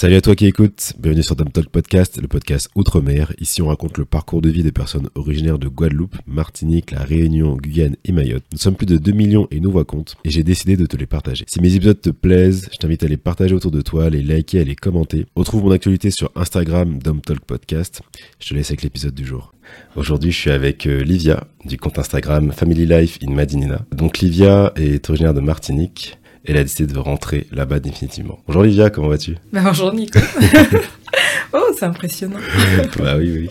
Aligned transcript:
Salut 0.00 0.14
à 0.14 0.22
toi 0.22 0.34
qui 0.34 0.46
écoutes, 0.46 0.94
bienvenue 0.98 1.22
sur 1.22 1.36
Dom 1.36 1.50
Talk 1.50 1.68
Podcast, 1.68 2.18
le 2.22 2.26
podcast 2.26 2.70
Outre-mer. 2.74 3.34
Ici 3.38 3.60
on 3.60 3.66
raconte 3.66 3.98
le 3.98 4.06
parcours 4.06 4.40
de 4.40 4.48
vie 4.48 4.62
des 4.62 4.72
personnes 4.72 5.10
originaires 5.14 5.58
de 5.58 5.68
Guadeloupe, 5.68 6.16
Martinique, 6.26 6.92
La 6.92 7.02
Réunion, 7.02 7.58
Guyane 7.58 7.96
et 8.06 8.12
Mayotte. 8.12 8.44
Nous 8.50 8.56
sommes 8.56 8.76
plus 8.76 8.86
de 8.86 8.96
2 8.96 9.12
millions 9.12 9.46
et 9.50 9.60
nous 9.60 9.70
voix 9.70 9.84
et 10.24 10.30
j'ai 10.30 10.42
décidé 10.42 10.78
de 10.78 10.86
te 10.86 10.96
les 10.96 11.04
partager. 11.04 11.44
Si 11.46 11.60
mes 11.60 11.74
épisodes 11.74 12.00
te 12.00 12.08
plaisent, 12.08 12.70
je 12.72 12.78
t'invite 12.78 13.02
à 13.02 13.08
les 13.08 13.18
partager 13.18 13.54
autour 13.54 13.72
de 13.72 13.82
toi, 13.82 14.06
à 14.06 14.08
les 14.08 14.22
liker, 14.22 14.60
à 14.60 14.64
les 14.64 14.74
commenter. 14.74 15.26
Retrouve 15.36 15.64
mon 15.64 15.70
actualité 15.70 16.10
sur 16.10 16.32
Instagram 16.34 16.98
Dom 16.98 17.20
Talk 17.20 17.44
Podcast. 17.44 18.00
Je 18.38 18.48
te 18.48 18.54
laisse 18.54 18.70
avec 18.70 18.82
l'épisode 18.82 19.14
du 19.14 19.26
jour. 19.26 19.52
Aujourd'hui, 19.96 20.32
je 20.32 20.36
suis 20.36 20.50
avec 20.50 20.86
euh, 20.86 21.02
Livia 21.02 21.44
du 21.64 21.76
compte 21.76 21.98
Instagram 21.98 22.52
Family 22.52 22.86
Life 22.86 23.18
in 23.26 23.32
Madinina. 23.32 23.80
Donc 23.92 24.18
Livia 24.18 24.72
est 24.76 25.08
originaire 25.10 25.34
de 25.34 25.40
Martinique 25.40 26.20
elle 26.44 26.56
a 26.56 26.62
décidé 26.62 26.92
de 26.92 26.98
rentrer 26.98 27.46
là-bas 27.52 27.80
définitivement. 27.80 28.38
Bonjour 28.46 28.62
Livia, 28.62 28.88
comment 28.88 29.08
vas-tu? 29.08 29.36
Bah, 29.52 29.60
Bonjour 29.62 29.92
Nico. 29.92 30.18
oh, 31.52 31.58
c'est 31.78 31.84
impressionnant. 31.84 32.38
bah 32.98 33.16
oui, 33.18 33.30
oui. 33.30 33.48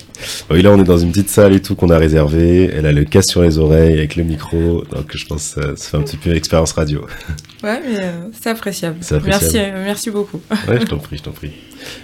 Oui, 0.50 0.62
là 0.64 0.72
on 0.72 0.80
est 0.80 0.86
dans 0.86 0.98
une 0.98 1.12
petite 1.12 1.30
salle 1.30 1.54
et 1.54 1.62
tout 1.62 1.76
qu'on 1.76 1.90
a 1.92 1.98
réservée. 2.00 2.66
Elle 2.66 2.88
a 2.88 2.92
le 2.92 3.06
casque 3.06 3.30
sur 3.30 3.44
les 3.44 3.60
oreilles 3.60 3.94
avec 3.94 4.16
le 4.16 4.24
micro, 4.24 4.84
donc 4.92 5.16
je 5.16 5.26
pense 5.28 5.54
que 5.54 5.76
ça, 5.76 5.90
fait 5.92 5.98
un 5.98 6.02
petit 6.02 6.18
peu 6.18 6.36
expérience 6.36 6.72
radio. 6.74 7.06
Ouais, 7.62 7.82
mais 7.86 8.00
euh, 8.00 8.30
c'est 8.32 8.52
appréciable. 8.52 9.00
Merci, 9.26 9.58
euh, 9.58 9.84
merci 9.84 10.10
beaucoup. 10.10 10.40
ouais, 10.70 10.80
je 10.80 10.86
t'en 10.86 10.98
prie, 10.98 11.18
je 11.18 11.24
t'en 11.24 11.32
prie. 11.32 11.52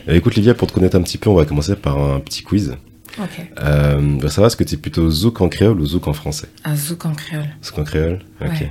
Euh, 0.10 0.13
écoute 0.13 0.36
Livia, 0.36 0.54
pour 0.54 0.68
te 0.68 0.74
connaître 0.74 0.98
un 0.98 1.02
petit 1.02 1.18
peu, 1.18 1.30
on 1.30 1.34
va 1.34 1.46
commencer 1.46 1.77
par 1.77 1.98
un 1.98 2.20
petit 2.20 2.44
quiz. 2.44 2.76
Ok. 3.20 3.46
Euh, 3.60 4.30
ça 4.30 4.42
va, 4.42 4.48
est-ce 4.48 4.58
que 4.58 4.64
tu 4.64 4.76
es 4.76 4.78
plutôt 4.78 5.10
zouk 5.10 5.42
en 5.42 5.50
créole 5.50 5.80
ou 5.80 5.86
zouk 5.86 6.08
en 6.08 6.14
français 6.14 6.48
Un 6.64 6.76
zouk 6.76 7.05
en 7.05 7.14
créole. 7.14 7.48
Zouk 7.64 7.80
en 7.80 7.84
créole 7.84 8.20
Ok. 8.41 8.70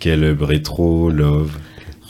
Quel 0.00 0.36
rétro, 0.40 1.10
love? 1.10 1.52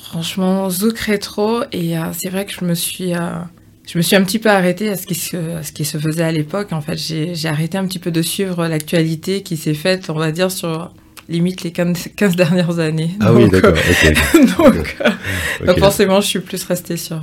Franchement, 0.03 0.71
zouk 0.71 0.99
rétro, 0.99 1.63
et 1.73 1.99
euh, 1.99 2.05
c'est 2.13 2.29
vrai 2.29 2.47
que 2.47 2.53
je 2.53 2.65
me 2.65 2.75
suis... 2.75 3.15
Euh, 3.15 3.39
je 3.87 3.97
me 3.97 4.03
suis 4.03 4.17
un 4.17 4.23
petit 4.23 4.39
peu 4.39 4.51
arrêtée 4.51 4.91
à 4.91 4.99
ce 4.99 5.07
qui 5.07 5.15
se, 5.15 5.39
ce 5.63 5.73
qui 5.73 5.87
se 5.87 5.97
faisait 5.97 6.23
à 6.23 6.31
l'époque. 6.31 6.73
En 6.73 6.83
fait, 6.83 6.99
j'ai 6.99 7.49
arrêté 7.49 7.79
un 7.79 7.87
petit 7.87 7.99
peu 7.99 8.11
de 8.11 8.21
suivre 8.21 8.67
l'actualité 8.67 9.43
qui 9.43 9.57
s'est 9.57 9.73
faite, 9.73 10.11
on 10.11 10.15
va 10.15 10.31
dire, 10.31 10.51
sur 10.51 10.93
limite 11.31 11.63
les 11.63 11.73
15, 11.73 12.37
dernières 12.37 12.79
années. 12.81 13.13
Ah 13.21 13.33
oui, 13.33 13.49
d'accord. 13.49 13.73
donc, 15.67 15.79
forcément, 15.79 16.21
je 16.21 16.27
suis 16.27 16.41
plus 16.41 16.63
restée 16.65 16.99
sur, 16.99 17.23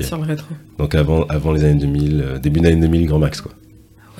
sur 0.00 0.16
le 0.16 0.24
rétro. 0.24 0.48
Donc 0.78 0.96
avant, 0.96 1.24
avant 1.26 1.52
les 1.52 1.62
années 1.62 1.80
2000, 1.80 2.40
début 2.42 2.58
des 2.58 2.70
années 2.70 2.80
2000, 2.80 3.06
grand 3.06 3.20
max, 3.20 3.40
quoi. 3.40 3.52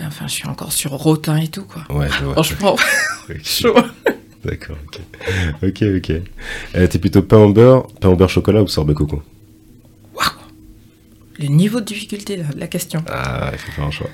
Ouais, 0.01 0.07
enfin, 0.07 0.27
je 0.27 0.33
suis 0.33 0.49
encore 0.49 0.73
sur 0.73 0.93
Rotin 0.93 1.37
et 1.37 1.49
tout, 1.49 1.65
quoi. 1.65 1.85
Ouais, 1.91 2.09
vois. 2.23 2.33
Franchement, 2.33 2.77
chaud. 3.45 3.75
D'accord, 4.45 4.77
ok. 4.87 5.01
Ok, 5.63 5.83
ok. 5.97 6.13
Euh, 6.75 6.87
T'es 6.87 6.99
plutôt 6.99 7.23
pain 7.23 7.37
au 7.37 7.53
beurre, 7.53 7.87
pain 8.01 8.09
au 8.09 8.17
beurre 8.17 8.31
chocolat 8.31 8.63
ou 8.63 8.69
sorbet 8.69 8.95
coco? 8.95 9.23
Waouh 10.15 10.31
Le 11.39 11.47
niveau 11.49 11.81
de 11.81 11.85
difficulté 11.85 12.39
de 12.39 12.45
la 12.59 12.67
question. 12.67 13.05
Ah, 13.09 13.51
il 13.53 13.59
faut 13.59 13.73
faire 13.73 13.85
un 13.85 13.91
choix. 13.91 14.09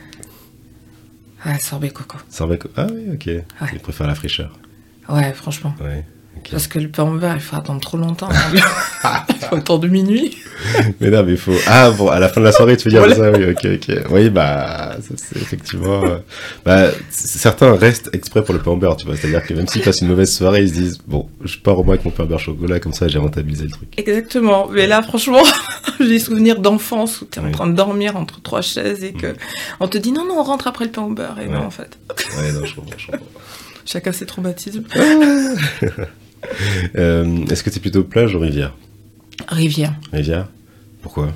Ah, 1.45 1.59
sorbet 1.61 1.91
coco. 1.91 2.19
Sorbet 2.29 2.59
coco 2.59 2.75
Ah 2.77 2.89
oui, 2.93 3.05
ok. 3.15 3.27
Ouais. 3.27 3.69
Il 3.73 3.79
préfère 3.79 4.09
la 4.09 4.17
fraîcheur. 4.17 4.59
Ouais, 5.09 5.33
franchement. 5.33 5.75
Ouais. 5.81 6.05
Parce 6.51 6.69
que 6.69 6.79
le 6.79 6.89
pain 6.89 7.05
au 7.05 7.19
beurre, 7.19 7.35
il 7.35 7.41
faut 7.41 7.57
attendre 7.57 7.81
trop 7.81 7.97
longtemps. 7.97 8.29
il 8.55 8.61
faut 9.47 9.57
attendre 9.57 9.87
minuit. 9.89 10.37
mais 11.01 11.11
non, 11.11 11.23
mais 11.25 11.33
il 11.33 11.39
faut. 11.39 11.55
Ah, 11.67 11.91
bon, 11.91 12.09
à 12.09 12.19
la 12.19 12.29
fin 12.29 12.41
de 12.41 12.47
la 12.47 12.53
soirée, 12.53 12.77
tu 12.77 12.89
veux 12.89 12.99
dire 12.99 13.17
ça 13.17 13.31
Oui, 13.31 13.45
ok, 13.51 13.67
ok. 13.75 14.11
Oui, 14.11 14.31
bah, 14.31 14.97
c'est 15.17 15.37
effectivement. 15.37 16.05
Euh, 16.05 16.19
bah, 16.65 16.91
certains 17.11 17.75
restent 17.75 18.11
exprès 18.13 18.45
pour 18.45 18.55
le 18.55 18.61
pain 18.61 18.71
au 18.71 18.77
beurre, 18.77 18.97
tu 18.97 19.07
vois. 19.07 19.17
C'est-à-dire 19.17 19.45
que 19.45 19.55
même 19.55 19.67
s'ils 19.67 19.83
passent 19.83 20.01
une 20.01 20.09
mauvaise 20.09 20.33
soirée, 20.33 20.63
ils 20.63 20.69
se 20.69 20.75
disent 20.75 20.99
Bon, 21.07 21.29
je 21.45 21.59
pars 21.59 21.79
au 21.79 21.85
moins 21.85 21.95
avec 21.95 22.05
mon 22.05 22.11
pain 22.11 22.25
au 22.25 22.27
beurre 22.27 22.41
chocolat, 22.41 22.81
comme 22.81 22.93
ça, 22.93 23.09
j'ai 23.09 23.19
rentabilisé 23.19 23.65
le 23.65 23.71
truc. 23.71 23.89
Exactement. 23.97 24.69
Mais 24.71 24.87
là, 24.87 25.03
franchement, 25.03 25.43
j'ai 26.01 26.09
des 26.09 26.21
souvenirs 26.21 26.61
d'enfance 26.61 27.23
où 27.23 27.27
tu 27.27 27.41
es 27.41 27.43
en 27.43 27.51
train 27.51 27.67
de 27.67 27.75
dormir 27.75 28.17
entre 28.17 28.41
trois 28.41 28.63
chaises 28.63 29.03
et 29.03 29.13
que 29.13 29.29
mm. 29.29 29.37
on 29.81 29.89
te 29.89 29.99
dit 29.99 30.13
Non, 30.13 30.25
non, 30.25 30.39
on 30.39 30.43
rentre 30.45 30.69
après 30.69 30.85
le 30.85 30.91
pain 30.91 31.03
au 31.03 31.11
beurre. 31.11 31.39
Et 31.41 31.49
non, 31.49 31.65
en 31.65 31.71
fait. 31.71 31.99
ouais, 32.39 32.53
non, 32.53 32.65
je 32.65 32.75
comprends, 32.75 32.99
je 32.99 33.07
comprends. 33.07 33.27
Chacun 33.87 34.11
ses 34.13 34.27
traumatismes. 34.27 34.83
Euh, 36.97 37.45
est-ce 37.47 37.63
que 37.63 37.71
tu 37.71 37.77
es 37.77 37.81
plutôt 37.81 38.05
plage 38.05 38.35
ou 38.35 38.39
rivière 38.39 38.75
Rivière. 39.49 39.95
Rivière 40.13 40.49
Pourquoi 41.03 41.33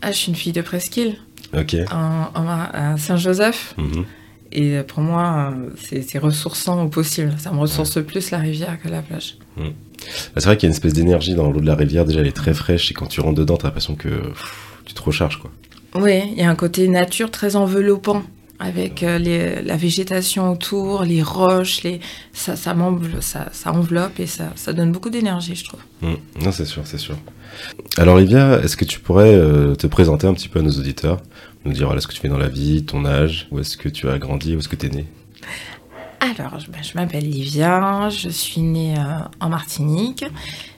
ah, 0.00 0.10
Je 0.10 0.16
suis 0.16 0.28
une 0.28 0.36
fille 0.36 0.52
de 0.52 0.62
Presqu'île. 0.62 1.18
Ok. 1.56 1.76
À 1.90 2.96
Saint-Joseph. 2.98 3.74
Mhm. 3.76 4.04
Et 4.52 4.80
pour 4.86 5.00
moi, 5.00 5.54
c'est 5.76 6.18
ressourçant 6.18 6.82
au 6.84 6.88
possible. 6.88 7.34
Ça 7.38 7.52
me 7.52 7.58
ressource 7.58 8.02
plus 8.02 8.30
la 8.30 8.38
rivière 8.38 8.80
que 8.82 8.88
la 8.88 9.02
plage. 9.02 9.36
Mhm. 9.56 9.68
Bah, 9.68 9.72
c'est 10.36 10.44
vrai 10.44 10.56
qu'il 10.56 10.66
y 10.66 10.68
a 10.68 10.70
une 10.70 10.74
espèce 10.74 10.94
d'énergie 10.94 11.34
dans 11.34 11.50
l'eau 11.50 11.60
de 11.60 11.66
la 11.66 11.76
rivière. 11.76 12.04
Déjà, 12.04 12.20
elle 12.20 12.26
est 12.26 12.32
très 12.32 12.54
fraîche. 12.54 12.90
Et 12.90 12.94
quand 12.94 13.06
tu 13.06 13.20
rentres 13.20 13.38
dedans, 13.38 13.56
tu 13.56 13.66
as 13.66 13.68
l'impression 13.68 13.94
que 13.94 14.08
tu 14.84 14.94
te 14.94 15.02
recharges. 15.02 15.38
Quoi. 15.38 15.50
Oui, 15.94 16.22
il 16.32 16.38
y 16.38 16.42
a 16.42 16.50
un 16.50 16.54
côté 16.54 16.88
nature 16.88 17.30
très 17.30 17.56
enveloppant 17.56 18.22
avec 18.62 19.02
euh, 19.02 19.60
la 19.64 19.76
végétation 19.76 20.52
autour, 20.52 21.02
les 21.02 21.20
roches, 21.20 21.82
les, 21.82 22.00
ça, 22.32 22.54
ça, 22.54 22.74
ça, 23.52 23.72
enveloppe 23.72 24.20
et 24.20 24.26
ça, 24.26 24.52
ça 24.54 24.72
donne 24.72 24.92
beaucoup 24.92 25.10
d'énergie, 25.10 25.56
je 25.56 25.64
trouve. 25.64 25.80
Mmh. 26.00 26.14
Non, 26.44 26.52
c'est 26.52 26.64
sûr, 26.64 26.82
c'est 26.84 26.98
sûr. 26.98 27.16
Alors, 27.98 28.18
Livia, 28.18 28.60
est-ce 28.62 28.76
que 28.76 28.84
tu 28.84 29.00
pourrais 29.00 29.34
euh, 29.34 29.74
te 29.74 29.88
présenter 29.88 30.28
un 30.28 30.34
petit 30.34 30.48
peu 30.48 30.60
à 30.60 30.62
nos 30.62 30.70
auditeurs 30.70 31.20
Nous 31.64 31.72
dire 31.72 31.86
voilà, 31.86 32.00
ce 32.00 32.06
que 32.06 32.12
tu 32.12 32.20
fais 32.20 32.28
dans 32.28 32.38
la 32.38 32.48
vie, 32.48 32.84
ton 32.84 33.04
âge, 33.04 33.48
où 33.50 33.58
est-ce 33.58 33.76
que 33.76 33.88
tu 33.88 34.08
as 34.08 34.18
grandi, 34.18 34.54
où 34.54 34.60
est-ce 34.60 34.68
que 34.68 34.76
tu 34.76 34.86
es 34.86 34.90
née 34.90 35.06
alors, 36.20 36.60
je, 36.60 36.70
ben, 36.70 36.78
m'appelle 36.94 37.28
Livia, 37.28 38.08
je 38.08 38.28
suis 38.28 38.60
née 38.60 38.94
euh, 38.96 39.18
en 39.40 39.48
Martinique. 39.48 40.24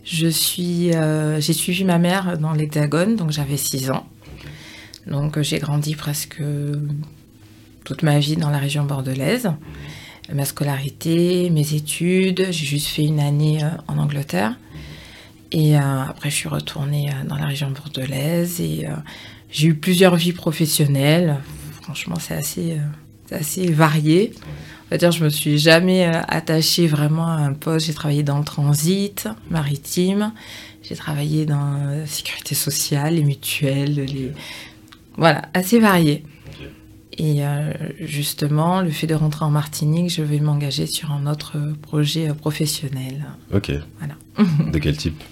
Je 0.02 0.26
suis, 0.26 0.90
j'ai 0.90 1.52
suivi 1.52 1.84
ma 1.84 1.98
mère 1.98 2.38
dans 2.38 2.52
l'Hexagone, 2.52 3.16
donc 3.16 3.30
j'avais 3.30 3.58
6 3.58 3.90
ans. 3.90 4.06
Donc 5.06 5.38
j'ai 5.42 5.58
grandi 5.58 5.94
presque 5.96 6.40
toute 7.84 8.02
ma 8.02 8.18
vie 8.18 8.36
dans 8.36 8.50
la 8.50 8.58
région 8.58 8.84
bordelaise. 8.84 9.50
Ma 10.32 10.46
scolarité, 10.46 11.50
mes 11.50 11.74
études, 11.74 12.46
j'ai 12.50 12.64
juste 12.64 12.86
fait 12.86 13.04
une 13.04 13.20
année 13.20 13.62
euh, 13.62 13.68
en 13.88 13.98
Angleterre. 13.98 14.56
Et 15.52 15.76
euh, 15.76 16.02
après, 16.08 16.30
je 16.30 16.34
suis 16.34 16.48
retournée 16.48 17.10
euh, 17.10 17.28
dans 17.28 17.36
la 17.36 17.46
région 17.46 17.70
bordelaise 17.70 18.60
et 18.60 18.86
j'ai 19.50 19.68
eu 19.68 19.74
plusieurs 19.74 20.16
vies 20.16 20.32
professionnelles. 20.32 21.36
Franchement, 21.82 22.16
c'est 22.18 22.34
assez, 22.34 22.78
assez 23.30 23.70
varié. 23.70 24.32
On 24.86 24.90
va 24.90 24.98
dire, 24.98 25.12
je 25.12 25.22
me 25.22 25.28
suis 25.28 25.58
jamais 25.58 26.04
attachée 26.06 26.86
vraiment 26.86 27.26
à 27.26 27.36
un 27.36 27.52
poste. 27.52 27.86
J'ai 27.86 27.94
travaillé 27.94 28.22
dans 28.22 28.38
le 28.38 28.44
transit 28.44 29.28
maritime. 29.50 30.32
J'ai 30.82 30.96
travaillé 30.96 31.44
dans 31.44 31.74
la 31.74 32.06
sécurité 32.06 32.54
sociale, 32.54 33.14
les 33.14 33.24
mutuelles, 33.24 33.94
les... 33.94 34.32
voilà, 35.16 35.42
assez 35.52 35.78
varié. 35.78 36.24
Et 37.18 37.44
euh, 37.46 37.72
justement, 38.00 38.80
le 38.80 38.90
fait 38.90 39.06
de 39.06 39.14
rentrer 39.14 39.44
en 39.44 39.50
Martinique, 39.50 40.10
je 40.10 40.22
vais 40.22 40.40
m'engager 40.40 40.86
sur 40.86 41.12
un 41.12 41.26
autre 41.26 41.56
projet 41.82 42.28
euh, 42.30 42.34
professionnel. 42.34 43.24
Ok. 43.52 43.72
Voilà. 43.98 44.14
de 44.72 44.78
quel 44.78 44.96
type? 44.96 45.22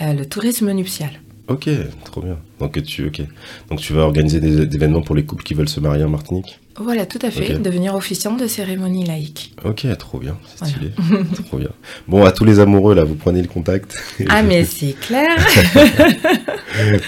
Euh, 0.00 0.12
Le 0.12 0.26
tourisme 0.26 0.70
nuptial. 0.72 1.10
Ok, 1.48 1.68
trop 2.04 2.20
bien. 2.20 2.38
Donc 2.60 2.80
tu, 2.82 3.06
ok. 3.06 3.22
Donc 3.68 3.80
tu 3.80 3.92
vas 3.92 4.02
organiser 4.02 4.40
des, 4.40 4.62
événements 4.62 5.02
pour 5.02 5.16
les 5.16 5.24
couples 5.24 5.42
qui 5.42 5.54
veulent 5.54 5.68
se 5.68 5.80
marier 5.80 6.04
en 6.04 6.08
Martinique? 6.08 6.60
Voilà, 6.78 7.04
tout 7.04 7.18
à 7.20 7.30
fait. 7.30 7.58
Devenir 7.58 7.94
officiant 7.94 8.34
de 8.34 8.46
cérémonie 8.46 9.04
laïque. 9.04 9.54
Ok, 9.64 9.86
trop 9.98 10.18
bien. 10.18 10.38
C'est 10.56 10.66
stylé. 10.66 10.92
trop 11.46 11.58
bien. 11.58 11.68
Bon, 12.08 12.24
à 12.24 12.32
tous 12.32 12.44
les 12.44 12.60
amoureux, 12.60 12.94
là, 12.94 13.04
vous 13.04 13.14
prenez 13.14 13.42
le 13.42 13.48
contact. 13.48 13.94
Ah, 14.30 14.42
mais 14.42 14.64
c'est 14.64 14.94
clair. 14.98 15.28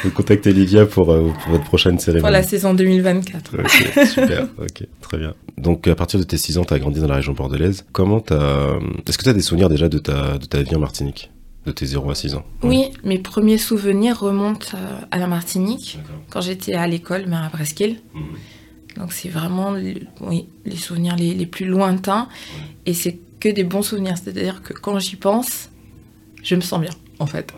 vous 0.03 0.11
contactez 0.15 0.53
pour, 0.87 1.13
euh, 1.13 1.31
pour, 1.43 1.53
votre 1.53 1.65
prochaine 1.65 1.99
cérémonie. 1.99 2.23
Pour 2.23 2.31
la 2.31 2.43
saison 2.43 2.75
2024. 2.75 3.59
Ok, 3.59 4.07
super. 4.07 4.49
ok, 4.59 4.87
très 5.01 5.19
bien. 5.19 5.35
Donc, 5.57 5.87
à 5.89 5.95
partir 5.95 6.21
de 6.21 6.25
tes 6.25 6.37
6 6.37 6.59
ans, 6.59 6.65
tu 6.65 6.75
as 6.75 6.79
grandi 6.79 7.01
dans 7.01 7.09
la 7.09 7.17
région 7.17 7.33
bordelaise. 7.33 7.87
Comment 7.93 8.21
t'as... 8.21 8.75
Est-ce 9.09 9.17
que 9.17 9.23
tu 9.23 9.31
as 9.31 9.35
des 9.35 9.41
souvenirs 9.41 9.71
déjà 9.71 9.89
de 9.89 9.99
ta, 9.99 10.37
de 10.37 10.45
ta 10.45 10.61
vie 10.63 10.75
en 10.75 10.81
Martinique? 10.81 11.31
De 11.67 11.73
tes 11.73 11.87
0 11.87 12.11
à 12.11 12.15
6 12.15 12.35
ans 12.35 12.45
Oui, 12.63 12.91
mes 13.05 13.19
premiers 13.19 13.59
souvenirs 13.59 14.21
remontent 14.21 14.69
euh, 14.75 15.01
à 15.11 15.19
la 15.19 15.27
Martinique, 15.27 15.99
quand 16.31 16.41
j'étais 16.41 16.75
à 16.75 16.87
l'école, 16.87 17.25
mais 17.27 17.37
à 17.37 17.49
Presqu'île. 17.51 18.01
Mhm. 18.15 18.23
Donc 18.97 19.13
c'est 19.13 19.29
vraiment 19.29 19.75
oui, 20.21 20.47
les 20.65 20.77
souvenirs 20.77 21.17
les, 21.17 21.47
plus 21.47 21.67
lointains. 21.67 22.29
Et 22.87 22.95
c'est 22.95 23.19
que 23.41 23.49
des 23.49 23.65
bons 23.65 23.83
souvenirs. 23.83 24.17
C'est-à-dire 24.17 24.63
que 24.63 24.73
quand 24.73 24.99
j'y 24.99 25.17
pense, 25.17 25.71
je 26.43 26.55
me 26.55 26.61
sens 26.61 26.81
bien, 26.81 26.93
en 27.19 27.27
fait. 27.27 27.53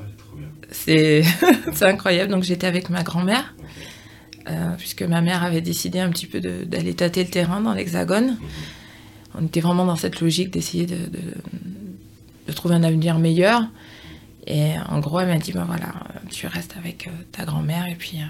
c'est 0.71 1.25
incroyable. 1.83 2.33
Donc 2.33 2.43
j'étais 2.43 2.67
avec 2.67 2.91
ma 2.91 3.03
grand-mère, 3.03 3.55
euh, 4.49 4.71
puisque 4.79 5.03
ma 5.03 5.21
mère 5.21 5.43
avait 5.43 5.61
décidé 5.61 5.99
un 5.99 6.11
petit 6.11 6.27
peu 6.27 6.41
d'aller 6.41 6.95
tâter 6.95 7.23
le 7.23 7.31
terrain 7.31 7.61
dans 7.61 7.75
l'Hexagone. 7.75 8.31
Mhm. 8.31 8.39
On 9.39 9.45
était 9.45 9.61
vraiment 9.61 9.85
dans 9.85 9.97
cette 9.97 10.21
logique 10.21 10.51
d'essayer 10.51 10.87
de, 10.87 10.97
de, 10.97 12.53
trouver 12.53 12.75
un 12.75 12.83
avenir 12.85 13.19
meilleur. 13.19 13.69
Et 14.47 14.73
en 14.89 15.01
gros, 15.01 15.19
elle 15.21 15.29
m'a 15.29 15.39
dit, 15.39 15.53
ben 15.53 15.65
voilà, 15.65 15.93
tu 16.31 16.47
restes 16.47 16.77
avec 16.79 17.09
euh, 17.09 17.11
ta 17.33 17.45
grand-mère 17.45 17.87
et 17.89 17.97
puis 17.97 18.19
euh, 18.19 18.25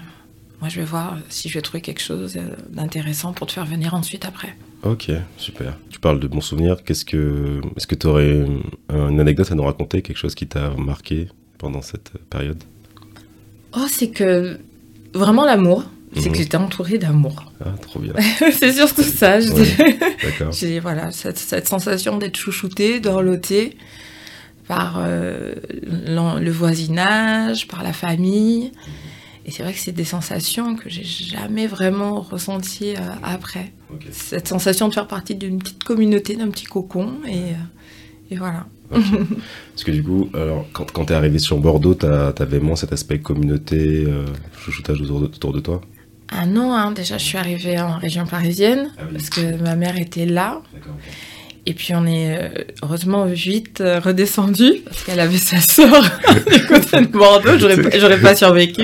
moi 0.61 0.67
je 0.69 0.79
vais 0.79 0.85
voir 0.85 1.17
si 1.29 1.47
je 1.47 1.53
vais 1.53 1.61
trouver 1.61 1.81
quelque 1.81 2.01
chose 2.01 2.37
euh, 2.37 2.55
d'intéressant 2.69 3.33
pour 3.33 3.45
te 3.47 3.53
faire 3.53 3.65
venir 3.65 3.93
ensuite 3.93 4.25
après. 4.25 4.55
Ok, 4.83 5.11
super. 5.37 5.77
Tu 5.89 5.99
parles 5.99 6.19
de 6.19 6.27
bons 6.27 6.41
souvenirs. 6.41 6.77
Qu'est-ce 6.83 7.05
que, 7.05 7.61
est-ce 7.75 7.85
que 7.87 7.95
tu 7.95 8.07
aurais 8.07 8.45
une 8.89 9.19
anecdote 9.19 9.51
à 9.51 9.55
nous 9.55 9.63
raconter, 9.63 10.01
quelque 10.01 10.17
chose 10.17 10.35
qui 10.35 10.47
t'a 10.47 10.69
marqué 10.71 11.27
pendant 11.57 11.81
cette 11.81 12.11
période? 12.29 12.63
Oh, 13.73 13.85
c'est 13.89 14.09
que 14.09 14.59
vraiment 15.13 15.45
l'amour. 15.45 15.83
C'est 16.15 16.27
Mhm. 16.27 16.31
que 16.31 16.37
j'étais 16.37 16.57
entourée 16.57 16.97
d'amour. 16.97 17.51
Ah, 17.63 17.71
trop 17.81 17.99
bien. 17.99 18.13
c'est 18.53 18.71
surtout 18.71 19.03
ça. 19.03 19.39
je 19.41 19.51
Ouais. 19.51 19.63
dirais. 19.63 19.97
D'accord. 20.23 20.51
J'ai 20.53 20.79
voilà 20.79 21.11
cette, 21.11 21.37
cette 21.37 21.67
sensation 21.67 22.17
d'être 22.17 22.37
chouchoutée, 22.37 22.99
d'orlotée 23.01 23.77
par 24.67 24.97
euh, 24.99 25.53
le 25.71 26.51
voisinage, 26.51 27.67
par 27.67 27.83
la 27.83 27.93
famille. 27.93 28.71
Et 29.45 29.51
c'est 29.51 29.63
vrai 29.63 29.71
que 29.71 29.79
c'est 29.79 29.93
des 29.93 30.03
sensations 30.03 30.75
que 30.75 30.89
j'ai 30.89 31.05
jamais 31.05 31.67
vraiment 31.67 32.19
ressenties 32.19 32.95
euh, 32.97 32.99
après. 33.23 33.71
Cette 34.11 34.47
sensation 34.47 34.89
de 34.89 34.93
faire 34.93 35.07
partie 35.07 35.35
d'une 35.35 35.59
petite 35.59 35.85
communauté, 35.85 36.35
d'un 36.35 36.49
petit 36.49 36.65
cocon, 36.65 37.13
et, 37.25 37.37
euh, 37.51 38.31
et 38.31 38.35
voilà. 38.35 38.65
Parce 38.89 39.83
que 39.85 39.91
du 39.91 40.03
coup, 40.03 40.29
alors, 40.33 40.65
quand, 40.73 40.91
quand 40.91 41.05
t'es 41.05 41.13
arrivé 41.13 41.39
sur 41.39 41.57
Bordeaux, 41.59 41.93
t'as 41.93 42.29
as 42.37 42.45
vraiment 42.45 42.75
cet 42.75 42.91
aspect 42.91 43.19
communauté, 43.19 44.03
euh, 44.05 44.25
chouchoutage 44.59 45.01
autour 45.01 45.21
de, 45.21 45.25
autour 45.27 45.53
de 45.53 45.59
toi? 45.61 45.81
Ah 46.29 46.45
non, 46.45 46.73
hein, 46.73 46.91
déjà 46.91 47.17
je 47.17 47.23
suis 47.23 47.37
arrivée 47.37 47.79
en 47.79 47.97
région 47.97 48.25
parisienne 48.25 48.89
Ah 48.97 49.03
oui. 49.05 49.13
parce 49.13 49.29
que 49.29 49.61
ma 49.63 49.77
mère 49.77 49.97
était 49.97 50.25
là. 50.25 50.61
D'accord. 50.73 50.93
Et 51.69 51.73
puis 51.73 51.93
on 51.93 52.05
est 52.05 52.37
euh, 52.37 52.49
heureusement 52.81 53.25
vite 53.25 53.81
euh, 53.81 53.99
redescendu 53.99 54.75
parce 54.85 55.03
qu'elle 55.03 55.19
avait 55.19 55.37
sa 55.37 55.59
sœur 55.59 56.01
du 56.53 56.65
côté 56.65 57.01
de 57.01 57.07
Bordeaux. 57.07 57.57
J'aurais 57.59 57.75
pas, 57.81 57.99
j'aurais 57.99 58.21
pas 58.21 58.35
survécu. 58.35 58.83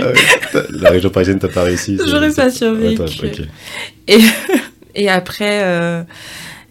la 0.70 0.90
région 0.90 1.10
parisienne, 1.10 1.40
t'as 1.40 1.48
pas 1.48 1.64
réussi 1.64 1.98
J'aurais 2.06 2.32
pas 2.34 2.52
survécu. 2.52 3.02
Attends. 3.02 3.44
Et 4.96 5.10
après, 5.10 5.64
euh, 5.64 6.04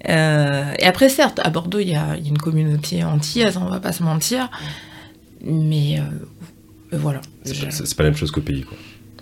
euh, 0.09 0.75
et 0.79 0.85
après 0.85 1.09
certes, 1.09 1.41
à 1.43 1.51
Bordeaux 1.51 1.81
il 1.81 1.89
y 1.89 1.95
a, 1.97 2.17
il 2.17 2.23
y 2.25 2.27
a 2.27 2.29
une 2.29 2.39
communauté 2.39 3.03
antillaise, 3.03 3.57
on 3.57 3.65
va 3.69 3.81
pas 3.81 3.93
se 3.93 4.03
mentir. 4.05 4.49
Mais 5.45 5.99
euh, 5.99 6.03
voilà. 6.99 7.21
C'est 7.45 7.65
pas, 7.65 7.71
c'est- 7.73 7.97
pas 7.97 8.05
la 8.05 8.11
même 8.11 8.19
chose 8.19 8.31
qu'au 8.31 8.41
pays, 8.43 8.63
quoi. 8.63 8.77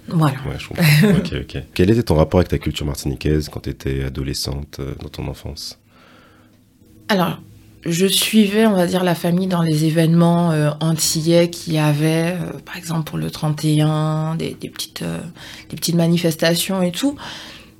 voilà. 0.08 0.34
Ouais, 0.46 0.56
je 0.58 0.68
comprends. 0.68 0.84
ok, 1.18 1.32
ok. 1.42 1.62
Quel 1.72 1.90
était 1.90 2.02
ton 2.02 2.16
rapport 2.16 2.40
avec 2.40 2.48
ta 2.48 2.58
culture 2.58 2.84
martiniquaise 2.84 3.48
quand 3.48 3.60
t'étais 3.60 4.04
adolescente, 4.04 4.76
euh, 4.80 4.94
dans 5.00 5.08
ton 5.08 5.28
enfance? 5.28 5.78
Alors, 7.10 7.38
je 7.84 8.06
suivais, 8.06 8.66
on 8.66 8.74
va 8.74 8.86
dire, 8.86 9.04
la 9.04 9.14
famille 9.14 9.46
dans 9.46 9.62
les 9.62 9.84
événements 9.84 10.52
euh, 10.52 10.70
antillais 10.80 11.50
qu'il 11.50 11.72
y 11.74 11.78
avait, 11.78 12.34
euh, 12.40 12.52
par 12.64 12.76
exemple 12.76 13.04
pour 13.08 13.18
le 13.18 13.30
31, 13.30 14.36
des, 14.36 14.54
des 14.54 14.68
petites, 14.68 15.02
euh, 15.02 15.18
des 15.70 15.76
petites 15.76 15.94
manifestations 15.96 16.82
et 16.82 16.92
tout. 16.92 17.16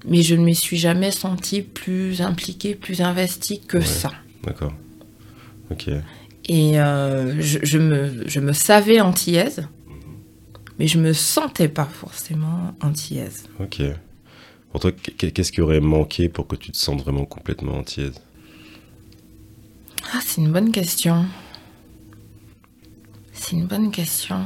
Mais 0.09 0.23
je 0.23 0.35
ne 0.35 0.43
me 0.45 0.53
suis 0.55 0.79
jamais 0.79 1.11
sentie 1.11 1.63
plus 1.63 2.23
impliquée, 2.23 2.75
plus 2.75 3.03
investie 3.03 3.61
que 3.61 3.79
Ouais. 3.79 3.85
ça. 3.85 4.11
D'accord. 4.45 4.73
Ok. 5.71 5.89
Et 6.49 6.81
euh, 6.81 7.41
je, 7.41 7.59
je 7.63 7.79
me, 7.79 8.27
je 8.27 8.41
me 8.41 8.53
savais 8.55 9.01
antillaise, 9.01 9.69
mais 10.79 10.87
je 10.87 10.99
me 10.99 11.13
sentais 11.13 11.69
pas 11.69 11.85
forcément 11.85 12.75
antillaise. 12.81 13.45
Ok. 13.61 13.83
Pour 14.73 14.81
toi, 14.81 14.93
qu- 14.93 15.31
qu'est-ce 15.31 15.53
qui 15.53 15.61
aurait 15.61 15.81
manqué 15.81 16.29
pour 16.31 16.47
que 16.47 16.57
tu 16.57 16.73
te 16.73 16.79
sentes 16.79 17.03
vraiment 17.03 17.27
complètement 17.27 17.75
antillaise? 17.77 18.15
Ah, 20.13 20.19
c'est 20.25 20.41
une 20.41 20.51
bonne 20.53 20.73
question. 20.73 21.25
C'est 23.33 23.53
une 23.57 23.67
bonne 23.67 23.91
question. 23.91 24.45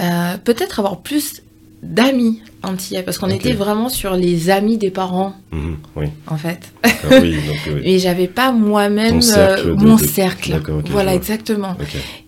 Euh, 0.00 0.36
Peut-être 0.38 0.78
avoir 0.80 1.02
plus 1.02 1.42
d'amis 1.82 2.40
antillais, 2.62 3.02
parce 3.02 3.18
qu'on 3.18 3.28
était 3.28 3.52
vraiment 3.52 3.90
sur 3.90 4.14
les 4.16 4.48
amis 4.48 4.78
des 4.78 4.90
parents, 4.90 5.34
Mhm, 5.52 5.76
Oui. 5.96 6.06
en 6.26 6.38
fait. 6.38 6.72
Ah 6.82 6.88
oui, 7.20 7.34
donc 7.46 7.56
oui. 7.66 7.80
Et 7.84 7.98
j'avais 7.98 8.26
pas 8.26 8.52
moi-même 8.52 9.20
euh, 9.36 9.74
mon 9.76 9.96
de- 9.96 10.02
cercle. 10.02 10.58
Voilà, 10.86 11.14
exactement. 11.14 11.76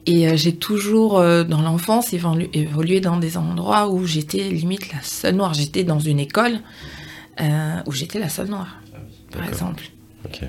Et 0.05 0.29
euh, 0.29 0.37
j'ai 0.37 0.55
toujours, 0.55 1.19
euh, 1.19 1.43
dans 1.43 1.63
l'enfance, 1.63 2.13
évolu- 2.13 2.51
évolué 2.53 3.01
dans 3.01 3.17
des 3.17 3.39
endroits 3.39 3.89
où 3.89 4.05
j'étais 4.05 4.51
limite 4.51 4.93
la 4.93 5.01
seule 5.03 5.37
noire. 5.37 5.55
J'étais 5.55 5.85
dans 5.85 6.01
une 6.01 6.21
école 6.21 6.59
où 7.87 7.93
j'étais 7.93 8.19
la 8.19 8.29
seule 8.29 8.49
noire, 8.49 8.77
par 9.31 9.41
D'accord. 9.41 9.49
exemple. 9.49 9.85
Ok. 10.27 10.41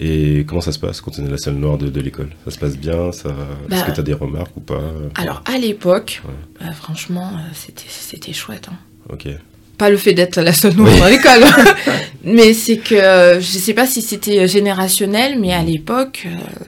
Et 0.00 0.44
comment 0.48 0.60
ça 0.60 0.72
se 0.72 0.78
passe 0.78 1.00
quand 1.00 1.18
on 1.18 1.26
est 1.26 1.30
la 1.30 1.38
seule 1.38 1.54
noire 1.54 1.78
de, 1.78 1.88
de 1.88 2.00
l'école? 2.00 2.30
Ça 2.44 2.50
se 2.50 2.58
passe 2.58 2.76
bien? 2.76 3.12
Ça... 3.12 3.28
Est-ce 3.28 3.80
Bah, 3.80 3.82
que 3.86 3.92
tu 3.92 4.00
as 4.00 4.02
des 4.02 4.14
remarques 4.14 4.56
ou 4.56 4.60
pas? 4.60 4.80
Alors, 5.16 5.42
à 5.46 5.58
l'époque, 5.58 6.22
Ouais. 6.24 6.66
euh, 6.66 6.72
franchement, 6.72 7.30
euh, 7.34 7.50
c'était 7.54 7.84
c'était 7.88 8.32
chouette. 8.32 8.68
hein. 8.72 8.76
Ok. 9.10 9.28
Pas 9.76 9.90
le 9.90 9.96
fait 9.96 10.12
d'être 10.14 10.40
la 10.40 10.52
seule 10.52 10.74
noire 10.74 10.92
Oui. 10.92 10.98
dans 11.00 11.06
l'école, 11.06 11.44
mais 12.24 12.52
c'est 12.54 12.78
que 12.78 12.94
euh, 12.96 13.40
je 13.40 13.46
sais 13.46 13.74
pas 13.74 13.86
si 13.86 14.02
c'était 14.02 14.48
générationnel, 14.48 15.38
mais 15.38 15.52
à 15.52 15.62
l'époque, 15.62 16.26
euh, 16.26 16.64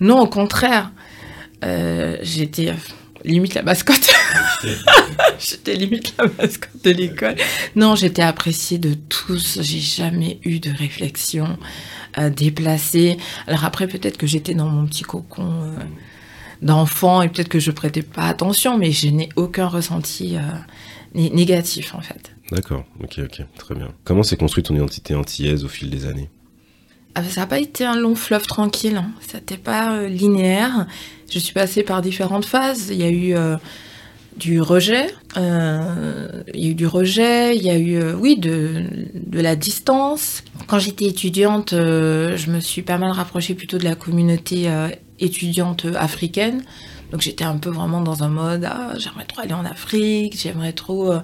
non, 0.00 0.20
au 0.20 0.26
contraire, 0.28 0.90
Euh, 1.64 2.18
j'étais 2.20 2.74
limite 3.24 3.54
la 3.54 3.62
mascotte. 3.62 4.10
j'étais 5.38 5.74
limite 5.74 6.14
la 6.18 6.26
mascotte 6.38 6.84
de 6.84 6.90
l'école. 6.90 7.36
Non, 7.76 7.94
j'étais 7.96 8.22
appréciée 8.22 8.78
de 8.78 8.94
tous. 8.94 9.58
J'ai 9.62 9.80
jamais 9.80 10.38
eu 10.44 10.60
de 10.60 10.70
réflexion 10.70 11.58
euh, 12.18 12.30
déplacée. 12.30 13.16
Alors 13.46 13.64
après, 13.64 13.86
peut-être 13.88 14.16
que 14.18 14.26
j'étais 14.26 14.54
dans 14.54 14.68
mon 14.68 14.86
petit 14.86 15.02
cocon. 15.02 15.62
euh, 15.64 15.76
d'enfant 16.62 17.20
et 17.20 17.28
peut-être 17.28 17.48
que 17.48 17.58
je 17.58 17.70
prêtais 17.70 18.00
pas 18.02 18.26
attention, 18.26 18.78
mais 18.78 18.90
je 18.90 19.08
n'ai 19.08 19.28
aucun 19.36 19.66
ressenti 19.66 20.36
euh, 20.36 20.40
né- 21.14 21.28
négatif 21.30 21.94
en 21.94 22.00
fait. 22.00 22.32
D'accord. 22.52 22.84
Ok, 23.02 23.18
ok. 23.22 23.42
Très 23.58 23.74
bien. 23.74 23.88
Comment 24.04 24.22
s'est 24.22 24.36
construite 24.36 24.66
ton 24.66 24.74
identité 24.74 25.14
antillaise 25.14 25.64
au 25.64 25.68
fil 25.68 25.90
des 25.90 26.06
années? 26.06 26.30
Ça 27.14 27.42
n'a 27.42 27.46
pas 27.46 27.60
été 27.60 27.84
un 27.84 27.96
long 27.96 28.16
fleuve 28.16 28.46
tranquille, 28.46 28.96
hein. 28.96 29.10
ça 29.20 29.38
n'était 29.38 29.56
pas 29.56 29.92
euh, 29.92 30.08
linéaire. 30.08 30.86
Je 31.30 31.38
suis 31.38 31.52
passée 31.52 31.84
par 31.84 32.02
différentes 32.02 32.44
phases. 32.44 32.88
Il 32.90 32.96
y 32.96 33.04
a 33.04 33.08
eu 33.08 33.36
euh, 33.36 33.56
du 34.36 34.60
rejet, 34.60 35.06
euh, 35.36 36.42
il 36.52 36.64
y 36.64 36.66
a 36.66 36.70
eu 36.70 36.74
du 36.74 36.86
rejet, 36.88 37.56
il 37.56 37.62
y 37.62 37.70
a 37.70 37.78
eu, 37.78 38.12
oui, 38.14 38.36
de, 38.36 38.82
de 39.14 39.40
la 39.40 39.54
distance. 39.54 40.42
Quand 40.66 40.80
j'étais 40.80 41.04
étudiante, 41.04 41.70
je 41.70 42.50
me 42.50 42.58
suis 42.58 42.82
pas 42.82 42.98
mal 42.98 43.12
rapprochée 43.12 43.54
plutôt 43.54 43.78
de 43.78 43.84
la 43.84 43.94
communauté 43.94 44.68
étudiante 45.20 45.86
africaine. 45.96 46.62
Donc 47.14 47.20
j'étais 47.22 47.44
un 47.44 47.58
peu 47.58 47.70
vraiment 47.70 48.00
dans 48.00 48.24
un 48.24 48.28
mode, 48.28 48.64
ah, 48.64 48.94
j'aimerais 48.98 49.24
trop 49.24 49.40
aller 49.42 49.52
en 49.52 49.64
Afrique, 49.64 50.36
j'aimerais 50.36 50.72
trop... 50.72 51.12
euh, 51.12 51.20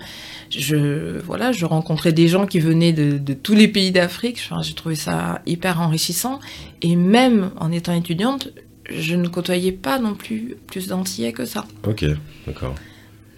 je, 0.48 1.19
voilà, 1.22 1.50
je 1.50 1.66
rencontrais 1.66 2.12
des 2.12 2.28
gens 2.28 2.46
qui 2.46 2.60
venaient 2.60 2.92
de, 2.92 3.19
de 3.19 3.34
tous 3.34 3.56
les 3.56 3.66
pays 3.66 3.90
d'Afrique. 3.90 4.40
Enfin, 4.48 4.62
j'ai 4.62 4.75
trouvé 4.75 4.94
ça 4.94 5.42
hyper 5.46 5.81
enrichissant. 5.81 6.38
Et 6.81 6.94
même 6.94 7.50
en 7.58 7.72
étant 7.72 7.92
étudiante, 7.92 8.50
je 8.88 9.17
ne 9.17 9.26
côtoyais 9.26 9.72
pas 9.72 9.98
non 9.98 10.15
plus 10.15 10.55
plus 10.69 10.86
d'Antillais 10.86 11.32
que 11.32 11.44
ça. 11.44 11.67
Ok, 11.84 12.05
d'accord. 12.46 12.76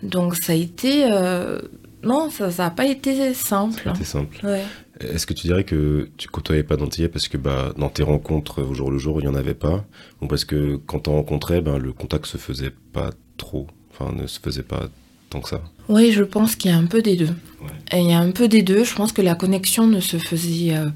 Donc 0.02 0.36
ça 0.36 0.52
a 0.52 0.56
été... 0.56 1.10
euh, 1.10 1.58
Non, 2.04 2.28
ça 2.28 2.50
n'a 2.50 2.70
pas 2.70 2.84
été 2.84 3.32
simple. 3.32 3.90
C'était 3.94 4.04
simple. 4.04 4.44
Ouais. 4.44 4.64
Est-ce 5.12 5.26
que 5.26 5.34
tu 5.34 5.46
dirais 5.46 5.64
que 5.64 6.08
tu 6.16 6.28
côtoyais 6.28 6.62
pas 6.62 6.76
d'antillais 6.76 7.08
parce 7.08 7.28
que 7.28 7.36
bah, 7.36 7.72
dans 7.76 7.88
tes 7.88 8.02
rencontres 8.02 8.62
au 8.62 8.74
jour 8.74 8.90
le 8.90 8.98
jour, 8.98 9.20
il 9.20 9.24
n'y 9.24 9.32
en 9.32 9.34
avait 9.34 9.54
pas? 9.54 9.84
Ou 10.20 10.26
parce 10.26 10.44
que 10.44 10.76
quand 10.86 11.00
t'en 11.00 11.12
rencontrais, 11.12 11.60
ben, 11.60 11.78
le 11.78 11.92
contact 11.92 12.26
se 12.26 12.38
faisait 12.38 12.72
pas 12.92 13.10
trop 13.36 13.66
Enfin, 13.92 14.14
ne 14.14 14.26
se 14.26 14.40
faisait 14.40 14.62
pas 14.62 14.88
tant 15.30 15.40
que 15.40 15.48
ça? 15.48 15.62
Oui, 15.88 16.12
je 16.12 16.22
pense 16.22 16.56
qu'il 16.56 16.70
y 16.70 16.74
a 16.74 16.76
un 16.76 16.86
peu 16.86 17.02
des 17.02 17.16
deux. 17.16 17.34
Ouais. 17.60 17.70
Et 17.92 18.00
il 18.00 18.08
y 18.08 18.12
a 18.12 18.18
un 18.18 18.30
peu 18.30 18.48
des 18.48 18.62
deux. 18.62 18.84
Je 18.84 18.94
pense 18.94 19.12
que 19.12 19.22
la 19.22 19.34
connexion 19.34 19.86
ne 19.86 20.00
se 20.00 20.16
faisait 20.16 20.74
euh, 20.74 20.88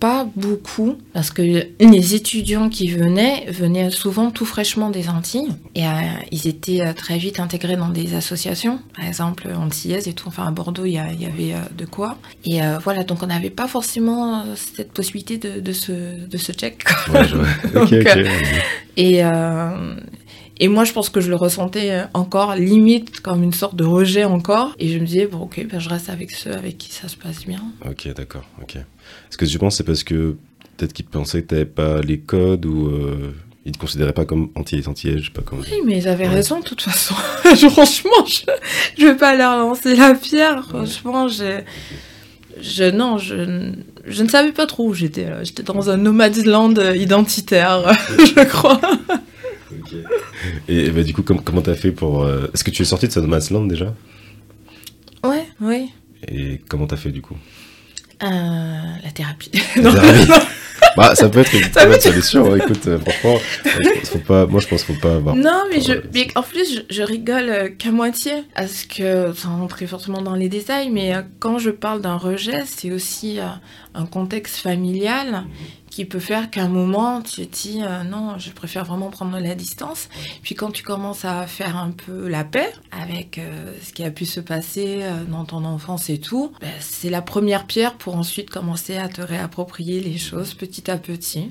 pas 0.00 0.26
beaucoup 0.34 0.96
parce 1.12 1.30
que 1.30 1.42
les 1.42 2.14
étudiants 2.14 2.70
qui 2.70 2.88
venaient 2.88 3.46
venaient 3.50 3.90
souvent 3.90 4.30
tout 4.30 4.46
fraîchement 4.46 4.90
des 4.90 5.08
Antilles 5.10 5.50
et 5.74 5.86
euh, 5.86 5.90
ils 6.32 6.48
étaient 6.48 6.80
euh, 6.80 6.94
très 6.94 7.18
vite 7.18 7.38
intégrés 7.38 7.76
dans 7.76 7.90
des 7.90 8.14
associations, 8.14 8.80
par 8.96 9.06
exemple 9.06 9.48
Antillaises 9.54 10.08
et 10.08 10.14
tout. 10.14 10.28
Enfin, 10.28 10.46
à 10.46 10.50
Bordeaux, 10.50 10.86
il 10.86 10.92
y, 10.92 10.98
avait 10.98 11.54
euh, 11.54 11.58
de 11.76 11.84
quoi. 11.84 12.16
Et 12.44 12.62
euh, 12.62 12.78
voilà, 12.82 13.04
donc 13.04 13.22
on 13.22 13.26
n'avait 13.26 13.50
pas 13.50 13.68
forcément 13.68 14.44
cette 14.56 14.92
possibilité 14.92 15.36
de, 15.36 15.60
de 15.60 15.72
se, 15.72 16.26
de 16.26 16.38
se 16.38 16.52
check. 16.52 16.84
Ouais, 17.12 17.26
je 17.26 17.36
Et, 18.96 19.24
euh, 19.24 19.94
et 20.60 20.68
moi, 20.68 20.84
je 20.84 20.92
pense 20.92 21.08
que 21.08 21.20
je 21.20 21.28
le 21.30 21.36
ressentais 21.36 21.90
euh, 21.90 22.04
encore 22.14 22.54
limite 22.54 23.20
comme 23.20 23.42
une 23.42 23.52
sorte 23.52 23.74
de 23.76 23.84
rejet 23.84 24.24
encore. 24.24 24.74
Et 24.78 24.88
je 24.88 24.98
me 24.98 25.06
disais, 25.06 25.26
bon, 25.26 25.38
ok, 25.40 25.66
ben, 25.70 25.80
je 25.80 25.88
reste 25.88 26.08
avec 26.10 26.30
ceux 26.30 26.52
avec 26.52 26.78
qui 26.78 26.92
ça 26.92 27.08
se 27.08 27.16
passe 27.16 27.44
bien. 27.46 27.62
Ok, 27.84 28.06
d'accord. 28.14 28.44
Ok. 28.62 28.76
Est-ce 28.76 29.36
que 29.38 29.44
tu 29.46 29.58
penses 29.58 29.76
c'est 29.78 29.84
parce 29.84 30.04
que 30.04 30.36
peut-être 30.76 30.92
qu'ils 30.92 31.06
pensaient 31.06 31.42
que 31.42 31.48
t'avais 31.48 31.64
pas 31.64 32.00
les 32.00 32.20
codes 32.20 32.66
ou 32.66 32.86
euh, 32.88 33.34
ils 33.66 33.72
te 33.72 33.78
considéraient 33.78 34.12
pas 34.12 34.24
comme 34.24 34.50
antillais, 34.54 34.86
antillais, 34.88 35.18
je 35.18 35.24
sais 35.26 35.30
pas 35.32 35.42
comment. 35.42 35.62
Oui, 35.62 35.78
mais 35.84 35.98
ils 35.98 36.08
avaient 36.08 36.28
Ouais. 36.28 36.34
raison, 36.34 36.60
de 36.60 36.64
toute 36.64 36.80
façon. 36.82 37.14
Franchement, 37.70 38.24
je, 38.26 38.42
je 38.98 39.06
vais 39.06 39.16
pas 39.16 39.34
leur 39.34 39.58
lancer 39.58 39.96
la 39.96 40.14
pierre. 40.14 40.64
Franchement, 40.68 41.26
j'ai. 41.28 41.60
Je, 42.60 42.84
non, 42.90 43.16
je, 43.16 43.72
je 44.06 44.22
ne 44.22 44.28
savais 44.28 44.52
pas 44.52 44.66
trop 44.66 44.88
où 44.88 44.92
j'étais. 44.94 45.26
J'étais 45.44 45.62
dans 45.62 45.88
un 45.88 45.96
nomad's 45.96 46.44
land 46.44 46.74
euh, 46.76 46.94
identitaire, 46.96 47.90
je 48.18 48.44
crois. 48.44 48.80
Ok. 49.78 49.94
Et, 50.68 50.86
et 50.86 50.90
bah, 50.90 51.02
du 51.02 51.12
coup, 51.14 51.22
com- 51.22 51.40
comment 51.44 51.62
t'as 51.62 51.74
fait 51.74 51.92
pour. 51.92 52.22
euh, 52.22 52.48
Est-ce 52.54 52.64
que 52.64 52.70
tu 52.70 52.82
es 52.82 52.84
sorti 52.84 53.06
de 53.08 53.12
ce 53.12 53.20
Nomad's 53.20 53.50
Land 53.50 53.66
déjà? 53.66 53.94
Ouais, 55.24 55.46
oui. 55.60 55.90
Et 56.28 56.60
comment 56.68 56.86
t'as 56.86 56.96
fait 56.96 57.10
du 57.10 57.22
coup? 57.22 57.36
La 58.22 59.10
thérapie. 59.14 59.50
La 59.76 59.92
thérapie. 60.26 60.44
Bah, 60.96 61.14
ça 61.14 61.28
peut 61.28 61.40
être 61.40 61.54
une 61.54 61.68
bonne 61.88 62.00
solution. 62.00 62.52
Hein. 62.52 62.56
Écoute, 62.56 62.86
euh, 62.88 62.98
franchement, 62.98 63.36
faut 64.04 64.18
pas, 64.18 64.46
moi 64.46 64.60
je 64.60 64.66
pense 64.66 64.82
qu'il 64.82 64.94
faut 64.96 65.00
pas 65.00 65.14
avoir. 65.14 65.36
Non, 65.36 65.62
mais, 65.70 65.80
je, 65.80 65.92
mais 66.12 66.26
en 66.34 66.42
plus, 66.42 66.82
je, 66.90 67.02
rigole 67.02 67.48
euh, 67.48 67.68
qu'à 67.68 67.90
moitié. 67.92 68.32
Parce 68.54 68.84
que, 68.84 69.32
sans 69.34 69.56
rentrer 69.58 69.86
fortement 69.86 70.20
dans 70.20 70.34
les 70.34 70.48
détails, 70.48 70.90
mais 70.90 71.14
euh, 71.14 71.22
quand 71.38 71.58
je 71.58 71.70
parle 71.70 72.00
d'un 72.02 72.16
rejet, 72.16 72.64
c'est 72.66 72.90
aussi 72.90 73.38
un 73.94 74.06
contexte 74.06 74.56
familial 74.56 75.44
qui 75.90 76.04
peut 76.04 76.20
faire 76.20 76.50
qu'à 76.50 76.62
un 76.62 76.68
moment, 76.68 77.20
tu 77.20 77.46
te 77.46 77.62
dis 77.62 77.80
euh, 77.82 78.04
non, 78.04 78.38
je 78.38 78.50
préfère 78.50 78.84
vraiment 78.84 79.10
prendre 79.10 79.38
la 79.38 79.54
distance. 79.56 80.08
Puis 80.42 80.54
quand 80.54 80.70
tu 80.70 80.84
commences 80.84 81.24
à 81.24 81.46
faire 81.48 81.76
un 81.76 81.90
peu 81.90 82.28
la 82.28 82.44
paix 82.44 82.72
avec 82.92 83.38
euh, 83.38 83.74
ce 83.82 83.92
qui 83.92 84.04
a 84.04 84.10
pu 84.10 84.24
se 84.24 84.38
passer 84.40 85.00
euh, 85.02 85.24
dans 85.24 85.44
ton 85.44 85.64
enfance 85.64 86.08
et 86.08 86.18
tout, 86.18 86.52
ben, 86.60 86.70
c'est 86.78 87.10
la 87.10 87.22
première 87.22 87.66
pierre 87.66 87.94
pour 87.94 88.14
ensuite 88.14 88.50
commencer 88.50 88.96
à 88.96 89.08
te 89.08 89.20
réapproprier 89.20 90.00
les 90.00 90.16
choses 90.16 90.54
petit 90.54 90.88
à 90.90 90.96
petit. 90.96 91.50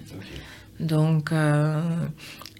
Donc, 0.79 1.31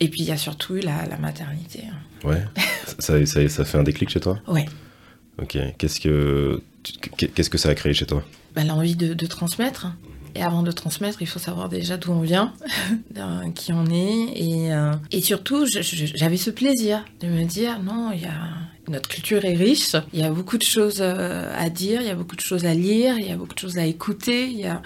et 0.01 0.09
puis 0.09 0.23
il 0.23 0.25
y 0.25 0.31
a 0.31 0.37
surtout 0.37 0.75
la, 0.75 1.05
la 1.05 1.17
maternité. 1.17 1.83
Ouais, 2.25 2.43
ça, 2.99 3.25
ça, 3.25 3.47
ça, 3.47 3.65
fait 3.65 3.77
un 3.77 3.83
déclic 3.83 4.09
chez 4.09 4.19
toi 4.19 4.37
Ouais. 4.45 4.65
Ok, 5.41 5.57
qu'est-ce 5.77 6.01
que, 6.01 6.61
qu'est-ce 7.15 7.49
que 7.49 7.57
ça 7.57 7.69
a 7.69 7.75
créé 7.75 7.93
chez 7.93 8.05
toi? 8.05 8.25
Ben, 8.53 8.67
L'envie 8.67 8.97
de, 8.97 9.13
de 9.13 9.25
transmettre. 9.25 9.87
Et 10.35 10.43
avant 10.43 10.63
de 10.63 10.71
transmettre, 10.71 11.21
il 11.21 11.27
faut 11.27 11.39
savoir 11.39 11.69
déjà 11.69 11.97
d'où 11.97 12.11
on 12.11 12.21
vient, 12.21 12.53
qui 13.55 13.73
on 13.73 13.85
est. 13.87 14.31
Et, 14.35 14.73
euh, 14.73 14.93
et 15.11 15.21
surtout, 15.21 15.65
j'avais 15.65 16.37
ce 16.37 16.49
plaisir 16.49 17.05
de 17.21 17.27
me 17.27 17.43
dire, 17.43 17.79
non, 17.81 18.11
il 18.13 18.21
y 18.21 18.25
a, 18.25 18.31
notre 18.87 19.09
culture 19.09 19.45
est 19.45 19.55
riche, 19.55 19.95
il 20.13 20.19
y 20.19 20.23
a 20.23 20.31
beaucoup 20.31 20.57
de 20.57 20.63
choses 20.63 20.99
euh, 21.01 21.53
à 21.57 21.69
dire, 21.69 22.01
il 22.01 22.07
y 22.07 22.11
a 22.11 22.15
beaucoup 22.15 22.35
de 22.35 22.41
choses 22.41 22.65
à 22.65 22.73
lire, 22.73 23.15
il 23.17 23.27
y 23.27 23.31
a 23.31 23.35
beaucoup 23.35 23.53
de 23.53 23.59
choses 23.59 23.77
à 23.77 23.85
écouter, 23.85 24.47
il 24.47 24.59
y 24.59 24.65
a, 24.65 24.81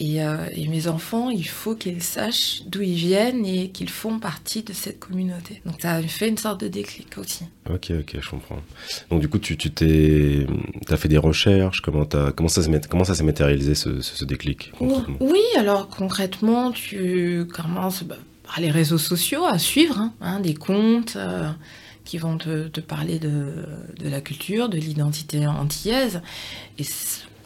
euh, 0.00 0.46
et, 0.52 0.66
mes 0.66 0.88
enfants, 0.88 1.30
il 1.30 1.46
faut 1.46 1.76
qu'ils 1.76 2.02
sachent 2.02 2.62
d'où 2.66 2.82
ils 2.82 2.94
viennent 2.94 3.46
et 3.46 3.70
qu'ils 3.70 3.88
font 3.88 4.18
partie 4.18 4.62
de 4.62 4.72
cette 4.72 4.98
communauté. 4.98 5.62
Donc 5.64 5.76
ça 5.80 5.92
a 5.92 6.02
fait 6.02 6.28
une 6.28 6.36
sorte 6.36 6.60
de 6.60 6.68
déclic 6.68 7.16
aussi. 7.16 7.44
Ok, 7.70 7.92
ok, 8.00 8.16
je 8.20 8.28
comprends. 8.28 8.60
Donc 9.10 9.20
du 9.20 9.28
coup, 9.28 9.38
tu 9.38 9.56
t'es, 9.56 10.46
as 10.88 10.96
fait 10.96 11.08
des 11.08 11.18
recherches, 11.18 11.80
comment, 11.80 12.08
as, 12.12 12.32
comment 12.32 12.48
ça 12.48 13.14
s'est 13.14 13.22
matérialisé 13.24 13.76
ce, 13.76 14.00
ce, 14.00 14.24
déclic 14.24 14.72
Oui, 15.20 15.42
alors 15.56 15.88
concrètement, 15.88 16.72
tu 16.72 17.46
commences 17.54 18.02
bah, 18.02 18.16
par 18.44 18.60
les 18.60 18.72
réseaux 18.72 18.98
sociaux 18.98 19.44
à 19.44 19.58
suivre 19.58 19.98
hein, 19.98 20.12
hein, 20.20 20.40
des 20.40 20.54
comptes. 20.54 21.14
Euh, 21.16 21.50
qui 22.04 22.18
vont 22.18 22.36
te, 22.36 22.68
te 22.68 22.80
parler 22.80 23.18
de, 23.18 23.64
de, 23.98 24.10
la 24.10 24.20
culture, 24.20 24.68
de 24.68 24.76
l'identité 24.76 25.46
antillaise. 25.46 26.20
Et 26.76 26.84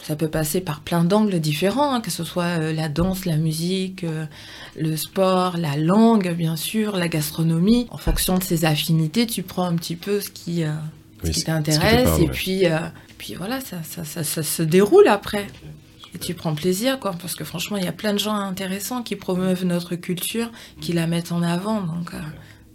ça 0.09 0.15
peut 0.15 0.27
passer 0.27 0.59
par 0.59 0.79
plein 0.79 1.03
d'angles 1.03 1.39
différents, 1.39 1.93
hein, 1.93 2.01
que 2.01 2.09
ce 2.09 2.23
soit 2.23 2.59
euh, 2.59 2.73
la 2.73 2.89
danse, 2.89 3.25
la 3.25 3.37
musique, 3.37 4.03
euh, 4.03 4.25
le 4.75 4.97
sport, 4.97 5.55
la 5.55 5.77
langue, 5.77 6.33
bien 6.33 6.55
sûr, 6.55 6.97
la 6.97 7.07
gastronomie. 7.07 7.85
En 7.91 7.99
fonction 7.99 8.39
de 8.39 8.43
ses 8.43 8.65
affinités, 8.65 9.27
tu 9.27 9.43
prends 9.43 9.65
un 9.65 9.75
petit 9.75 9.95
peu 9.95 10.19
ce 10.19 10.31
qui, 10.31 10.63
euh, 10.63 10.71
qui 11.23 11.43
t'intéresse 11.43 12.19
et 12.19 12.25
puis, 12.25 12.63
puis 13.19 13.35
voilà, 13.35 13.61
ça, 13.61 13.83
ça, 13.83 14.03
ça, 14.03 14.41
se 14.41 14.63
déroule 14.63 15.07
après. 15.07 15.45
Et 16.15 16.17
tu 16.17 16.33
prends 16.33 16.55
plaisir, 16.55 16.99
quoi, 16.99 17.11
parce 17.11 17.35
que 17.35 17.43
franchement, 17.43 17.77
il 17.77 17.83
y 17.83 17.87
a 17.87 17.91
plein 17.91 18.13
de 18.13 18.17
gens 18.17 18.33
intéressants 18.33 19.03
qui 19.03 19.15
promeuvent 19.15 19.63
notre 19.63 19.93
culture, 19.93 20.51
qui 20.81 20.91
la 20.91 21.05
mettent 21.05 21.31
en 21.31 21.43
avant, 21.43 21.81
donc 21.81 22.13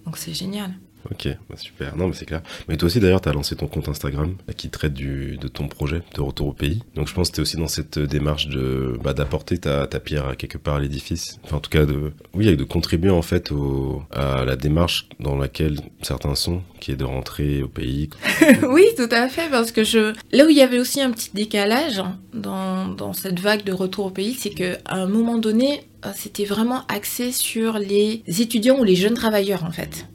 donc 0.07 0.19
c'est 0.19 0.35
génial. 0.35 0.71
Ok, 1.11 1.29
bah, 1.49 1.57
super. 1.57 1.97
Non, 1.97 2.09
mais 2.09 2.15
c'est 2.15 2.25
clair. 2.25 2.43
Mais 2.69 2.77
toi 2.77 2.87
aussi, 2.87 3.01
d'ailleurs, 3.01 3.21
tu 3.21 3.29
as 3.29 3.33
lancé 3.33 3.57
ton 3.57 3.67
compte 3.67 3.89
Instagram 3.89 4.35
qui 4.57 4.71
traite 4.71 4.95
du, 4.95 5.37
de 5.37 5.49
ton 5.49 5.69
projet 5.69 6.03
de 6.15 6.21
retour 6.21 6.49
au 6.49 6.53
pays. 6.53 6.83
Donc, 6.95 7.09
je 7.09 7.15
pense 7.15 7.31
que 7.31 7.35
tu 7.35 7.41
es 7.41 7.43
aussi 7.43 7.57
dans 7.57 7.69
cette 7.69 7.99
démarche 7.99 8.49
de 8.49 8.99
bah, 9.03 9.13
d'apporter 9.13 9.59
ta, 9.59 9.87
ta, 9.87 10.01
pierre 10.01 10.29
à 10.29 10.37
quelque 10.37 10.59
part 10.59 10.77
à 10.77 10.81
l'édifice. 10.81 11.39
Enfin, 11.45 11.57
en 11.57 11.61
tout 11.61 11.71
cas, 11.71 11.85
de, 11.85 12.13
oui, 12.33 12.57
de 12.57 12.65
contribuer 12.65 13.11
en 13.11 13.23
fait 13.23 13.53
au, 13.53 14.03
à 14.11 14.45
la 14.45 14.57
démarche 14.57 15.09
dans 15.21 15.37
laquelle 15.37 15.79
certains 16.03 16.35
sont, 16.35 16.63
qui 16.81 16.93
est 16.93 16.97
de 16.97 17.05
rentrer 17.05 17.63
au 17.63 17.69
pays. 17.69 18.11
oui, 18.69 18.85
tout 18.97 19.09
à 19.11 19.29
fait, 19.29 19.51
parce 19.51 19.73
que 19.73 19.85
je... 19.85 20.15
là 20.33 20.45
où 20.45 20.49
il 20.49 20.57
y 20.57 20.63
avait 20.63 20.79
aussi 20.79 21.01
un 21.01 21.11
petit 21.11 21.31
décalage 21.35 22.03
dans, 22.33 22.89
dans 22.89 23.13
cette 23.13 23.41
vague 23.41 23.65
de 23.65 23.73
retour 23.73 24.07
au 24.07 24.11
pays, 24.11 24.35
c'est 24.35 24.51
qu'à 24.51 24.79
un 24.87 25.07
moment 25.07 25.39
donné, 25.39 25.83
euh, 26.05 26.11
c'était 26.15 26.45
vraiment 26.45 26.83
axé 26.89 27.33
sur 27.33 27.79
les 27.79 28.23
étudiants 28.27 28.79
ou 28.79 28.85
les 28.85 28.97
jeunes 28.97 29.15
travailleurs 29.15 29.65
en 29.65 29.71
fait. 29.71 30.07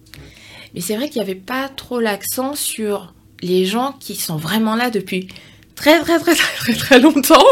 Mais 0.74 0.82
c'est 0.82 0.96
vrai 0.96 1.10
qu'il 1.10 1.22
n'y 1.22 1.30
avait 1.30 1.40
pas 1.40 1.70
trop 1.70 2.00
l'accent 2.00 2.56
sur 2.56 3.14
les 3.42 3.66
gens 3.66 3.94
qui 4.00 4.16
sont 4.16 4.38
vraiment 4.38 4.76
là 4.76 4.90
depuis 4.90 5.28
très 5.76 6.00
très 6.02 6.20
très 6.20 6.36
très 6.36 6.74
très, 6.74 7.00
longtemps, 7.00 7.46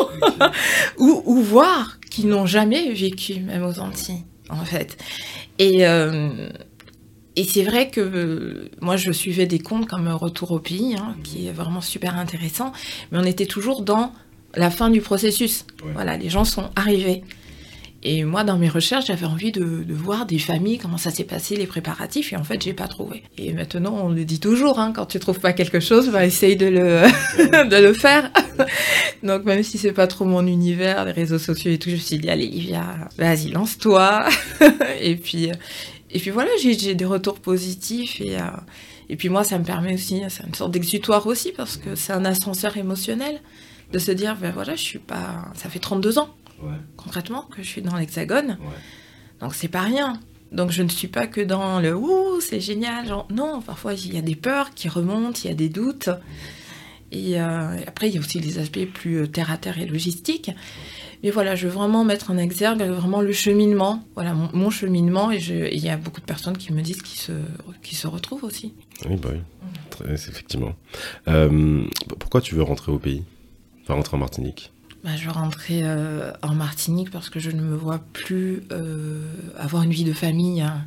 ou, 0.98 1.24
ou 1.26 1.42
voir 1.42 2.00
qui 2.10 2.26
n'ont 2.26 2.46
jamais 2.46 2.92
vécu, 2.94 3.40
même 3.40 3.64
aux 3.64 3.80
Antilles, 3.80 4.24
en 4.50 4.66
fait. 4.66 4.98
Et, 5.60 5.88
euh, 5.88 6.50
et 7.36 7.44
c'est 7.44 7.64
vrai 7.64 7.90
que 7.90 8.70
moi, 8.82 8.98
je 8.98 9.12
suivais 9.12 9.46
des 9.46 9.60
comptes 9.60 9.88
comme 9.88 10.08
Retour 10.08 10.52
au 10.52 10.60
pays, 10.60 10.96
hein, 10.96 11.16
qui 11.24 11.48
est 11.48 11.52
vraiment 11.52 11.82
super 11.82 12.18
intéressant, 12.18 12.74
mais 13.12 13.20
on 13.20 13.24
était 13.24 13.46
toujours 13.46 13.84
dans 13.84 14.12
la 14.56 14.72
fin 14.72 14.90
du 14.90 15.02
processus. 15.02 15.66
Voilà, 15.94 16.18
les 16.18 16.30
gens 16.30 16.46
sont 16.46 16.72
arrivés. 16.76 17.24
Et 18.10 18.24
moi, 18.24 18.46
dans 18.46 18.58
mes 18.58 18.70
recherches, 18.70 19.08
j'avais 19.08 19.26
envie 19.26 19.52
de, 19.52 19.84
voir 19.90 20.26
des 20.26 20.40
familles, 20.40 20.78
comment 20.78 20.98
ça 20.98 21.12
s'est 21.12 21.26
passé, 21.26 21.58
les 21.58 21.68
préparatifs, 21.68 22.32
et 22.32 22.38
en 22.38 22.44
fait, 22.46 22.62
j'ai 22.62 22.72
pas 22.72 22.88
trouvé. 22.88 23.22
Et 23.38 23.52
maintenant, 23.52 24.00
on 24.02 24.08
le 24.08 24.24
dit 24.24 24.40
toujours, 24.40 24.80
hein, 24.80 24.94
quand 24.96 25.08
tu 25.08 25.20
trouves 25.20 25.42
pas 25.42 25.52
quelque 25.52 25.82
chose, 25.82 26.08
va 26.08 26.26
essayer 26.26 26.56
de 26.56 26.68
le, 26.68 27.68
de 27.70 27.76
le 27.76 27.92
faire. 27.92 28.32
Donc, 29.24 29.44
même 29.44 29.62
si 29.62 29.78
c'est 29.78 29.92
pas 29.92 30.08
trop 30.08 30.24
mon 30.24 30.48
univers, 30.48 31.04
les 31.04 31.12
réseaux 31.12 31.38
sociaux 31.38 31.70
et 31.70 31.80
tout, 31.80 31.90
je 31.90 31.96
me 31.96 32.00
suis 32.00 32.18
dit, 32.18 32.30
allez, 32.30 32.48
Livia, 32.48 33.10
vas-y, 33.18 33.50
lance-toi. 33.50 34.30
et 35.02 35.18
puis, 35.18 35.52
et 36.10 36.20
puis 36.20 36.30
voilà, 36.30 36.52
j'ai 36.62 36.96
des 36.96 37.06
retours 37.06 37.40
positifs 37.42 38.22
et, 38.22 38.38
euh, 38.38 38.46
et 39.10 39.18
puis 39.18 39.28
moi, 39.28 39.44
ça 39.44 39.60
me 39.60 39.66
permet 39.66 39.96
aussi, 39.96 40.22
c'est 40.30 40.46
une 40.48 40.54
sorte 40.54 40.72
d'exutoire 40.72 41.28
aussi, 41.28 41.52
parce 41.52 41.76
que 41.76 41.96
c'est 41.96 42.14
un 42.14 42.24
ascenseur 42.24 42.78
émotionnel 42.78 43.42
de 43.92 44.00
se 44.00 44.12
dire, 44.12 44.38
ben 44.38 44.54
voilà, 44.54 44.78
je 44.78 44.84
suis 44.84 45.00
pas, 45.00 45.52
ça 45.56 45.68
fait 45.68 45.80
32 45.80 46.20
ans 46.20 46.34
concrètement, 46.96 47.44
que 47.44 47.62
je 47.62 47.68
suis 47.68 47.82
dans 47.82 47.96
l'hexagone. 47.96 48.58
Donc 49.40 49.56
c'est 49.56 49.68
pas 49.68 49.82
rien. 49.82 50.20
Donc 50.52 50.72
je 50.72 50.82
ne 50.82 50.90
suis 50.90 51.08
pas 51.08 51.28
que 51.28 51.42
dans 51.42 51.80
le 51.80 51.96
ouh, 51.96 52.40
c'est 52.42 52.62
génial. 52.62 53.08
Genre, 53.08 53.28
non, 53.32 53.62
parfois 53.62 53.94
il 53.94 54.14
y 54.14 54.18
a 54.18 54.22
des 54.22 54.36
peurs 54.36 54.74
qui 54.74 54.90
remontent, 54.90 55.40
il 55.44 55.48
y 55.48 55.52
a 55.52 55.56
des 55.56 55.70
doutes. 55.70 56.10
Et 57.12 57.40
euh, 57.40 57.78
après, 57.88 58.10
il 58.10 58.16
y 58.16 58.18
a 58.18 58.20
aussi 58.20 58.40
les 58.40 58.60
aspects 58.60 58.86
plus 58.86 59.22
euh, 59.22 59.28
terre 59.28 59.52
à 59.52 59.58
terre 59.58 59.80
et 59.80 59.86
logistiques. 59.86 60.52
Mais 61.24 61.32
voilà, 61.32 61.56
je 61.56 61.68
veux 61.68 61.74
vraiment 61.74 62.04
mettre 62.04 62.32
en 62.32 62.38
exergue 62.38 62.82
vraiment 62.82 63.22
le 63.22 63.32
cheminement, 63.32 64.04
voilà 64.14 64.34
mon, 64.34 64.70
cheminement. 64.70 65.32
Et 65.32 65.38
il 65.38 65.84
y 65.84 65.90
a 65.90 65.98
beaucoup 65.98 66.22
de 66.22 66.26
personnes 66.26 66.58
qui 66.58 66.74
me 66.74 66.82
disent 66.82 67.02
qu'ils 67.02 67.20
se, 67.20 67.32
qui 67.82 67.96
se 67.96 68.08
retrouvent 68.08 68.44
aussi. 68.44 68.74
Oui, 69.10 69.16
bah 69.16 69.30
oui, 69.32 69.40
Très, 69.90 70.14
effectivement. 70.14 70.74
Euh, 71.28 71.84
pourquoi 72.20 72.42
tu 72.42 72.56
veux 72.56 72.62
rentrer 72.62 72.92
au 72.92 73.00
pays? 73.00 73.24
Enfin, 73.84 73.96
rentrer 73.96 74.16
en 74.16 74.20
Martinique? 74.20 74.72
Bah, 75.04 75.12
je 75.16 75.30
rentrer 75.30 75.82
euh, 75.84 76.32
en 76.42 76.54
Martinique 76.54 77.12
parce 77.12 77.30
que 77.30 77.40
je 77.40 77.52
ne 77.52 77.62
me 77.62 77.76
vois 77.76 78.00
plus 78.14 78.64
euh, 78.72 79.22
avoir 79.58 79.84
une 79.84 79.92
vie 79.92 80.04
de 80.04 80.14
famille 80.14 80.62
hein, 80.62 80.86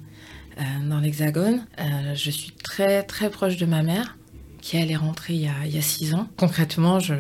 euh, 0.59 0.63
dans 0.89 0.99
l'Hexagone. 1.01 1.65
je 2.15 2.31
suis 2.31 2.53
très 2.53 3.03
très 3.03 3.31
proche 3.31 3.57
de 3.57 3.67
ma 3.67 3.83
mère 3.83 4.17
qui 4.61 4.77
elle 4.77 4.91
est 4.91 4.97
rentrée 4.97 5.35
il 5.35 5.41
y 5.43 5.79
a, 5.79 5.83
six 5.83 6.13
ans. 6.13 6.29
Concrètement, 6.37 7.01
je, 7.01 7.15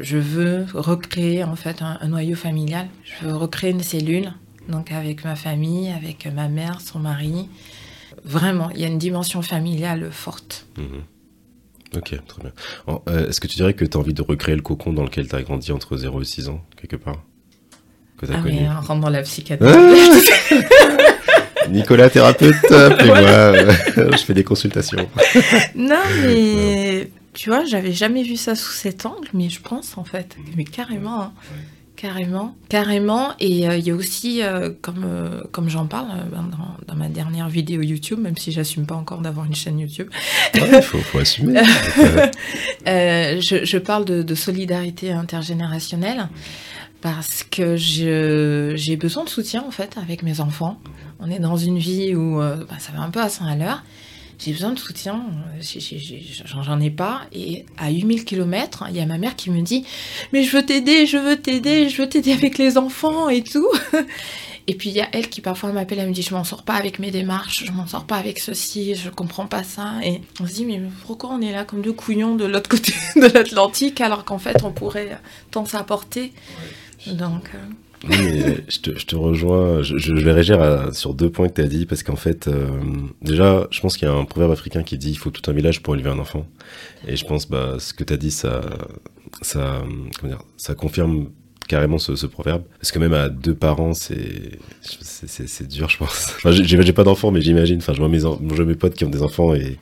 je, 0.00 0.16
veux 0.16 0.64
recréer 0.72 1.44
en 1.44 1.54
fait 1.54 1.82
un, 1.82 1.98
noyau 2.08 2.34
familial. 2.34 2.88
Je 3.04 3.26
veux 3.26 3.36
recréer 3.36 3.72
une 3.72 3.82
cellule, 3.82 4.32
donc 4.70 4.90
avec 4.90 5.22
ma 5.22 5.36
famille, 5.36 5.90
avec 5.90 6.26
ma 6.26 6.48
mère, 6.48 6.80
son 6.80 6.98
mari. 6.98 7.46
Vraiment, 8.24 8.70
il 8.70 8.80
y 8.80 8.84
a 8.84 8.88
une 8.88 8.96
dimension 8.96 9.42
familiale 9.42 10.10
forte. 10.10 10.66
Mmh. 10.78 10.82
Ok, 11.96 12.14
très 12.26 12.42
bien. 12.42 12.52
Euh, 13.08 13.28
est-ce 13.28 13.40
que 13.40 13.46
tu 13.46 13.56
dirais 13.56 13.74
que 13.74 13.84
tu 13.84 13.96
as 13.96 14.00
envie 14.00 14.14
de 14.14 14.22
recréer 14.22 14.54
le 14.56 14.62
cocon 14.62 14.92
dans 14.92 15.04
lequel 15.04 15.28
tu 15.28 15.34
as 15.34 15.42
grandi 15.42 15.72
entre 15.72 15.96
0 15.96 16.22
et 16.22 16.24
6 16.24 16.48
ans, 16.48 16.62
quelque 16.76 16.96
part 16.96 17.22
que 18.18 18.26
as 18.26 18.36
ah 18.36 18.42
connu. 18.42 18.58
on 18.68 18.80
rentre 18.80 19.00
dans 19.00 19.10
la 19.10 19.22
psychiatrie. 19.22 19.68
Ah 19.70 21.68
Nicolas, 21.70 22.08
thérapeute, 22.08 22.54
et 22.70 23.04
moi, 23.04 23.54
je 23.96 24.24
fais 24.24 24.34
des 24.34 24.44
consultations. 24.44 25.08
non, 25.74 26.00
mais 26.22 27.10
tu 27.34 27.50
vois, 27.50 27.64
j'avais 27.64 27.92
jamais 27.92 28.22
vu 28.22 28.36
ça 28.36 28.54
sous 28.54 28.72
cet 28.72 29.06
angle, 29.06 29.28
mais 29.34 29.50
je 29.50 29.60
pense 29.60 29.98
en 29.98 30.04
fait, 30.04 30.36
mais 30.56 30.64
carrément. 30.64 31.22
Hein. 31.22 31.32
Carrément, 32.00 32.54
carrément. 32.68 33.32
Et 33.40 33.68
euh, 33.68 33.76
il 33.76 33.84
y 33.84 33.90
a 33.90 33.94
aussi, 33.94 34.40
euh, 34.40 34.70
comme, 34.82 35.02
euh, 35.04 35.40
comme 35.50 35.68
j'en 35.68 35.86
parle 35.86 36.06
ben, 36.30 36.48
dans, 36.86 36.94
ma 36.94 37.08
dernière 37.08 37.48
vidéo 37.48 37.82
YouTube, 37.82 38.20
même 38.20 38.36
si 38.36 38.52
j'assume 38.52 38.86
pas 38.86 38.94
encore 38.94 39.20
d'avoir 39.20 39.46
une 39.46 39.54
chaîne 39.56 39.80
YouTube. 39.80 40.08
Il 40.54 40.80
faut, 40.80 41.18
assumer. 41.18 41.60
je, 42.86 43.64
je, 43.64 43.78
parle 43.78 44.04
de, 44.04 44.22
de, 44.22 44.34
solidarité 44.36 45.10
intergénérationnelle 45.10 46.28
parce 47.00 47.42
que 47.42 47.74
j'ai 47.76 48.96
besoin 48.96 49.24
de 49.24 49.28
soutien 49.28 49.64
en 49.66 49.72
fait 49.72 49.96
avec 50.00 50.22
mes 50.22 50.40
enfants. 50.40 50.80
On 51.18 51.28
est 51.28 51.40
dans 51.40 51.56
une 51.56 51.78
vie 51.78 52.14
où 52.14 52.38
ben, 52.38 52.78
ça 52.78 52.92
va 52.92 53.02
un 53.02 53.10
peu 53.10 53.20
à 53.20 53.28
100 53.28 53.44
à 53.44 53.56
l'heure. 53.56 53.82
J'ai 54.38 54.52
besoin 54.52 54.70
de 54.70 54.78
soutien, 54.78 55.24
j'en 56.44 56.80
ai 56.80 56.90
pas. 56.90 57.22
Et 57.32 57.66
à 57.76 57.90
8000 57.90 58.24
km, 58.24 58.84
il 58.88 58.96
y 58.96 59.00
a 59.00 59.06
ma 59.06 59.18
mère 59.18 59.34
qui 59.34 59.50
me 59.50 59.62
dit 59.62 59.84
Mais 60.32 60.44
je 60.44 60.56
veux 60.56 60.64
t'aider, 60.64 61.06
je 61.06 61.18
veux 61.18 61.36
t'aider, 61.36 61.88
je 61.88 62.02
veux 62.02 62.08
t'aider 62.08 62.32
avec 62.32 62.56
les 62.56 62.78
enfants 62.78 63.28
et 63.28 63.42
tout. 63.42 63.68
Et 64.70 64.74
puis 64.74 64.90
il 64.90 64.96
y 64.96 65.00
a 65.00 65.08
elle 65.12 65.30
qui 65.30 65.40
parfois 65.40 65.72
m'appelle, 65.72 65.98
elle 65.98 66.08
me 66.08 66.12
dit 66.12 66.20
je 66.20 66.34
m'en 66.34 66.44
sors 66.44 66.62
pas 66.62 66.74
avec 66.74 66.98
mes 66.98 67.10
démarches, 67.10 67.64
je 67.64 67.72
m'en 67.72 67.86
sors 67.86 68.04
pas 68.04 68.16
avec 68.16 68.38
ceci, 68.38 68.94
je 68.96 69.08
comprends 69.08 69.46
pas 69.46 69.62
ça. 69.62 69.94
Et 70.04 70.20
on 70.40 70.46
se 70.46 70.52
dit 70.52 70.66
mais 70.66 70.82
pourquoi 71.06 71.30
on 71.30 71.40
est 71.40 71.52
là 71.52 71.64
comme 71.64 71.80
deux 71.80 71.94
couillons 71.94 72.36
de 72.36 72.44
l'autre 72.44 72.68
côté 72.68 72.92
de 73.16 73.26
l'Atlantique 73.32 74.02
alors 74.02 74.26
qu'en 74.26 74.38
fait 74.38 74.62
on 74.64 74.70
pourrait 74.70 75.18
tant 75.50 75.64
s'apporter? 75.64 76.34
Donc. 77.06 77.50
Euh, 77.54 77.58
oui, 78.04 78.16
mais 78.20 78.56
je, 78.68 79.04
te, 79.04 79.16
rejoins. 79.16 79.82
Je, 79.82 80.12
vais 80.12 80.32
réagir 80.32 80.94
sur 80.94 81.14
deux 81.14 81.30
points 81.30 81.48
que 81.48 81.54
tu 81.54 81.60
as 81.60 81.66
dit, 81.66 81.86
parce 81.86 82.02
qu'en 82.02 82.16
fait, 82.16 82.46
euh, 82.46 82.68
déjà, 83.22 83.66
je 83.70 83.80
pense 83.80 83.96
qu'il 83.96 84.06
y 84.06 84.10
a 84.10 84.14
un 84.14 84.24
proverbe 84.24 84.52
africain 84.52 84.82
qui 84.82 84.98
dit 84.98 85.10
il 85.10 85.18
faut 85.18 85.30
tout 85.30 85.50
un 85.50 85.54
village 85.54 85.82
pour 85.82 85.94
élever 85.94 86.10
un 86.10 86.18
enfant. 86.18 86.46
Et 87.06 87.16
je 87.16 87.24
pense 87.24 87.48
bah, 87.48 87.76
ce 87.78 87.92
que 87.92 88.04
tu 88.04 88.12
as 88.12 88.16
dit, 88.16 88.30
ça, 88.30 88.60
ça, 89.42 89.82
ça 90.56 90.74
confirme 90.74 91.28
carrément 91.68 91.98
ce, 91.98 92.26
proverbe. 92.26 92.62
Parce 92.80 92.90
que 92.90 92.98
même 92.98 93.12
à 93.12 93.28
deux 93.28 93.54
parents, 93.54 93.94
c'est 93.94 94.58
dur, 95.68 95.88
je 95.88 95.98
pense. 95.98 96.34
J'ai 96.44 96.92
pas 96.92 97.04
d'enfants, 97.04 97.30
mais 97.30 97.40
j'imagine. 97.40 97.78
Enfin, 97.78 97.92
je 97.92 97.98
vois 97.98 98.08
mes, 98.08 98.20
je 98.20 98.26
vois 98.26 98.64
mes 98.64 98.74
potes 98.74 98.94
qui 98.94 99.04
ont 99.04 99.10
des 99.10 99.22
enfants 99.22 99.54
et 99.54 99.78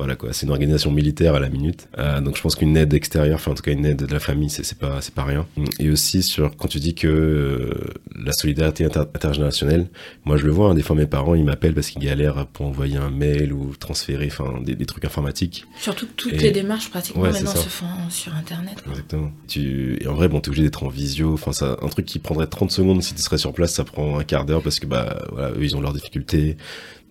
voilà 0.00 0.16
quoi. 0.16 0.32
C'est 0.32 0.46
une 0.46 0.52
organisation 0.52 0.90
militaire 0.90 1.34
à 1.34 1.40
la 1.40 1.50
minute. 1.50 1.86
Euh, 1.98 2.22
donc 2.22 2.34
je 2.34 2.40
pense 2.40 2.56
qu'une 2.56 2.74
aide 2.74 2.94
extérieure, 2.94 3.34
enfin 3.34 3.50
en 3.50 3.54
tout 3.54 3.62
cas 3.62 3.72
une 3.72 3.84
aide 3.84 4.06
de 4.06 4.10
la 4.10 4.18
famille, 4.18 4.48
c'est 4.48 4.78
pas 4.78 5.02
c'est 5.02 5.12
pas 5.12 5.24
rien. 5.24 5.46
Et 5.78 5.90
aussi 5.90 6.22
sur 6.22 6.56
quand 6.56 6.68
tu 6.68 6.80
dis 6.80 6.94
que 6.94 7.06
euh, 7.06 7.74
la 8.16 8.32
solidarité 8.32 8.86
intergénérationnelle, 8.86 9.88
moi 10.24 10.38
je 10.38 10.46
le 10.46 10.52
vois. 10.52 10.70
Hein, 10.70 10.74
des 10.74 10.80
fois 10.80 10.96
mes 10.96 11.04
parents 11.06 11.34
ils 11.34 11.44
m'appellent 11.44 11.74
parce 11.74 11.90
qu'ils 11.90 12.00
galèrent 12.02 12.46
pour 12.46 12.64
envoyer 12.64 12.96
un 12.96 13.10
mail 13.10 13.52
ou 13.52 13.76
transférer, 13.76 14.28
enfin 14.28 14.62
des, 14.62 14.74
des, 14.74 14.86
trucs 14.86 15.04
informatiques. 15.04 15.66
Surtout 15.78 16.06
que 16.06 16.12
toutes 16.16 16.40
les 16.40 16.50
démarches 16.50 16.88
pratiquement 16.88 17.24
maintenant 17.24 17.54
se 17.54 17.68
font 17.68 18.08
sur 18.08 18.34
internet. 18.34 18.82
Exactement. 18.88 19.30
Tu 19.48 19.98
et 20.00 20.06
en 20.06 20.14
vrai 20.14 20.28
bon 20.28 20.40
t'es 20.40 20.48
obligé 20.48 20.62
d'être 20.62 20.82
en 20.82 20.88
visio. 20.88 21.34
Enfin 21.34 21.52
ça 21.52 21.76
un 21.82 21.88
truc 21.88 22.06
qui 22.06 22.20
prendrait 22.20 22.46
30 22.46 22.70
secondes 22.70 23.02
si 23.02 23.14
tu 23.14 23.20
serais 23.20 23.36
sur 23.36 23.52
place, 23.52 23.74
ça 23.74 23.84
prend 23.84 24.18
un 24.18 24.24
quart 24.24 24.46
d'heure 24.46 24.62
parce 24.62 24.80
que 24.80 24.86
bah 24.86 25.26
voilà 25.30 25.50
eux 25.50 25.62
ils 25.62 25.76
ont 25.76 25.82
leurs 25.82 25.92
difficultés 25.92 26.56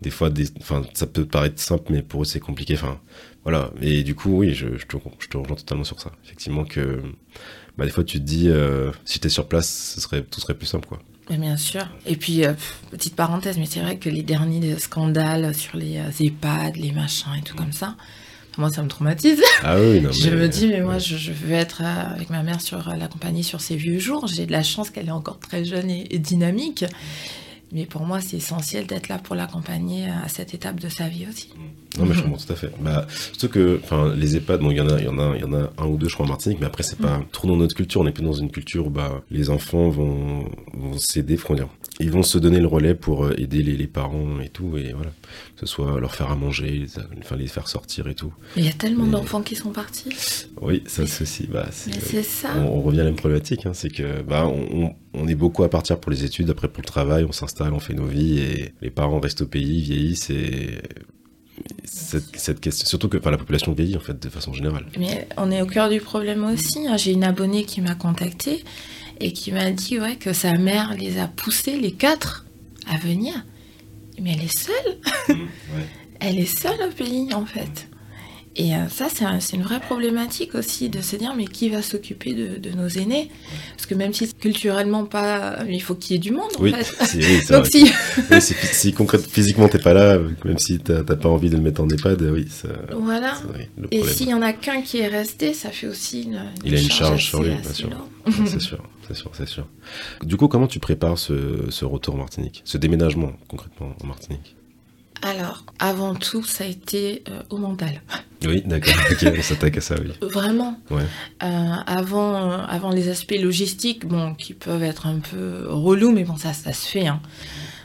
des 0.01 0.09
fois, 0.09 0.29
des, 0.29 0.45
enfin, 0.59 0.83
ça 0.93 1.07
peut 1.07 1.25
paraître 1.25 1.59
simple, 1.59 1.91
mais 1.91 2.01
pour 2.01 2.21
eux, 2.21 2.25
c'est 2.25 2.39
compliqué. 2.39 2.75
Enfin, 2.75 2.99
voilà. 3.43 3.71
Et 3.81 4.03
du 4.03 4.15
coup, 4.15 4.37
oui, 4.37 4.53
je, 4.53 4.77
je, 4.77 4.85
te, 4.85 4.97
je 5.19 5.27
te 5.27 5.37
rejoins 5.37 5.55
totalement 5.55 5.83
sur 5.83 5.99
ça. 5.99 6.11
Effectivement, 6.23 6.63
que 6.63 7.01
bah, 7.77 7.85
des 7.85 7.91
fois, 7.91 8.03
tu 8.03 8.19
te 8.19 8.25
dis, 8.25 8.49
euh, 8.49 8.91
si 9.05 9.19
tu 9.19 9.27
es 9.27 9.29
sur 9.29 9.47
place, 9.47 9.93
ce 9.95 10.01
serait, 10.01 10.21
tout 10.21 10.39
serait 10.39 10.53
plus 10.53 10.67
simple, 10.67 10.87
quoi. 10.87 10.99
bien 11.29 11.57
sûr. 11.57 11.87
Et 12.05 12.15
puis, 12.15 12.45
euh, 12.45 12.53
petite 12.91 13.15
parenthèse, 13.15 13.57
mais 13.57 13.65
c'est 13.65 13.81
vrai 13.81 13.97
que 13.97 14.09
les 14.09 14.23
derniers 14.23 14.77
scandales 14.79 15.53
sur 15.53 15.77
les 15.77 15.97
euh, 15.97 16.11
EHPAD, 16.19 16.77
les 16.77 16.91
machins 16.91 17.31
et 17.37 17.41
tout 17.41 17.55
comme 17.55 17.73
ça, 17.73 17.95
moi, 18.57 18.69
ça 18.69 18.83
me 18.83 18.89
traumatise. 18.89 19.41
Ah 19.63 19.77
oui, 19.79 20.01
non, 20.01 20.11
je 20.13 20.29
me 20.29 20.47
dis, 20.47 20.67
mais 20.67 20.81
moi, 20.81 20.97
je, 20.97 21.17
je, 21.17 21.31
veux 21.31 21.53
être 21.53 21.81
avec 21.81 22.29
ma 22.29 22.43
mère 22.43 22.61
sur 22.61 22.89
la 22.95 23.07
compagnie 23.07 23.43
sur 23.43 23.59
ses 23.59 23.75
vieux 23.75 23.99
jours. 23.99 24.27
J'ai 24.27 24.45
de 24.45 24.51
la 24.51 24.63
chance 24.63 24.89
qu'elle 24.89 25.07
est 25.07 25.11
encore 25.11 25.39
très 25.39 25.65
jeune 25.65 25.89
et, 25.89 26.07
et 26.09 26.19
dynamique. 26.19 26.85
Mais 27.71 27.85
pour 27.85 28.03
moi, 28.03 28.19
c'est 28.19 28.37
essentiel 28.37 28.87
d'être 28.87 29.09
là 29.09 29.19
pour 29.19 29.35
l'accompagner 29.35 30.07
à 30.09 30.27
cette 30.27 30.53
étape 30.53 30.79
de 30.79 30.89
sa 30.89 31.07
vie 31.07 31.27
aussi. 31.29 31.53
Non, 31.97 32.05
mais 32.05 32.13
je 32.13 32.21
comprends 32.21 32.37
tout 32.37 32.53
à 32.53 32.55
fait. 32.55 32.71
Bah, 32.79 33.05
surtout 33.09 33.49
que, 33.49 33.79
enfin, 33.83 34.13
les 34.15 34.35
EHPAD, 34.37 34.61
bon, 34.61 34.71
il 34.71 34.77
y 34.77 34.81
en 34.81 34.89
a, 34.89 34.99
il 34.99 35.05
y 35.05 35.07
en 35.07 35.19
a, 35.19 35.35
il 35.35 35.41
y 35.41 35.43
en 35.43 35.53
a 35.53 35.69
un 35.77 35.85
ou 35.85 35.97
deux, 35.97 36.07
je 36.07 36.13
crois, 36.13 36.25
en 36.25 36.29
Martinique, 36.29 36.59
mais 36.59 36.67
après, 36.67 36.83
c'est 36.83 36.99
pas 36.99 37.21
trop 37.31 37.47
dans 37.47 37.57
notre 37.57 37.75
culture. 37.75 38.01
On 38.01 38.07
est 38.07 38.11
plus 38.11 38.23
dans 38.23 38.33
une 38.33 38.51
culture 38.51 38.87
où, 38.87 38.89
bah, 38.89 39.21
les 39.29 39.49
enfants 39.49 39.89
vont, 39.89 40.45
vont 40.73 40.97
s'aider, 40.97 41.37
ils 41.99 42.11
vont 42.11 42.23
se 42.23 42.37
donner 42.37 42.59
le 42.59 42.67
relais 42.67 42.95
pour 42.95 43.25
euh, 43.25 43.33
aider 43.37 43.61
les, 43.61 43.75
les, 43.75 43.87
parents 43.87 44.39
et 44.39 44.49
tout, 44.49 44.77
et 44.77 44.93
voilà. 44.93 45.11
Ce 45.59 45.65
soit 45.65 45.99
leur 45.99 46.15
faire 46.15 46.31
à 46.31 46.35
manger, 46.35 46.69
les, 46.69 46.87
enfin, 47.19 47.35
les 47.35 47.47
faire 47.47 47.67
sortir 47.67 48.07
et 48.07 48.15
tout. 48.15 48.31
Mais 48.55 48.61
il 48.61 48.65
y 48.65 48.69
a 48.69 48.73
tellement 48.73 49.05
d'enfants 49.05 49.41
qui 49.41 49.57
sont 49.57 49.71
partis. 49.71 50.09
Oui, 50.61 50.83
ça, 50.85 51.05
c'est 51.05 51.23
aussi, 51.23 51.47
bah, 51.47 51.67
c'est 51.71 52.23
ça. 52.23 52.55
On, 52.55 52.81
revient 52.81 53.01
à 53.01 53.03
la 53.03 53.09
même 53.09 53.19
problématique, 53.19 53.65
hein, 53.65 53.73
c'est 53.73 53.89
que, 53.89 54.21
bah, 54.21 54.47
on, 54.47 54.95
on, 55.13 55.27
est 55.27 55.35
beaucoup 55.35 55.65
à 55.65 55.69
partir 55.69 55.99
pour 55.99 56.13
les 56.13 56.23
études, 56.23 56.49
après 56.49 56.69
pour 56.69 56.81
le 56.81 56.87
travail, 56.87 57.25
on 57.25 57.33
s'installe, 57.33 57.73
on 57.73 57.79
fait 57.79 57.93
nos 57.93 58.05
vies, 58.05 58.39
et 58.39 58.73
les 58.81 58.89
parents 58.89 59.19
restent 59.19 59.41
au 59.41 59.47
pays, 59.47 59.81
vieillissent, 59.81 60.29
et 60.29 60.77
cette, 61.83 62.37
cette, 62.37 62.61
question, 62.61 62.85
surtout 62.85 63.09
que 63.09 63.17
enfin, 63.17 63.31
la 63.31 63.37
population 63.37 63.73
vieillit 63.73 63.97
en 63.97 64.01
fait 64.01 64.17
de 64.17 64.29
façon 64.29 64.53
générale. 64.53 64.85
Mais 64.97 65.27
on 65.35 65.51
est 65.51 65.61
au 65.61 65.65
cœur 65.65 65.89
du 65.89 65.99
problème 65.99 66.45
aussi. 66.45 66.87
Hein. 66.87 66.95
J'ai 66.95 67.11
une 67.11 67.25
abonnée 67.25 67.65
qui 67.65 67.81
m'a 67.81 67.95
contactée 67.95 68.63
et 69.19 69.33
qui 69.33 69.51
m'a 69.51 69.71
dit 69.71 69.99
ouais, 69.99 70.15
que 70.15 70.31
sa 70.31 70.53
mère 70.57 70.95
les 70.97 71.19
a 71.19 71.27
poussés, 71.27 71.77
les 71.77 71.91
quatre, 71.91 72.45
à 72.87 72.97
venir. 72.97 73.43
Mais 74.21 74.33
elle 74.33 74.43
est 74.43 74.57
seule. 74.57 74.97
Mmh, 75.29 75.41
ouais. 75.41 75.85
Elle 76.19 76.39
est 76.39 76.45
seule 76.45 76.81
au 76.89 76.91
pays 76.91 77.33
en 77.33 77.45
fait. 77.45 77.88
Et 78.59 78.75
euh, 78.75 78.89
ça, 78.89 79.07
c'est 79.07 79.55
une 79.55 79.63
vraie 79.63 79.79
problématique 79.79 80.53
aussi 80.53 80.89
de 80.89 81.01
se 81.01 81.15
dire, 81.15 81.33
mais 81.33 81.45
qui 81.45 81.69
va 81.69 81.81
s'occuper 81.81 82.33
de, 82.33 82.69
nos 82.71 82.89
aînés? 82.89 83.31
Parce 83.77 83.85
que 83.85 83.95
même 83.95 84.13
si 84.13 84.33
culturellement 84.33 85.05
pas, 85.05 85.59
il 85.69 85.81
faut 85.81 85.95
qu'il 85.95 86.13
y 86.13 86.15
ait 86.17 86.19
du 86.19 86.31
monde, 86.31 86.51
en 86.57 86.63
oui, 86.63 86.73
fait. 86.73 87.17
Oui, 87.17 87.39
Donc 87.49 87.67
si... 87.67 87.89
oui, 88.29 88.41
si, 88.41 88.53
si 88.73 88.91
concrètement, 88.91 89.29
physiquement, 89.31 89.69
t'es 89.69 89.79
pas 89.79 89.93
là, 89.93 90.19
même 90.43 90.57
si 90.57 90.77
t'as 90.79 91.03
pas 91.03 91.29
envie 91.29 91.49
de 91.49 91.55
le 91.55 91.61
mettre 91.61 91.79
en 91.79 91.87
EHPAD, 91.87 92.21
oui. 92.33 92.47
Ça, 92.49 92.67
voilà. 92.99 93.37
Et 93.91 94.03
s'il 94.03 94.27
y 94.27 94.33
en 94.33 94.41
a 94.41 94.51
qu'un 94.51 94.81
qui 94.81 94.97
est 94.97 95.07
resté, 95.07 95.53
ça 95.53 95.69
fait 95.69 95.87
aussi 95.87 96.23
une, 96.23 96.41
Il 96.65 96.75
a 96.75 96.81
une 96.81 96.91
charge 96.91 97.27
sur 97.27 97.41
lui, 97.41 97.51
bien 97.51 97.73
sûr. 97.73 97.89
c'est 98.45 98.59
sûr, 98.59 98.83
c'est 99.07 99.15
sûr, 99.15 99.31
c'est 99.35 99.47
sûr. 99.47 99.67
Du 100.25 100.35
coup, 100.35 100.49
comment 100.49 100.67
tu 100.67 100.79
prépares 100.79 101.17
ce, 101.17 101.69
ce 101.69 101.85
retour 101.85 102.15
en 102.15 102.17
Martinique? 102.17 102.61
Ce 102.65 102.77
déménagement, 102.77 103.31
concrètement, 103.47 103.95
en 104.03 104.07
Martinique? 104.07 104.57
Alors, 105.21 105.65
avant 105.79 106.15
tout, 106.15 106.43
ça 106.43 106.63
a 106.63 106.67
été 106.67 107.23
euh, 107.29 107.41
au 107.49 107.57
mental. 107.57 108.01
Oui, 108.45 108.63
d'accord. 108.65 108.93
on 109.37 109.41
s'attaque 109.41 109.77
à 109.77 109.81
ça, 109.81 109.95
oui. 109.99 110.13
Vraiment. 110.21 110.79
Ouais. 110.89 111.03
Euh, 111.43 111.73
avant, 111.85 112.35
euh, 112.35 112.65
avant 112.67 112.91
les 112.91 113.09
aspects 113.09 113.37
logistiques, 113.39 114.05
bon, 114.05 114.33
qui 114.33 114.53
peuvent 114.53 114.83
être 114.83 115.07
un 115.07 115.19
peu 115.19 115.65
relous, 115.67 116.11
mais 116.11 116.23
bon, 116.23 116.37
ça, 116.37 116.53
ça 116.53 116.71
se 116.71 116.87
fait. 116.87 117.07
Hein. 117.07 117.19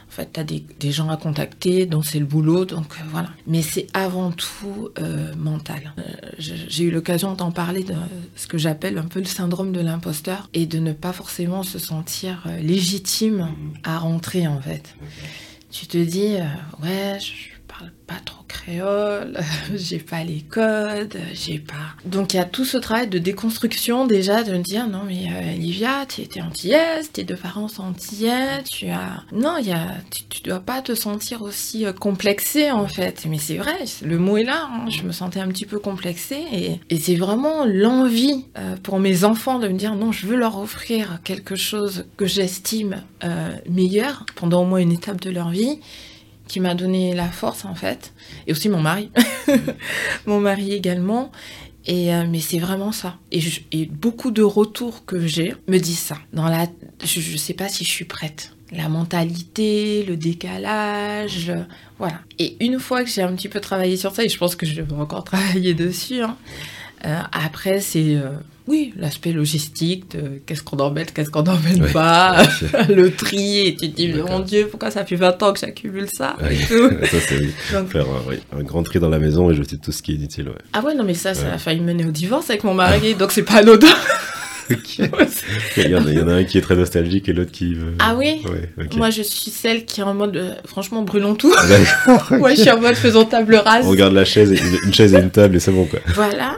En 0.07 0.11
fait, 0.15 0.31
tu 0.31 0.39
as 0.39 0.45
des, 0.45 0.63
des, 0.79 0.93
gens 0.93 1.09
à 1.09 1.17
contacter, 1.17 1.85
dont 1.85 2.01
c'est 2.01 2.19
le 2.19 2.25
boulot, 2.25 2.63
donc 2.63 2.85
voilà. 3.09 3.27
Mais 3.47 3.61
c'est 3.61 3.87
avant 3.93 4.31
tout 4.31 4.91
mental. 5.37 5.93
J'ai 6.37 6.85
eu 6.85 6.91
l'occasion 6.91 7.33
d'en 7.33 7.51
parler 7.51 7.83
de 7.83 7.95
ce 8.37 8.47
que 8.47 8.57
j'appelle 8.57 8.97
un 8.97 9.03
peu 9.03 9.19
le 9.19 9.25
syndrome 9.25 9.73
de 9.73 9.81
l'imposteur 9.81 10.49
et 10.53 10.67
de 10.67 10.79
ne 10.79 10.93
pas 10.93 11.11
forcément 11.11 11.63
se 11.63 11.79
sentir 11.79 12.47
légitime 12.61 13.49
à 13.83 13.97
rentrer, 13.97 14.47
en 14.47 14.61
fait 14.61 14.95
tu 15.75 15.87
te 15.87 15.97
dis, 15.97 16.37
euh, 16.37 16.45
ouais, 16.81 17.19
je 17.19 17.54
parle 17.77 17.91
pas 18.07 18.19
trop 18.23 18.43
créole, 18.47 19.39
j'ai 19.75 19.99
pas 19.99 20.23
les 20.23 20.41
codes, 20.41 21.17
j'ai 21.33 21.59
pas. 21.59 21.95
Donc 22.05 22.33
il 22.33 22.37
y 22.37 22.39
a 22.39 22.45
tout 22.45 22.65
ce 22.65 22.77
travail 22.77 23.07
de 23.07 23.17
déconstruction 23.17 24.05
déjà, 24.05 24.43
de 24.43 24.53
me 24.53 24.63
dire, 24.63 24.87
non 24.87 25.03
mais 25.05 25.27
euh, 25.29 25.55
Olivia, 25.55 26.05
tu 26.07 26.21
étais 26.21 26.41
antillaise, 26.41 27.11
tes 27.11 27.23
deux 27.23 27.35
parents 27.35 27.67
antillais, 27.79 28.63
tu 28.63 28.87
as. 28.87 29.23
Non, 29.31 29.57
il 29.57 29.67
y 29.67 29.71
a... 29.71 29.87
tu, 30.11 30.23
tu, 30.25 30.43
dois 30.43 30.59
pas 30.59 30.81
te 30.81 30.93
sentir 30.93 31.41
aussi 31.41 31.85
euh, 31.85 31.93
complexée 31.93 32.71
en 32.71 32.87
fait. 32.87 33.25
Mais 33.27 33.39
c'est 33.39 33.57
vrai, 33.57 33.85
le 34.03 34.17
mot 34.17 34.37
est 34.37 34.43
là, 34.43 34.69
hein. 34.71 34.89
je 34.89 35.03
me 35.03 35.11
sentais 35.11 35.39
un 35.39 35.47
petit 35.47 35.65
peu 35.65 35.79
complexée 35.79 36.43
et, 36.51 36.79
et 36.89 36.97
c'est 36.97 37.15
vraiment 37.15 37.65
l'envie 37.65 38.45
pour 38.83 38.99
mes 38.99 39.23
enfants 39.23 39.59
de 39.59 39.67
me 39.67 39.77
dire, 39.77 39.95
non, 39.95 40.11
je 40.11 40.27
veux 40.27 40.35
leur 40.35 40.57
offrir 40.59 41.19
quelque 41.23 41.55
chose 41.55 42.05
que 42.17 42.25
j'estime 42.25 43.03
meilleur 43.69 44.25
pendant 44.35 44.61
au 44.61 44.65
moins 44.65 44.79
une 44.79 44.91
étape 44.91 45.21
de 45.21 45.29
leur 45.29 45.49
vie 45.49 45.79
qui 46.47 46.59
m'a 46.59 46.75
donné 46.75 47.13
la 47.13 47.29
force 47.29 47.65
en 47.65 47.75
fait, 47.75 48.13
et 48.47 48.51
aussi 48.51 48.69
mon 48.69 48.81
mari, 48.81 49.11
mon 50.25 50.39
mari 50.39 50.73
également. 50.73 51.31
Et 51.87 52.13
euh, 52.13 52.25
mais 52.27 52.39
c'est 52.39 52.57
vraiment 52.57 52.91
ça. 52.91 53.17
Et, 53.31 53.39
je, 53.39 53.61
beaucoup 53.91 54.31
de 54.31 54.41
retours 54.41 55.05
que 55.05 55.27
j'ai 55.27 55.53
me 55.67 55.77
disent 55.77 55.99
ça. 55.99 56.17
Dans 56.33 56.47
la, 56.47 56.65
je, 57.03 57.19
ne 57.31 57.37
sais 57.37 57.53
pas 57.53 57.69
si 57.69 57.83
je 57.83 57.91
suis 57.91 58.05
prête. 58.05 58.53
La 58.71 58.89
mentalité, 58.89 60.03
le 60.07 60.17
décalage, 60.17 61.53
voilà. 61.99 62.21
Et 62.39 62.57
une 62.65 62.79
fois 62.79 63.03
que 63.03 63.09
j'ai 63.09 63.21
un 63.21 63.33
petit 63.35 63.49
peu 63.49 63.59
travaillé 63.59 63.97
sur 63.97 64.15
ça, 64.15 64.23
et 64.23 64.29
je 64.29 64.37
pense 64.37 64.55
que 64.55 64.65
je 64.65 64.81
vais 64.81 64.93
encore 64.93 65.23
travailler 65.25 65.75
dessus, 65.75 66.21
hein, 66.21 66.37
euh, 67.05 67.21
après 67.31 67.79
c'est 67.79 68.15
euh, 68.15 68.31
oui, 68.67 68.93
l'aspect 68.97 69.31
logistique 69.31 70.11
de 70.11 70.41
qu'est-ce 70.45 70.63
qu'on 70.63 70.77
embête, 70.77 71.13
qu'est-ce 71.13 71.29
qu'on 71.29 71.43
n'emmène 71.43 71.87
pas, 71.91 72.43
le 72.89 73.11
tri, 73.11 73.67
et 73.67 73.75
tu 73.75 73.91
te 73.91 73.95
dis, 73.95 74.13
mon 74.13 74.39
Dieu, 74.39 74.67
pourquoi 74.69 74.89
ça 74.89 75.05
fait 75.05 75.15
20 75.15 75.43
ans 75.43 75.53
que 75.53 75.59
j'accumule 75.59 76.07
ça 76.11 76.35
et 76.49 76.57
tout. 76.65 76.89
ça, 77.05 77.17
c'est 77.27 77.37
oui. 77.39 77.51
Faire 77.89 78.07
oui, 78.27 78.37
un 78.57 78.63
grand 78.63 78.81
tri 78.81 78.99
dans 78.99 79.09
la 79.09 79.19
maison 79.19 79.51
et 79.51 79.55
jeter 79.55 79.77
tout 79.77 79.91
ce 79.91 80.01
qui 80.01 80.13
est 80.13 80.15
inutile. 80.15 80.49
Ouais. 80.49 80.55
Ah 80.73 80.81
ouais, 80.81 80.95
non, 80.95 81.03
mais 81.03 81.13
ça, 81.13 81.35
ça 81.35 81.53
a 81.53 81.57
failli 81.59 81.81
mener 81.81 82.05
au 82.05 82.11
divorce 82.11 82.49
avec 82.49 82.63
mon 82.63 82.73
mari, 82.73 83.13
donc 83.13 83.31
c'est 83.31 83.43
pas 83.43 83.57
anodin. 83.57 83.87
il, 84.69 85.91
y 85.91 85.95
en 85.95 86.03
a, 86.03 86.11
il, 86.11 86.17
y 86.17 86.21
en 86.21 86.27
a, 86.27 86.33
un 86.33 86.43
qui 86.43 86.57
est 86.57 86.61
très 86.61 86.75
nostalgique 86.75 87.29
et 87.29 87.33
l'autre 87.33 87.51
qui 87.51 87.75
veut... 87.75 87.93
Ah 87.99 88.15
oui 88.15 88.41
okay. 88.79 88.97
Moi, 88.97 89.11
je 89.11 89.21
suis 89.21 89.51
celle 89.51 89.85
qui 89.85 90.01
est 90.01 90.03
en 90.03 90.15
mode, 90.15 90.35
euh, 90.37 90.55
franchement, 90.65 91.03
brûlons 91.03 91.35
tout. 91.35 91.53
Moi, 92.31 92.55
je 92.55 92.61
suis 92.61 92.71
en 92.71 92.81
mode 92.81 92.95
faisons 92.95 93.25
table 93.25 93.57
rase. 93.57 93.85
On 93.85 93.91
regarde 93.91 94.13
la 94.13 94.25
chaise, 94.25 94.59
une 94.83 94.93
chaise 94.93 95.13
et 95.13 95.19
une 95.19 95.29
table 95.29 95.55
et 95.57 95.59
c'est 95.59 95.71
bon, 95.71 95.85
quoi. 95.85 95.99
Voilà. 96.15 96.57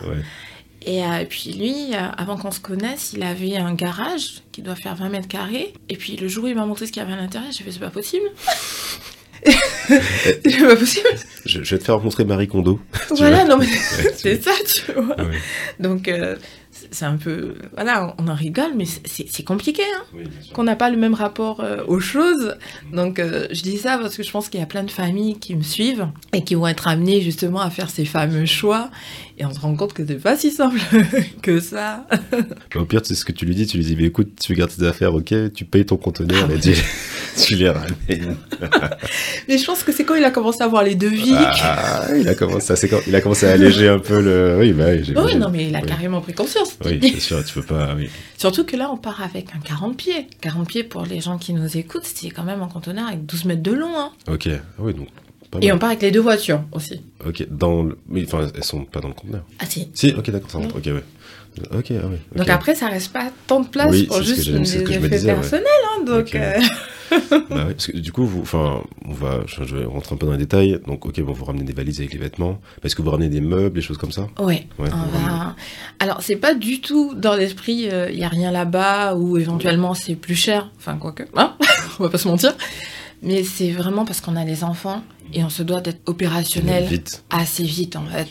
Ouais. 0.87 0.93
Et 0.93 1.03
euh, 1.03 1.25
puis 1.27 1.53
lui, 1.53 1.93
euh, 1.93 2.09
avant 2.17 2.37
qu'on 2.37 2.51
se 2.51 2.59
connaisse, 2.59 3.13
il 3.13 3.23
avait 3.23 3.57
un 3.57 3.73
garage 3.73 4.41
qui 4.51 4.61
doit 4.61 4.75
faire 4.75 4.95
20 4.95 5.09
mètres 5.09 5.27
carrés. 5.27 5.73
Et 5.89 5.97
puis 5.97 6.15
le 6.15 6.27
jour 6.27 6.45
où 6.45 6.47
il 6.47 6.55
m'a 6.55 6.65
montré 6.65 6.87
ce 6.87 6.91
qu'il 6.91 7.01
y 7.01 7.05
avait 7.05 7.13
à 7.13 7.17
l'intérieur, 7.17 7.51
j'ai 7.51 7.63
fait 7.63 7.71
c'est 7.71 7.79
pas 7.79 7.89
possible. 7.89 8.25
c'est 9.47 10.59
pas 10.59 10.75
possible. 10.75 11.07
Je, 11.45 11.63
je 11.63 11.75
vais 11.75 11.79
te 11.79 11.83
faire 11.83 11.95
rencontrer 11.95 12.25
Marie 12.25 12.47
Kondo. 12.47 12.79
Voilà, 13.11 13.45
non 13.45 13.57
mais 13.57 13.65
Ouais, 13.67 14.13
c'est 14.15 14.43
ça, 14.43 14.51
tu 14.65 14.91
vois. 14.93 15.15
Ah. 15.17 15.23
Donc, 15.79 16.07
euh, 16.07 16.35
c'est 16.91 17.05
un 17.05 17.17
peu. 17.17 17.55
Voilà, 17.73 18.15
on 18.17 18.27
en 18.27 18.35
rigole, 18.35 18.71
mais 18.75 18.85
c'est 18.85 19.43
compliqué, 19.43 19.83
hein. 19.83 20.03
Oui, 20.13 20.23
qu'on 20.53 20.63
n'a 20.63 20.75
pas 20.75 20.89
le 20.89 20.97
même 20.97 21.13
rapport 21.13 21.61
euh, 21.61 21.83
aux 21.87 21.99
choses. 21.99 22.55
Donc 22.93 23.19
euh, 23.19 23.47
je 23.51 23.61
dis 23.61 23.77
ça 23.77 23.97
parce 23.97 24.15
que 24.15 24.23
je 24.23 24.31
pense 24.31 24.49
qu'il 24.49 24.59
y 24.59 24.63
a 24.63 24.67
plein 24.67 24.83
de 24.83 24.91
familles 24.91 25.39
qui 25.39 25.55
me 25.55 25.63
suivent 25.63 26.07
et 26.33 26.43
qui 26.43 26.55
vont 26.55 26.67
être 26.67 26.87
amenées 26.87 27.21
justement 27.21 27.61
à 27.61 27.69
faire 27.69 27.89
ces 27.89 28.05
fameux 28.05 28.45
choix. 28.45 28.89
Et 29.39 29.45
on 29.45 29.53
se 29.53 29.59
rend 29.59 29.75
compte 29.75 29.93
que 29.93 30.03
c'est 30.05 30.15
pas 30.15 30.35
si 30.35 30.49
simple 30.49 30.79
que 31.43 31.59
ça. 31.59 32.07
Bah, 32.09 32.81
au 32.81 32.85
pire, 32.85 33.05
sais 33.05 33.13
ce 33.13 33.23
que 33.23 33.31
tu 33.31 33.45
lui 33.45 33.53
dis, 33.53 33.67
tu 33.67 33.77
lui 33.77 33.85
dis, 33.85 33.95
mais 33.95 34.05
écoute, 34.05 34.29
tu 34.41 34.55
gardes 34.55 34.71
tes 34.75 34.83
affaires, 34.83 35.13
ok, 35.13 35.31
tu 35.53 35.63
payes 35.63 35.85
ton 35.85 35.97
conteneur 35.97 36.49
et 36.49 36.59
tu, 36.59 36.73
tu 37.37 37.55
les 37.55 37.69
ramènes. 37.69 38.35
Mais 39.47 39.57
je 39.59 39.65
pense 39.65 39.83
que 39.83 39.91
c'est 39.91 40.03
quand 40.05 40.15
il 40.15 40.23
a 40.23 40.31
commencé 40.31 40.61
à 40.63 40.67
voir 40.67 40.83
les 40.83 40.95
devis. 40.95 41.35
Ah, 41.35 42.07
il 42.17 42.27
a 42.27 42.33
commencé, 42.35 42.73
à, 42.73 42.75
c'est 42.75 42.87
quand- 42.89 42.99
il 43.07 43.15
a 43.15 43.21
commencé 43.21 43.45
à 43.45 43.51
alléger 43.51 43.87
un 43.87 43.99
peu 43.99 44.19
le. 44.21 44.57
Oui, 44.59 44.73
bah 44.73 44.85
oui, 45.23 45.35
non, 45.35 45.49
mais 45.49 45.67
il 45.67 45.75
a 45.75 45.81
Oui. 45.81 45.85
carrément 45.87 46.19
pris 46.21 46.33
conscience. 46.33 46.75
Oui, 46.83 46.99
c'est 47.01 47.19
sûr, 47.19 47.45
tu 47.45 47.53
peux 47.53 47.61
pas. 47.61 47.93
Oui. 47.95 48.09
Surtout 48.37 48.65
que 48.65 48.75
là, 48.75 48.89
on 48.91 48.97
part 48.97 49.21
avec 49.21 49.49
un 49.55 49.59
40 49.59 49.95
pieds. 49.97 50.27
40 50.41 50.67
pieds, 50.67 50.83
pour 50.83 51.03
les 51.05 51.21
gens 51.21 51.37
qui 51.37 51.53
nous 51.53 51.77
écoutent, 51.77 52.05
c'est 52.11 52.29
quand 52.31 52.43
même 52.43 52.61
un 52.63 52.67
conteneur 52.67 53.07
avec 53.07 53.25
12 53.25 53.45
mètres 53.45 53.61
de 53.63 53.71
long. 53.71 53.95
hein. 53.97 54.11
Ok, 54.27 54.47
ah 54.51 54.59
oui, 54.79 54.93
donc. 54.95 55.07
Pas 55.51 55.59
Et 55.61 55.67
mal. 55.67 55.75
on 55.75 55.79
part 55.79 55.89
avec 55.89 56.01
les 56.01 56.11
deux 56.11 56.19
voitures 56.19 56.61
aussi. 56.71 57.01
Ok, 57.25 57.45
dans 57.49 57.83
le. 57.83 57.97
Mais 58.09 58.23
enfin, 58.25 58.47
elles 58.53 58.63
sont 58.63 58.83
pas 58.85 58.99
dans 58.99 59.07
le 59.07 59.13
conteneur. 59.13 59.43
Ah 59.59 59.65
si. 59.67 59.89
Si, 59.93 60.13
ok, 60.17 60.29
d'accord, 60.31 60.49
ça 60.51 60.57
rentre. 60.57 60.75
Ok, 60.77 60.85
ouais. 60.87 61.03
Ok, 61.75 61.91
ah 61.91 62.05
ok. 62.05 62.37
Donc 62.37 62.49
après, 62.49 62.75
ça 62.75 62.87
reste 62.87 63.11
pas 63.11 63.31
tant 63.47 63.61
de 63.61 63.67
place 63.67 63.89
Oui, 63.89 64.03
pour 64.03 64.21
juste 64.21 64.47
me 64.51 64.59
effets 64.59 65.09
disais, 65.09 65.27
ouais. 65.29 65.33
personnels. 65.35 65.65
hein, 65.97 66.03
donc, 66.05 66.35
euh, 66.35 66.53
Bah 67.09 67.63
oui, 67.67 67.73
parce 67.73 67.87
que 67.87 67.97
du 67.97 68.11
coup, 68.11 68.25
vous, 68.25 68.41
enfin, 68.41 68.83
on 69.07 69.13
va, 69.13 69.39
je, 69.47 69.63
je 69.63 69.77
vais 69.77 69.85
rentrer 69.85 70.13
un 70.13 70.17
peu 70.17 70.25
dans 70.27 70.33
les 70.33 70.37
détails. 70.37 70.79
Donc, 70.85 71.05
ok, 71.07 71.19
bon, 71.21 71.31
vous 71.31 71.45
ramenez 71.45 71.63
des 71.63 71.73
valises 71.73 71.99
avec 71.99 72.13
les 72.13 72.19
vêtements. 72.19 72.59
Est-ce 72.83 72.95
que 72.95 73.01
vous 73.01 73.09
ramenez 73.09 73.29
des 73.29 73.41
meubles, 73.41 73.73
des 73.73 73.81
choses 73.81 73.97
comme 73.97 74.11
ça? 74.11 74.27
Ouais, 74.39 74.67
Ouais, 74.77 74.89
on 74.93 75.17
va. 75.17 75.55
Alors, 75.99 76.21
c'est 76.21 76.35
pas 76.35 76.53
du 76.53 76.79
tout 76.81 77.15
dans 77.15 77.33
l'esprit, 77.35 77.89
il 78.11 78.19
y 78.19 78.23
a 78.23 78.27
rien 78.29 78.51
là-bas, 78.51 79.15
ou 79.15 79.37
éventuellement 79.37 79.93
c'est 79.95 80.15
plus 80.15 80.35
cher. 80.35 80.69
Enfin, 80.77 80.97
quoique, 80.97 81.23
hein 81.35 81.55
on 81.99 82.03
va 82.03 82.09
pas 82.09 82.17
se 82.19 82.27
mentir. 82.27 82.53
Mais 83.21 83.43
c'est 83.43 83.71
vraiment 83.71 84.05
parce 84.05 84.21
qu'on 84.21 84.35
a 84.35 84.45
les 84.45 84.63
enfants 84.63 85.01
et 85.33 85.43
on 85.43 85.49
se 85.49 85.63
doit 85.63 85.81
d'être 85.81 86.01
opérationnel 86.05 86.85
Vite. 86.85 87.23
assez 87.29 87.63
vite 87.63 87.95
en 87.95 88.05
fait. 88.05 88.27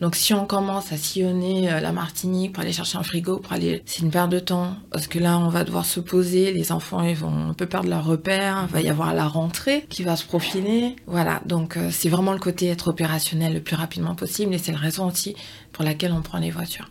Donc 0.00 0.16
si 0.16 0.32
on 0.32 0.46
commence 0.46 0.92
à 0.92 0.96
sillonner 0.96 1.70
euh, 1.70 1.80
la 1.80 1.92
Martinique 1.92 2.52
pour 2.52 2.62
aller 2.62 2.72
chercher 2.72 2.98
un 2.98 3.02
frigo, 3.02 3.38
pour 3.38 3.52
aller, 3.52 3.82
c'est 3.84 4.00
une 4.02 4.10
perte 4.10 4.30
de 4.30 4.38
temps 4.38 4.74
parce 4.90 5.06
que 5.06 5.18
là 5.18 5.38
on 5.38 5.48
va 5.48 5.64
devoir 5.64 5.84
se 5.84 6.00
poser, 6.00 6.52
les 6.52 6.72
enfants 6.72 7.02
ils 7.02 7.16
vont 7.16 7.50
un 7.50 7.54
peu 7.54 7.66
perdre 7.66 7.88
leur 7.88 8.04
repère, 8.04 8.66
il 8.68 8.72
va 8.72 8.80
y 8.80 8.88
avoir 8.88 9.14
la 9.14 9.28
rentrée 9.28 9.84
qui 9.88 10.02
va 10.02 10.16
se 10.16 10.24
profiler, 10.24 10.96
voilà. 11.06 11.42
Donc 11.46 11.76
euh, 11.76 11.90
c'est 11.90 12.08
vraiment 12.08 12.32
le 12.32 12.38
côté 12.38 12.68
être 12.68 12.88
opérationnel 12.88 13.54
le 13.54 13.60
plus 13.60 13.76
rapidement 13.76 14.14
possible 14.14 14.54
et 14.54 14.58
c'est 14.58 14.72
la 14.72 14.78
raison 14.78 15.06
aussi 15.06 15.34
pour 15.72 15.84
laquelle 15.84 16.12
on 16.12 16.22
prend 16.22 16.38
les 16.38 16.50
voitures. 16.50 16.90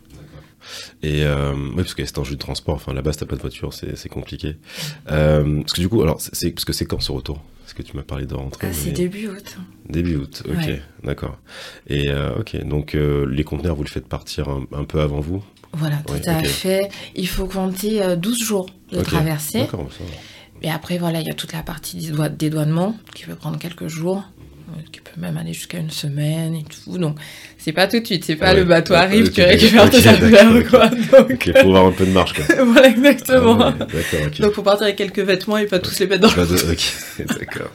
Et 1.02 1.24
euh, 1.24 1.54
oui, 1.54 1.76
parce 1.76 1.94
que 1.94 2.04
c'est 2.04 2.18
un 2.18 2.24
jeu 2.24 2.34
de 2.34 2.38
transport. 2.40 2.74
Enfin, 2.74 2.92
là-bas, 2.94 3.12
si 3.12 3.18
t'as 3.18 3.26
pas 3.26 3.36
de 3.36 3.40
voiture, 3.40 3.72
c'est 3.74 4.08
compliqué. 4.08 4.56
Euh, 5.10 5.60
parce 5.60 5.72
que 5.74 5.80
du 5.80 5.88
coup, 5.88 6.02
alors, 6.02 6.20
c'est- 6.20 6.50
parce 6.50 6.64
que 6.64 6.72
c'est 6.72 6.86
quand 6.86 7.00
ce 7.00 7.12
retour? 7.12 7.40
Parce 7.62 7.74
que 7.74 7.82
tu 7.82 7.96
m'as 7.96 8.02
parlé 8.02 8.24
de 8.26 8.34
rentrée. 8.34 8.68
Ah, 8.70 8.72
c'est 8.72 8.86
mais- 8.86 8.92
début 8.92 9.28
août. 9.28 9.58
Début 9.88 10.16
août. 10.16 10.42
Ok, 10.48 10.56
Ouais. 10.56 10.82
d'accord. 11.04 11.38
Et 11.86 12.08
euh, 12.08 12.38
ok, 12.40 12.56
donc 12.64 12.94
les 12.94 13.44
conteneurs, 13.44 13.76
vous 13.76 13.82
le 13.84 13.88
faites 13.90 14.08
partir 14.08 14.48
un, 14.48 14.66
un 14.72 14.84
peu 14.84 15.00
avant 15.00 15.20
vous? 15.20 15.44
Voilà, 15.74 15.96
tout 16.06 16.14
Ouais, 16.14 16.28
à 16.28 16.42
fait. 16.44 16.88
Il 17.14 17.28
faut 17.28 17.46
compter 17.46 18.02
euh, 18.02 18.16
12 18.16 18.42
jours 18.42 18.70
de 18.90 18.98
Ok, 19.00 19.04
traversée. 19.04 19.60
D'accord. 19.60 19.86
Et 20.62 20.70
après, 20.70 20.96
voilà, 20.98 21.20
il 21.20 21.26
y 21.26 21.30
a 21.30 21.34
toute 21.34 21.52
la 21.52 21.62
partie 21.62 21.98
des 21.98 22.28
dédouanement 22.30 22.96
qui 23.14 23.24
peut 23.26 23.34
prendre 23.34 23.58
quelques 23.58 23.86
jours, 23.88 24.24
qui 24.92 25.00
peut 25.00 25.20
même 25.20 25.36
aller 25.36 25.52
jusqu'à 25.52 25.78
une 25.78 25.90
semaine 25.90 26.54
et 26.54 26.64
tout. 26.64 26.98
Donc, 26.98 27.16
c'est 27.58 27.72
pas 27.72 27.86
tout 27.86 27.98
de 28.00 28.06
suite, 28.06 28.24
c'est 28.24 28.36
pas 28.36 28.52
Ouais, 28.52 28.58
le 28.60 28.64
bateau 28.64 28.94
ouais, 28.94 29.00
arrive, 29.00 29.30
tu 29.30 29.42
récupères 29.42 29.90
tes 29.90 30.06
affaires, 30.06 30.52
ok. 30.54 30.68
quoi. 30.68 30.88
Donc, 30.88 31.30
Ok, 31.30 31.50
faut 31.52 31.58
avoir 31.68 31.86
un 31.86 31.90
peu 31.92 32.06
de 32.06 32.12
marge, 32.12 32.32
quoi. 32.34 32.64
voilà, 32.64 32.88
exactement. 32.88 33.58
Ah 33.60 33.68
ouais, 33.70 33.78
d'accord, 33.78 34.26
ok. 34.26 34.40
Donc, 34.40 34.52
faut 34.52 34.62
partir 34.62 34.84
avec 34.84 34.96
quelques 34.96 35.18
vêtements 35.20 35.58
et 35.58 35.66
pas 35.66 35.78
tous 35.78 35.98
les 36.00 36.06
mettre 36.06 36.22
dans 36.22 36.30
Pas 36.30 36.44
de- 36.46 36.54
Ok, 36.72 37.26
d'accord. 37.38 37.70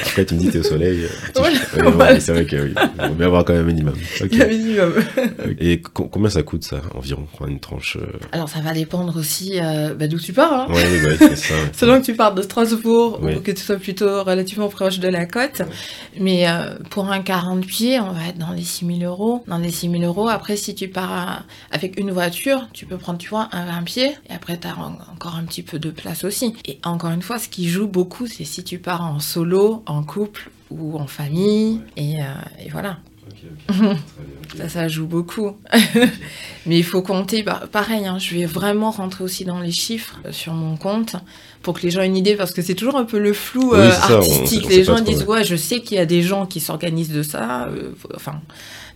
Après, 0.00 0.24
tu 0.24 0.34
me 0.34 0.40
dis 0.40 0.48
t'es 0.50 0.58
au 0.58 0.62
soleil. 0.62 1.04
euh, 1.04 1.90
Voilà. 1.90 2.20
C'est 2.20 2.32
vrai 2.32 2.44
que 2.46 2.56
oui. 2.56 2.74
On 2.98 3.02
va 3.02 3.08
bien 3.10 3.26
avoir 3.26 3.44
quand 3.44 3.52
même 3.52 3.62
un 3.64 3.66
minimum. 3.66 3.94
Le 4.20 4.46
minimum. 4.46 4.92
Et 5.60 5.80
co- 5.80 6.04
combien 6.08 6.30
ça 6.30 6.42
coûte 6.42 6.64
ça 6.64 6.80
environ 6.94 7.26
Une 7.46 7.60
tranche. 7.60 7.96
euh, 8.00 8.06
Alors, 8.32 8.48
ça 8.48 8.60
va 8.60 8.72
dépendre 8.72 9.16
aussi 9.18 9.58
euh, 9.60 9.94
bah, 9.94 10.06
d'où 10.08 10.18
tu 10.18 10.32
pars. 10.32 10.52
Hein. 10.70 10.72
Ouais, 10.72 11.16
c'est 11.18 11.36
ça. 11.36 11.54
Selon 11.72 12.00
que 12.00 12.06
tu 12.06 12.14
partes 12.14 12.36
de 12.36 12.42
Strasbourg 12.42 13.18
Oui. 13.22 13.34
ou 13.36 13.40
que 13.40 13.50
tu 13.50 13.62
sois 13.62 13.76
plutôt 13.76 14.22
relativement 14.24 14.68
proche 14.68 14.98
de 14.98 15.08
la 15.08 15.26
côte. 15.26 15.62
Mais 16.18 16.25
euh, 16.48 16.74
pour 16.90 17.10
un 17.10 17.20
40 17.20 17.66
pieds, 17.66 18.00
on 18.00 18.12
va 18.12 18.28
être 18.28 18.38
dans 18.38 18.52
les 18.52 18.62
6 18.64 18.86
000 18.86 19.00
euros. 19.00 19.44
Dans 19.46 19.58
les 19.58 19.70
6 19.70 19.90
000 19.90 20.02
euros, 20.02 20.28
après, 20.28 20.56
si 20.56 20.74
tu 20.74 20.88
pars 20.88 21.12
à- 21.12 21.42
avec 21.70 21.98
une 22.00 22.10
voiture, 22.10 22.68
tu 22.72 22.86
peux 22.86 22.96
prendre, 22.96 23.18
tu 23.18 23.28
vois, 23.28 23.48
un 23.52 23.66
20 23.66 23.82
pieds. 23.84 24.16
Et 24.28 24.32
après, 24.34 24.58
tu 24.58 24.66
as 24.68 24.76
encore 25.12 25.36
un 25.36 25.44
petit 25.44 25.62
peu 25.62 25.78
de 25.78 25.90
place 25.90 26.24
aussi. 26.24 26.54
Et 26.66 26.78
encore 26.84 27.10
une 27.10 27.22
fois, 27.22 27.38
ce 27.38 27.48
qui 27.48 27.68
joue 27.68 27.86
beaucoup, 27.86 28.26
c'est 28.26 28.44
si 28.44 28.64
tu 28.64 28.78
pars 28.78 29.02
en 29.02 29.20
solo, 29.20 29.82
en 29.86 30.02
couple 30.02 30.50
ou 30.70 30.98
en 30.98 31.06
famille. 31.06 31.80
Et, 31.96 32.20
euh, 32.22 32.24
et 32.64 32.68
voilà. 32.70 32.98
Ça, 34.56 34.68
ça 34.68 34.88
joue 34.88 35.06
beaucoup. 35.06 35.56
Mais 36.66 36.78
il 36.78 36.84
faut 36.84 37.02
compter, 37.02 37.42
bah, 37.42 37.64
pareil, 37.70 38.06
hein, 38.06 38.18
je 38.18 38.34
vais 38.34 38.46
vraiment 38.46 38.90
rentrer 38.90 39.24
aussi 39.24 39.44
dans 39.44 39.60
les 39.60 39.72
chiffres 39.72 40.20
euh, 40.24 40.32
sur 40.32 40.54
mon 40.54 40.76
compte 40.76 41.16
pour 41.66 41.74
que 41.74 41.82
les 41.82 41.90
gens 41.90 42.00
aient 42.00 42.06
une 42.06 42.16
idée, 42.16 42.36
parce 42.36 42.52
que 42.52 42.62
c'est 42.62 42.74
toujours 42.76 42.96
un 42.96 43.04
peu 43.04 43.18
le 43.18 43.32
flou 43.32 43.72
Oui, 43.72 43.78
euh, 43.80 43.90
c'est 43.90 44.00
ça, 44.00 44.12
on- 44.12 44.16
artistique. 44.18 44.62
on 44.66 44.68
les 44.68 44.84
gens 44.84 45.00
disent, 45.00 45.24
ouais. 45.24 45.42
je 45.44 45.56
sais 45.56 45.80
qu'il 45.80 45.96
y 45.96 46.00
a 46.00 46.06
des 46.06 46.22
gens 46.22 46.46
qui 46.46 46.60
s'organisent 46.60 47.10
de 47.12 47.22
ça, 47.24 47.64
euh, 47.64 47.90
enfin, 48.14 48.40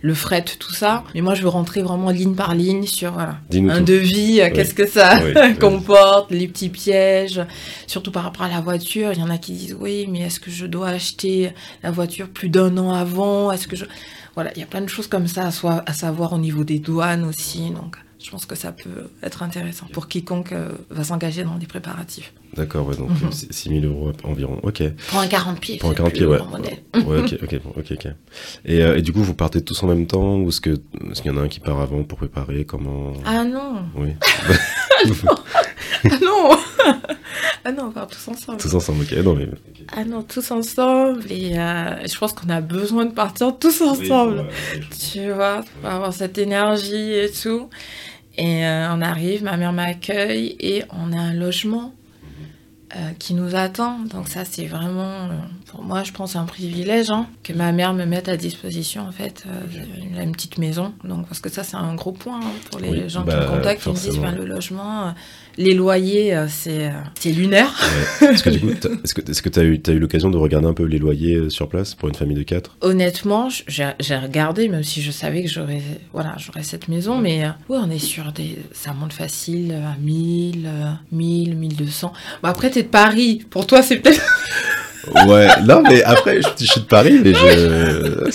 le 0.01 0.13
fret, 0.13 0.45
tout 0.57 0.73
ça. 0.73 1.03
Mais 1.13 1.19
moi, 1.21 1.35
je 1.35 1.41
veux 1.43 1.49
rentrer 1.49 1.81
vraiment 1.83 2.09
ligne 2.09 2.33
par 2.33 2.55
ligne 2.55 2.87
sur 2.87 3.11
voilà, 3.11 3.37
un 3.53 3.79
tout. 3.79 3.83
devis, 3.83 4.39
euh, 4.39 4.45
Oui. 4.47 4.53
qu'est-ce 4.53 4.73
que 4.73 4.87
ça 4.87 5.19
Oui, 5.23 5.55
comporte, 5.59 6.31
les 6.31 6.47
petits 6.47 6.69
pièges, 6.69 7.41
surtout 7.87 8.11
par 8.11 8.23
rapport 8.23 8.43
à 8.43 8.49
la 8.49 8.61
voiture. 8.61 9.11
Il 9.11 9.19
y 9.19 9.23
en 9.23 9.29
a 9.29 9.37
qui 9.37 9.51
disent, 9.51 9.75
oui, 9.79 10.07
mais 10.09 10.21
est-ce 10.21 10.39
que 10.39 10.49
je 10.49 10.65
dois 10.65 10.87
acheter 10.87 11.51
la 11.83 11.91
voiture 11.91 12.29
plus 12.29 12.47
d'un 12.49 12.77
an 12.77 12.91
avant? 12.93 13.51
Est-ce 13.51 13.67
que 13.67 13.75
je... 13.75 13.83
Voilà, 14.35 14.49
il 14.55 14.59
y 14.59 14.63
a 14.63 14.65
plein 14.65 14.79
de 14.81 14.87
choses 14.87 15.07
comme 15.07 15.27
ça 15.27 15.45
à, 15.45 15.51
soi- 15.51 15.83
à 15.85 15.91
savoir 15.93 16.31
au 16.31 16.37
niveau 16.37 16.63
des 16.63 16.79
douanes 16.79 17.25
aussi. 17.25 17.69
Donc, 17.71 17.97
je 18.23 18.31
pense 18.31 18.45
que 18.45 18.55
ça 18.55 18.71
peut 18.71 19.09
être 19.21 19.43
intéressant 19.43 19.87
pour 19.91 20.07
quiconque 20.07 20.53
va 20.89 21.03
s'engager 21.03 21.43
dans 21.43 21.57
les 21.59 21.67
préparatifs. 21.67 22.31
D'accord, 22.55 22.85
ouais, 22.87 22.95
donc 22.97 23.09
Mhm. 23.09 23.31
6 23.31 23.69
000 23.81 23.85
euros 23.85 24.11
environ. 24.23 24.59
Ok. 24.63 24.83
Pour 25.09 25.19
un 25.19 25.27
40 25.27 25.59
pieds. 25.59 25.77
Pour 25.77 25.89
un 25.89 25.93
c'est 25.93 25.97
40 25.97 26.11
le 26.13 26.17
pieds, 26.17 26.25
ouais. 26.27 26.39
Ouais, 27.05 27.19
ok, 27.21 27.35
ok, 27.43 27.61
ok, 27.77 27.91
ok. 27.91 28.07
Et, 28.65 28.83
euh, 28.83 28.97
et 28.97 29.01
du 29.01 29.13
coup, 29.13 29.23
vous 29.23 29.33
partez 29.33 29.61
tous 29.63 29.81
en 29.83 29.87
même 29.87 30.05
temps 30.05 30.35
ou 30.37 30.49
est-ce 30.49 30.59
qu'il 30.59 30.77
y 31.25 31.29
en 31.29 31.37
a 31.37 31.41
un 31.41 31.47
qui 31.47 31.59
part 31.61 31.79
avant 31.79 32.03
pour 32.03 32.17
préparer 32.17 32.65
Comment? 32.65 33.13
Ah 33.25 33.43
non, 33.45 33.83
Oui. 33.95 34.09
ah 36.09 36.17
non 36.21 36.49
Ah 37.63 37.71
non, 37.71 37.85
on 37.85 37.91
part 37.91 38.07
tous 38.07 38.27
ensemble. 38.27 38.57
tous 38.59 38.73
ensemble, 38.73 39.03
ok. 39.03 39.23
Non, 39.23 39.35
mais. 39.35 39.47
Ah 39.95 40.03
non, 40.03 40.23
tous 40.23 40.49
ensemble. 40.51 41.23
Et 41.31 41.57
euh, 41.59 42.07
je 42.07 42.17
pense 42.17 42.33
qu'on 42.33 42.49
a 42.49 42.59
besoin 42.59 43.05
de 43.05 43.11
partir 43.13 43.57
tous 43.57 43.81
ensemble. 43.81 44.45
tu 45.11 45.31
vois, 45.31 45.61
pour 45.81 45.89
avoir 45.89 46.11
cette 46.13 46.37
énergie 46.37 47.13
et 47.13 47.31
tout. 47.31 47.69
Et 48.37 48.65
euh, 48.65 48.91
on 48.93 49.01
arrive, 49.01 49.43
ma 49.43 49.57
mère 49.57 49.73
m'accueille 49.73 50.55
et 50.59 50.83
on 50.91 51.13
a 51.13 51.17
un 51.21 51.33
logement 51.33 51.93
qui 53.19 53.33
nous 53.33 53.55
attend. 53.55 53.99
Donc 53.99 54.27
ça, 54.27 54.45
c'est 54.45 54.65
vraiment, 54.65 55.29
euh, 55.29 55.31
pour 55.71 55.83
moi, 55.83 56.03
je 56.03 56.11
pense, 56.11 56.35
un 56.35 56.43
privilège 56.45 57.09
hein, 57.09 57.27
que 57.43 57.53
ma 57.53 57.71
mère 57.71 57.93
me 57.93 58.05
mette 58.05 58.27
à 58.27 58.35
disposition, 58.35 59.07
en 59.07 59.11
fait. 59.11 59.45
Euh, 59.47 60.21
une 60.23 60.33
petite 60.33 60.57
maison. 60.57 60.93
Donc, 61.05 61.27
parce 61.27 61.39
que 61.39 61.49
ça, 61.49 61.63
c'est 61.63 61.77
un 61.77 61.95
gros 61.95 62.11
point 62.11 62.39
hein, 62.41 62.51
pour 62.69 62.79
les 62.81 62.89
Oui, 62.89 63.09
gens 63.09 63.21
bah, 63.23 63.33
qui 63.33 63.39
me 63.51 63.55
contactent, 63.57 63.83
qui 63.83 63.89
me 63.89 63.93
disent, 63.95 64.05
forcément. 64.07 64.31
ben, 64.31 64.35
le 64.35 64.45
logement, 64.45 65.07
euh, 65.07 65.11
les 65.57 65.73
loyers, 65.73 66.35
euh, 66.35 66.47
c'est 66.49 66.87
euh, 66.87 66.91
c'est 67.19 67.31
lunaire. 67.31 67.71
Ouais. 68.21 68.33
Est-ce 68.33 68.43
que 68.43 68.49
du 68.49 68.59
coup, 68.59 68.71
t'as- 68.79 68.89
est-ce 69.03 69.13
que 69.13 69.21
est-ce 69.31 69.41
que 69.41 69.49
t'as 69.49 69.63
eu 69.63 69.81
eu 69.87 69.99
l'occasion 69.99 70.29
de 70.29 70.37
regarder 70.37 70.67
un 70.67 70.73
peu 70.73 70.83
les 70.83 70.99
loyers 70.99 71.35
euh, 71.35 71.49
sur 71.49 71.69
place 71.69 71.95
pour 71.95 72.09
une 72.09 72.15
famille 72.15 72.35
de 72.37 72.43
4 72.43 72.77
Honnêtement, 72.81 73.47
j'ai 73.67 73.91
j'ai 73.99 74.17
regardé, 74.17 74.67
même 74.67 74.83
si 74.83 75.01
je 75.01 75.11
savais 75.11 75.41
que 75.43 75.49
j'aurais 75.49 75.81
voilà, 76.13 76.35
j'aurais 76.37 76.63
cette 76.63 76.87
maison, 76.89 77.17
mais 77.17 77.45
euh, 77.45 77.49
oui, 77.69 77.77
on 77.81 77.89
est 77.89 77.99
sur 77.99 78.31
des. 78.33 78.57
Ça 78.73 78.93
monte 78.93 79.13
facile 79.13 79.71
euh, 79.71 79.87
à 79.87 79.95
1000, 79.99 80.65
euh, 80.65 80.91
1000, 81.13 81.55
1200. 81.55 82.11
Bon, 82.43 82.49
après, 82.49 82.69
t'es 82.69 82.83
de 82.83 82.87
Paris. 82.89 83.45
Pour 83.49 83.65
toi, 83.67 83.81
c'est 83.81 83.97
peut-être. 83.97 84.21
Ouais, 85.27 85.47
non, 85.65 85.81
mais 85.81 86.03
après, 86.03 86.41
je, 86.41 86.47
je 86.59 86.65
suis 86.71 86.81
de 86.81 86.85
Paris, 86.85 87.19
mais 87.23 87.33
je. 87.33 88.29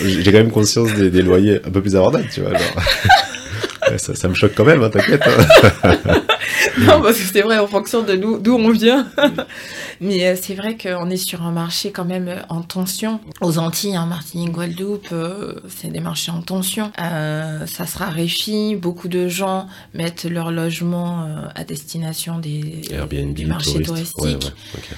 J'ai 0.00 0.24
quand 0.32 0.38
même 0.38 0.50
conscience 0.50 0.92
des, 0.94 1.10
des 1.10 1.22
loyers 1.22 1.60
un 1.64 1.70
peu 1.70 1.80
plus 1.80 1.94
abordables, 1.96 2.28
tu 2.32 2.40
vois. 2.40 2.50
Genre. 2.50 2.60
Ça, 3.98 4.16
ça 4.16 4.26
me 4.28 4.34
choque 4.34 4.52
quand 4.56 4.64
même, 4.64 4.82
hein, 4.82 4.90
t'inquiète. 4.90 5.22
hein. 5.24 5.92
non, 6.80 7.00
parce 7.00 7.18
que 7.18 7.24
c'est 7.32 7.42
vrai, 7.42 7.58
en 7.58 7.68
fonction 7.68 8.02
de 8.02 8.16
d'où 8.16 8.52
on 8.56 8.70
vient. 8.72 9.06
mais 10.00 10.26
euh, 10.26 10.34
c'est 10.40 10.54
vrai 10.54 10.76
qu'on 10.76 11.08
est 11.08 11.16
sur 11.16 11.42
un 11.42 11.52
marché 11.52 11.92
quand 11.92 12.04
même 12.04 12.26
euh, 12.26 12.40
en 12.48 12.62
tension. 12.62 13.20
Aux 13.40 13.58
Antilles, 13.58 13.94
hein, 13.94 14.06
Martinique, 14.06 14.50
Guadeloupe, 14.50 15.06
euh, 15.12 15.54
c'est 15.68 15.92
des 15.92 16.00
marchés 16.00 16.32
en 16.32 16.40
tension. 16.42 16.90
Euh, 17.00 17.64
ça 17.66 17.86
se 17.86 17.96
raréfie. 17.98 18.74
Beaucoup 18.74 19.06
de 19.06 19.28
gens 19.28 19.68
mettent 19.94 20.24
leur 20.24 20.50
logement 20.50 21.22
euh, 21.22 21.46
à 21.54 21.62
destination 21.62 22.40
des, 22.40 22.80
Airbnb, 22.90 23.34
du 23.34 23.46
marché 23.46 23.80
touriste. 23.80 24.14
touristique. 24.18 24.24
Ouais, 24.24 24.48
ouais, 24.48 24.52
ok. 24.78 24.96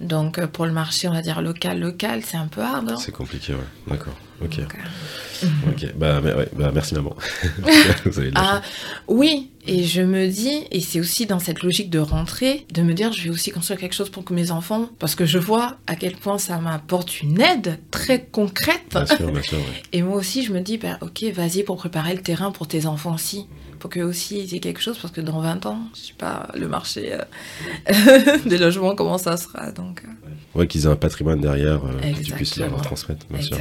Donc, 0.00 0.38
euh, 0.38 0.46
pour 0.46 0.64
le 0.66 0.72
marché, 0.72 1.08
on 1.08 1.12
va 1.12 1.22
dire 1.22 1.40
local, 1.42 1.80
local, 1.80 2.22
c'est 2.24 2.36
un 2.36 2.46
peu 2.46 2.60
hard. 2.62 2.90
hein. 2.92 2.96
C'est 2.98 3.12
compliqué, 3.12 3.52
ouais. 3.54 3.60
D'accord. 3.88 4.14
Ok. 4.42 4.60
Donc, 4.60 4.74
euh, 4.74 5.48
Ok. 5.70 5.94
Bah, 5.96 6.20
mais- 6.22 6.32
ouais, 6.34 6.48
bah, 6.56 6.70
merci 6.72 6.94
maman. 6.94 7.16
Vous 8.04 8.18
avez 8.20 8.30
Ah 8.36 8.62
oui, 9.08 9.50
et 9.66 9.84
je 9.84 10.02
me 10.02 10.28
dis, 10.28 10.64
et 10.70 10.80
c'est 10.80 11.00
aussi 11.00 11.26
dans 11.26 11.38
cette 11.40 11.62
logique 11.62 11.90
de 11.90 11.98
rentrer, 11.98 12.66
de 12.72 12.82
me 12.82 12.92
dire, 12.94 13.12
je 13.12 13.22
vais 13.24 13.30
aussi 13.30 13.50
construire 13.50 13.78
quelque 13.80 13.94
chose 13.94 14.10
pour 14.10 14.24
que 14.24 14.32
mes 14.34 14.50
enfants, 14.50 14.88
parce 14.98 15.14
que 15.14 15.26
je 15.26 15.38
vois 15.38 15.76
à 15.86 15.96
quel 15.96 16.16
point 16.16 16.38
ça 16.38 16.58
m'apporte 16.58 17.20
une 17.22 17.40
aide 17.40 17.78
très 17.90 18.24
concrète. 18.24 18.82
Bien 18.90 19.06
sûr, 19.06 19.30
bien 19.32 19.42
sûr. 19.42 19.58
ouais. 19.58 19.64
Et 19.92 20.02
moi 20.02 20.16
aussi, 20.16 20.44
je 20.44 20.52
me 20.52 20.60
dis, 20.60 20.78
bah, 20.78 20.98
ok, 21.00 21.24
vas-y 21.34 21.62
pour 21.64 21.76
préparer 21.76 22.14
le 22.14 22.22
terrain 22.22 22.50
pour 22.52 22.68
tes 22.68 22.86
enfants 22.86 23.14
aussi. 23.14 23.46
Pour 23.78 23.90
qu'eux 23.90 24.02
aussi 24.02 24.40
aient 24.40 24.60
quelque 24.60 24.80
chose, 24.80 24.98
parce 24.98 25.12
que 25.12 25.20
dans 25.20 25.40
20 25.40 25.66
ans, 25.66 25.78
je 25.94 26.00
sais 26.08 26.12
pas, 26.16 26.48
le 26.54 26.68
marché 26.68 27.12
euh, 27.14 28.38
des 28.46 28.58
logements, 28.58 28.94
comment 28.94 29.18
ça 29.18 29.36
sera. 29.36 29.70
Donc, 29.72 30.02
euh, 30.04 30.28
Ouais, 30.54 30.66
qu'ils 30.66 30.84
aient 30.84 30.88
un 30.88 30.96
patrimoine 30.96 31.40
derrière 31.40 31.84
euh, 31.84 32.12
que 32.12 32.22
tu 32.22 32.32
puisses 32.32 32.56
leur 32.56 32.80
transmettre, 32.82 33.26
bien 33.30 33.40
sûr. 33.42 33.56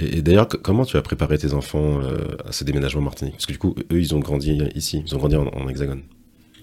Et, 0.00 0.18
et 0.18 0.22
d'ailleurs, 0.22 0.48
comment 0.48 0.84
tu 0.84 0.96
as 0.96 1.02
préparé 1.02 1.38
tes 1.38 1.54
enfants 1.54 2.00
euh, 2.02 2.36
à 2.46 2.52
ce 2.52 2.64
déménagement 2.64 3.00
en 3.00 3.04
Martinique? 3.04 3.34
Parce 3.34 3.46
que 3.46 3.52
du 3.52 3.58
coup, 3.58 3.74
eux, 3.78 4.00
ils 4.00 4.14
ont 4.14 4.20
grandi 4.20 4.52
ici, 4.74 5.02
ils 5.06 5.14
ont 5.14 5.18
grandi 5.18 5.36
en, 5.36 5.46
en 5.46 5.68
hexagone. 5.68 6.02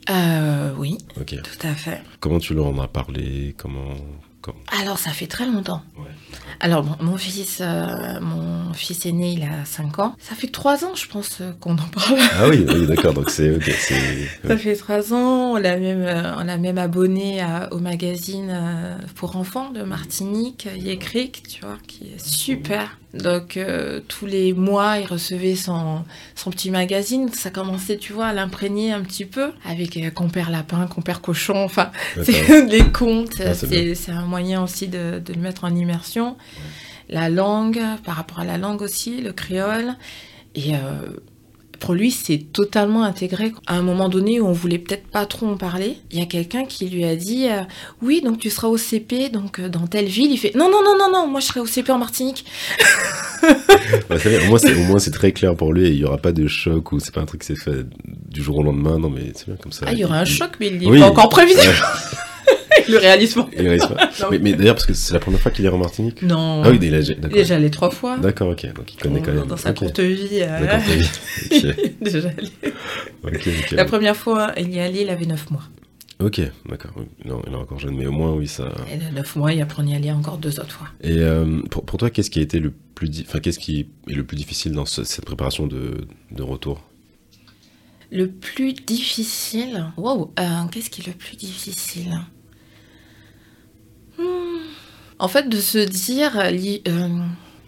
Euh, 0.09 0.73
oui, 0.77 0.97
tout 1.15 1.67
à 1.67 1.73
fait. 1.73 2.01
Comment 2.19 2.39
tu 2.39 2.53
leur 2.53 2.67
en 2.67 2.77
as 2.79 2.87
parlé? 2.87 3.55
Comment, 3.57 3.93
comment... 4.41 4.57
Alors, 4.79 4.97
ça 4.97 5.11
fait 5.11 5.27
très 5.27 5.45
longtemps. 5.45 5.81
Ouais. 5.97 6.05
Alors, 6.59 6.83
bon, 6.83 6.95
mon 7.03 7.17
fils, 7.17 7.57
euh, 7.61 8.19
mon 8.21 8.71
fils 8.73 9.05
aîné, 9.05 9.31
il 9.33 9.43
a 9.43 9.65
5 9.65 9.99
ans. 9.99 10.15
Ça 10.19 10.35
fait 10.35 10.47
3 10.47 10.85
ans, 10.85 10.93
je 10.95 11.07
pense, 11.07 11.39
euh, 11.41 11.51
qu'on 11.59 11.73
en 11.73 11.87
parle. 11.93 12.19
Ah 12.39 12.47
oui, 12.49 12.65
oui 12.67 12.85
d'accord. 12.87 13.13
Donc 13.13 13.29
c'est. 13.29 13.57
Ça 14.47 14.57
fait 14.57 14.75
3 14.75 15.13
ans. 15.13 15.53
On 15.53 15.55
l'a 15.57 15.77
même, 15.77 16.01
euh, 16.01 16.35
on 16.37 16.43
l'a 16.43 16.57
même 16.57 16.77
abonné 16.77 17.41
à- 17.41 17.69
au 17.73 17.79
magazine 17.79 18.55
pour 19.15 19.35
enfants 19.35 19.71
de 19.71 19.81
Martinique, 19.83 20.67
Yécric, 20.77 21.43
tu 21.47 21.61
vois, 21.61 21.77
qui 21.87 22.05
est 22.15 22.23
super. 22.25 22.97
Donc, 23.13 23.57
euh, 23.57 23.99
tous 24.07 24.25
les 24.25 24.53
mois, 24.53 24.97
il 24.99 25.05
recevait 25.05 25.55
son, 25.55 26.05
son 26.35 26.49
petit 26.49 26.71
magazine. 26.71 27.29
Ça 27.33 27.49
commençait, 27.49 27.97
tu 27.97 28.13
vois, 28.13 28.27
à 28.27 28.33
l'imprégner 28.33 28.93
un 28.93 29.01
petit 29.01 29.25
peu 29.25 29.51
avec 29.65 29.97
euh, 29.97 30.09
compère 30.11 30.49
lapin, 30.49 30.87
compère 30.87 31.19
cochon, 31.19 31.61
enfin, 31.65 31.91
c'est 32.23 32.61
les 32.67 32.85
contes, 32.93 33.41
Ah, 33.45 33.53
c'est 33.53 34.11
un 34.11 34.25
moyen 34.25 34.63
aussi 34.63 34.87
de, 34.87 35.19
de 35.19 35.33
le 35.33 35.41
mettre 35.41 35.65
en 35.65 35.75
immersion. 35.75 36.20
La 37.09 37.29
langue, 37.29 37.81
par 38.05 38.15
rapport 38.15 38.39
à 38.39 38.45
la 38.45 38.57
langue 38.57 38.81
aussi, 38.81 39.19
le 39.21 39.33
créole. 39.33 39.95
Et 40.55 40.75
euh, 40.75 40.79
pour 41.79 41.93
lui, 41.93 42.11
c'est 42.11 42.37
totalement 42.53 43.03
intégré. 43.03 43.51
À 43.67 43.75
un 43.75 43.81
moment 43.81 44.07
donné 44.07 44.39
où 44.39 44.45
on 44.47 44.51
voulait 44.53 44.77
peut-être 44.77 45.07
pas 45.07 45.25
trop 45.25 45.47
en 45.47 45.57
parler, 45.57 45.97
il 46.11 46.19
y 46.19 46.21
a 46.21 46.25
quelqu'un 46.25 46.63
qui 46.65 46.87
lui 46.87 47.03
a 47.05 47.15
dit 47.15 47.47
euh, 47.49 47.63
Oui, 48.01 48.21
donc 48.21 48.37
tu 48.39 48.49
seras 48.49 48.67
au 48.69 48.77
CP, 48.77 49.29
donc 49.29 49.59
euh, 49.59 49.67
dans 49.67 49.87
telle 49.87 50.05
ville. 50.05 50.31
Il 50.31 50.37
fait 50.37 50.53
Non, 50.55 50.69
non, 50.69 50.81
non, 50.83 50.95
non, 50.97 51.11
non, 51.11 51.27
moi 51.27 51.39
je 51.41 51.47
serai 51.47 51.59
au 51.59 51.65
CP 51.65 51.91
en 51.91 51.97
Martinique. 51.97 52.45
Moins, 54.47 54.59
c'est, 54.59 54.75
au 54.75 54.83
moins, 54.83 54.99
c'est 54.99 55.11
très 55.11 55.31
clair 55.31 55.55
pour 55.55 55.73
lui 55.73 55.87
et 55.87 55.89
il 55.89 55.95
n'y 55.97 56.03
aura 56.03 56.17
pas 56.19 56.31
de 56.31 56.47
choc 56.47 56.91
ou 56.91 56.99
c'est 56.99 57.13
pas 57.13 57.21
un 57.21 57.25
truc 57.25 57.41
qui 57.41 57.47
s'est 57.47 57.55
fait 57.55 57.85
du 58.29 58.43
jour 58.43 58.57
au 58.59 58.63
lendemain. 58.63 58.99
Non, 58.99 59.09
mais 59.09 59.31
c'est 59.35 59.47
bien 59.47 59.55
comme 59.55 59.71
ça. 59.71 59.85
Ah, 59.87 59.93
il 59.93 59.99
y 59.99 60.05
aura 60.05 60.19
un 60.19 60.25
choc, 60.25 60.51
mais 60.59 60.67
il 60.67 60.77
n'est 60.77 60.85
Oui. 60.85 60.99
pas 60.99 61.07
encore 61.09 61.29
prévisible. 61.29 61.73
Le 62.91 62.97
réalisme. 62.97 63.45
Il 63.53 63.61
réalise 63.61 63.85
pas. 63.85 64.09
Non. 64.21 64.27
mais, 64.31 64.39
mais 64.39 64.53
d'ailleurs, 64.53 64.75
parce 64.75 64.85
que 64.85 64.93
c'est 64.93 65.13
la 65.13 65.19
première 65.19 65.39
fois 65.39 65.51
qu'il 65.51 65.65
est 65.65 65.69
en 65.69 65.77
Martinique? 65.77 66.21
Non. 66.21 66.61
Ah 66.63 66.69
oui, 66.69 66.77
il 66.81 66.93
est, 66.93 67.01
d'accord. 67.15 67.29
Il 67.31 67.37
est 67.37 67.41
déjà 67.41 67.55
allé 67.55 67.71
trois 67.71 67.89
fois. 67.91 68.17
D'accord, 68.17 68.49
ok. 68.49 68.73
Donc 68.73 68.93
il 68.93 68.97
connaît 68.97 69.21
quand 69.21 69.33
même. 69.33 69.47
Dans 69.47 69.57
sa 69.57 69.73
courte 69.73 69.99
vie. 69.99 70.39
euh, 70.41 70.77
il 71.51 71.93
déjà 72.01 72.29
allé. 72.29 72.49
Ok, 73.23 73.33
ok. 73.33 73.47
ok. 73.47 73.71
La 73.71 73.85
première 73.85 74.15
fois, 74.15 74.51
il 74.57 74.69
y 74.73 74.77
est 74.77 74.81
allé, 74.81 75.01
il 75.01 75.09
avait 75.09 75.25
9 75.25 75.49
mois. 75.51 75.63
Ok, 76.19 76.39
d'accord. 76.69 76.91
Non, 77.25 77.41
il 77.47 77.53
est 77.53 77.55
encore 77.55 77.79
jeune, 77.79 77.95
mais 77.95 78.05
au 78.05 78.11
moins, 78.11 78.31
oui, 78.33 78.47
ça. 78.47 78.71
Et 78.93 78.97
de 78.97 79.15
9 79.15 79.35
mois, 79.37 79.53
et 79.53 79.61
après 79.61 79.81
on 79.81 79.87
y 79.87 79.95
allait 79.95 80.11
encore 80.11 80.37
deux 80.37 80.59
autres 80.59 80.71
fois. 80.71 80.87
Et 81.01 81.17
euh, 81.17 81.61
pour, 81.71 81.83
pour 81.83 81.97
toi, 81.97 82.11
qu'est-ce 82.11 82.29
qui 82.29 82.37
a 82.37 82.43
été 82.43 82.59
le 82.59 82.71
plus, 82.93 83.09
di- 83.09 83.25
enfin, 83.27 83.39
qu'est-ce 83.39 83.57
qui 83.57 83.87
est 84.07 84.13
le 84.13 84.23
plus 84.23 84.37
difficile 84.37 84.73
dans 84.73 84.85
ce- 84.85 85.03
cette 85.03 85.25
préparation 85.25 85.65
de, 85.65 86.05
de 86.31 86.43
retour? 86.43 86.83
Le 88.11 88.27
plus 88.27 88.73
difficile? 88.73 89.85
Wow, 89.97 90.31
euh, 90.39 90.43
qu'est-ce 90.71 90.91
qui 90.91 91.01
est 91.01 91.07
le 91.07 91.13
plus 91.13 91.37
difficile? 91.37 92.19
En 95.21 95.27
fait, 95.29 95.47
de 95.47 95.57
se 95.61 95.77
dire. 95.77 96.31
li- 96.51 96.81
euh, 96.87 97.07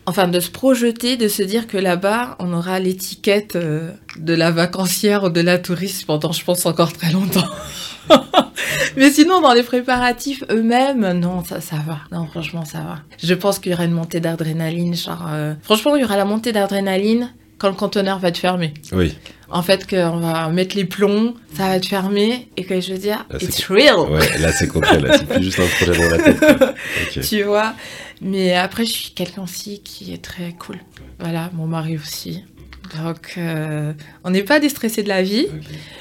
Enfin, 0.06 0.28
de 0.28 0.42
se 0.42 0.50
projeter, 0.52 1.16
de 1.16 1.30
se 1.30 1.42
dire 1.42 1.66
que 1.66 1.78
là-bas, 1.78 2.36
on 2.40 2.52
aura 2.52 2.78
l'étiquette 2.78 3.56
euh, 3.56 3.90
de 4.18 4.34
la 4.34 4.52
vacancière 4.52 5.24
ou 5.24 5.30
de 5.30 5.40
la 5.40 5.58
touriste 5.60 6.06
pendant, 6.06 6.34
je 6.34 6.44
pense, 6.44 6.66
encore 6.66 6.92
très 6.92 7.10
longtemps. 7.14 7.48
Mais 8.98 9.10
sinon, 9.12 9.40
dans 9.40 9.54
les 9.54 9.64
préparatifs 9.64 10.44
eux-mêmes, 10.52 11.14
non, 11.14 11.42
ça, 11.46 11.62
ça 11.62 11.78
va. 11.88 12.00
Non, 12.12 12.28
franchement, 12.28 12.66
ça 12.66 12.80
va. 12.80 12.98
Je 13.24 13.34
pense 13.34 13.60
qu'il 13.60 13.72
y 13.72 13.76
aura 13.76 13.86
une 13.86 13.92
montée 13.94 14.20
d'adrénaline. 14.20 14.94
Euh, 15.30 15.54
franchement, 15.64 15.96
il 15.96 16.02
y 16.02 16.04
aura 16.04 16.18
la 16.18 16.26
montée 16.26 16.52
d'adrénaline 16.52 17.32
quand 17.64 17.70
le 17.70 17.76
conteneur 17.76 18.20
va 18.20 18.28
être 18.28 18.38
fermé. 18.38 18.74
Oui. 18.92 19.16
En 19.50 19.64
fait, 19.64 19.90
qu'on 19.90 20.18
va 20.18 20.50
mettre 20.50 20.76
les 20.76 20.84
plombs, 20.84 21.34
ça 21.56 21.70
va 21.70 21.78
être 21.78 21.86
fermé, 21.86 22.50
et 22.58 22.66
que 22.66 22.82
je 22.82 22.92
veux 22.92 22.98
dire, 22.98 23.26
it's 23.40 23.64
real, 23.68 24.00
Ouais, 24.00 24.38
là, 24.40 24.52
c'est 24.52 24.68
concret. 24.68 25.00
Là, 25.00 25.18
c'est 25.18 25.26
plus 25.26 25.44
juste 25.46 25.62
un 25.62 25.86
projet 25.86 25.98
dans 25.98 26.10
la 26.10 26.22
tête. 26.22 26.76
tu 27.30 27.44
vois. 27.44 27.74
Mais 28.20 28.54
après, 28.54 28.86
je 28.86 28.92
suis 28.92 29.10
quelqu'un 29.12 29.44
aussi 29.44 29.82
qui 29.82 30.14
est 30.14 30.22
très 30.22 30.52
cool. 30.60 30.76
Voilà, 31.20 31.50
mon 31.54 31.68
mari 31.68 31.96
aussi. 31.96 32.44
Donc, 33.02 33.34
euh, 33.38 33.94
on 34.24 34.30
n'est 34.30 34.44
pas 34.44 34.60
déstressé 34.60 35.02
de 35.04 35.08
la 35.10 35.24
vie, 35.24 35.48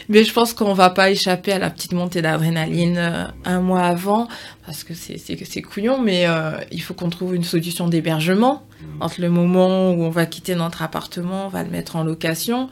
mais 0.09 0.25
je 0.25 0.33
pense 0.33 0.53
qu'on 0.53 0.75
va 0.75 0.91
pas 0.91 1.11
échapper 1.11 1.53
à 1.53 1.59
la 1.59 1.71
petite 1.71 1.93
montée 1.93 2.21
d'adrénaline 2.23 2.99
euh, 2.99 3.25
un 3.45 3.61
mois 3.61 3.83
avant, 3.83 4.29
parce 4.67 4.85
que 4.85 4.93
c'est- 4.93 5.63
couillon, 5.63 6.01
mais 6.03 6.27
euh, 6.27 6.53
il 6.71 6.83
faut 6.83 6.93
qu'on 6.95 7.09
trouve 7.09 7.35
une 7.35 7.45
solution 7.45 7.89
d'hébergement 7.89 8.63
entre 9.01 9.21
le 9.21 9.31
moment 9.31 9.93
où 9.93 10.03
on 10.03 10.11
va 10.11 10.27
quitter 10.27 10.55
notre 10.55 10.83
appartement, 10.83 11.47
on 11.47 11.49
va 11.49 11.63
le 11.63 11.71
mettre 11.71 11.97
en 11.97 12.05
location. 12.05 12.69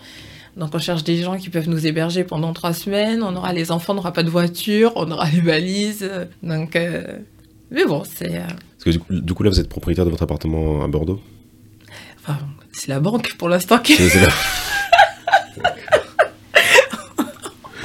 Donc 0.56 0.74
on 0.74 0.78
cherche 0.78 1.04
des 1.04 1.16
gens 1.22 1.36
qui 1.38 1.48
peuvent 1.48 1.68
nous 1.68 1.86
héberger 1.86 2.24
pendant 2.24 2.52
trois 2.52 2.72
semaines. 2.74 3.22
On 3.22 3.34
aura 3.36 3.52
les 3.52 3.70
enfants, 3.70 3.92
on 3.92 3.96
n'aura 3.96 4.12
pas 4.12 4.24
de 4.24 4.28
voiture, 4.30 4.92
on 4.96 5.10
aura 5.10 5.30
les 5.30 5.40
valises. 5.40 6.10
Donc, 6.42 6.76
mais 7.70 7.84
bon, 7.86 8.02
c'est, 8.04 8.40
Parce 8.40 8.84
que 8.84 8.90
du 8.90 8.98
coup, 8.98 9.14
du 9.20 9.32
coup, 9.32 9.42
là, 9.44 9.50
vous 9.50 9.60
êtes 9.60 9.68
propriétaire 9.68 10.04
de 10.04 10.10
votre 10.10 10.24
appartement 10.24 10.82
à 10.82 10.88
Bordeaux? 10.88 11.20
C'est 12.80 12.88
la 12.88 12.98
banque 12.98 13.34
pour 13.36 13.50
l'instant 13.50 13.78
qui 13.78 13.94
C'est 13.94 14.08
c'est 14.08 14.20
là. 14.20 14.28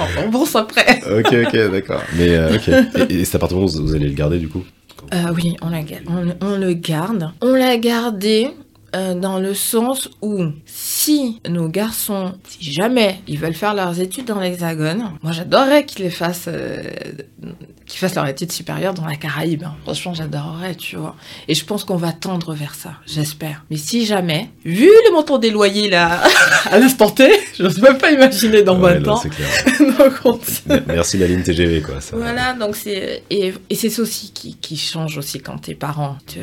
on 0.00 0.22
rembourse 0.22 0.56
après. 0.56 1.02
Ok, 1.04 1.34
ok, 1.46 1.70
d'accord. 1.70 2.02
Mais 2.14 2.30
euh, 2.30 2.56
ok. 2.56 3.10
Et, 3.10 3.20
et 3.20 3.24
cet 3.26 3.34
appartement, 3.34 3.66
vous, 3.66 3.82
vous 3.82 3.94
allez 3.94 4.08
le 4.08 4.14
garder 4.14 4.38
du 4.38 4.48
coup? 4.48 4.64
Euh, 5.12 5.34
oui, 5.34 5.54
on, 5.60 5.68
la, 5.68 5.80
on 6.40 6.56
le 6.56 6.72
garde. 6.72 7.30
On 7.42 7.52
l'a 7.52 7.76
gardé 7.76 8.48
euh, 8.94 9.12
dans 9.12 9.38
le 9.38 9.52
sens 9.52 10.08
où 10.22 10.44
si 10.64 11.42
nos 11.46 11.68
garçons, 11.68 12.32
si 12.48 12.72
jamais 12.72 13.20
ils 13.26 13.38
veulent 13.38 13.52
faire 13.52 13.74
leurs 13.74 14.00
études 14.00 14.24
dans 14.24 14.40
l'Hexagone, 14.40 15.10
moi 15.22 15.32
j'adorerais 15.32 15.84
qu'ils 15.84 16.06
les 16.06 16.10
fassent, 16.10 16.48
qu'ils 17.86 17.98
fassent 18.00 18.14
leurs 18.16 18.26
études 18.26 18.50
supérieures 18.52 18.94
dans 18.94 19.06
la 19.06 19.16
Caraïbe. 19.16 19.62
hein. 19.64 19.74
Franchement, 19.84 20.12
j'adorerais, 20.14 20.74
tu 20.74 20.96
vois. 20.96 21.14
Et 21.48 21.54
je 21.54 21.64
pense 21.64 21.84
qu'on 21.84 21.96
va 21.96 22.12
tendre 22.12 22.52
vers 22.54 22.74
ça, 22.74 22.94
j'espère. 23.06 23.64
Mais 23.70 23.76
si 23.76 24.04
jamais, 24.06 24.50
vu 24.64 24.86
le 25.06 25.12
montant 25.12 25.38
des 25.38 25.50
loyers 25.50 25.88
là, 25.88 26.22
à 26.70 26.78
l'instant 26.78 27.10
T, 27.10 27.30
j'ose 27.58 27.80
même 27.80 27.98
pas 27.98 28.10
imaginer 28.10 28.62
dans 28.62 28.78
Ouais, 28.80 28.94
20 28.94 29.00
non, 29.00 29.12
ans. 29.12 29.16
c'est 29.16 29.30
clair. 29.30 29.48
Donc, 29.98 30.12
on- 30.24 30.40
M- 30.72 30.84
Merci 30.88 31.18
la 31.18 31.26
ligne 31.28 31.42
TGV, 31.42 31.80
quoi. 31.80 32.00
Ça. 32.00 32.16
voilà, 32.16 32.52
donc 32.54 32.74
c'est 32.76 33.22
et, 33.30 33.54
et 33.70 33.74
c'est 33.74 33.90
ça 33.90 34.02
aussi 34.02 34.32
qui, 34.32 34.56
qui 34.56 34.76
change 34.76 35.16
aussi 35.18 35.40
quand 35.40 35.58
t'es 35.58 35.74
parent. 35.74 36.18
Tu 36.26 36.38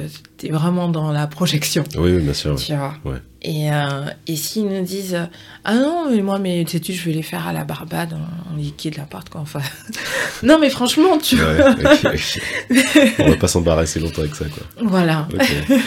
es 0.48 0.52
vraiment 0.52 0.88
dans 0.90 1.12
la 1.12 1.28
projection, 1.28 1.84
Oui, 1.98 2.12
oui, 2.14 2.22
bien 2.22 2.34
sûr. 2.34 2.52
ouais. 2.52 2.58
tu 2.58 2.74
vois. 2.76 2.96
Ouais. 3.06 3.18
Et, 3.42 3.72
euh, 3.72 4.06
et 4.28 4.36
s'ils 4.38 4.66
nous 4.68 4.84
disent 4.84 5.18
ah 5.66 5.76
non 5.76 6.10
mais 6.10 6.22
moi 6.22 6.40
mes 6.40 6.62
études 6.62 6.96
je 6.96 7.04
vais 7.06 7.12
les 7.12 7.22
faire 7.24 7.46
à 7.46 7.52
la 7.54 7.66
Barbade, 7.66 8.14
on, 8.14 8.54
on 8.54 8.58
liquide 8.58 8.96
l'appart 8.98 9.28
quoi. 9.30 9.42
Enfin 9.42 9.60
non 10.44 10.60
mais 10.60 10.70
franchement 10.70 11.18
tu 11.18 11.36
vois. 11.36 11.48
Ouais, 11.54 11.62
ok, 11.70 12.06
ok. 12.06 13.14
On 13.20 13.30
va 13.32 13.36
pas 13.36 13.48
s'embarrasser 13.48 14.00
longtemps 14.00 14.22
avec 14.22 14.36
ça, 14.36 14.46
quoi. 14.46 14.64
Voilà. 14.82 15.28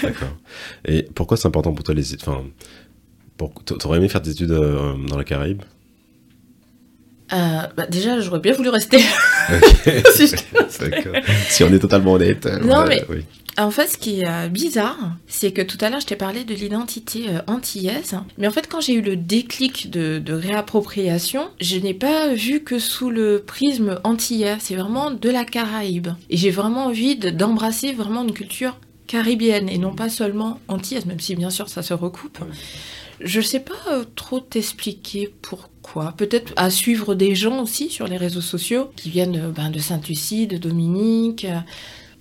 D'accord. 0.03 0.29
Et 0.87 1.09
pourquoi 1.15 1.37
c'est 1.39 1.49
important 1.49 1.73
pour 1.73 1.85
toi 1.85 1.95
les 1.95 2.13
études 2.13 2.29
Enfin, 2.29 2.43
pour... 3.39 3.53
t'aurais 3.65 3.99
aimé 3.99 4.09
faire 4.09 4.21
des 4.21 4.33
études 4.33 4.51
euh, 4.53 4.95
dans 5.09 5.17
la 5.17 5.25
Caraïbe? 5.25 5.63
Euh, 7.33 7.63
bah, 7.77 7.87
déjà 7.87 8.21
j'aurais 8.21 8.39
bien 8.39 8.53
voulu 8.53 8.69
rester. 8.69 8.99
Si 10.15 10.27
je- 10.29 10.89
D'accord. 10.89 11.15
Si 11.49 11.65
on 11.65 11.73
est 11.73 11.79
totalement 11.79 12.13
honnête. 12.15 12.47
euh, 12.47 12.59
Non, 12.61 12.81
ouais, 12.85 12.89
mais- 12.89 13.05
oui. 13.09 13.25
En 13.59 13.71
fait, 13.71 13.87
ce 13.89 13.97
qui 13.97 14.21
est 14.21 14.29
euh, 14.29 14.49
bizarre, 14.49 14.99
c'est 15.27 15.51
que 15.51 15.63
tout 15.63 15.79
à 15.81 15.89
l'heure, 15.89 16.01
je 16.01 16.07
t'ai 16.07 16.17
parlé 16.17 16.45
de 16.45 16.55
l'identité 16.55 17.31
euh, 17.31 17.41
antillaise. 17.47 18.17
Mais 18.37 18.47
en 18.47 18.51
fait, 18.51 18.69
quand 18.69 18.83
j'ai 18.83 18.93
eu 18.93 19.01
le 19.01 19.17
déclic 19.17 19.91
de, 19.91 20.23
réappropriation, 20.33 21.49
je 21.61 21.79
n'ai 21.79 21.95
pas 21.95 22.35
vu 22.35 22.63
que 22.63 22.79
sous 22.79 23.09
le 23.09 23.43
prisme 23.47 23.99
antillais. 24.05 24.59
C'est 24.61 24.77
vraiment 24.77 25.11
de 25.11 25.31
la 25.31 25.47
Caraïbe. 25.47 26.09
Et 26.29 26.37
j'ai 26.37 26.51
vraiment 26.51 26.87
envie 26.87 27.17
de- 27.17 27.31
d'embrasser 27.31 27.93
vraiment 27.93 28.25
une 28.25 28.33
culture 28.35 28.79
caribéenne 29.07 29.71
et 29.71 29.79
non 29.79 29.95
pas 29.95 30.11
seulement 30.11 30.61
antillaise, 30.69 31.07
même 31.07 31.21
si 31.21 31.35
bien 31.35 31.51
sûr 31.51 31.71
ça 31.71 31.83
se 31.83 31.95
recoupe. 31.95 32.39
Je 33.21 33.41
sais 33.41 33.61
pas 33.61 33.73
euh, 33.91 34.05
trop 34.17 34.41
t'expliquer 34.41 35.33
pourquoi. 35.41 36.13
Peut-être 36.19 36.53
à 36.57 36.69
suivre 36.69 37.15
des 37.15 37.35
gens 37.35 37.63
aussi 37.63 37.89
sur 37.89 38.07
les 38.07 38.19
réseaux 38.19 38.43
sociaux 38.43 38.91
qui 38.97 39.09
viennent 39.09 39.51
ben, 39.57 39.71
de 39.71 39.79
Sainte-Lucie, 39.79 40.47
de 40.47 40.59
Dominique. 40.59 41.47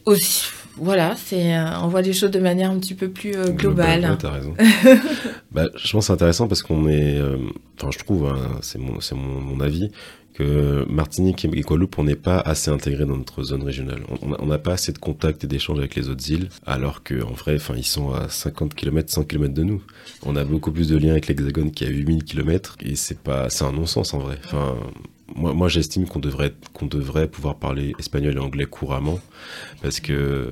Aussi, 0.05 0.43
voilà, 0.77 1.15
c'est 1.15 1.55
euh, 1.55 1.79
on 1.81 1.87
voit 1.87 2.01
les 2.01 2.13
choses 2.13 2.31
de 2.31 2.39
manière 2.39 2.71
un 2.71 2.79
petit 2.79 2.95
peu 2.95 3.09
plus 3.09 3.35
euh, 3.35 3.49
globale. 3.49 4.01
Global, 4.01 4.11
ouais, 4.11 4.17
t'as 4.17 4.31
raison. 4.31 4.55
bah, 5.51 5.67
je 5.75 5.91
pense 5.91 6.03
que 6.03 6.07
c'est 6.07 6.13
intéressant 6.13 6.47
parce 6.47 6.63
qu'on 6.63 6.87
est, 6.87 7.17
euh, 7.17 7.37
enfin, 7.77 7.91
je 7.91 7.99
trouve, 7.99 8.27
hein, 8.27 8.59
c'est 8.61 8.79
mon, 8.79 8.99
c'est 8.99 9.15
mon, 9.15 9.39
mon 9.39 9.59
avis, 9.61 9.91
que 10.33 10.85
Martinique 10.89 11.45
et 11.45 11.47
Guadeloupe, 11.61 11.97
on 11.97 12.03
n'est 12.03 12.15
pas 12.15 12.39
assez 12.39 12.69
intégrés 12.69 13.05
dans 13.05 13.15
notre 13.15 13.41
zone 13.43 13.63
régionale. 13.63 14.01
On 14.21 14.45
n'a 14.45 14.57
pas 14.57 14.73
assez 14.73 14.91
de 14.91 14.97
contact 14.97 15.45
et 15.45 15.47
d'échanges 15.47 15.79
avec 15.79 15.95
les 15.95 16.09
autres 16.09 16.29
îles, 16.29 16.49
alors 16.65 17.03
que 17.03 17.23
en 17.23 17.31
vrai, 17.31 17.55
enfin, 17.55 17.75
ils 17.77 17.85
sont 17.85 18.11
à 18.11 18.27
50 18.27 18.75
km, 18.75 19.09
100 19.09 19.23
km 19.23 19.53
de 19.53 19.63
nous. 19.63 19.81
On 20.25 20.35
a 20.35 20.43
beaucoup 20.43 20.73
plus 20.73 20.89
de 20.89 20.97
liens 20.97 21.11
avec 21.11 21.27
l'Hexagone 21.27 21.71
qui 21.71 21.85
est 21.85 21.87
à 21.87 21.91
8000 21.91 22.25
km, 22.25 22.75
et 22.81 22.95
c'est 22.95 23.19
pas, 23.19 23.49
c'est 23.49 23.63
un 23.63 23.71
non-sens 23.71 24.13
en 24.13 24.19
vrai. 24.19 24.37
Enfin, 24.43 24.75
moi, 25.35 25.53
moi 25.53 25.67
j'estime 25.69 26.05
qu'on 26.07 26.19
devrait, 26.19 26.53
qu'on 26.73 26.85
devrait 26.85 27.27
pouvoir 27.27 27.55
parler 27.55 27.93
espagnol 27.99 28.35
et 28.35 28.39
anglais 28.39 28.65
couramment, 28.65 29.19
parce 29.81 29.99
que, 29.99 30.51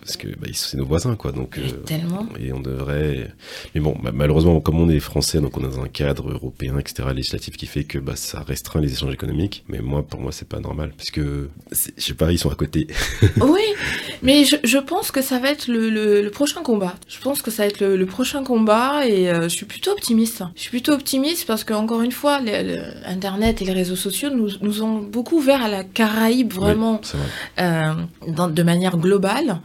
parce 0.00 0.16
que 0.16 0.28
bah, 0.28 0.48
c'est 0.52 0.76
nos 0.76 0.84
voisins, 0.84 1.16
quoi. 1.16 1.32
Donc, 1.32 1.58
euh, 1.58 1.62
tellement. 1.86 2.26
et 2.38 2.52
on 2.52 2.60
devrait. 2.60 3.32
Mais 3.74 3.80
bon, 3.80 3.96
ma- 4.02 4.12
malheureusement, 4.12 4.60
comme 4.60 4.78
on 4.78 4.88
est 4.90 5.00
français, 5.00 5.40
donc 5.40 5.56
on 5.56 5.60
est 5.60 5.74
dans 5.74 5.82
un 5.82 5.88
cadre 5.88 6.30
européen, 6.30 6.78
etc., 6.78 7.08
législatif 7.14 7.56
qui 7.56 7.66
fait 7.66 7.84
que 7.84 7.98
bah, 7.98 8.16
ça 8.16 8.42
restreint 8.42 8.80
les 8.80 8.92
échanges 8.92 9.14
économiques. 9.14 9.64
Mais 9.68 9.80
moi, 9.80 10.02
pour 10.02 10.20
moi, 10.20 10.32
c'est 10.32 10.48
pas 10.48 10.60
normal. 10.60 10.92
Parce 10.96 11.10
que, 11.10 11.48
je 11.72 12.02
sais 12.02 12.14
pas, 12.14 12.30
ils 12.32 12.38
sont 12.38 12.50
à 12.50 12.54
côté. 12.54 12.86
Oui, 13.40 13.60
mais 14.22 14.44
je, 14.44 14.56
je 14.64 14.78
pense 14.78 15.10
que 15.10 15.22
ça 15.22 15.38
va 15.38 15.50
être 15.50 15.66
le, 15.68 15.88
le- 15.88 16.20
le 16.22 16.30
prochain 16.30 16.62
combat. 16.62 16.94
Je 17.08 17.18
pense 17.20 17.40
que 17.42 17.50
ça 17.50 17.62
va 17.62 17.68
être 17.68 17.80
le, 17.80 17.96
le 17.96 18.06
prochain 18.06 18.44
combat 18.44 19.06
et 19.06 19.30
euh, 19.30 19.44
je 19.44 19.48
suis 19.48 19.66
plutôt 19.66 19.92
optimiste. 19.92 20.42
Je 20.56 20.60
suis 20.62 20.70
plutôt 20.70 20.92
optimiste 20.92 21.46
parce 21.46 21.64
que 21.64 21.72
encore 21.72 22.02
une 22.02 22.12
fois, 22.12 22.40
le- 22.40 22.62
le- 22.62 23.08
Internet 23.08 23.62
et 23.62 23.64
les 23.64 23.72
réseaux 23.72 23.96
sociaux 23.96 24.09
nous, 24.30 24.48
nous 24.60 24.82
ont 24.82 24.98
beaucoup 25.00 25.36
ouvert 25.36 25.62
à 25.62 25.68
la 25.68 25.84
Caraïbe 25.84 26.52
vraiment 26.52 26.94
Oui, 26.94 26.98
c'est 27.02 27.16
vrai. 27.16 27.26
euh, 27.60 27.94
dans- 28.32 28.48
de 28.48 28.62
manière 28.62 28.96
globale. 28.98 29.60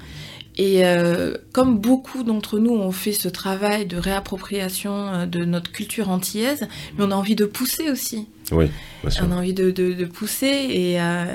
Et 0.58 0.86
euh, 0.86 1.34
comme 1.52 1.80
beaucoup 1.80 2.24
d'entre 2.24 2.60
nous 2.60 2.72
ont 2.72 2.92
fait 2.94 3.12
ce 3.12 3.28
travail 3.28 3.86
de 3.86 3.98
réappropriation 3.98 4.94
euh, 4.94 5.26
de 5.26 5.44
notre 5.44 5.70
culture 5.70 6.10
antillaise, 6.10 6.68
mais 6.98 7.04
on 7.06 7.12
a 7.12 7.16
envie 7.16 7.36
de 7.36 7.44
pousser 7.46 7.92
aussi. 7.92 8.28
Oui, 8.54 8.68
bien 9.02 9.10
sûr. 9.10 9.26
On 9.28 9.34
a 9.34 9.36
envie 9.36 9.54
de, 9.54 9.72
de- 9.72 9.92
de 9.92 10.06
pousser 10.06 10.48
et, 10.70 11.02
euh, 11.02 11.26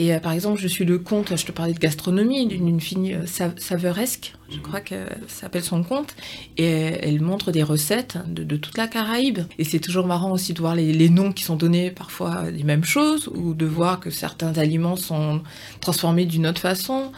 et 0.00 0.14
euh, 0.14 0.18
par 0.20 0.32
exemple, 0.32 0.58
je 0.60 0.68
suis 0.68 0.84
le 0.84 0.98
compte, 0.98 1.36
je 1.36 1.44
te 1.44 1.52
parlais 1.52 1.74
de 1.74 1.78
gastronomie, 1.78 2.46
d'une 2.46 2.80
fille 2.80 3.12
euh, 3.14 3.26
sa- 3.26 3.54
saveuresque, 3.58 4.32
je 4.50 4.58
crois 4.58 4.80
que 4.80 4.94
ça 5.28 5.42
s'appelle 5.42 5.62
son 5.62 5.82
compte, 5.82 6.14
et 6.56 6.70
elle 6.70 7.20
montre 7.20 7.52
des 7.52 7.62
recettes 7.62 8.16
de, 8.26 8.42
de 8.44 8.56
toute 8.56 8.76
la 8.78 8.86
Caraïbe. 8.88 9.40
Et 9.58 9.64
c'est 9.64 9.78
toujours 9.78 10.06
marrant 10.06 10.32
aussi 10.32 10.52
de 10.54 10.60
voir 10.60 10.74
les, 10.74 10.92
les 10.92 11.08
noms 11.10 11.32
qui 11.32 11.44
sont 11.44 11.56
donnés 11.56 11.90
parfois 11.90 12.50
des 12.50 12.64
mêmes 12.64 12.84
choses, 12.84 13.28
ou 13.34 13.54
de 13.54 13.66
voir 13.66 14.00
que 14.00 14.10
certains 14.10 14.54
aliments 14.58 14.96
sont 14.96 15.42
transformés 15.80 16.26
d'une 16.26 16.46
autre 16.46 16.60
façon. 16.60 17.12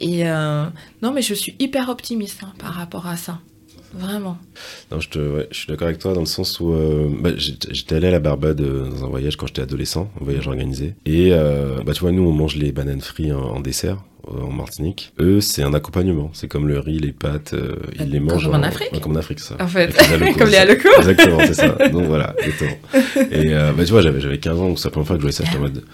Et 0.00 0.26
euh, 0.26 0.66
non, 1.02 1.12
mais 1.12 1.22
je 1.22 1.34
suis 1.34 1.54
hyper 1.58 1.88
optimiste 1.88 2.40
hein, 2.42 2.52
par 2.58 2.72
rapport 2.74 3.06
à 3.06 3.16
ça. 3.16 3.40
Vraiment. 3.94 4.38
Non, 4.90 5.00
je, 5.00 5.08
te, 5.08 5.18
ouais, 5.18 5.48
je 5.50 5.58
suis 5.58 5.68
d'accord 5.68 5.88
avec 5.88 5.98
toi 5.98 6.14
dans 6.14 6.20
le 6.20 6.26
sens 6.26 6.60
où 6.60 6.72
euh, 6.72 7.08
bah, 7.20 7.30
j'étais 7.36 7.94
allé 7.96 8.08
à 8.08 8.10
la 8.10 8.20
Barbade 8.20 8.60
euh, 8.60 8.88
dans 8.88 9.04
un 9.04 9.08
voyage 9.08 9.36
quand 9.36 9.46
j'étais 9.46 9.62
adolescent, 9.62 10.10
un 10.20 10.24
voyage 10.24 10.46
organisé. 10.48 10.94
Et 11.04 11.30
euh, 11.32 11.82
bah, 11.84 11.92
tu 11.92 12.00
vois, 12.00 12.12
nous, 12.12 12.22
on 12.22 12.32
mange 12.32 12.56
les 12.56 12.72
bananes 12.72 13.00
frites 13.00 13.32
en, 13.32 13.56
en 13.56 13.60
dessert 13.60 13.98
en 14.28 14.50
Martinique. 14.52 15.12
Eux, 15.20 15.40
c'est 15.40 15.62
un 15.62 15.74
accompagnement. 15.74 16.30
C'est 16.32 16.48
comme 16.48 16.68
le 16.68 16.78
riz, 16.78 16.98
les 16.98 17.12
pâtes, 17.12 17.54
euh, 17.54 17.76
ils 17.98 18.08
les 18.10 18.18
Comme 18.18 18.28
mangent 18.28 18.46
en 18.48 18.62
Afrique 18.62 18.92
ouais, 18.92 19.00
comme 19.00 19.12
en 19.12 19.16
Afrique, 19.16 19.40
ça. 19.40 19.56
En 19.60 19.66
fait, 19.66 19.86
les 20.20 20.32
comme 20.34 20.46
les 20.48 20.54
ça. 20.54 20.60
halocots. 20.62 20.88
Exactement, 20.98 21.38
c'est 21.40 21.54
ça. 21.54 21.68
Donc 21.92 22.04
voilà, 22.04 22.34
exactement. 22.38 22.76
Et 23.30 23.52
euh, 23.52 23.72
bah, 23.72 23.84
tu 23.84 23.92
vois, 23.92 24.02
j'avais 24.02 24.20
j'avais 24.20 24.38
15 24.38 24.58
ans, 24.60 24.68
donc 24.68 24.78
c'est 24.78 24.86
la 24.86 24.90
première 24.92 25.06
fois 25.06 25.16
que 25.16 25.22
je 25.22 25.26
voyais 25.26 25.36
ça, 25.36 25.44
j'étais 25.44 25.58
en 25.58 25.62
mode... 25.62 25.84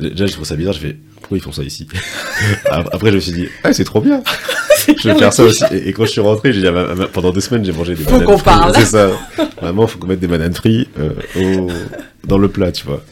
Déjà, 0.00 0.26
je 0.26 0.32
trouve 0.32 0.44
ça 0.44 0.56
bizarre, 0.56 0.72
je 0.74 0.80
fais, 0.80 0.96
pourquoi 1.20 1.38
ils 1.38 1.40
font 1.40 1.52
ça 1.52 1.62
ici? 1.62 1.86
Après, 2.70 3.10
je 3.10 3.14
me 3.14 3.20
suis 3.20 3.32
dit, 3.32 3.46
ah, 3.62 3.72
c'est 3.72 3.84
trop 3.84 4.00
bien 4.00 4.22
je 4.98 5.08
vais 5.08 5.14
faire 5.18 5.32
ça 5.32 5.44
aussi. 5.44 5.64
Et, 5.72 5.88
et 5.88 5.92
quand 5.92 6.04
je 6.04 6.10
suis 6.10 6.20
rentré, 6.20 6.52
j'ai 6.52 6.60
dit, 6.62 6.68
pendant 7.12 7.30
deux 7.32 7.40
semaines, 7.40 7.64
j'ai 7.64 7.72
mangé 7.72 7.94
des 7.94 8.02
Faut 8.04 8.10
bananes 8.12 8.26
qu'on 8.26 8.38
frites. 8.38 8.44
parle. 8.44 8.72
C'est 8.74 8.84
ça. 8.86 9.10
Vraiment, 9.60 9.86
faut 9.86 9.98
qu'on 9.98 10.06
mette 10.06 10.20
des 10.20 10.26
bananes 10.26 10.54
frites 10.54 10.88
euh, 10.98 11.10
au- 11.36 11.68
dans 12.26 12.38
le 12.38 12.48
plat, 12.48 12.72
tu 12.72 12.86
vois. 12.86 13.02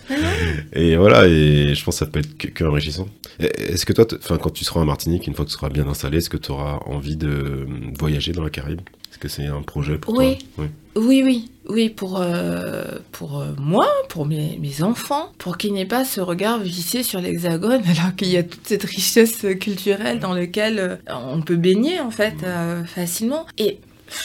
Et 0.72 0.96
voilà, 0.96 1.26
et 1.26 1.74
je 1.74 1.84
pense 1.84 1.96
que 1.98 2.04
ça 2.04 2.10
peut 2.10 2.20
être 2.20 2.36
que, 2.38 2.48
que 2.48 2.64
enrichissant. 2.64 3.08
Est-ce 3.38 3.84
que 3.86 3.92
toi, 3.92 4.06
enfin, 4.18 4.38
quand 4.38 4.50
tu 4.50 4.64
seras 4.64 4.80
en 4.80 4.84
Martinique, 4.84 5.26
une 5.26 5.34
fois 5.34 5.44
que 5.44 5.50
tu 5.50 5.56
seras 5.56 5.68
bien 5.68 5.86
installé, 5.88 6.18
est-ce 6.18 6.30
que 6.30 6.36
tu 6.36 6.50
auras 6.52 6.78
envie 6.86 7.16
de 7.16 7.66
voyager 7.98 8.32
dans 8.32 8.42
la 8.42 8.50
Caraïbe? 8.50 8.80
Que 9.22 9.28
c'est 9.28 9.46
un 9.46 9.62
projet 9.62 9.98
pour 9.98 10.14
Oui. 10.14 10.38
toi 10.56 10.64
Oui, 10.96 11.22
oui, 11.24 11.48
oui, 11.68 11.88
pour, 11.90 12.20
euh, 12.20 12.82
pour 13.12 13.38
euh, 13.38 13.52
moi, 13.56 13.86
pour 14.08 14.26
mes, 14.26 14.58
mes 14.58 14.82
enfants, 14.82 15.30
pour 15.38 15.58
qu'il 15.58 15.72
n'y 15.74 15.80
ait 15.80 15.86
pas 15.86 16.04
ce 16.04 16.20
regard 16.20 16.58
vissé 16.58 17.04
sur 17.04 17.20
l'hexagone, 17.20 17.82
alors 17.86 18.16
qu'il 18.16 18.28
y 18.28 18.36
a 18.36 18.42
toute 18.42 18.66
cette 18.66 18.82
richesse 18.82 19.46
culturelle 19.60 20.18
dans 20.18 20.34
laquelle 20.34 20.78
euh, 20.80 20.96
on 21.08 21.40
peut 21.40 21.54
baigner, 21.54 22.00
en 22.00 22.10
fait, 22.10 22.34
euh, 22.42 22.84
facilement. 22.84 23.46
Et 23.58 23.78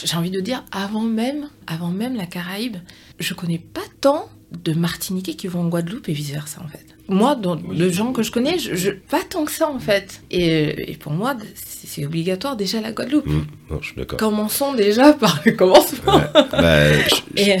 j'ai 0.04 0.16
envie 0.16 0.32
de 0.32 0.40
dire, 0.40 0.64
avant 0.72 1.02
même, 1.02 1.48
avant 1.68 1.90
même 1.90 2.16
la 2.16 2.26
Caraïbe, 2.26 2.78
je 3.20 3.34
connais 3.34 3.58
pas 3.58 3.86
tant 4.00 4.28
de 4.50 4.72
Martiniquais 4.72 5.34
qui 5.34 5.46
vont 5.46 5.60
en 5.60 5.68
Guadeloupe 5.68 6.08
et 6.08 6.12
vice-versa, 6.12 6.60
en 6.64 6.68
fait. 6.68 6.86
Moi, 7.08 7.34
dans 7.36 7.58
les 7.72 7.90
gens 7.90 8.12
que 8.12 8.22
je 8.22 8.30
connais, 8.30 8.58
je, 8.58 8.74
je- 8.74 8.90
pas 8.90 9.22
tant 9.28 9.44
que 9.46 9.50
ça, 9.52 9.68
en 9.70 9.78
fait. 9.78 10.20
Et, 10.30 10.92
et 10.92 10.96
pour 10.96 11.12
moi, 11.12 11.34
c'est 11.54 12.04
obligatoire 12.04 12.54
déjà 12.56 12.80
la 12.82 12.92
Guadeloupe. 12.92 13.26
Non, 13.70 13.78
je 13.80 13.86
suis 13.86 13.96
d'accord. 13.96 14.18
Commençons 14.18 14.74
déjà 14.74 15.14
par 15.14 15.40
le 15.46 15.52
commencement. 15.52 16.16
Ouais. 16.16 16.22
Bah, 16.52 16.92
je, 16.92 17.14
je- 17.34 17.40
Et, 17.40 17.58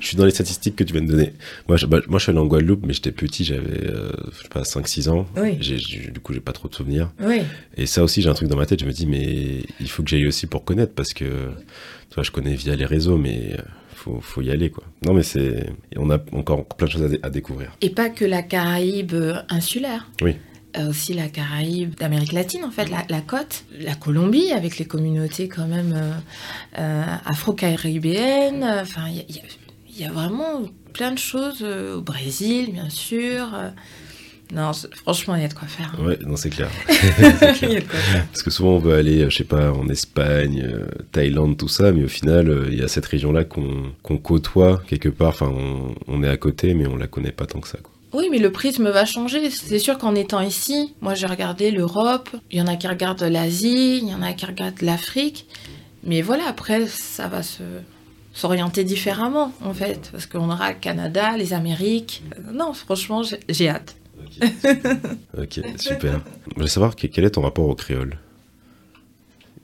je 0.00 0.06
suis 0.06 0.16
dans 0.16 0.24
les 0.24 0.30
statistiques 0.30 0.74
que 0.76 0.84
tu 0.84 0.94
viens 0.94 1.02
de 1.02 1.10
donner. 1.10 1.32
Moi, 1.68 1.76
je, 1.76 1.84
bah, 1.86 1.98
moi, 2.08 2.18
je 2.18 2.22
suis 2.24 2.30
allé 2.30 2.38
en 2.40 2.46
Guadeloupe, 2.46 2.86
mais 2.86 2.94
j'étais 2.94 3.12
petit, 3.12 3.44
j'avais, 3.44 3.86
euh, 3.88 4.10
je 4.36 4.42
sais 4.42 4.48
pas, 4.48 4.62
5-6 4.62 5.10
ans. 5.10 5.26
Oui. 5.36 5.56
Du 5.56 6.20
coup, 6.20 6.32
j'ai 6.32 6.40
pas 6.40 6.52
trop 6.52 6.68
de 6.68 6.74
souvenirs. 6.74 7.10
oui. 7.20 7.42
Et 7.76 7.84
ça 7.86 8.02
aussi, 8.02 8.22
j'ai 8.22 8.28
un 8.30 8.34
truc 8.34 8.48
dans 8.48 8.56
ma 8.56 8.64
tête, 8.66 8.80
je 8.80 8.86
me 8.86 8.92
dis, 8.92 9.06
mais 9.06 9.62
il 9.80 9.88
faut 9.90 10.02
que 10.02 10.08
j'aille 10.08 10.26
aussi 10.26 10.46
pour 10.46 10.64
connaître, 10.64 10.94
parce 10.94 11.12
que, 11.12 11.24
tu 11.24 12.14
vois, 12.14 12.22
je 12.24 12.30
connais 12.30 12.54
via 12.54 12.74
les 12.74 12.86
réseaux, 12.86 13.18
mais 13.18 13.50
euh, 13.52 13.62
faut, 13.98 14.20
faut 14.20 14.40
y 14.42 14.50
aller, 14.50 14.70
quoi. 14.70 14.84
Non, 15.04 15.12
mais 15.14 15.22
c'est, 15.22 15.70
on 15.96 16.08
a 16.10 16.18
encore 16.32 16.64
plein 16.66 16.86
de 16.86 16.92
choses 16.92 17.02
à, 17.02 17.08
dé- 17.08 17.20
à 17.22 17.30
découvrir. 17.30 17.72
Et 17.80 17.90
pas 17.90 18.08
que 18.10 18.24
la 18.24 18.42
Caraïbe 18.42 19.12
euh, 19.14 19.34
insulaire. 19.48 20.08
Oui. 20.22 20.36
Euh, 20.76 20.90
aussi 20.90 21.14
la 21.14 21.28
Caraïbe 21.28 21.94
d'Amérique 21.94 22.32
latine, 22.32 22.62
en 22.64 22.70
fait, 22.70 22.88
la, 22.90 23.04
la 23.08 23.20
côte. 23.22 23.64
La 23.80 23.94
Colombie, 23.94 24.52
avec 24.52 24.78
les 24.78 24.84
communautés 24.84 25.48
quand 25.48 25.66
même 25.66 25.92
euh, 25.94 26.12
euh, 26.78 27.04
afro-caribéennes. 27.24 28.64
Enfin, 28.64 29.08
il 29.08 29.16
y, 29.16 29.20
a- 29.20 30.04
y 30.06 30.08
y 30.08 30.08
vraiment 30.12 30.62
plein 30.92 31.12
de 31.12 31.18
choses. 31.18 31.62
au 31.62 32.00
Brésil, 32.02 32.70
bien 32.72 32.90
sûr. 32.90 33.48
Non, 34.54 34.72
franchement, 35.02 35.34
il 35.36 35.42
y 35.42 35.44
a 35.44 35.48
de 35.48 35.54
quoi 35.54 35.68
faire. 35.68 35.94
hein. 35.98 36.04
Ouais, 36.04 36.18
non, 36.26 36.36
c'est 36.42 36.50
clair. 36.50 36.70
Il 36.88 37.68
y 37.72 37.76
a 37.76 37.80
de 37.80 37.84
quoi 37.86 37.98
faire. 37.98 38.26
Parce 38.26 38.42
que 38.42 38.50
souvent, 38.50 38.70
on 38.70 38.78
veut 38.78 38.94
aller, 38.94 39.22
euh, 39.24 39.30
je 39.30 39.36
sais 39.36 39.44
pas, 39.44 39.72
en 39.72 39.88
Espagne, 39.88 40.62
euh, 40.66 40.86
Thaïlande, 41.12 41.56
tout 41.56 41.68
ça, 41.68 41.92
mais 41.92 42.04
au 42.04 42.08
final, 42.08 42.48
euh, 42.48 42.68
il 42.70 42.78
y 42.78 42.82
a 42.82 42.88
cette 42.88 43.06
région-là 43.06 43.44
qu'on 43.44 43.92
qu'on 44.02 44.16
côtoie 44.18 44.82
quelque 44.88 45.08
part. 45.10 45.28
Enfin, 45.30 45.52
on, 45.54 45.94
on 46.06 46.22
est 46.22 46.28
à 46.28 46.36
côté, 46.36 46.74
mais 46.74 46.86
on 46.86 46.96
la 46.96 47.06
connaît 47.06 47.32
pas 47.32 47.46
tant 47.46 47.60
que 47.60 47.68
ça, 47.68 47.78
quoi. 47.82 47.92
Oui, 48.14 48.28
mais 48.30 48.38
le 48.38 48.50
prisme 48.50 48.88
va 48.88 49.04
changer. 49.04 49.50
C'est 49.50 49.78
sûr 49.78 49.98
qu'en 49.98 50.14
étant 50.14 50.40
ici, 50.40 50.94
moi 51.02 51.14
j'ai 51.14 51.26
regardé 51.26 51.70
l'Europe, 51.70 52.30
il 52.50 52.58
y 52.58 52.62
en 52.62 52.66
a 52.66 52.76
qui 52.76 52.88
regardent 52.88 53.22
l'Asie, 53.22 53.98
il 53.98 54.08
y 54.08 54.14
en 54.14 54.22
a 54.22 54.32
qui 54.32 54.46
regardent 54.46 54.80
l'Afrique. 54.80 55.46
Mais 56.04 56.22
voilà, 56.22 56.44
après, 56.48 56.86
ça 56.86 57.28
va 57.28 57.42
se 57.42 57.62
s'orienter 58.32 58.84
différemment, 58.84 59.52
en 59.62 59.74
fait. 59.74 60.08
Parce 60.10 60.24
qu'on 60.26 60.48
aura 60.50 60.70
le 60.70 60.78
Canada, 60.80 61.36
les 61.36 61.52
Amériques. 61.52 62.22
Non, 62.54 62.72
franchement, 62.72 63.22
j'ai 63.48 63.68
hâte. 63.68 63.96
Ok, 65.38 65.60
super. 65.76 66.20
Je 66.50 66.54
voulais 66.54 66.68
savoir 66.68 66.96
que- 66.96 67.06
quel 67.06 67.24
est 67.24 67.30
ton 67.30 67.42
rapport 67.42 67.68
au 67.68 67.74
créole? 67.74 68.16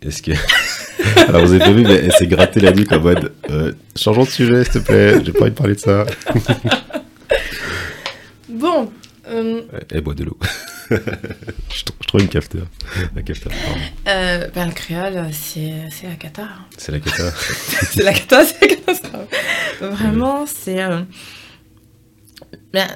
Est-ce 0.03 0.23
que. 0.23 0.33
Alors, 1.29 1.45
vous 1.47 1.53
avez 1.53 1.61
pas 1.65 1.73
vu, 1.73 1.83
mais 1.83 1.95
elle 1.95 2.13
s'est 2.13 2.27
grattée 2.27 2.61
la 2.61 2.73
nuque 2.73 2.93
en 2.93 3.01
mode 3.01 3.33
euh, 3.51 3.73
changeons 3.97 4.25
de 4.25 4.29
sujet, 4.29 4.65
s'il 4.65 4.73
te 4.75 4.79
plaît, 4.79 5.25
j'ai 5.25 5.33
pas 5.33 5.43
envie 5.43 5.51
de 5.51 5.57
parler 5.57 5.75
de 5.75 5.81
ça. 5.81 6.05
Bon, 8.49 8.91
euh, 9.29 9.63
Elle 9.91 10.03
boit 10.03 10.15
de 10.15 10.25
l'eau. 10.25 10.39
je, 10.91 10.97
trou- 11.85 11.95
je 12.01 12.07
trouve 12.07 12.21
une 12.21 12.29
cafetière. 12.29 12.67
La 13.17 13.23
cafetière, 13.23 13.53
pardon. 13.65 13.81
euh, 14.09 14.49
ben, 14.55 14.67
le 14.67 14.73
créole, 14.73 15.29
c'est 15.33 15.73
la 16.05 16.15
cata. 16.17 16.49
C'est 16.77 16.93
la 16.93 17.01
cata. 17.01 17.31
c'est 17.33 18.03
la 18.03 18.13
cata, 18.13 18.45
c'est 18.45 18.61
la 18.61 18.77
catastrophe. 18.77 19.29
Vraiment, 19.81 20.47
c'est. 20.47 20.83
euh, 20.83 21.01
ben, 22.73 22.87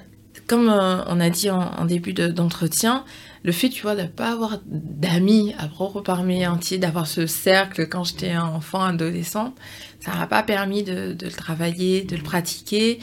comme 0.49 0.69
euh, 0.69 1.05
on 1.07 1.21
a 1.21 1.31
dit 1.31 1.51
en, 1.51 1.61
en 1.61 1.85
début 1.85 2.13
de- 2.13 2.29
d'entretien, 2.29 3.05
le 3.45 3.53
fait, 3.53 3.69
tu 3.69 3.83
vois, 3.83 3.95
de 3.95 4.03
ne 4.03 4.07
pas 4.09 4.33
avoir 4.33 4.59
d'amis 4.67 5.55
à 5.59 5.69
propre 5.69 6.01
parmi 6.01 6.45
entier, 6.47 6.79
d'avoir 6.79 7.07
ce 7.07 7.27
cercle 7.27 7.87
quand 7.89 8.03
j'étais 8.05 8.37
enfant, 8.37 8.83
adolescente, 8.83 9.55
ça 10.01 10.13
m'a 10.17 10.27
pas 10.27 10.43
permis 10.43 10.83
de, 10.83 11.13
de 11.13 11.27
le 11.27 11.33
travailler, 11.33 12.03
de 12.03 12.17
le 12.17 12.23
pratiquer. 12.23 12.99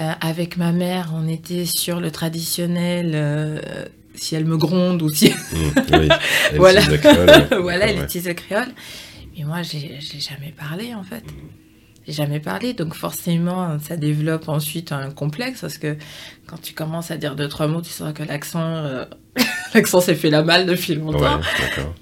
Euh, 0.00 0.12
avec 0.20 0.56
ma 0.56 0.72
mère, 0.72 1.12
on 1.14 1.26
était 1.28 1.66
sur 1.66 2.00
le 2.00 2.10
traditionnel. 2.10 3.12
euh, 3.14 3.60
si 4.14 4.34
elle 4.36 4.44
me 4.44 4.56
gronde 4.58 5.02
ou 5.02 5.08
si 5.10 5.30
Mmh, 5.30 5.94
oui. 5.98 6.08
Voilà. 6.56 6.82
créole, 6.82 7.28
ouais. 7.50 7.58
voilà, 7.60 7.86
elle 7.88 7.98
Ouais. 7.98 8.04
utilise 8.04 8.28
le 8.28 8.34
créole. 8.34 8.68
Mais 9.36 9.44
moi, 9.44 9.62
j'ai 9.62 9.98
j'ai 10.00 10.20
jamais 10.20 10.52
parlé, 10.56 10.94
en 10.94 11.02
fait. 11.02 11.24
Jamais 12.08 12.40
parlé, 12.40 12.72
donc 12.72 12.94
forcément, 12.94 13.78
ça 13.78 13.96
développe 13.96 14.48
ensuite 14.48 14.92
un 14.92 15.10
complexe 15.10 15.60
parce 15.60 15.78
que 15.78 15.96
quand 16.46 16.60
tu 16.60 16.74
commences 16.74 17.10
à 17.10 17.16
dire 17.16 17.36
deux, 17.36 17.48
trois 17.48 17.68
mots, 17.68 17.80
tu 17.80 17.90
sauras 17.90 18.12
que 18.12 18.24
l'accent, 18.24 18.60
euh, 18.60 19.04
l'accent 19.74 20.00
s'est 20.00 20.14
fait 20.14 20.30
la 20.30 20.42
malle 20.42 20.66
depuis 20.66 20.94
longtemps. 20.96 21.40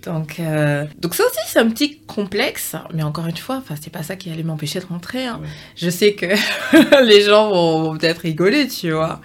donc, 0.05 0.40
euh, 0.40 0.86
donc 0.98 1.14
ça 1.14 1.24
aussi, 1.24 1.38
c'est 1.46 1.59
un 1.59 1.68
petit 1.68 1.98
complexe, 2.01 2.76
mais 2.94 3.03
encore 3.03 3.26
une 3.26 3.36
fois, 3.36 3.57
enfin, 3.57 3.74
c'est 3.80 3.92
pas 3.92 4.03
ça 4.03 4.16
qui 4.16 4.30
allait 4.30 4.42
m'empêcher 4.42 4.80
de 4.80 4.86
rentrer. 4.86 5.26
Hein. 5.26 5.40
Je 5.76 5.90
sais 5.90 6.14
que 6.14 6.26
les 7.05 7.22
gens 7.22 7.51
vont, 7.51 7.98
peut-être 7.98 8.20
rigoler, 8.20 8.68
tu 8.68 8.92
vois. 8.92 9.20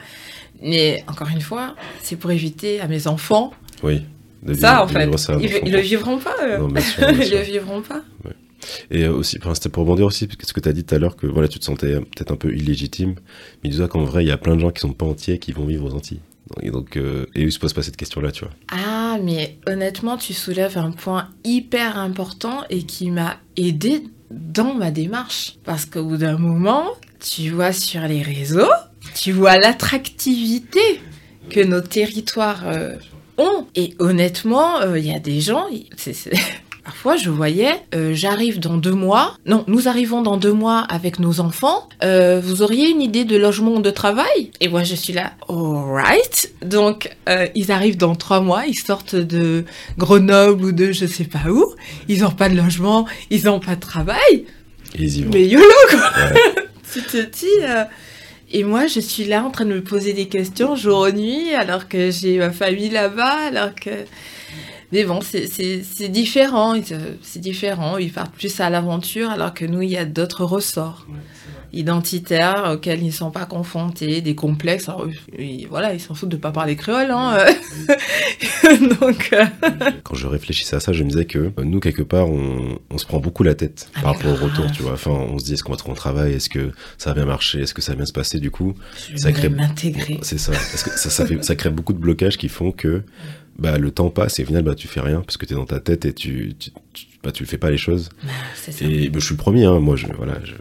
Mais 0.62 1.04
encore 1.08 1.30
une 1.30 1.42
fois, 1.42 1.76
c'est 2.02 2.16
pour 2.16 2.32
éviter 2.32 2.82
à 2.82 2.88
mes 2.88 3.08
enfants. 3.08 3.52
Oui. 3.84 4.04
ça, 4.54 4.84
en 4.84 4.88
fait. 4.88 5.10
ils, 5.40 5.66
ne 5.66 5.72
le 5.72 5.80
vivront 5.80 6.18
pas. 6.18 6.36
ils 6.42 7.32
le 7.32 7.42
vivront 7.42 7.82
pas. 7.82 8.02
Et 8.92 9.04
euh, 9.04 9.14
aussi, 9.14 9.38
c'était 9.54 9.70
pour 9.70 9.84
rebondir 9.84 10.06
aussi, 10.06 10.28
parce 10.28 10.38
que 10.38 10.46
ce 10.46 10.54
que 10.54 10.60
tu 10.60 10.70
as 10.70 10.74
dit 10.74 10.84
tout 10.84 10.96
à 10.96 11.00
l'heure, 11.00 11.16
que 11.16 11.28
voilà, 11.28 11.48
tu 11.48 11.60
te 11.60 11.66
sentais 11.66 12.00
peut-être 12.00 12.32
un 12.32 12.36
peu 12.36 12.54
illégitime, 12.54 13.16
mais 13.64 13.70
dis-toi 13.70 13.88
qu'en 13.88 14.04
vrai, 14.04 14.24
il 14.24 14.28
y 14.28 14.32
a 14.32 14.38
plein 14.38 14.56
de 14.56 14.62
gens 14.62 14.72
qui 14.72 14.82
sont 14.82 14.94
pas 14.94 15.06
entiers 15.06 15.40
qui 15.40 15.52
vont 15.52 15.66
vivre 15.66 15.86
aux 15.86 15.96
Antilles. 15.96 16.22
Et 16.62 16.70
donc, 16.70 16.96
euh, 16.96 17.26
et 17.34 17.50
se 17.50 17.60
posent 17.60 17.74
pas 17.74 17.82
cette 17.82 17.98
question-là, 17.98 18.32
tu 18.32 18.46
vois. 18.46 18.54
Ah, 18.72 19.18
mais 19.24 19.58
honnêtement, 19.68 20.16
tu 20.18 20.34
soulèves 20.34 20.78
un 20.78 20.92
point 20.92 21.30
hyper 21.44 21.98
important 21.98 22.64
et 22.70 22.84
qui 22.84 23.10
m'a 23.10 23.38
aidé 23.58 24.04
dans 24.30 24.76
ma 24.76 24.92
démarche. 24.92 25.58
Parce 25.64 25.86
qu'au 25.86 26.04
bout 26.04 26.18
d'un 26.18 26.38
moment, 26.38 26.92
tu 27.20 27.50
vois 27.50 27.74
sur 27.74 28.02
les 28.02 28.22
réseaux, 28.22 28.70
tu 29.16 29.32
vois 29.32 29.58
l'attractivité 29.58 31.02
que 31.50 31.62
nos 31.62 31.82
territoires 31.82 32.68
euh, 32.68 32.96
ont. 33.38 33.66
Et 33.76 33.96
honnêtement, 33.98 34.82
il 34.94 35.06
y 35.06 35.14
a 35.14 35.20
des 35.20 35.42
gens, 35.42 35.68
Parfois, 36.86 37.18
je 37.18 37.32
voyais, 37.32 37.82
euh, 37.96 38.14
j'arrive 38.14 38.60
dans 38.60 38.78
deux 38.78 38.94
mois. 38.94 39.36
Non, 39.48 39.64
nous 39.68 39.88
arrivons 39.88 40.22
dans 40.22 40.38
deux 40.38 40.54
mois 40.54 40.82
avec 40.82 41.18
nos 41.18 41.40
enfants. 41.40 41.90
Euh, 42.04 42.40
vous 42.40 42.62
auriez 42.62 42.92
une 42.92 43.02
idée 43.02 43.26
de 43.26 43.36
logement 43.38 43.74
ou 43.78 43.82
de 43.82 43.90
travail? 43.90 44.52
Et 44.62 44.68
moi, 44.68 44.84
je 44.84 44.94
suis 44.94 45.12
là, 45.12 45.34
alright. 45.50 46.54
Donc, 46.64 47.10
euh, 47.28 47.48
ils 47.56 47.72
arrivent 47.72 47.98
dans 47.98 48.14
trois 48.14 48.40
mois. 48.40 48.68
Ils 48.68 48.78
sortent 48.78 49.16
de 49.16 49.66
Grenoble 49.98 50.64
ou 50.64 50.72
de 50.72 50.92
je 50.92 51.08
sais 51.08 51.24
pas 51.24 51.50
où. 51.50 51.74
Ils 52.08 52.22
n'ont 52.22 52.30
pas 52.30 52.50
de 52.50 52.56
logement, 52.56 53.08
ils 53.32 53.46
n'ont 53.46 53.60
pas 53.60 53.74
de 53.74 53.82
travail. 53.82 54.46
Mais 55.00 55.48
YOLO, 55.48 55.66
quoi 55.90 56.12
Tu 56.94 57.02
te 57.02 57.18
dis... 57.18 57.66
Et 58.52 58.64
moi, 58.64 58.86
je 58.86 59.00
suis 59.00 59.26
là 59.26 59.44
en 59.44 59.50
train 59.50 59.66
de 59.66 59.74
me 59.74 59.84
poser 59.84 60.14
des 60.14 60.28
questions 60.28 60.76
jour 60.76 61.08
et 61.08 61.14
nuit, 61.14 61.56
alors 61.56 61.90
que 61.90 62.12
j'ai 62.12 62.38
ma 62.38 62.52
famille 62.52 62.92
là-bas, 62.92 63.48
alors 63.48 63.74
que 63.74 63.90
mais 64.96 65.04
bon, 65.04 65.20
c'est 65.22 66.08
différent. 66.08 66.76
C'est 67.22 67.40
différent. 67.40 67.98
Ils 67.98 68.14
partent 68.14 68.34
plus 68.34 68.62
à 68.62 68.70
l'aventure, 68.70 69.30
alors 69.30 69.54
que 69.54 69.66
nous, 69.66 69.82
il 69.82 69.90
y 69.90 69.98
a 69.98 70.06
d'autres 70.06 70.46
ressorts 70.46 71.06
identitaires 71.74 72.72
auxquels 72.74 73.02
ils 73.02 73.08
ne 73.08 73.12
sont 73.12 73.32
pas 73.32 73.46
confrontés, 73.46 74.22
des 74.22 74.34
complexes. 74.34 74.90
voilà, 75.70 75.94
ils 75.94 76.00
s'en 76.00 76.14
foutent 76.14 76.30
de 76.30 76.38
ne 76.38 76.42
pas 76.42 76.54
parler 76.54 76.78
créole. 76.78 77.12
Hein. 77.12 77.46
Donc, 79.02 79.32
euh, 79.34 79.46
Quand 80.04 80.16
je 80.16 80.28
réfléchissais 80.28 80.78
à 80.78 80.80
ça, 80.80 80.94
je 80.94 81.04
me 81.04 81.10
disais 81.10 81.26
que 81.26 81.52
euh, 81.60 81.64
nous, 81.66 81.82
quelque 81.82 82.02
part, 82.02 82.30
on, 82.30 82.98
se 82.98 83.06
prend 83.06 83.20
beaucoup 83.20 83.44
la 83.44 83.56
tête 83.56 83.90
ah, 83.96 84.02
par 84.02 84.14
rapport 84.14 84.32
au 84.32 84.46
retour. 84.46 84.72
Tu 84.72 84.84
vois. 84.84 84.94
Enfin, 84.94 85.12
on 85.12 85.38
se 85.38 85.44
dit, 85.44 85.54
est-ce 85.54 85.64
qu'on 85.66 85.74
va 85.74 85.78
trouver 85.78 85.92
un 85.92 85.98
travail? 85.98 86.34
Est-ce 86.34 86.50
que 86.50 86.72
ça 86.98 87.10
va 87.10 87.16
bien 87.16 87.26
marcher 87.26 87.60
Est-ce 87.60 87.74
que 87.74 87.82
ça 87.82 87.92
va 87.92 87.98
bien 87.98 88.06
se 88.06 88.14
passer? 88.14 88.40
Du 88.40 88.52
coup, 88.52 88.74
ça 89.18 89.34
crée. 89.34 89.50
m'intégrer. 89.50 90.20
C'est 90.22 90.38
ça. 90.38 90.54
Parce 90.54 90.84
que 90.84 90.92
ça, 90.92 91.10
ça, 91.10 91.26
fait, 91.26 91.44
ça 91.44 91.56
crée 91.56 91.70
beaucoup 91.70 91.94
de 91.94 92.00
blocages 92.00 92.38
qui 92.38 92.48
font 92.48 92.72
que 92.72 93.04
bah, 93.58 93.78
le 93.78 93.92
temps 93.92 94.10
passe 94.10 94.40
et 94.40 94.44
au 94.44 94.46
final, 94.46 94.64
bah, 94.64 94.76
tu 94.76 94.88
fais 94.88 95.02
rien 95.02 95.22
parce 95.22 95.38
que 95.38 95.46
tu 95.46 95.54
es 95.54 95.56
dans 95.56 95.66
ta 95.66 95.80
tête 95.80 96.06
et 96.06 96.14
tu, 96.14 96.56
tu, 96.60 96.72
bah, 97.24 97.32
tu 97.32 97.46
fais 97.46 97.58
pas 97.58 97.72
les 97.72 97.78
choses. 97.78 98.10
Bah, 98.24 98.30
et 98.82 99.10
bah, 99.10 99.20
je 99.20 99.26
suis 99.26 99.34
le 99.34 99.40
premier, 99.40 99.66
hein, 99.66 99.80
moi, 99.80 99.96
je, 99.96 100.08
voilà, 100.18 100.40
je, 100.44 100.54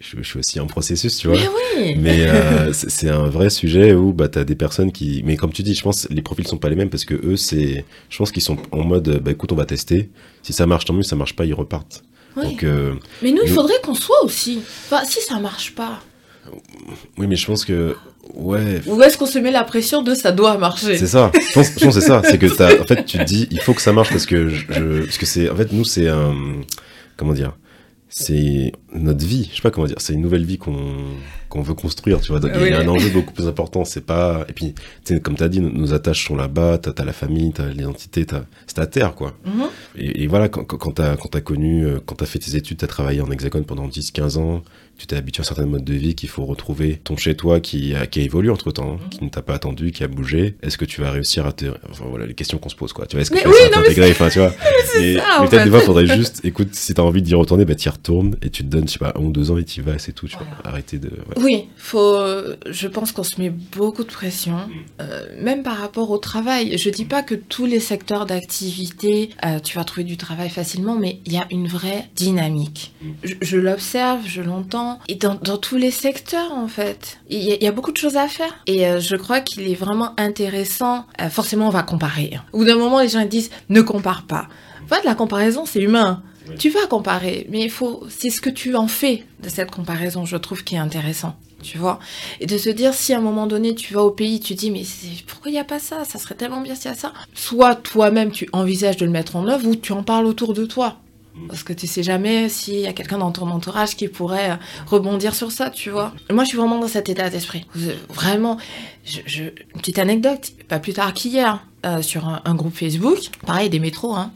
je, 0.00 0.22
suis 0.22 0.38
aussi 0.38 0.60
en 0.60 0.66
processus, 0.66 1.16
tu 1.18 1.28
vois. 1.28 1.36
Mais, 1.36 1.48
oui. 1.76 1.94
Mais 1.98 2.26
euh, 2.28 2.72
c'est 2.72 3.08
un 3.08 3.28
vrai 3.28 3.50
sujet 3.50 3.92
où 3.92 4.12
bah, 4.12 4.28
tu 4.28 4.38
as 4.38 4.44
des 4.44 4.54
personnes 4.54 4.92
qui. 4.92 5.22
Mais 5.24 5.36
comme 5.36 5.52
tu 5.52 5.62
dis, 5.62 5.74
je 5.74 5.82
pense 5.82 6.08
les 6.10 6.22
profils 6.22 6.46
sont 6.46 6.58
pas 6.58 6.68
les 6.68 6.76
mêmes 6.76 6.90
parce 6.90 7.04
que 7.04 7.14
eux, 7.14 7.36
c'est. 7.36 7.84
Je 8.08 8.18
pense 8.18 8.30
qu'ils 8.30 8.42
sont 8.42 8.56
en 8.70 8.84
mode 8.84 9.20
bah 9.22 9.30
écoute, 9.30 9.52
on 9.52 9.56
va 9.56 9.66
tester. 9.66 10.10
Si 10.42 10.52
ça 10.52 10.66
marche, 10.66 10.84
tant 10.84 10.94
mieux. 10.94 11.02
Si 11.02 11.10
ça 11.10 11.16
marche 11.16 11.36
pas, 11.36 11.44
ils 11.44 11.54
repartent. 11.54 12.04
Donc, 12.36 12.62
euh, 12.62 12.94
mais 13.22 13.30
nous, 13.30 13.42
il 13.44 13.50
faudrait 13.50 13.80
qu'on 13.82 13.94
soit 13.94 14.24
aussi. 14.24 14.62
Enfin, 14.86 15.04
si 15.04 15.20
ça 15.20 15.38
marche 15.38 15.74
pas. 15.74 16.00
Oui, 17.18 17.26
mais 17.26 17.36
je 17.36 17.46
pense 17.46 17.64
que 17.64 17.96
Ouais. 18.34 18.80
Où 18.86 19.02
est-ce 19.02 19.18
qu'on 19.18 19.26
se 19.26 19.38
met 19.38 19.50
la 19.50 19.64
pression 19.64 20.02
de 20.02 20.14
ça 20.14 20.32
doit 20.32 20.56
marcher 20.56 20.96
C'est 20.96 21.06
ça. 21.06 21.30
Je 21.34 21.52
pense, 21.52 21.68
c'est 21.68 22.00
ça. 22.00 22.22
C'est 22.24 22.38
que 22.38 22.46
as, 22.62 22.80
en 22.80 22.84
fait, 22.84 23.04
tu 23.04 23.18
te 23.18 23.24
dis, 23.24 23.48
il 23.50 23.60
faut 23.60 23.74
que 23.74 23.82
ça 23.82 23.92
marche 23.92 24.10
parce 24.10 24.26
que 24.26 24.48
je, 24.48 24.66
parce 24.66 25.18
que 25.18 25.26
c'est, 25.26 25.50
en 25.50 25.56
fait, 25.56 25.72
nous, 25.72 25.84
c'est 25.84 26.08
un, 26.08 26.34
comment 27.16 27.32
dire, 27.32 27.52
c'est 28.08 28.72
notre 28.94 29.24
vie. 29.24 29.48
Je 29.50 29.56
sais 29.56 29.62
pas 29.62 29.70
comment 29.70 29.86
dire. 29.86 29.96
C'est 29.98 30.14
une 30.14 30.20
nouvelle 30.20 30.44
vie 30.44 30.58
qu'on 30.58 31.62
veut 31.62 31.74
construire, 31.74 32.20
tu 32.20 32.32
vois. 32.32 32.40
il 32.42 32.68
y 32.68 32.72
a 32.72 32.80
un 32.80 32.88
enjeu 32.88 33.10
beaucoup 33.10 33.32
plus 33.32 33.46
important. 33.46 33.84
C'est 33.84 34.04
pas, 34.04 34.44
et 34.48 34.52
puis, 34.52 34.74
comme 35.22 35.36
tu 35.36 35.42
as 35.42 35.48
dit, 35.48 35.60
nos, 35.60 35.94
attaches 35.94 36.26
sont 36.26 36.36
là-bas. 36.36 36.78
T'as 36.78 37.02
as 37.02 37.04
la 37.04 37.12
famille, 37.12 37.52
t'as 37.52 37.68
l'identité, 37.68 38.26
c'est 38.66 38.74
ta 38.74 38.86
terre, 38.86 39.14
quoi. 39.14 39.34
Mm-hmm. 39.46 39.68
et, 39.98 40.22
et, 40.22 40.26
voilà, 40.26 40.48
quand, 40.48 40.64
quand 40.64 40.92
t'as 40.92 41.12
as 41.12 41.40
connu, 41.40 41.86
euh, 41.86 42.00
quand 42.04 42.16
t'as 42.16 42.26
fait 42.26 42.38
tes 42.38 42.56
études, 42.56 42.78
t'as 42.78 42.86
travaillé 42.86 43.20
en 43.20 43.30
hexagone 43.30 43.64
pendant 43.64 43.88
10-15 43.88 44.38
ans 44.38 44.62
tu 44.98 45.06
t'es 45.06 45.16
habitué 45.16 45.40
à 45.40 45.44
certains 45.44 45.66
modes 45.66 45.84
de 45.84 45.94
vie 45.94 46.14
qu'il 46.14 46.28
faut 46.28 46.44
retrouver 46.44 47.00
ton 47.02 47.16
chez 47.16 47.34
toi 47.34 47.60
qui 47.60 47.94
a, 47.94 48.06
qui 48.06 48.20
a 48.20 48.22
évolué 48.22 48.50
entre 48.50 48.70
temps, 48.70 48.98
hein, 49.02 49.08
qui 49.10 49.24
ne 49.24 49.30
t'a 49.30 49.42
pas 49.42 49.54
attendu, 49.54 49.90
qui 49.90 50.04
a 50.04 50.08
bougé. 50.08 50.54
Est-ce 50.62 50.78
que 50.78 50.84
tu 50.84 51.00
vas 51.00 51.10
réussir 51.10 51.46
à 51.46 51.52
te. 51.52 51.66
Enfin 51.90 52.04
voilà, 52.08 52.26
les 52.26 52.34
questions 52.34 52.58
qu'on 52.58 52.68
se 52.68 52.76
pose 52.76 52.92
quoi. 52.92 53.06
Tu 53.06 53.16
vois, 53.16 53.22
est-ce 53.22 53.30
que 53.30 53.38
tu 53.38 53.48
vas 53.48 53.68
t'intégrer 53.70 54.10
Enfin, 54.12 54.28
tu 54.28 54.38
vois. 54.38 54.54
mais, 54.98 55.14
peut-être 55.48 55.64
des 55.64 55.70
fois, 55.70 55.80
faudrait 55.80 56.06
juste, 56.06 56.44
écoute, 56.44 56.68
si 56.72 56.94
t'as 56.94 57.02
envie 57.02 57.22
d'y 57.22 57.34
retourner, 57.34 57.64
bah 57.64 57.74
t'y 57.74 57.88
retournes 57.88 58.36
et 58.42 58.50
tu 58.50 58.62
te 58.62 58.68
donnes, 58.68 58.81
je 58.86 58.92
sais 58.92 58.98
pas, 58.98 59.12
un 59.16 59.20
ou 59.20 59.30
deux 59.30 59.50
ans 59.50 59.58
et 59.58 59.64
t'y 59.64 59.80
vas, 59.80 59.98
c'est 59.98 60.12
tout, 60.12 60.26
tu 60.26 60.36
vois. 60.36 60.46
Arrêter 60.64 60.98
de. 60.98 61.10
Oui, 61.36 61.68
faut. 61.76 62.18
Je 62.66 62.88
pense 62.88 63.12
qu'on 63.12 63.22
se 63.22 63.40
met 63.40 63.50
beaucoup 63.50 64.04
de 64.04 64.10
pression, 64.10 64.58
euh, 65.00 65.26
même 65.40 65.62
par 65.62 65.78
rapport 65.78 66.10
au 66.10 66.18
travail. 66.18 66.76
Je 66.78 66.90
dis 66.90 67.04
pas 67.04 67.22
que 67.22 67.34
tous 67.34 67.66
les 67.66 67.80
secteurs 67.80 68.26
d'activité, 68.26 69.30
euh, 69.44 69.58
tu 69.58 69.76
vas 69.76 69.84
trouver 69.84 70.04
du 70.04 70.16
travail 70.16 70.50
facilement, 70.50 70.96
mais 70.96 71.20
il 71.26 71.32
y 71.32 71.38
a 71.38 71.46
une 71.50 71.66
vraie 71.66 72.08
dynamique. 72.14 72.94
Je, 73.22 73.34
je 73.40 73.56
l'observe, 73.56 74.20
je 74.26 74.42
l'entends 74.42 74.98
et 75.08 75.16
dans, 75.16 75.36
tous 75.36 75.76
les 75.76 75.90
secteurs 75.90 76.52
en 76.52 76.68
fait. 76.68 77.18
Il 77.28 77.42
y, 77.42 77.66
a 77.66 77.72
beaucoup 77.72 77.92
de 77.92 77.96
choses 77.96 78.16
à 78.16 78.28
faire 78.28 78.52
et 78.66 78.86
euh, 78.86 79.00
je 79.00 79.16
crois 79.16 79.40
qu'il 79.40 79.68
est 79.68 79.74
vraiment 79.74 80.18
intéressant. 80.18 81.06
Forcément, 81.30 81.68
on 81.68 81.70
va 81.70 81.82
comparer. 81.82 82.38
Au 82.52 82.58
bout 82.58 82.64
d'un 82.64 82.76
moment, 82.76 83.00
les 83.00 83.08
gens 83.08 83.24
disent 83.24 83.50
ne 83.68 83.80
compare 83.80 84.24
pas. 84.24 84.48
En 84.84 84.94
fait, 84.94 85.04
la 85.04 85.14
comparaison, 85.14 85.64
c'est 85.64 85.80
humain. 85.80 86.22
Tu 86.58 86.70
vas 86.70 86.86
comparer, 86.86 87.46
mais 87.50 87.62
il 87.62 87.70
faut, 87.70 88.04
c'est 88.08 88.30
ce 88.30 88.40
que 88.40 88.50
tu 88.50 88.76
en 88.76 88.88
fais 88.88 89.24
de 89.42 89.48
cette 89.48 89.70
comparaison, 89.70 90.24
je 90.24 90.36
trouve, 90.36 90.64
qui 90.64 90.74
est 90.74 90.78
intéressant 90.78 91.36
tu 91.62 91.78
vois. 91.78 91.98
Et 92.40 92.46
de 92.46 92.58
se 92.58 92.68
dire, 92.68 92.92
si 92.92 93.14
à 93.14 93.18
un 93.18 93.20
moment 93.20 93.46
donné, 93.46 93.74
tu 93.74 93.94
vas 93.94 94.02
au 94.02 94.10
pays, 94.10 94.40
tu 94.40 94.54
dis, 94.54 94.70
mais 94.70 94.82
pourquoi 95.26 95.50
il 95.50 95.54
n'y 95.54 95.60
a 95.60 95.64
pas 95.64 95.78
ça? 95.78 96.04
Ça 96.04 96.18
serait 96.18 96.34
tellement 96.34 96.60
bien 96.60 96.74
s'il 96.74 96.90
y 96.90 96.94
a 96.94 96.96
ça. 96.96 97.12
Soit 97.34 97.76
toi-même, 97.76 98.32
tu 98.32 98.48
envisages 98.52 98.96
de 98.96 99.06
le 99.06 99.12
mettre 99.12 99.36
en 99.36 99.46
œuvre, 99.48 99.66
ou 99.68 99.76
tu 99.76 99.92
en 99.92 100.02
parles 100.02 100.26
autour 100.26 100.52
de 100.52 100.66
toi. 100.66 100.98
Parce 101.48 101.62
que 101.62 101.72
tu 101.72 101.86
sais 101.86 102.02
jamais 102.02 102.48
s'il 102.48 102.80
y 102.80 102.86
a 102.86 102.92
quelqu'un 102.92 103.18
dans 103.18 103.32
ton 103.32 103.48
entourage 103.50 103.96
qui 103.96 104.08
pourrait 104.08 104.50
euh, 104.50 104.56
rebondir 104.86 105.34
sur 105.34 105.50
ça, 105.50 105.70
tu 105.70 105.90
vois. 105.90 106.12
Moi, 106.30 106.44
je 106.44 106.48
suis 106.50 106.58
vraiment 106.58 106.78
dans 106.78 106.88
cet 106.88 107.08
état 107.08 107.30
d'esprit. 107.30 107.66
Vraiment, 108.10 108.58
je, 109.04 109.42
une 109.42 109.80
petite 109.80 109.98
anecdote, 109.98 110.52
pas 110.68 110.78
plus 110.78 110.92
tard 110.92 111.14
qu'hier, 111.14 111.64
euh, 111.86 112.02
sur 112.02 112.28
un, 112.28 112.54
groupe 112.54 112.76
Facebook, 112.76 113.18
pareil, 113.46 113.70
des 113.70 113.80
métros, 113.80 114.14
hein, 114.14 114.30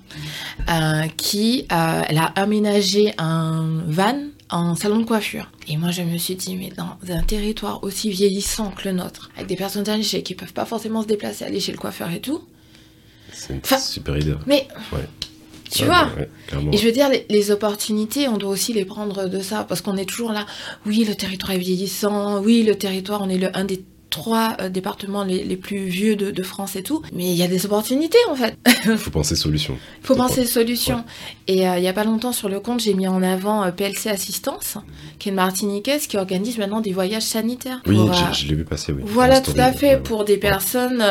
euh, 0.70 1.06
qui 1.16 1.66
elle 1.70 2.18
a 2.18 2.32
aménagé 2.34 3.12
un 3.18 3.82
van 3.86 4.16
en 4.50 4.74
salon 4.74 5.00
de 5.00 5.04
coiffure. 5.04 5.50
Et 5.68 5.76
moi, 5.76 5.90
je 5.90 6.02
me 6.02 6.16
suis 6.16 6.34
dit, 6.34 6.56
mais 6.56 6.70
dans 6.70 6.96
un 7.12 7.22
territoire 7.22 7.84
aussi 7.84 8.10
vieillissant 8.10 8.70
que 8.70 8.88
le 8.88 8.94
nôtre, 8.94 9.30
avec 9.36 9.48
des 9.48 9.56
personnes 9.56 9.88
âgées 9.88 10.22
qui 10.22 10.34
peuvent 10.34 10.52
pas 10.52 10.64
forcément 10.64 11.02
se 11.02 11.06
déplacer, 11.06 11.44
aller 11.44 11.60
chez 11.60 11.72
le 11.72 11.78
coiffeur 11.78 12.10
et 12.10 12.20
tout. 12.20 12.42
C'est 13.32 13.52
une 13.52 13.78
super 13.78 14.16
idée. 14.16 14.34
Mais 14.46 14.66
ouais. 14.92 15.06
Tu 15.70 15.84
vois 15.84 16.08
Et 16.72 16.76
je 16.76 16.84
veux 16.84 16.92
dire, 16.92 17.08
les, 17.28 17.50
opportunités, 17.50 18.28
on 18.28 18.36
doit 18.36 18.50
aussi 18.50 18.72
les 18.72 18.84
prendre 18.84 19.28
de 19.28 19.40
ça, 19.40 19.64
parce 19.64 19.80
qu'on 19.80 19.96
est 19.96 20.04
toujours 20.04 20.32
là, 20.32 20.46
oui, 20.84 21.04
le 21.04 21.14
territoire 21.14 21.52
est 21.52 21.58
vieillissant, 21.58 22.40
oui, 22.42 22.62
le 22.62 22.76
territoire, 22.76 23.22
on 23.22 23.28
est 23.28 23.38
le, 23.38 23.56
un 23.56 23.64
des 23.64 23.82
trois 24.10 24.56
euh, 24.60 24.68
départements 24.68 25.24
les, 25.24 25.56
plus 25.56 25.86
vieux 25.86 26.16
de, 26.16 26.42
France 26.42 26.76
et 26.76 26.82
tout. 26.82 27.02
Mais 27.12 27.24
il 27.24 27.36
y 27.36 27.42
a 27.42 27.48
des 27.48 27.66
opportunités 27.66 28.18
en 28.30 28.36
fait. 28.36 28.56
Il 28.84 28.96
faut 28.98 29.10
penser 29.10 29.36
solution. 29.36 29.76
Il 30.02 30.06
faut 30.06 30.14
penser 30.14 30.44
solution. 30.44 31.04
Et 31.48 31.68
euh, 31.68 31.76
il 31.76 31.82
n'y 31.82 31.88
a 31.88 31.92
pas 31.92 32.04
longtemps 32.04 32.32
sur 32.32 32.48
le 32.48 32.60
compte, 32.60 32.80
j'ai 32.80 32.94
mis 32.94 33.08
en 33.08 33.22
avant 33.22 33.64
euh, 33.64 33.70
PLC 33.70 34.08
Assistance, 34.08 34.78
qui 35.18 35.28
est 35.28 35.32
une 35.32 35.36
martiniquaise 35.36 36.06
qui 36.06 36.16
organise 36.16 36.58
maintenant 36.58 36.80
des 36.80 36.92
voyages 36.92 37.24
sanitaires. 37.24 37.80
Oui, 37.86 37.98
je, 38.32 38.46
l'ai 38.46 38.54
vu 38.54 38.64
passer, 38.64 38.92
oui. 38.92 39.02
Voilà, 39.04 39.40
tout 39.40 39.54
à 39.56 39.72
fait. 39.72 40.02
Pour 40.02 40.24
des 40.24 40.36
personnes, 40.36 41.02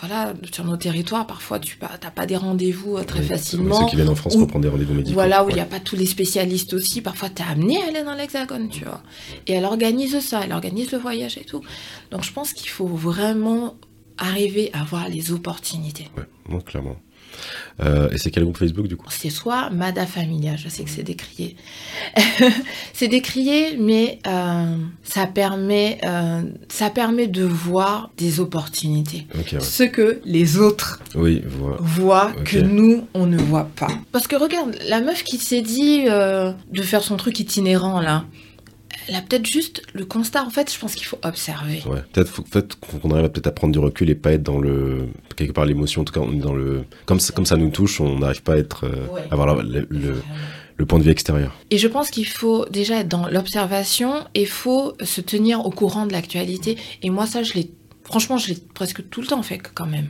voilà, 0.00 0.32
sur 0.52 0.64
nos 0.64 0.76
territoires, 0.76 1.26
parfois 1.26 1.58
tu 1.58 1.78
n'as 1.80 2.10
pas 2.10 2.26
des 2.26 2.36
rendez-vous 2.36 3.02
très 3.04 3.22
facilement. 3.22 3.80
Ceux 3.80 3.86
qui 3.90 3.96
viennent 3.96 4.08
en 4.08 4.14
France 4.14 4.36
pour 4.36 4.46
prendre 4.46 4.62
des 4.62 4.68
rendez-vous 4.70 4.94
médicaux. 4.94 5.14
Voilà, 5.14 5.44
où 5.44 5.50
il 5.50 5.54
n'y 5.54 5.60
a 5.60 5.66
pas 5.66 5.80
tous 5.80 5.96
les 5.96 6.06
spécialistes 6.06 6.72
aussi. 6.74 7.00
Parfois, 7.00 7.28
tu 7.28 7.42
es 7.42 7.46
amené 7.46 7.82
à 7.82 7.88
aller 7.88 8.02
dans 8.02 8.14
l'Hexagone, 8.14 8.68
tu 8.68 8.84
vois. 8.84 9.02
Et 9.46 9.52
elle 9.52 9.64
organise 9.64 10.18
ça, 10.20 10.40
elle 10.44 10.52
organise 10.52 10.92
le 10.92 10.98
voyage 10.98 11.38
et 11.38 11.44
tout. 11.44 11.62
Donc 12.10 12.24
je 12.24 12.32
pense 12.32 12.52
qu'il 12.52 12.68
faut 12.68 12.86
vraiment 12.86 13.76
arriver 14.18 14.70
à 14.72 14.84
voir 14.84 15.08
les 15.08 15.32
opportunités. 15.32 16.08
Ouais, 16.16 16.24
non, 16.48 16.60
clairement. 16.60 16.96
Euh, 17.80 18.08
et 18.10 18.18
c'est 18.18 18.30
quel 18.30 18.44
groupe 18.44 18.56
Facebook 18.56 18.86
du 18.86 18.96
coup? 18.96 19.06
C'est 19.10 19.30
soit 19.30 19.68
Mada 19.70 20.06
Familia, 20.06 20.56
je 20.56 20.68
sais 20.68 20.84
que 20.84 20.90
c'est 20.90 21.02
décrié. 21.02 21.56
c'est 22.94 23.08
décrié, 23.08 23.76
mais 23.78 24.20
euh, 24.26 24.76
ça, 25.02 25.26
permet, 25.26 25.98
euh, 26.04 26.42
ça 26.68 26.88
permet 26.88 27.26
de 27.26 27.44
voir 27.44 28.10
des 28.16 28.40
opportunités. 28.40 29.26
Ouais. 29.34 29.60
Ce 29.60 29.82
que 29.82 30.20
les 30.24 30.58
autres 30.58 31.02
Oui, 31.14 31.42
voient 31.78 32.32
que 32.44 32.58
nous, 32.58 33.06
on 33.12 33.26
ne 33.26 33.36
voit 33.36 33.68
pas. 33.76 33.88
Parce 34.12 34.26
que 34.26 34.36
regarde, 34.36 34.76
la 34.88 35.00
meuf 35.00 35.22
qui 35.22 35.36
s'est 35.36 35.62
dit 35.62 36.04
de 36.04 36.82
faire 36.82 37.02
son 37.02 37.16
truc 37.16 37.38
itinérant 37.40 38.00
là, 38.00 38.24
elle 39.08 39.14
a 39.14 39.20
peut-être 39.22 39.46
juste 39.46 39.82
le 39.94 40.04
constat. 40.04 40.44
En 40.44 40.50
fait, 40.50 40.72
je 40.72 40.78
pense 40.78 40.94
qu'il 40.94 41.06
faut 41.06 41.18
observer. 41.22 41.82
Ouais. 41.86 42.02
Peut-être 42.12 42.28
faut, 42.28 42.42
peut 42.42 42.66
qu'on 43.02 43.10
arrive 43.12 43.24
à 43.26 43.28
peut-être 43.28 43.46
à 43.46 43.52
prendre 43.52 43.72
du 43.72 43.78
recul 43.78 44.10
et 44.10 44.14
pas 44.14 44.32
être 44.32 44.42
dans 44.42 44.58
le 44.58 45.08
quelque 45.36 45.52
part 45.52 45.64
l'émotion. 45.66 46.02
En 46.02 46.04
tout 46.04 46.12
cas, 46.12 46.20
on 46.20 46.32
est 46.32 46.36
dans 46.38 46.54
le 46.54 46.84
comme 47.06 47.20
ça, 47.20 47.32
comme 47.32 47.46
ça 47.46 47.56
nous 47.56 47.70
touche, 47.70 48.00
on 48.00 48.18
n'arrive 48.18 48.42
pas 48.42 48.54
à 48.54 48.56
être 48.58 48.84
euh, 48.84 49.06
Ouais. 49.12 49.22
avoir 49.30 49.54
la- 49.56 49.62
le, 49.62 49.86
le- 49.90 50.22
le 50.78 50.84
point 50.86 50.98
de 50.98 51.04
vue 51.04 51.10
extérieur. 51.10 51.54
Et 51.70 51.78
je 51.78 51.88
pense 51.88 52.10
qu'il 52.10 52.26
faut 52.26 52.66
déjà 52.70 53.00
être 53.00 53.08
dans 53.08 53.28
l'observation 53.28 54.12
et 54.34 54.42
il 54.42 54.46
faut 54.46 54.92
se 55.02 55.20
tenir 55.22 55.64
au 55.64 55.70
courant 55.70 56.04
de 56.06 56.12
l'actualité. 56.12 56.76
Et 57.02 57.08
moi, 57.08 57.26
ça, 57.26 57.42
je 57.42 57.54
l'ai, 57.54 57.70
franchement, 58.04 58.36
je 58.36 58.48
l'ai 58.48 58.58
presque 58.74 59.08
tout 59.08 59.22
le 59.22 59.26
temps 59.26 59.42
fait 59.42 59.56
quand 59.58 59.86
même. 59.86 60.08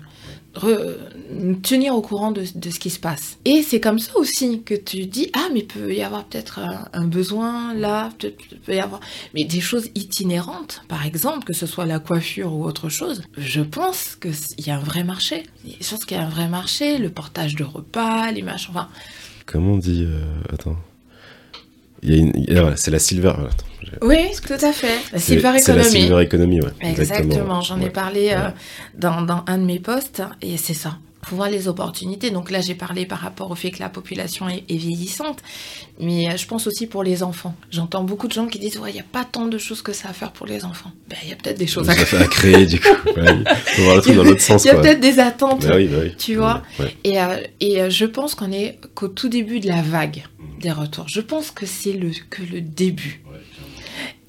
Tenir 1.62 1.94
au 1.94 2.02
courant 2.02 2.32
de, 2.32 2.44
de 2.54 2.70
ce 2.70 2.78
qui 2.78 2.90
se 2.90 2.98
passe. 2.98 3.38
Et 3.44 3.62
c'est 3.62 3.80
comme 3.80 3.98
ça 3.98 4.16
aussi 4.16 4.62
que 4.62 4.74
tu 4.74 5.06
dis, 5.06 5.30
ah, 5.34 5.48
mais 5.52 5.62
peut 5.62 5.92
y 5.92 6.02
avoir 6.02 6.24
peut-être 6.24 6.60
un, 6.92 7.04
besoin 7.06 7.74
là, 7.74 8.10
peut-être 8.18 8.36
peut 8.64 8.74
y 8.74 8.80
avoir... 8.80 9.00
Mais 9.34 9.44
des 9.44 9.60
choses 9.60 9.90
itinérantes, 9.94 10.82
par 10.88 11.04
exemple, 11.04 11.44
que 11.44 11.52
ce 11.52 11.66
soit 11.66 11.86
la 11.86 11.98
coiffure 11.98 12.52
ou 12.52 12.64
autre 12.64 12.88
chose, 12.88 13.22
je 13.36 13.60
pense 13.60 14.16
qu'il 14.16 14.66
y 14.66 14.70
a 14.70 14.76
un 14.76 14.80
vrai 14.80 15.04
marché. 15.04 15.44
Je 15.64 15.88
pense 15.88 16.04
qu'il 16.04 16.16
y 16.16 16.20
a 16.20 16.24
un 16.24 16.30
vrai 16.30 16.48
marché, 16.48 16.98
le 16.98 17.10
portage 17.10 17.54
de 17.54 17.64
repas, 17.64 18.30
les 18.32 18.42
machins, 18.42 18.70
enfin... 18.70 18.88
Comment 19.44 19.74
on 19.74 19.78
dit 19.78 20.04
euh, 20.04 20.24
Attends. 20.52 20.76
C'est 22.76 22.90
la 22.90 22.98
silver. 22.98 23.30
attends, 23.30 23.66
Oui, 24.02 24.16
tout 24.46 24.52
à 24.54 24.72
fait. 24.72 24.88
La 25.12 25.18
c'est- 25.18 25.34
silver 25.34 25.58
C'est 25.58 25.72
la 25.74 25.82
economy. 25.82 26.00
silver 26.02 26.22
economy, 26.22 26.60
ouais. 26.62 26.70
Exactement, 26.90 27.60
j'en 27.60 27.80
ai 27.80 27.84
Ouais. 27.84 27.90
parlé 27.90 28.30
euh, 28.32 28.46
Ouais. 28.48 28.54
dans, 28.94 29.22
dans 29.22 29.44
un 29.46 29.58
de 29.58 29.64
mes 29.64 29.78
posts 29.78 30.22
et 30.42 30.56
c'est 30.56 30.74
ça. 30.74 30.98
Voir 31.32 31.50
les 31.50 31.66
opportunités. 31.66 32.30
Donc 32.30 32.52
là, 32.52 32.60
j'ai 32.60 32.76
parlé 32.76 33.04
par 33.04 33.18
rapport 33.18 33.50
au 33.50 33.56
fait 33.56 33.72
que 33.72 33.80
la 33.80 33.88
population 33.88 34.48
est, 34.48 34.62
est 34.68 34.76
vieillissante, 34.76 35.40
mais 35.98 36.28
euh, 36.30 36.36
je 36.36 36.46
pense 36.46 36.68
aussi 36.68 36.86
pour 36.86 37.02
les 37.02 37.24
enfants. 37.24 37.56
J'entends 37.72 38.04
beaucoup 38.04 38.28
de 38.28 38.32
gens 38.32 38.46
qui 38.46 38.60
disent 38.60 38.78
ouais, 38.78 38.90
il 38.92 38.94
n'y 38.94 39.00
a 39.00 39.04
pas 39.10 39.24
tant 39.24 39.46
de 39.46 39.58
choses 39.58 39.82
que 39.82 39.92
ça 39.92 40.10
à 40.10 40.12
faire 40.12 40.30
pour 40.30 40.46
les 40.46 40.64
enfants. 40.64 40.92
Ben, 41.08 41.16
il 41.24 41.30
y 41.30 41.32
a 41.32 41.34
peut-être 41.36 41.58
des 41.58 41.66
choses 41.66 41.90
à 41.90 41.94
créer 42.30 42.66
du 42.66 42.78
coup. 42.78 42.86
Ouais, 43.16 43.26
faut 43.74 43.82
voir 43.82 43.96
le 43.96 44.02
truc 44.02 44.14
dans 44.14 44.22
l'autre 44.22 44.40
sens. 44.40 44.62
Il 44.64 44.68
y 44.68 44.70
a 44.70 44.76
peut-être 44.76 45.00
des 45.00 45.18
attentes. 45.18 45.66
Bah 45.66 45.74
oui, 45.74 45.86
bah 45.88 45.96
oui. 46.02 46.14
Tu 46.16 46.36
vois 46.36 46.62
Ouais. 46.78 46.94
Et, 47.02 47.20
euh, 47.20 47.40
et 47.58 47.90
je 47.90 48.04
pense 48.04 48.36
qu'on 48.36 48.52
est 48.52 48.78
qu'au 48.94 49.08
tout 49.08 49.28
début 49.28 49.58
de 49.58 49.66
la 49.66 49.82
vague 49.82 50.22
des 50.60 50.70
retours. 50.70 51.08
Je 51.08 51.20
pense 51.20 51.50
que 51.50 51.66
c'est 51.66 51.92
le, 51.94 52.10
que 52.30 52.42
le 52.42 52.60
début. 52.60 53.20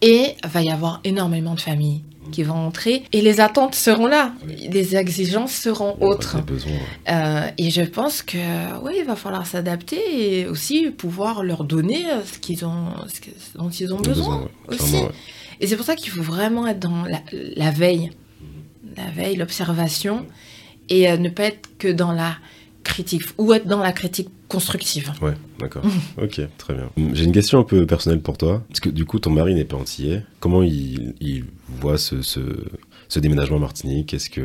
Et 0.02 0.36
va 0.44 0.62
y 0.62 0.70
avoir 0.70 1.00
énormément 1.04 1.56
de 1.56 1.60
familles 1.62 2.04
qui 2.32 2.44
vont 2.44 2.56
entrer 2.56 3.04
et 3.14 3.22
les 3.22 3.40
attentes 3.40 3.74
seront 3.74 4.06
là. 4.06 4.34
Les 4.70 4.96
exigences 4.98 5.54
seront 5.54 5.96
autres. 6.02 6.36
Des 6.38 6.42
besoins, 6.54 6.72
ouais. 6.74 6.80
Euh, 7.10 7.48
et 7.58 7.70
je 7.72 7.82
pense 7.82 8.22
que 8.22 8.38
oui, 8.84 8.94
il 9.00 9.06
va 9.06 9.16
falloir 9.16 9.48
s'adapter 9.48 10.42
et 10.42 10.46
aussi 10.46 10.92
pouvoir 10.92 11.42
leur 11.42 11.64
donner 11.64 12.06
euh, 12.12 12.22
ce 12.26 12.38
qu'ils 12.38 12.66
ont, 12.66 12.90
ce 13.08 13.22
que- 13.22 13.32
dont 13.56 13.70
ils 13.70 13.94
ont 13.94 14.00
besoin. 14.02 14.50
aussi. 14.68 14.96
ouais. 14.96 15.08
Et 15.62 15.68
c'est 15.68 15.78
pour 15.78 15.86
ça 15.86 15.96
qu'il 15.96 16.12
faut 16.12 16.22
vraiment 16.22 16.68
être 16.68 16.80
dans 16.80 17.04
la, 17.06 17.22
la 17.56 17.72
veille, 17.72 18.12
la 18.98 19.10
veille, 19.10 19.38
l'observation, 19.38 20.26
et 20.90 21.10
euh, 21.10 21.18
ne 21.18 21.30
pas 21.30 21.46
être 21.46 21.70
que 21.80 21.88
dans 21.88 22.12
la 22.12 22.36
critique, 22.88 23.24
ou 23.38 23.54
être 23.54 23.68
dans 23.68 23.80
la 23.80 23.92
critique 23.92 24.30
constructive. 24.48 25.12
Ouais, 25.22 25.34
d'accord. 25.60 25.84
ok, 26.22 26.42
très 26.58 26.74
bien. 26.74 26.90
J'ai 27.14 27.26
une 27.26 27.32
question 27.32 27.60
un 27.60 27.64
peu 27.64 27.86
personnelle 27.86 28.22
pour 28.22 28.38
toi. 28.38 28.64
Parce 28.70 28.80
que 28.80 28.90
du 28.90 29.06
coup, 29.06 29.20
ton 29.20 29.30
mari 29.30 29.54
n'est 29.54 29.66
pas 29.66 29.78
antillais. 29.78 30.24
Comment 30.40 30.64
il, 30.64 31.14
il 31.20 31.46
voit 31.68 31.98
ce, 31.98 32.22
ce, 32.22 32.40
ce 33.10 33.20
déménagement 33.20 33.58
en 33.58 33.62
Martinique? 33.62 34.14
Est-ce 34.14 34.30
que, 34.30 34.42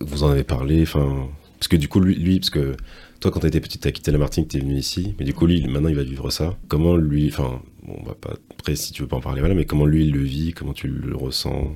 vous 0.00 0.22
en 0.24 0.30
avez 0.30 0.44
parlé? 0.44 0.82
Enfin, 0.82 1.28
Parce 1.58 1.68
que 1.68 1.76
du 1.76 1.88
coup, 1.88 2.00
lui, 2.00 2.14
lui 2.16 2.40
parce 2.40 2.50
que 2.50 2.76
toi, 3.20 3.30
quand 3.30 3.40
tu 3.40 3.46
étais 3.46 3.60
petite, 3.60 3.82
tu 3.82 3.88
as 3.88 3.92
quitté 3.92 4.10
la 4.10 4.18
Martinique, 4.18 4.50
tu 4.50 4.56
es 4.56 4.60
venu 4.60 4.76
ici. 4.76 5.14
Mais 5.18 5.24
du 5.24 5.34
coup, 5.34 5.46
lui, 5.46 5.64
maintenant, 5.66 5.90
il 5.90 5.96
va 5.96 6.02
vivre 6.02 6.30
ça. 6.30 6.56
Comment 6.68 6.96
lui, 6.96 7.28
enfin, 7.28 7.60
bon, 7.86 7.96
on 8.00 8.04
va 8.06 8.14
pas, 8.14 8.34
après, 8.50 8.74
si 8.76 8.92
tu 8.92 9.02
veux 9.02 9.08
pas 9.08 9.16
en 9.16 9.20
parler, 9.20 9.40
voilà, 9.40 9.54
mais 9.54 9.66
comment 9.66 9.84
lui, 9.86 10.04
il 10.06 10.12
le 10.12 10.22
vit? 10.22 10.52
Comment 10.54 10.72
tu 10.72 10.88
le 10.88 11.14
ressens? 11.14 11.74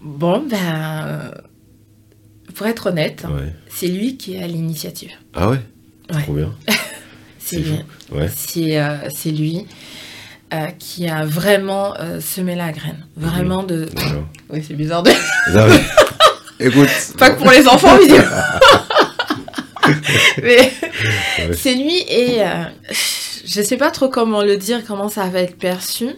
Bon, 0.00 0.46
ben, 0.48 0.56
euh, 1.04 1.30
pour 2.54 2.66
être 2.66 2.86
honnête, 2.86 3.24
Ouais. 3.28 3.52
c'est 3.68 3.88
lui 3.88 4.16
qui 4.16 4.36
est 4.36 4.42
à 4.42 4.46
l'initiative. 4.46 5.12
Ah 5.34 5.48
ouais 5.50 5.60
Ouais. 6.12 6.22
Trop 6.22 6.32
bien. 6.34 6.52
C'est 7.38 7.56
C'est 7.56 7.62
lui. 7.62 7.78
Ouais. 8.12 8.28
C'est 8.34 8.78
euh, 8.78 9.32
lui 9.32 9.66
euh, 10.54 10.66
qui 10.78 11.08
a 11.08 11.24
vraiment 11.24 11.94
euh, 11.98 12.20
semé 12.20 12.54
la 12.54 12.70
graine. 12.72 13.04
Vraiment 13.16 13.62
de. 13.62 13.86
Oui, 14.50 14.64
c'est 14.66 14.74
bizarre 14.74 15.02
de. 15.02 15.10
Écoute. 16.60 16.88
Pas 17.18 17.30
que 17.30 17.38
pour 17.42 17.50
les 17.50 17.66
enfants, 17.68 17.96
mais. 20.42 20.72
c'est 21.52 21.74
lui 21.74 21.98
et 22.08 22.42
euh, 22.42 22.64
je 23.44 23.62
sais 23.62 23.76
pas 23.76 23.90
trop 23.90 24.08
comment 24.08 24.42
le 24.42 24.56
dire, 24.56 24.82
comment 24.86 25.08
ça 25.08 25.28
va 25.28 25.40
être 25.40 25.58
perçu. 25.58 26.08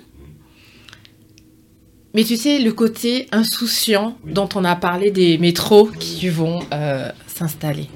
Mais 2.14 2.24
tu 2.24 2.36
sais, 2.36 2.58
le 2.58 2.72
côté 2.72 3.28
insouciant 3.32 4.16
dont 4.24 4.48
on 4.54 4.64
a 4.64 4.76
parlé 4.76 5.10
des 5.10 5.38
métros 5.38 5.86
qui 5.98 6.28
vont 6.28 6.60
euh, 6.72 7.10
s'installer. 7.26 7.88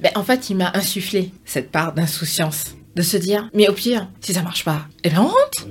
Ben, 0.00 0.12
en 0.14 0.22
fait, 0.22 0.50
il 0.50 0.56
m'a 0.56 0.70
insufflé 0.74 1.30
cette 1.44 1.70
part 1.70 1.92
d'insouciance. 1.92 2.74
De 2.96 3.02
se 3.02 3.16
dire, 3.16 3.48
mais 3.54 3.68
au 3.68 3.72
pire, 3.72 4.08
si 4.20 4.34
ça 4.34 4.42
marche 4.42 4.64
pas, 4.64 4.88
eh 5.04 5.10
ben 5.10 5.20
on 5.20 5.28
rentre. 5.28 5.68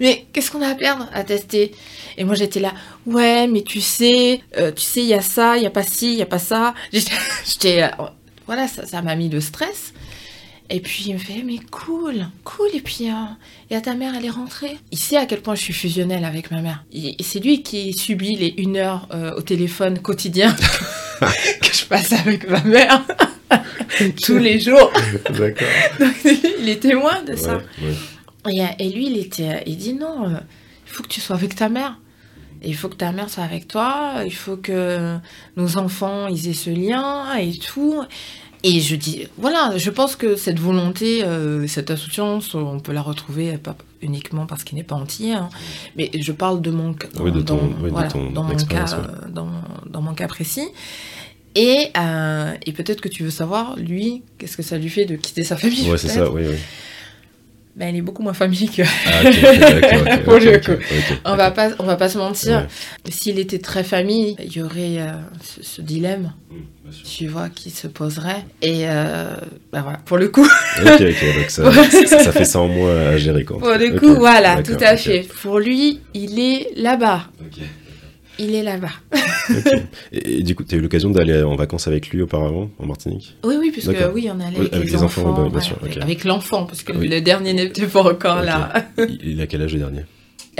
Mais 0.00 0.26
qu'est-ce 0.32 0.50
qu'on 0.50 0.60
a 0.60 0.66
à 0.66 0.74
perdre 0.74 1.08
à 1.14 1.22
tester? 1.22 1.72
Et 2.16 2.24
moi 2.24 2.34
j'étais 2.34 2.58
là, 2.58 2.72
ouais, 3.06 3.46
mais 3.46 3.62
tu 3.62 3.80
sais, 3.80 4.40
euh, 4.56 4.72
tu 4.72 4.82
sais, 4.82 5.00
il 5.02 5.06
y 5.06 5.14
a 5.14 5.22
ça, 5.22 5.56
il 5.56 5.62
y 5.62 5.66
a 5.66 5.70
pas 5.70 5.84
ci, 5.84 6.12
il 6.14 6.18
y 6.18 6.22
a 6.22 6.26
pas 6.26 6.40
ça. 6.40 6.74
J'étais, 6.92 7.84
euh, 7.84 7.88
voilà, 8.46 8.66
ça, 8.66 8.84
ça 8.86 9.02
m'a 9.02 9.14
mis 9.14 9.28
le 9.28 9.40
stress. 9.40 9.92
Et 10.70 10.80
puis 10.80 11.04
il 11.06 11.14
me 11.14 11.18
fait, 11.18 11.42
mais 11.42 11.58
cool, 11.70 12.26
cool. 12.44 12.68
Et 12.74 12.80
puis, 12.80 13.08
euh, 13.08 13.14
et 13.70 13.76
à 13.76 13.80
ta 13.80 13.94
mère, 13.94 14.14
elle 14.16 14.24
est 14.24 14.30
rentrée. 14.30 14.76
Il 14.92 14.98
sait 14.98 15.16
à 15.16 15.24
quel 15.24 15.40
point 15.40 15.54
je 15.54 15.62
suis 15.62 15.72
fusionnelle 15.72 16.24
avec 16.24 16.50
ma 16.50 16.60
mère. 16.60 16.84
Et 16.92 17.16
c'est 17.22 17.40
lui 17.40 17.62
qui 17.62 17.94
subit 17.94 18.36
les 18.36 18.54
une 18.58 18.76
heure 18.76 19.08
euh, 19.12 19.34
au 19.36 19.42
téléphone 19.42 19.98
quotidien 20.00 20.54
que 21.20 21.74
je 21.74 21.86
passe 21.86 22.12
avec 22.12 22.48
ma 22.48 22.62
mère 22.64 23.02
tous 24.22 24.38
les 24.38 24.60
jours. 24.60 24.92
D'accord. 25.30 25.68
Donc, 25.98 26.14
il 26.60 26.68
est 26.68 26.80
témoin 26.80 27.22
de 27.22 27.34
ça. 27.34 27.56
Ouais, 27.56 27.88
ouais. 28.46 28.54
Et, 28.54 28.62
euh, 28.62 28.66
et 28.78 28.90
lui, 28.90 29.06
il 29.06 29.18
était, 29.18 29.62
il 29.66 29.76
dit 29.76 29.94
non, 29.94 30.28
euh, 30.28 30.38
il 30.86 30.92
faut 30.92 31.02
que 31.02 31.08
tu 31.08 31.20
sois 31.20 31.36
avec 31.36 31.54
ta 31.54 31.68
mère. 31.68 31.98
Il 32.62 32.74
faut 32.74 32.88
que 32.88 32.96
ta 32.96 33.12
mère 33.12 33.30
soit 33.30 33.44
avec 33.44 33.68
toi. 33.68 34.22
Il 34.24 34.34
faut 34.34 34.56
que 34.56 35.16
nos 35.56 35.78
enfants 35.78 36.26
ils 36.26 36.48
aient 36.48 36.54
ce 36.54 36.70
lien 36.70 37.36
et 37.36 37.56
tout. 37.56 38.02
Et 38.64 38.80
je 38.80 38.96
dis, 38.96 39.28
voilà, 39.36 39.76
je 39.76 39.88
pense 39.90 40.16
que 40.16 40.34
cette 40.34 40.58
volonté, 40.58 41.22
euh, 41.22 41.66
cette 41.68 41.90
insouciance, 41.92 42.54
on 42.54 42.80
peut 42.80 42.92
la 42.92 43.02
retrouver 43.02 43.54
euh, 43.54 43.58
pas 43.58 43.76
uniquement 44.02 44.46
parce 44.46 44.64
qu'il 44.64 44.76
n'est 44.78 44.84
pas 44.84 44.96
entier, 44.96 45.32
hein, 45.32 45.48
mais 45.96 46.10
je 46.18 46.32
parle 46.32 46.60
de 46.60 46.70
mon, 46.70 46.92
cas- 46.92 47.06
dans, 49.90 50.02
mon 50.02 50.14
cas, 50.14 50.26
précis. 50.26 50.68
Et, 51.54 51.88
euh, 51.96 52.52
et 52.66 52.72
peut-être 52.72 53.00
que 53.00 53.08
tu 53.08 53.22
veux 53.22 53.30
savoir, 53.30 53.76
lui, 53.76 54.22
qu'est-ce 54.38 54.56
que 54.56 54.62
ça 54.62 54.76
lui 54.78 54.88
fait 54.88 55.04
de 55.06 55.16
quitter 55.16 55.44
sa 55.44 55.56
famille 55.56 55.88
Ouais, 55.90 55.98
c'est 55.98 56.08
ça, 56.08 56.30
oui, 56.30 56.42
oui. 56.48 56.56
Ben, 57.78 57.90
elle 57.90 57.96
est 57.96 58.02
beaucoup 58.02 58.24
moins 58.24 58.32
famille 58.34 58.68
que. 58.68 58.82
Ah, 58.82 59.20
ok, 59.22 59.28
ok, 59.54 59.58
d'accord, 59.60 60.00
ok, 60.02 60.24
Pour 60.24 60.34
ok, 60.34 60.42
le 60.42 60.56
ok, 60.56 60.64
coup. 60.64 60.72
ok, 60.72 61.18
On 61.24 61.36
va 61.36 61.50
pas, 61.52 61.68
on 61.78 61.84
va 61.84 61.94
pas 61.96 62.08
se 62.08 62.18
mentir. 62.18 62.66
Ouais. 63.06 63.12
S'il 63.12 63.38
était 63.38 63.60
très 63.60 63.84
famille, 63.84 64.34
il 64.44 64.52
y 64.52 64.60
aurait 64.62 64.98
euh, 64.98 65.12
ce, 65.42 65.62
ce 65.62 65.80
dilemme, 65.80 66.32
Mm, 66.50 66.90
tu 67.04 67.26
vois, 67.28 67.50
qui 67.50 67.68
se 67.70 67.86
poserait. 67.86 68.44
Et 68.62 68.88
euh, 68.88 69.26
ben 69.72 69.82
voilà, 69.82 69.98
pour 70.06 70.16
le 70.16 70.28
coup, 70.28 70.48
Ok, 70.80 70.86
ok, 70.86 71.00
donc 71.36 71.50
ça, 71.50 71.70
ça, 72.08 72.24
ça 72.24 72.32
fait 72.32 72.44
ça 72.46 72.60
en 72.60 72.68
moins 72.68 72.96
à 72.96 73.16
gérer, 73.18 73.44
quoi. 73.44 73.58
pour 73.58 73.68
le 73.74 73.98
coup, 73.98 74.14
voilà, 74.14 74.62
tout 74.62 74.76
à 74.80 74.96
fait. 74.96 75.26
Pour 75.42 75.58
lui, 75.60 76.00
il 76.14 76.40
est 76.40 76.70
là-bas. 76.76 77.26
Il 78.38 78.54
est 78.54 78.62
là-bas. 78.62 78.92
Et, 80.12 80.38
et 80.38 80.42
du 80.42 80.54
coup, 80.54 80.62
tu 80.62 80.74
as 80.74 80.78
eu 80.78 80.80
l'occasion 80.82 81.10
d'aller 81.10 81.42
en 81.42 81.56
vacances 81.56 81.88
avec 81.88 82.08
lui 82.10 82.20
aupalement, 82.22 82.70
en 82.78 82.86
Martinique? 82.86 83.34
Oui, 83.44 83.56
oui, 83.58 83.70
puisque 83.72 83.90
oui, 84.14 84.28
on 84.32 84.38
allait 84.40 84.58
Oui, 84.58 84.68
avec, 84.72 84.90
les, 84.90 85.02
enfants. 85.02 85.48
bien 85.48 85.60
sûr, 85.60 85.76
avec-. 85.82 85.96
Avec 86.02 86.24
l'enfant, 86.24 86.64
parce 86.64 86.82
que 86.82 86.92
Oui. 86.92 87.08
le 87.08 87.20
dernier 87.20 87.52
n'était 87.54 87.86
pas 87.86 88.02
encore 88.02 88.42
là. 88.42 88.72
il, 89.22 89.40
a 89.40 89.46
quel 89.46 89.62
âge 89.62 89.72
le 89.72 89.78
dernier? 89.80 90.02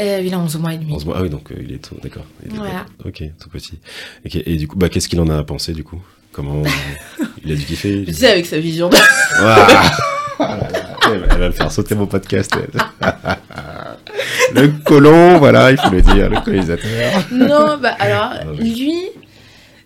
Euh, 0.01 0.23
il 0.25 0.33
a 0.33 0.39
11 0.39 0.57
mois 0.59 0.75
et 0.75 0.79
demi. 0.79 0.93
11 0.93 1.05
mois. 1.07 1.17
Ah 1.19 1.23
oui, 1.23 1.29
donc 1.31 1.51
euh, 1.53 1.57
il 1.61 1.73
est 1.75 1.79
tout, 1.87 1.97
d'accord. 2.03 2.25
Il 2.47 2.53
est 2.53 2.57
Voilà. 2.57 2.87
Ok, 3.05 3.23
tout 3.41 3.49
petit. 3.51 3.79
Et 4.25 4.57
du 4.57 4.67
coup, 4.67 4.77
bah, 4.77 4.89
qu'est-ce 4.89 5.09
qu'il 5.09 5.21
en 5.21 5.29
a 5.29 5.43
pensé, 5.45 5.73
du 5.73 5.85
coup? 5.85 6.01
Comment 6.33 6.63
il 7.45 7.53
a 7.53 7.55
dû 7.55 7.65
kiffer 7.65 8.05
Tu 8.07 8.15
sais, 8.15 8.31
avec 8.33 8.47
sa 8.47 8.59
vision 8.59 8.89
de... 8.89 8.95
Ouah 8.97 9.67
Ah 10.41 10.57
là 10.57 10.69
là, 10.71 10.97
Elle 11.13 11.19
va- 11.21 11.27
elle 11.33 11.39
va 11.41 11.47
me 11.49 11.53
faire 11.53 11.71
sauter 11.73 11.95
mon 11.95 12.07
podcast. 12.07 12.53
elle. 12.57 12.81
le 14.55 14.69
colon, 14.85 15.39
voilà, 15.39 15.71
il 15.71 15.79
faut 15.79 15.91
le 15.91 16.03
dire, 16.03 16.29
le 16.29 16.41
colonisateur. 16.41 17.27
Non, 17.33 17.79
bah 17.81 17.95
alors, 17.99 18.33
Ah, 18.35 18.45
lui, 18.59 18.95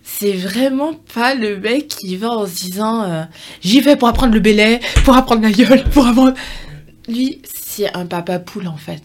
c'est 0.02 0.32
vraiment 0.32 0.94
pas 1.14 1.34
le 1.34 1.58
mec 1.58 1.88
qui 1.88 2.16
va 2.16 2.30
en 2.30 2.46
se 2.46 2.54
disant 2.54 3.02
euh, 3.02 3.22
j'y 3.62 3.80
vais 3.80 3.96
pour 3.96 4.08
apprendre 4.08 4.34
le 4.34 4.40
belay, 4.40 4.80
pour 5.04 5.16
apprendre 5.16 5.42
la 5.42 5.52
gueule, 5.52 5.84
pour 5.84 6.06
apprendre. 6.06 6.34
Lui, 7.08 7.42
c'est 7.52 7.94
un 7.96 8.06
papa 8.06 8.38
poule 8.38 8.68
en 8.68 8.76
fait. 8.76 9.02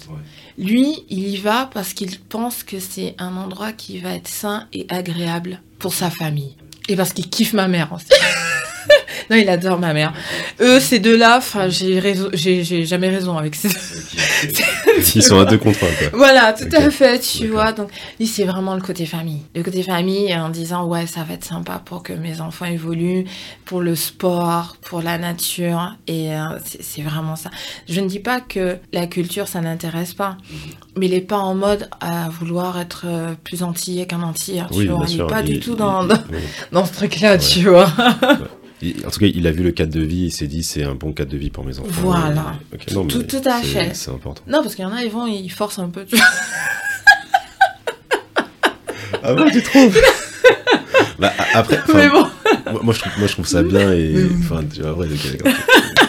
Lui, 0.57 1.03
il 1.09 1.27
y 1.27 1.37
va 1.37 1.69
parce 1.73 1.93
qu'il 1.93 2.19
pense 2.19 2.63
que 2.63 2.79
c'est 2.79 3.15
un 3.19 3.37
endroit 3.37 3.71
qui 3.71 3.99
va 3.99 4.15
être 4.15 4.27
sain 4.27 4.67
et 4.73 4.85
agréable 4.89 5.61
pour 5.79 5.93
sa 5.93 6.09
famille. 6.09 6.55
Et 6.89 6.95
parce 6.95 7.13
qu'il 7.13 7.29
kiffe 7.29 7.53
ma 7.53 7.67
mère 7.67 7.93
aussi. 7.93 8.07
non, 9.29 9.35
il 9.37 9.49
adore 9.49 9.79
ma 9.79 9.93
mère. 9.93 10.13
Eux, 10.61 10.79
ces 10.79 10.99
deux-là, 10.99 11.39
j'ai 11.69 11.99
raison, 11.99 12.29
j'ai, 12.33 12.63
j'ai 12.63 12.85
jamais 12.85 13.09
raison 13.09 13.37
avec 13.37 13.55
ces 13.55 13.69
Ils 15.15 15.23
sont 15.23 15.39
à 15.39 15.45
deux 15.45 15.57
contre 15.57 15.83
un, 15.83 16.09
quoi. 16.09 16.17
Voilà, 16.17 16.53
tout 16.53 16.69
à 16.75 16.89
fait, 16.89 17.19
tu 17.19 17.47
vois. 17.47 17.71
Donc, 17.73 17.89
lui, 18.19 18.27
c'est 18.27 18.43
vraiment 18.45 18.75
le 18.75 18.81
côté 18.81 19.05
famille. 19.05 19.41
Le 19.55 19.63
côté 19.63 19.83
famille 19.83 20.33
en 20.35 20.49
disant, 20.49 20.85
ouais, 20.85 21.05
ça 21.07 21.23
va 21.23 21.33
être 21.35 21.45
sympa 21.45 21.81
pour 21.83 22.03
que 22.03 22.13
mes 22.13 22.41
enfants 22.41 22.65
évoluent, 22.65 23.25
pour 23.65 23.81
le 23.81 23.95
sport, 23.95 24.77
pour 24.81 25.01
la 25.01 25.17
nature. 25.17 25.95
Et 26.07 26.33
euh, 26.33 26.43
c'est 26.79 27.01
vraiment 27.01 27.35
ça. 27.35 27.49
Je 27.87 27.99
ne 28.01 28.07
dis 28.07 28.19
pas 28.19 28.39
que 28.41 28.77
la 28.93 29.07
culture, 29.07 29.47
ça 29.47 29.61
n'intéresse 29.61 30.13
pas. 30.13 30.37
Mais 30.97 31.07
il 31.07 31.11
n'est 31.11 31.21
pas 31.21 31.37
en 31.37 31.53
mode 31.55 31.89
à 32.01 32.29
vouloir 32.29 32.79
être 32.79 33.03
euh, 33.05 33.33
plus 33.43 33.63
antillais 33.63 34.07
qu'un 34.07 34.21
antillais. 34.23 34.63
tu 34.71 34.77
Oui, 34.79 34.87
vois. 34.87 35.05
il 35.07 35.17
n'est 35.17 35.27
pas 35.27 35.43
du 35.43 35.59
tout 35.59 35.71
il- 35.71 35.77
dans, 35.77 36.01
il- 36.03 36.07
dans, 36.09 36.15
oui. 36.31 36.37
dans 36.71 36.85
ce 36.85 36.93
truc-là, 36.93 37.33
Ouais. 37.33 37.37
tu 37.39 37.69
vois. 37.69 37.91
En 39.05 39.09
tout 39.09 39.19
cas, 39.19 39.25
il 39.25 39.47
a 39.47 39.51
vu 39.51 39.63
le 39.63 39.71
cadre 39.71 39.91
de 39.93 40.01
vie, 40.01 40.25
il 40.25 40.31
s'est 40.31 40.45
dit 40.47 40.61
c'est 40.63 40.83
un 40.83 40.93
bon 40.95 41.11
cadre 41.11 41.31
de 41.31 41.37
vie 41.37 41.49
pour 41.49 41.63
mes 41.65 41.79
enfants. 41.79 41.87
Voilà. 41.89 42.55
Non, 42.93 43.03
mais 43.05 43.09
Tout- 43.11 43.23
tout 43.23 43.41
à 43.45 43.59
fait. 43.61 43.91
C'est 43.93 44.11
important. 44.11 44.43
Non, 44.47 44.61
parce 44.61 44.75
qu'il 44.75 44.83
y 44.83 44.87
en 44.87 44.93
a, 44.93 45.03
ils 45.03 45.11
vont, 45.11 45.25
ils 45.27 45.49
forcent 45.51 45.79
un 45.79 45.89
peu. 45.89 46.05
Tu. 46.05 46.15
Ah 49.23 49.33
bon, 49.33 49.49
tu 49.49 49.61
trouves 49.63 49.97
Bah, 51.19 51.33
après, 51.53 51.79
enfin, 51.79 51.93
Mais 51.97 52.09
bon. 52.09 52.27
moi, 52.71 52.81
moi, 52.83 52.93
je 52.93 52.99
trouve, 52.99 53.11
moi 53.17 53.27
je 53.27 53.33
trouve 53.33 53.47
ça 53.47 53.63
bien 53.63 53.91
et 53.91 54.13
enfin 54.39 54.63
tu 54.71 54.81
vois 54.81 54.93
ouais, 54.93 55.07
ok, 55.07 55.31
d'accord. 55.31 55.59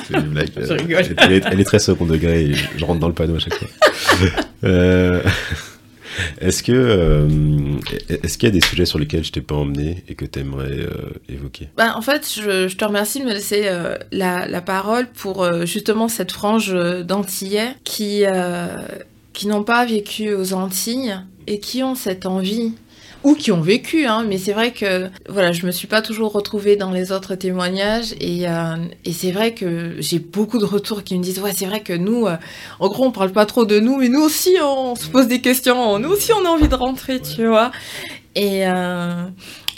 C'est 0.07 0.15
une 0.15 0.21
blague, 0.29 0.51
Je 0.55 0.61
euh, 0.73 0.77
rigole. 0.77 1.05
Elle, 1.17 1.33
est, 1.33 1.43
elle 1.51 1.61
est 1.61 1.65
très 1.65 1.79
second 1.79 2.05
degré 2.05 2.45
et 2.45 2.55
je 2.55 2.85
rentre 2.85 3.01
dans 3.01 3.09
le 3.09 3.15
panneau 3.15 3.37
à 3.37 3.39
chaque 3.39 3.55
fois. 3.55 3.69
Euh, 4.65 5.23
est-ce 6.41 6.63
que 6.63 6.73
euh, 6.73 7.29
est-ce 8.09 8.39
qu'il 8.39 8.49
y 8.49 8.53
a 8.53 8.55
des 8.55 8.61
sujets 8.61 8.87
sur 8.87 8.99
lesquels 8.99 9.25
je 9.25 9.33
t'ai 9.33 9.41
pas 9.41 9.55
emmené 9.55 10.05
et 10.09 10.15
que 10.15 10.25
tu 10.25 10.41
aimerais 10.41 10.87
évoquer? 11.29 11.69
Bah, 11.77 11.95
en 11.97 12.03
fait, 12.03 12.29
je, 12.35 12.75
te 12.75 12.85
remercie 12.85 13.21
de 13.21 13.25
me 13.25 13.33
laisser 13.33 13.63
euh, 13.65 13.97
la, 14.13 14.47
la 14.47 14.61
parole 14.61 15.07
pour 15.07 15.43
euh, 15.43 15.65
justement 15.65 16.09
cette 16.09 16.33
frange 16.33 16.73
euh, 16.75 17.03
d'Antillais 17.03 17.75
qui, 17.85 18.25
euh, 18.25 18.67
qui 19.33 19.47
n'ont 19.47 19.65
pas 19.65 19.85
vécu 19.85 20.35
aux 20.35 20.53
Antilles 20.53 21.17
et 21.47 21.61
qui 21.61 21.83
ont 21.83 21.95
cette 21.95 22.27
envie 22.27 22.75
ou 23.25 23.35
qui 23.35 23.51
ont 23.53 23.61
vécu, 23.61 24.07
hein, 24.07 24.25
mais 24.29 24.39
c'est 24.39 24.53
vrai 24.53 24.73
que 24.73 25.09
voilà, 25.29 25.53
je 25.53 25.67
me 25.67 25.71
suis 25.71 25.87
pas 25.89 26.03
toujours 26.03 26.33
retrouvée 26.33 26.77
dans 26.77 26.91
les 26.91 27.13
autres 27.13 27.35
témoignages 27.35 28.15
et, 28.21 28.49
euh, 28.49 28.77
et 29.05 29.13
c'est 29.13 29.33
vrai 29.33 29.55
que 29.55 29.97
j'ai 29.99 30.19
beaucoup 30.19 30.59
de 30.59 30.65
retours 30.65 31.03
qui 31.03 31.19
me 31.19 31.23
disent 31.23 31.41
ouais 31.41 31.53
c'est 31.53 31.67
vrai 31.67 31.81
que 31.81 31.93
nous, 31.93 32.27
euh, 32.27 32.37
en 32.79 32.89
gros 32.89 33.05
on 33.07 33.11
parle 33.11 33.33
pas 33.33 33.47
trop 33.47 33.65
de 33.65 33.81
nous, 33.81 33.97
mais 33.97 34.09
nous 34.09 34.21
aussi 34.23 34.57
on 34.63 34.95
se 34.95 35.09
pose 35.09 35.27
des 35.27 35.41
questions, 35.41 35.99
nous 35.99 36.11
aussi 36.11 36.33
on 36.33 36.45
a 36.45 36.49
envie 36.49 36.69
de 36.69 36.75
rentrer, 36.75 37.21
tu 37.21 37.47
vois. 37.47 37.71
Et, 38.35 38.67
euh, 38.69 39.25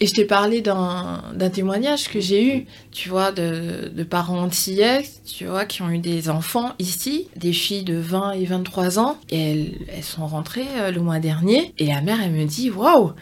et 0.00 0.06
je 0.06 0.14
t'ai 0.14 0.24
parlé 0.24 0.62
d'un 0.62 1.50
témoignage 1.52 2.08
que 2.08 2.20
j'ai 2.20 2.56
eu, 2.56 2.66
tu 2.90 3.10
vois, 3.10 3.32
de, 3.32 3.90
de 3.94 4.02
parents 4.02 4.40
antillais, 4.40 5.02
tu 5.26 5.44
vois, 5.44 5.66
qui 5.66 5.82
ont 5.82 5.90
eu 5.90 5.98
des 5.98 6.30
enfants 6.30 6.72
ici, 6.78 7.28
des 7.36 7.52
filles 7.52 7.84
de 7.84 7.96
20 7.96 8.32
et 8.32 8.46
23 8.46 8.98
ans, 8.98 9.18
et 9.28 9.52
elles, 9.52 9.72
elles 9.94 10.02
sont 10.02 10.26
rentrées 10.26 10.66
euh, 10.78 10.90
le 10.90 11.02
mois 11.02 11.18
dernier, 11.18 11.74
et 11.76 11.86
la 11.86 12.00
mère, 12.00 12.18
elle 12.22 12.32
me 12.32 12.46
dit, 12.46 12.70
waouh, 12.70 13.12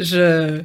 je... 0.00 0.60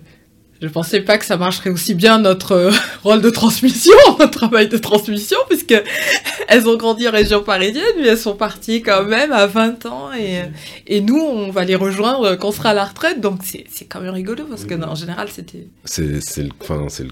Je 0.63 0.69
pensais 0.69 1.01
pas 1.01 1.17
que 1.17 1.25
ça 1.25 1.35
marcherait 1.35 1.69
aussi 1.71 1.93
bien 1.93 2.19
notre 2.19 2.53
euh, 2.53 2.71
rôle 3.03 3.21
de 3.21 3.29
transmission, 3.29 3.91
notre 4.19 4.31
travail 4.39 4.69
de 4.69 4.77
transmission, 4.77 5.37
puisque 5.49 5.75
elles 6.47 6.69
ont 6.69 6.77
grandi 6.77 7.05
en 7.05 7.11
région 7.11 7.43
parisienne, 7.43 7.83
mais 7.99 8.07
elles 8.07 8.17
sont 8.17 8.35
parties 8.35 8.81
quand 8.81 9.03
même 9.03 9.33
à 9.33 9.45
20 9.45 9.85
ans 9.87 10.11
et, 10.17 10.39
et 10.87 11.01
nous, 11.01 11.19
on 11.19 11.51
va 11.51 11.65
les 11.65 11.75
rejoindre 11.75 12.35
quand 12.35 12.47
on 12.47 12.51
sera 12.53 12.69
à 12.69 12.73
la 12.73 12.85
retraite, 12.85 13.19
donc 13.19 13.41
c'est 13.43 13.65
c'est 13.69 13.85
quand 13.85 13.99
même 13.99 14.13
rigolo 14.13 14.45
parce 14.49 14.63
que 14.63 14.73
non, 14.73 14.87
en 14.87 14.95
général, 14.95 15.27
c'était. 15.29 15.67
C'est 15.83 16.21
c'est 16.23 16.43
le 16.43 16.49
enfin 16.61 16.85
c'est 16.87 17.03
le 17.03 17.09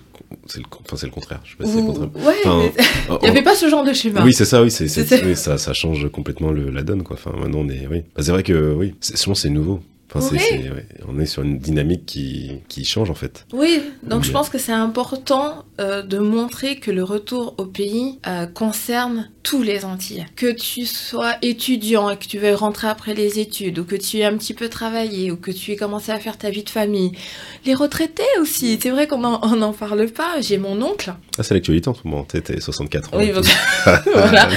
c'est 0.48 0.60
le 0.60 0.66
enfin 0.86 0.96
c'est 0.96 1.08
le 1.08 1.12
contraire. 1.12 1.42
Je 1.44 1.52
sais 1.52 1.58
pas 1.58 1.66
si 1.66 1.72
c'est 1.72 1.78
le 1.78 1.84
Ouh, 1.84 1.88
contraire. 1.88 2.10
Ouais, 2.26 2.36
Enfin, 2.46 2.60
mais 2.78 2.84
Oh, 3.10 3.18
il 3.22 3.26
n'y 3.26 3.30
avait 3.32 3.42
pas 3.44 3.56
ce 3.56 3.68
genre 3.68 3.84
de 3.84 3.92
schéma. 3.92 4.24
Oui, 4.24 4.34
c'est 4.34 4.46
ça, 4.46 4.62
oui, 4.64 4.72
c'est, 4.72 4.88
c'est- 4.88 5.06
C'est- 5.06 5.26
oui, 5.26 5.36
ça, 5.36 5.58
ça 5.58 5.74
change 5.74 6.10
complètement 6.10 6.52
le, 6.52 6.70
la 6.70 6.84
donne, 6.84 7.04
quoi. 7.04 7.18
Enfin, 7.20 7.36
maintenant, 7.38 7.60
on 7.60 7.70
est, 7.70 7.86
oui. 7.92 8.04
Bah, 8.16 8.24
c'est 8.24 8.32
vrai 8.32 8.44
que, 8.44 8.74
oui, 8.74 8.96
c'est, 9.02 9.18
souvent, 9.18 9.36
c'est 9.36 9.50
nouveau. 9.50 9.82
Enfin, 10.14 10.36
ouais, 10.36 10.86
on 11.08 11.20
est 11.20 11.26
sur 11.26 11.44
une 11.44 11.58
dynamique 11.58 12.06
qui, 12.06 12.62
qui 12.68 12.84
change, 12.84 13.10
en 13.10 13.16
fait. 13.16 13.46
Oui, 13.54 13.82
donc 14.04 14.24
je 14.24 14.32
pense 14.32 14.50
que 14.50 14.58
c'est 14.58 14.74
important 14.74 15.66
euh, 15.80 16.02
de 16.02 16.18
montrer 16.18 16.78
que 16.78 16.92
le 16.92 17.04
retour 17.04 17.56
au 17.58 17.66
pays 17.66 18.20
euh, 18.28 18.46
concerne 18.46 19.30
tous 19.44 19.64
les 19.64 19.86
Antillais. 19.86 20.26
Que 20.36 20.52
tu 20.52 20.86
sois 20.86 21.36
étudiant 21.42 22.10
et 22.10 22.18
que 22.18 22.26
tu 22.26 22.38
veuilles 22.38 22.54
rentrer 22.54 22.88
après 22.88 23.14
les 23.14 23.40
études, 23.40 23.80
ou 23.80 23.86
que 23.86 23.96
tu 23.96 24.18
aies 24.18 24.26
un 24.26 24.38
petit 24.38 24.54
peu 24.54 24.70
travaillé, 24.70 25.32
ou 25.32 25.38
que 25.38 25.52
tu 25.52 25.72
aies 25.72 25.76
commencé 25.78 26.12
à 26.12 26.20
faire 26.20 26.38
ta 26.38 26.50
vie 26.50 26.64
de 26.64 26.70
famille. 26.70 27.14
Les 27.66 27.74
retraités 27.74 28.24
aussi, 28.40 28.78
c'est 28.82 28.90
vrai 28.90 29.08
qu'on 29.08 29.20
n'en 29.20 29.74
parle 29.74 30.08
pas. 30.08 30.42
J'ai 30.42 30.58
mon 30.58 30.82
oncle, 30.82 31.14
Ah, 31.38 31.44
c'est 31.44 31.54
l'actualité 31.54 31.88
en 31.88 31.94
ce 31.94 32.02
moment. 32.04 32.24
T'es, 32.24 32.42
t'es 32.42 32.60
64 32.60 33.14
ans. 33.14 33.18
Oui, 33.18 33.32
tout. 33.32 33.42
voilà, 34.14 34.50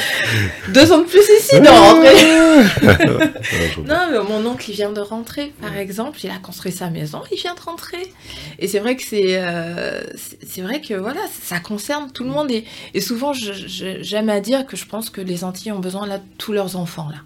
deux 0.72 0.92
ans 0.92 0.98
de 0.98 1.04
plus 1.04 1.20
ici, 1.38 1.60
non. 1.60 2.02
Non, 3.86 4.08
mais 4.10 4.18
mon 4.28 4.44
oncle, 4.50 4.70
il 4.70 4.74
vient 4.74 4.92
de 4.92 5.00
rentrer, 5.00 5.52
par 5.60 5.76
exemple. 5.76 6.18
Il 6.24 6.30
a 6.30 6.38
construit 6.38 6.72
sa 6.72 6.90
maison, 6.90 7.22
il 7.30 7.38
vient 7.38 7.54
de 7.54 7.60
rentrer. 7.60 8.12
Et 8.58 8.66
c'est 8.68 8.80
vrai 8.80 8.96
que 8.96 9.02
c'est, 9.02 9.36
euh, 9.38 10.02
c'est 10.44 10.62
vrai 10.62 10.80
que 10.80 10.94
voilà, 10.94 11.20
ça 11.42 11.60
concerne 11.60 12.10
tout 12.10 12.24
le 12.24 12.30
monde. 12.30 12.50
Et, 12.50 12.64
et 12.92 13.00
souvent, 13.00 13.32
j'aime 13.32 14.28
à 14.28 14.40
dire 14.40 14.66
que 14.66 14.76
je 14.76 14.86
pense 14.86 15.10
que 15.10 15.20
les 15.20 15.44
Antilles 15.44 15.72
ont 15.72 15.80
besoin 15.80 16.06
là 16.06 16.18
de 16.18 16.24
tous 16.38 16.52
leurs 16.52 16.76
enfants 16.76 17.08
là. 17.10 17.18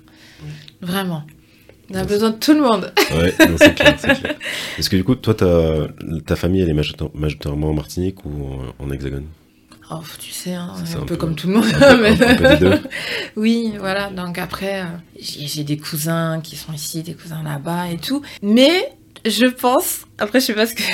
Vraiment. 0.83 1.25
On 1.91 1.95
a 1.95 2.05
besoin 2.05 2.31
de 2.31 2.37
tout 2.37 2.53
le 2.53 2.61
monde. 2.61 2.93
Ouais, 3.17 3.33
c'est 3.57 3.75
clair, 3.75 3.95
c'est 3.99 4.21
clair. 4.21 4.37
Est-ce 4.79 4.91
que, 4.91 4.97
du 4.97 5.05
coup, 5.05 5.15
toi, 5.15 5.33
ta, 5.33 6.37
famille, 6.37 6.61
elle 6.61 6.69
est 6.69 6.75
majoritaire- 6.75 7.09
majoritairement 7.15 7.71
en 7.71 7.75
Martinique 7.75 8.27
ou 8.27 8.59
en 8.79 8.91
Hexagone? 8.91 9.25
Oh, 9.91 10.01
tu 10.19 10.31
sais, 10.33 10.53
hein, 10.55 10.73
C'est 10.85 10.95
un, 10.97 10.99
un 10.99 11.01
peu, 11.01 11.07
peu- 11.07 11.17
comme 11.17 11.35
tout 11.35 11.47
le 11.49 11.55
monde. 11.55 11.65
un 11.75 11.79
peu- 11.97 12.03
mais- 12.03 12.23
un 12.23 12.35
peu 12.37 12.49
des 12.49 12.57
deux. 12.59 12.81
oui, 13.37 13.73
voilà. 13.79 14.11
Donc 14.11 14.39
après, 14.39 14.83
euh, 14.83 14.87
j'ai 15.19 15.47
j'ai 15.47 15.65
des 15.65 15.79
cousins 15.79 16.41
qui 16.43 16.57
sont 16.57 16.73
ici, 16.73 17.03
des 17.03 17.15
cousins 17.15 17.43
là-bas 17.43 17.89
et 17.91 17.97
tout. 17.97 18.21
Mais 18.43 18.93
je 19.25 19.47
pense, 19.47 20.01
après, 20.19 20.41
je 20.41 20.47
sais 20.47 20.55
pas 20.55 20.67
ce 20.67 20.75
que. 20.75 20.83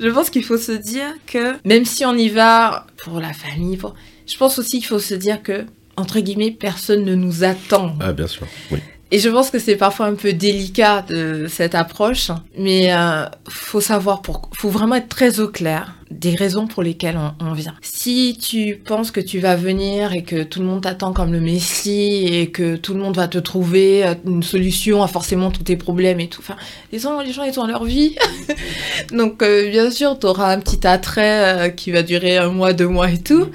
Je 0.00 0.08
pense 0.10 0.30
qu'il 0.30 0.44
faut 0.44 0.58
se 0.58 0.70
dire 0.70 1.08
que 1.26 1.56
même 1.66 1.84
si 1.84 2.04
on 2.06 2.14
y 2.14 2.28
va 2.28 2.86
pour 2.98 3.18
la 3.18 3.32
famille, 3.32 3.76
pour... 3.76 3.96
je 4.28 4.36
pense 4.36 4.56
aussi 4.60 4.78
qu'il 4.78 4.86
faut 4.86 5.00
se 5.00 5.14
dire 5.14 5.42
que, 5.42 5.66
entre 5.96 6.20
guillemets, 6.20 6.52
personne 6.52 7.04
ne 7.04 7.16
nous 7.16 7.42
attend. 7.42 7.96
Ah, 8.00 8.12
bien 8.12 8.28
sûr. 8.28 8.46
Oui. 8.70 8.78
Et 9.10 9.18
je 9.18 9.28
pense 9.28 9.50
que 9.50 9.58
c'est 9.58 9.76
parfois 9.76 10.06
un 10.06 10.14
peu 10.14 10.32
délicat 10.32 11.02
de 11.08 11.46
cette 11.48 11.74
approche, 11.74 12.30
mais 12.58 12.92
euh, 12.92 13.24
faut 13.48 13.80
savoir 13.80 14.20
pour, 14.20 14.50
faut 14.58 14.68
vraiment 14.68 14.96
être 14.96 15.08
très 15.08 15.40
au 15.40 15.48
clair 15.48 15.94
des 16.10 16.34
raisons 16.34 16.66
pour 16.66 16.82
lesquelles 16.82 17.18
on, 17.40 17.52
vient. 17.52 17.74
Si 17.82 18.38
tu 18.40 18.80
penses 18.84 19.10
que 19.10 19.20
tu 19.20 19.40
vas 19.40 19.56
venir 19.56 20.12
et 20.12 20.22
que 20.22 20.42
tout 20.42 20.60
le 20.60 20.66
monde 20.66 20.82
t'attend 20.82 21.12
comme 21.12 21.32
le 21.32 21.40
Messie 21.40 22.26
et 22.26 22.50
que 22.50 22.76
tout 22.76 22.94
le 22.94 23.00
monde 23.00 23.16
va 23.16 23.28
te 23.28 23.38
trouver 23.38 24.06
euh, 24.06 24.14
une 24.26 24.42
solution 24.42 25.02
à 25.02 25.08
forcément 25.08 25.50
tous 25.50 25.64
tes 25.64 25.76
problèmes 25.76 26.20
et 26.20 26.28
tout, 26.28 26.40
enfin, 26.40 26.56
les 26.92 26.98
gens, 26.98 27.20
les 27.20 27.32
gens 27.32 27.44
ils 27.44 27.58
ont 27.60 27.66
leur 27.66 27.84
vie, 27.84 28.16
donc 29.12 29.42
euh, 29.42 29.70
bien 29.70 29.90
sûr 29.90 30.18
t'auras 30.18 30.52
un 30.52 30.60
petit 30.60 30.86
attrait 30.86 31.66
euh, 31.66 31.68
qui 31.68 31.90
va 31.90 32.02
durer 32.02 32.38
un 32.38 32.50
mois, 32.50 32.72
deux 32.72 32.88
mois 32.88 33.10
et 33.10 33.18
tout. 33.18 33.48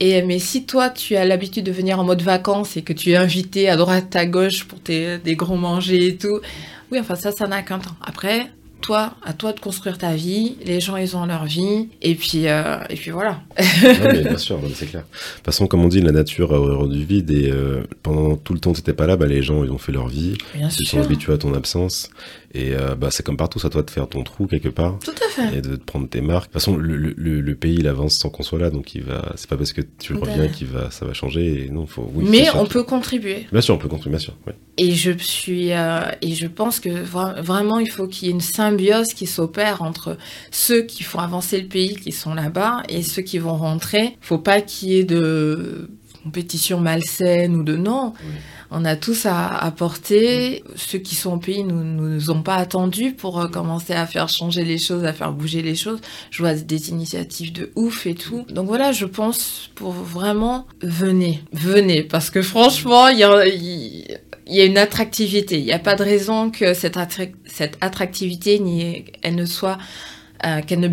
Et, 0.00 0.22
mais 0.22 0.38
si 0.38 0.66
toi, 0.66 0.90
tu 0.90 1.16
as 1.16 1.24
l'habitude 1.24 1.64
de 1.64 1.72
venir 1.72 1.98
en 2.00 2.04
mode 2.04 2.22
vacances 2.22 2.76
et 2.76 2.82
que 2.82 2.92
tu 2.92 3.12
es 3.12 3.16
invité 3.16 3.68
à 3.68 3.76
droite, 3.76 4.16
à 4.16 4.26
gauche 4.26 4.64
pour 4.64 4.80
tes, 4.80 5.18
des 5.18 5.36
gros 5.36 5.56
manger 5.56 6.06
et 6.06 6.16
tout, 6.16 6.40
oui, 6.90 6.98
enfin 6.98 7.14
ça, 7.14 7.32
ça 7.32 7.46
n'a 7.46 7.62
qu'un 7.62 7.78
temps. 7.78 7.96
Après, 8.00 8.50
toi, 8.82 9.14
à 9.22 9.32
toi 9.32 9.52
de 9.52 9.60
construire 9.60 9.96
ta 9.96 10.14
vie, 10.14 10.56
les 10.64 10.80
gens, 10.80 10.96
ils 10.96 11.16
ont 11.16 11.24
leur 11.24 11.44
vie, 11.46 11.88
et 12.02 12.14
puis, 12.14 12.48
euh, 12.48 12.78
et 12.90 12.96
puis 12.96 13.10
voilà. 13.10 13.40
Non, 13.82 14.08
mais 14.12 14.22
bien 14.22 14.36
sûr, 14.36 14.58
c'est 14.74 14.86
clair. 14.86 15.02
De 15.02 15.36
toute 15.36 15.44
façon, 15.46 15.66
comme 15.66 15.82
on 15.84 15.88
dit, 15.88 16.00
la 16.02 16.12
nature 16.12 16.52
a 16.52 16.58
horreur 16.58 16.88
du 16.88 17.04
vide 17.04 17.30
et 17.30 17.50
euh, 17.50 17.82
pendant 18.02 18.36
tout 18.36 18.52
le 18.54 18.60
temps 18.60 18.72
que 18.72 18.78
t'étais 18.78 18.92
pas 18.92 19.06
là, 19.06 19.16
bah, 19.16 19.26
les 19.26 19.42
gens 19.42 19.64
ils 19.64 19.70
ont 19.70 19.78
fait 19.78 19.92
leur 19.92 20.08
vie, 20.08 20.36
Bien 20.54 20.68
ils 20.68 20.72
se 20.72 20.84
sont 20.84 21.00
habitués 21.00 21.32
à 21.32 21.38
ton 21.38 21.54
absence 21.54 22.10
et 22.54 22.74
euh, 22.74 22.94
bah, 22.94 23.08
c'est 23.10 23.24
comme 23.24 23.36
partout, 23.38 23.58
c'est 23.58 23.66
à 23.68 23.70
toi 23.70 23.82
de 23.82 23.90
faire 23.90 24.08
ton 24.08 24.22
trou 24.24 24.46
quelque 24.46 24.68
part 24.68 24.98
Tout 25.02 25.10
à 25.12 25.28
fait. 25.30 25.58
et 25.58 25.62
de 25.62 25.76
te 25.76 25.84
prendre 25.84 26.08
tes 26.08 26.20
marques. 26.20 26.48
De 26.48 26.52
toute 26.52 26.60
façon, 26.60 26.76
le, 26.76 26.96
le- 26.96 27.14
le- 27.16 27.40
le 27.40 27.54
pays 27.54 27.76
il 27.78 27.88
avance 27.88 28.16
sans 28.18 28.28
qu'on 28.30 28.42
soit 28.42 28.58
là, 28.58 28.68
donc 28.70 28.94
il 28.94 29.02
va. 29.02 29.32
C'est 29.36 29.48
pas 29.48 29.56
parce 29.56 29.72
que 29.72 29.80
tu 29.98 30.14
reviens 30.14 30.48
qu'il 30.48 30.66
va, 30.66 30.90
ça 30.90 31.06
va 31.06 31.14
changer. 31.14 31.64
Et 31.64 31.70
non, 31.70 31.86
faut. 31.86 32.10
Oui, 32.14 32.26
mais 32.28 32.48
on 32.54 32.66
peut 32.66 32.82
contribuer. 32.82 33.46
Bien 33.52 33.60
sûr, 33.62 33.74
on 33.74 33.78
peut 33.78 33.88
construire, 33.88 34.10
bien 34.16 34.18
sûr. 34.24 34.34
ouais. 34.46 34.54
Et 34.78 34.92
je 34.92 35.10
suis 35.18 35.72
euh, 35.72 36.00
et 36.22 36.34
je 36.34 36.46
pense 36.46 36.80
que 36.80 36.88
vra- 36.88 37.40
vraiment 37.42 37.78
il 37.78 37.90
faut 37.90 38.06
qu'il 38.06 38.28
y 38.28 38.30
ait 38.30 38.34
une 38.34 38.40
symbiose 38.72 39.14
qui 39.14 39.26
s'opère 39.26 39.82
entre 39.82 40.16
ceux 40.50 40.82
qui 40.82 41.02
font 41.02 41.18
avancer 41.18 41.60
le 41.60 41.68
pays 41.68 41.96
qui 41.96 42.12
sont 42.12 42.34
là-bas 42.34 42.82
et 42.88 43.02
ceux 43.02 43.22
qui 43.22 43.38
vont 43.38 43.56
rentrer. 43.56 44.16
Faut 44.20 44.38
pas 44.38 44.60
qu'il 44.60 44.90
y 44.90 44.98
ait 44.98 45.04
de 45.04 45.90
compétition 46.24 46.80
malsaine 46.80 47.56
ou 47.56 47.62
de 47.62 47.76
non. 47.76 48.14
On 48.74 48.86
a 48.86 48.96
tous 48.96 49.26
à 49.26 49.48
apporter. 49.48 50.64
Ceux 50.76 50.98
qui 50.98 51.14
sont 51.14 51.34
au 51.34 51.36
pays 51.36 51.62
ne 51.62 51.72
nous, 51.72 52.08
nous, 52.08 52.30
ont 52.30 52.42
pas 52.42 52.54
attendus 52.54 53.12
pour 53.12 53.38
euh, 53.38 53.48
commencer 53.48 53.92
à 53.92 54.06
faire 54.06 54.30
changer 54.30 54.64
les 54.64 54.78
choses, 54.78 55.04
à 55.04 55.12
faire 55.12 55.32
bouger 55.32 55.60
les 55.60 55.74
choses. 55.74 56.00
Je 56.30 56.42
vois 56.42 56.54
des 56.54 56.88
initiatives 56.88 57.52
de 57.52 57.70
ouf 57.76 58.06
et 58.06 58.14
tout. 58.14 58.46
Donc 58.48 58.68
voilà, 58.68 58.92
je 58.92 59.04
pense 59.04 59.70
pour 59.74 59.92
vraiment 59.92 60.66
venez, 60.80 61.42
venez, 61.52 62.02
parce 62.02 62.30
que 62.30 62.40
franchement, 62.40 63.08
il 63.08 63.18
y 63.18 63.24
a, 63.24 63.44
il 64.52 64.58
y 64.58 64.60
a 64.60 64.64
une 64.66 64.78
attractivité. 64.78 65.58
Il 65.58 65.64
n'y 65.64 65.72
a 65.72 65.78
pas 65.78 65.94
de 65.96 66.02
raison 66.04 66.50
que 66.50 66.74
cette, 66.74 66.96
attra- 66.96 67.32
cette 67.46 67.76
attractivité, 67.80 68.58
ni, 68.58 69.04
elle 69.22 69.34
ne 69.34 69.46
soit, 69.46 69.78
euh, 70.46 70.60
qu'elle 70.60 70.80
ne 70.80 70.88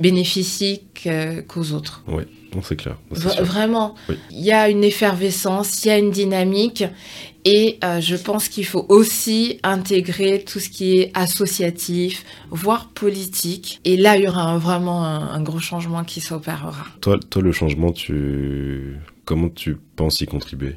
bénéficie, 0.00 0.82
qu'aux 1.48 1.72
autres. 1.72 2.02
Oui, 2.08 2.24
c'est 2.62 2.76
clair. 2.76 2.96
Vraiment, 3.10 3.94
Oui. 4.08 4.16
il 4.30 4.40
y 4.44 4.52
a 4.52 4.68
une 4.70 4.82
effervescence, 4.84 5.84
il 5.84 5.88
y 5.88 5.90
a 5.90 5.98
une 5.98 6.10
dynamique, 6.10 6.84
et 7.44 7.78
euh, 7.84 8.00
je 8.00 8.16
pense 8.16 8.48
qu'il 8.48 8.64
faut 8.64 8.86
aussi 8.88 9.60
intégrer 9.62 10.42
tout 10.42 10.58
ce 10.58 10.68
qui 10.68 10.98
est 10.98 11.10
associatif, 11.14 12.24
voire 12.50 12.88
politique. 12.88 13.80
Et 13.84 13.96
là, 13.96 14.16
il 14.16 14.24
y 14.24 14.28
aura 14.28 14.42
un- 14.42 14.58
vraiment 14.58 15.04
un, 15.04 15.28
un 15.32 15.42
gros 15.42 15.60
changement 15.60 16.02
qui 16.02 16.20
s'opérera. 16.20 16.86
Toi, 17.02 17.18
toi, 17.30 17.42
le 17.42 17.52
changement, 17.52 17.92
tu... 17.92 18.96
comment 19.26 19.48
tu 19.50 19.76
penses 19.96 20.20
y 20.22 20.26
contribuer? 20.26 20.76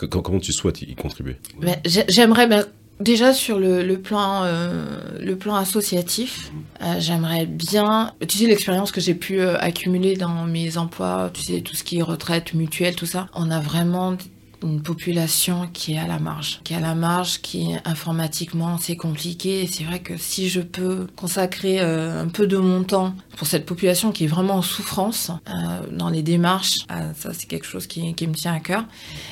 Co- 0.00 0.08
co- 0.08 0.22
Comment 0.22 0.40
tu 0.40 0.52
souhaites 0.52 0.80
y 0.82 0.94
contribuer 0.94 1.36
Ben, 1.60 1.76
j'ai- 1.84 2.04
J'aimerais 2.08 2.46
ben, 2.46 2.64
déjà 3.00 3.32
sur 3.34 3.58
le, 3.58 3.82
le 3.84 3.98
plan, 3.98 4.44
euh, 4.44 4.84
le 5.20 5.36
plan 5.36 5.54
associatif, 5.56 6.50
euh, 6.82 6.94
j'aimerais 6.98 7.46
bien 7.46 8.12
utiliser 8.22 8.48
l'expérience 8.48 8.92
que 8.92 9.00
j'ai 9.00 9.14
pu 9.14 9.40
euh, 9.40 9.56
accumuler 9.58 10.16
dans 10.16 10.44
mes 10.46 10.76
emplois, 10.78 11.30
tu 11.34 11.42
sais, 11.42 11.60
tout 11.60 11.76
ce 11.76 11.84
qui 11.84 11.98
est 11.98 12.02
retraite, 12.02 12.54
mutuelle, 12.54 12.94
tout 12.96 13.06
ça. 13.06 13.28
On 13.34 13.50
a 13.50 13.60
vraiment 13.60 14.16
une 14.62 14.82
population 14.82 15.68
qui 15.72 15.94
est 15.94 15.98
à 15.98 16.06
la 16.06 16.18
marge, 16.18 16.60
qui 16.64 16.74
est 16.74 16.76
à 16.76 16.80
la 16.80 16.94
marge, 16.94 17.40
qui 17.40 17.74
informatiquement 17.84 18.78
c'est 18.78 18.96
compliqué. 18.96 19.68
C'est 19.70 19.84
vrai 19.84 20.00
que 20.00 20.16
si 20.16 20.48
je 20.48 20.60
peux 20.60 21.06
consacrer 21.16 21.80
euh, 21.80 22.22
un 22.22 22.28
peu 22.28 22.46
de 22.46 22.56
mon 22.56 22.82
temps 22.82 23.14
pour 23.36 23.46
cette 23.46 23.66
population 23.66 24.12
qui 24.12 24.24
est 24.24 24.28
vraiment 24.28 24.54
en 24.54 24.62
souffrance 24.62 25.30
euh, 25.48 25.86
dans 25.90 26.08
les 26.08 26.22
démarches, 26.22 26.78
euh, 26.90 27.12
ça 27.16 27.32
c'est 27.32 27.46
quelque 27.46 27.66
chose 27.66 27.86
qui, 27.86 28.02
me 28.02 28.34
tient 28.34 28.54
à 28.54 28.60
cœur. 28.60 28.84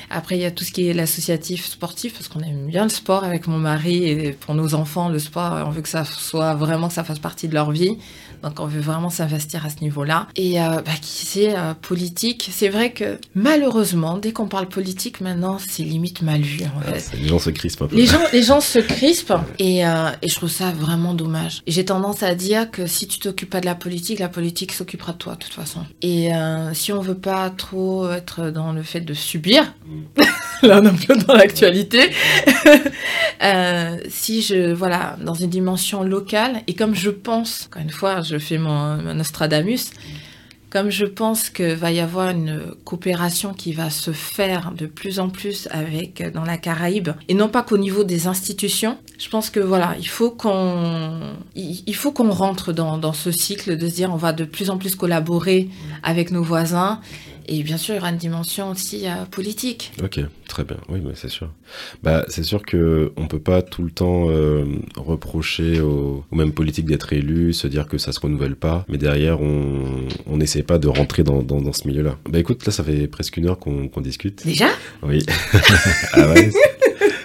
Après, 0.09 0.37
il 0.37 0.41
y 0.41 0.45
a 0.45 0.51
tout 0.51 0.63
ce 0.63 0.71
qui 0.71 0.87
est 0.87 0.93
l'associatif 0.93 1.65
sportif, 1.65 2.13
parce 2.13 2.27
qu'on 2.27 2.41
aime 2.41 2.67
bien 2.67 2.83
le 2.83 2.89
sport 2.89 3.23
avec 3.23 3.47
mon 3.47 3.57
mari 3.57 4.05
et 4.05 4.31
pour 4.31 4.55
nos 4.55 4.73
enfants, 4.73 5.09
le 5.09 5.19
sport, 5.19 5.63
on 5.65 5.69
veut 5.69 5.81
que 5.81 5.89
ça 5.89 6.05
soit 6.05 6.55
vraiment, 6.55 6.87
que 6.87 6.93
ça 6.93 7.03
fasse 7.03 7.19
partie 7.19 7.47
de 7.47 7.53
leur 7.53 7.71
vie. 7.71 7.97
Donc, 8.43 8.59
on 8.59 8.65
veut 8.65 8.79
vraiment 8.79 9.09
s'investir 9.09 9.65
à 9.65 9.69
ce 9.69 9.81
niveau-là. 9.81 10.27
Et 10.35 10.61
euh, 10.61 10.81
bah, 10.81 10.91
qui 11.01 11.25
sait, 11.25 11.57
euh, 11.57 11.73
politique, 11.73 12.49
c'est 12.51 12.69
vrai 12.69 12.91
que 12.91 13.19
malheureusement, 13.35 14.17
dès 14.17 14.31
qu'on 14.31 14.47
parle 14.47 14.67
politique 14.67 15.18
maintenant, 15.21 15.57
c'est 15.59 15.83
limite 15.83 16.21
mal 16.21 16.41
vu. 16.41 16.63
En 16.63 16.67
Ah, 16.87 16.93
fait. 16.93 17.17
Les 17.17 17.27
gens 17.27 17.39
se 17.39 17.49
crispent 17.49 17.81
un 17.83 17.87
peu. 17.87 17.95
Les 17.95 18.05
gens, 18.05 18.19
les 18.33 18.43
gens 18.43 18.61
se 18.61 18.79
crispent 18.79 19.33
et, 19.59 19.85
euh, 19.85 20.09
et 20.21 20.29
je 20.29 20.35
trouve 20.35 20.49
ça 20.49 20.71
vraiment 20.71 21.13
dommage. 21.13 21.61
J'ai 21.67 21.85
tendance 21.85 22.23
à 22.23 22.35
dire 22.35 22.69
que 22.71 22.87
si 22.87 23.07
tu 23.07 23.19
t'occupes 23.19 23.49
pas 23.49 23.61
de 23.61 23.65
la 23.65 23.75
politique, 23.75 24.19
la 24.19 24.29
politique 24.29 24.71
s'occupera 24.71 25.13
de 25.13 25.17
toi 25.17 25.33
de 25.35 25.39
toute 25.39 25.53
façon. 25.53 25.85
Et 26.01 26.33
euh, 26.33 26.73
si 26.73 26.91
on 26.93 27.01
veut 27.01 27.17
pas 27.17 27.49
trop 27.49 28.09
être 28.11 28.49
dans 28.49 28.71
le 28.73 28.83
fait 28.83 29.01
de 29.01 29.13
subir, 29.13 29.73
là 30.63 30.79
on 30.81 30.85
est 30.85 30.89
un 30.89 30.93
peu 30.95 31.15
dans 31.15 31.33
l'actualité, 31.33 32.09
euh, 33.43 33.97
si 34.09 34.41
je, 34.41 34.73
voilà, 34.73 35.15
dans 35.23 35.33
une 35.33 35.49
dimension 35.49 36.03
locale, 36.03 36.61
et 36.67 36.73
comme 36.73 36.95
je 36.95 37.09
pense, 37.09 37.67
encore 37.67 37.81
une 37.81 37.89
fois, 37.91 38.21
je 38.21 38.37
fais 38.37 38.57
mon, 38.57 38.97
mon 38.97 39.13
Nostradamus, 39.13 39.91
comme 40.69 40.89
je 40.89 41.05
pense 41.05 41.49
que 41.49 41.73
va 41.73 41.91
y 41.91 41.99
avoir 41.99 42.29
une 42.29 42.75
coopération 42.83 43.53
qui 43.53 43.73
va 43.73 43.89
se 43.89 44.11
faire 44.11 44.71
de 44.71 44.85
plus 44.85 45.19
en 45.19 45.29
plus 45.29 45.67
avec 45.71 46.21
euh, 46.21 46.31
dans 46.31 46.43
la 46.43 46.57
Caraïbe 46.57 47.09
et 47.27 47.33
non 47.33 47.49
pas 47.49 47.63
qu'au 47.63 47.77
niveau 47.77 48.03
des 48.03 48.27
institutions, 48.27 48.97
je 49.17 49.29
pense 49.29 49.49
que 49.49 49.59
voilà, 49.59 49.95
il 49.99 50.07
faut 50.07 50.31
qu'on 50.31 51.33
rentre 52.31 52.73
dans, 52.73 52.97
dans 52.97 53.13
ce 53.13 53.31
cycle 53.31 53.77
de 53.77 53.87
se 53.87 53.95
dire 53.95 54.11
on 54.13 54.17
va 54.17 54.33
de 54.33 54.45
plus 54.45 54.69
en 54.69 54.77
plus 54.77 54.95
collaborer 54.95 55.69
avec 56.03 56.31
nos 56.31 56.43
voisins 56.43 57.01
et 57.49 57.63
bien 57.63 57.77
sûr 57.77 57.95
il 57.95 57.97
y 57.97 57.99
aura 57.99 58.09
une 58.09 58.17
dimension 58.17 58.69
aussi 58.69 59.07
euh, 59.07 59.25
politique. 59.29 59.91
Ok, 60.03 60.19
très 60.47 60.63
bien. 60.63 60.77
Oui, 60.87 60.99
bah, 60.99 61.11
c'est 61.15 61.29
sûr. 61.29 61.49
Bah, 62.03 62.23
c'est 62.29 62.43
sûr 62.43 62.63
que 62.63 63.11
on 63.17 63.27
peut 63.27 63.39
pas 63.39 63.61
tout 63.61 63.83
le 63.83 63.91
temps 63.91 64.29
euh, 64.29 64.65
reprocher 64.95 65.81
aux, 65.81 66.23
aux 66.29 66.35
mêmes 66.35 66.53
politiques 66.53 66.85
d'être 66.85 67.11
élus, 67.13 67.53
se 67.53 67.67
dire 67.67 67.87
que 67.87 67.97
ça 67.97 68.11
se 68.11 68.19
renouvelle 68.19 68.55
pas, 68.55 68.85
mais 68.87 68.97
derrière 68.97 69.41
on 69.41 70.07
on 70.27 70.37
n'essaie 70.37 70.63
pas 70.63 70.77
de 70.77 70.87
rentrer 70.87 71.23
dans, 71.23 71.41
dans, 71.41 71.61
dans 71.61 71.73
ce 71.73 71.87
milieu-là. 71.87 72.17
Bah 72.29 72.39
écoute, 72.39 72.65
là 72.65 72.71
ça 72.71 72.83
fait 72.83 73.07
presque 73.07 73.37
une 73.37 73.47
heure 73.47 73.59
qu'on 73.59 73.87
qu'on 73.87 74.01
discute. 74.01 74.45
Déjà? 74.45 74.67
Oui. 75.03 75.25
ah 76.13 76.29
ouais. 76.29 76.51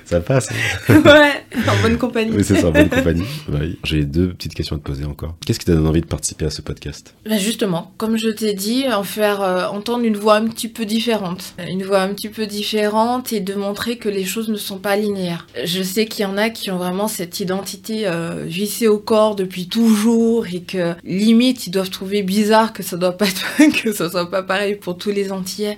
Ça 0.04 0.20
passe. 0.20 0.50
hein. 0.88 1.02
Ouais, 1.04 1.44
en 1.68 1.82
bonne 1.82 1.96
compagnie. 1.98 2.32
Oui, 2.36 2.44
c'est 2.44 2.60
ça, 2.60 2.70
bonne 2.70 2.88
compagnie. 2.88 3.24
Bah 3.48 3.58
oui. 3.60 3.78
J'ai 3.84 4.04
deux 4.04 4.28
petites 4.28 4.54
questions 4.54 4.76
à 4.76 4.78
te 4.78 4.84
poser 4.84 5.04
encore. 5.04 5.34
Qu'est-ce 5.46 5.58
qui 5.58 5.66
t'a 5.66 5.74
donné 5.74 5.88
envie 5.88 6.00
de 6.00 6.06
participer 6.06 6.46
à 6.46 6.50
ce 6.50 6.62
podcast? 6.62 7.14
Ben 7.24 7.38
justement, 7.38 7.92
comme 7.98 8.16
je 8.16 8.28
t'ai 8.28 8.54
dit, 8.54 8.84
en 8.92 9.02
faire 9.04 9.42
euh, 9.42 9.66
entendre 9.66 10.04
une 10.04 10.16
voix 10.16 10.36
un 10.36 10.46
petit 10.48 10.68
peu 10.68 10.84
différente. 10.84 11.54
Une 11.68 11.84
voix 11.84 12.00
un 12.00 12.08
petit 12.08 12.28
peu 12.28 12.46
différente 12.46 13.32
et 13.32 13.40
de 13.40 13.54
montrer 13.54 13.96
que 13.96 14.08
les 14.08 14.24
choses 14.24 14.48
ne 14.48 14.56
sont 14.56 14.78
pas 14.78 14.96
linéaires. 14.96 15.46
Je 15.64 15.82
sais 15.82 16.06
qu'il 16.06 16.22
y 16.22 16.26
en 16.26 16.36
a 16.36 16.50
qui 16.50 16.70
ont 16.70 16.78
vraiment 16.78 17.08
cette 17.08 17.40
identité 17.40 18.06
euh, 18.06 18.44
vissée 18.46 18.88
au 18.88 18.98
corps 18.98 19.36
depuis 19.36 19.68
toujours 19.68 20.46
et 20.52 20.62
que 20.62 20.94
limite 21.04 21.66
ils 21.66 21.70
doivent 21.70 21.90
trouver 21.90 22.22
bizarre 22.22 22.72
que 22.72 22.82
ça 22.82 22.96
doit 22.96 23.16
pas 23.16 23.26
être, 23.26 23.44
que 23.82 23.92
ça 23.92 24.10
soit 24.10 24.30
pas 24.30 24.42
pareil 24.42 24.74
pour 24.76 24.96
tous 24.98 25.10
les 25.10 25.32
Antillais. 25.32 25.76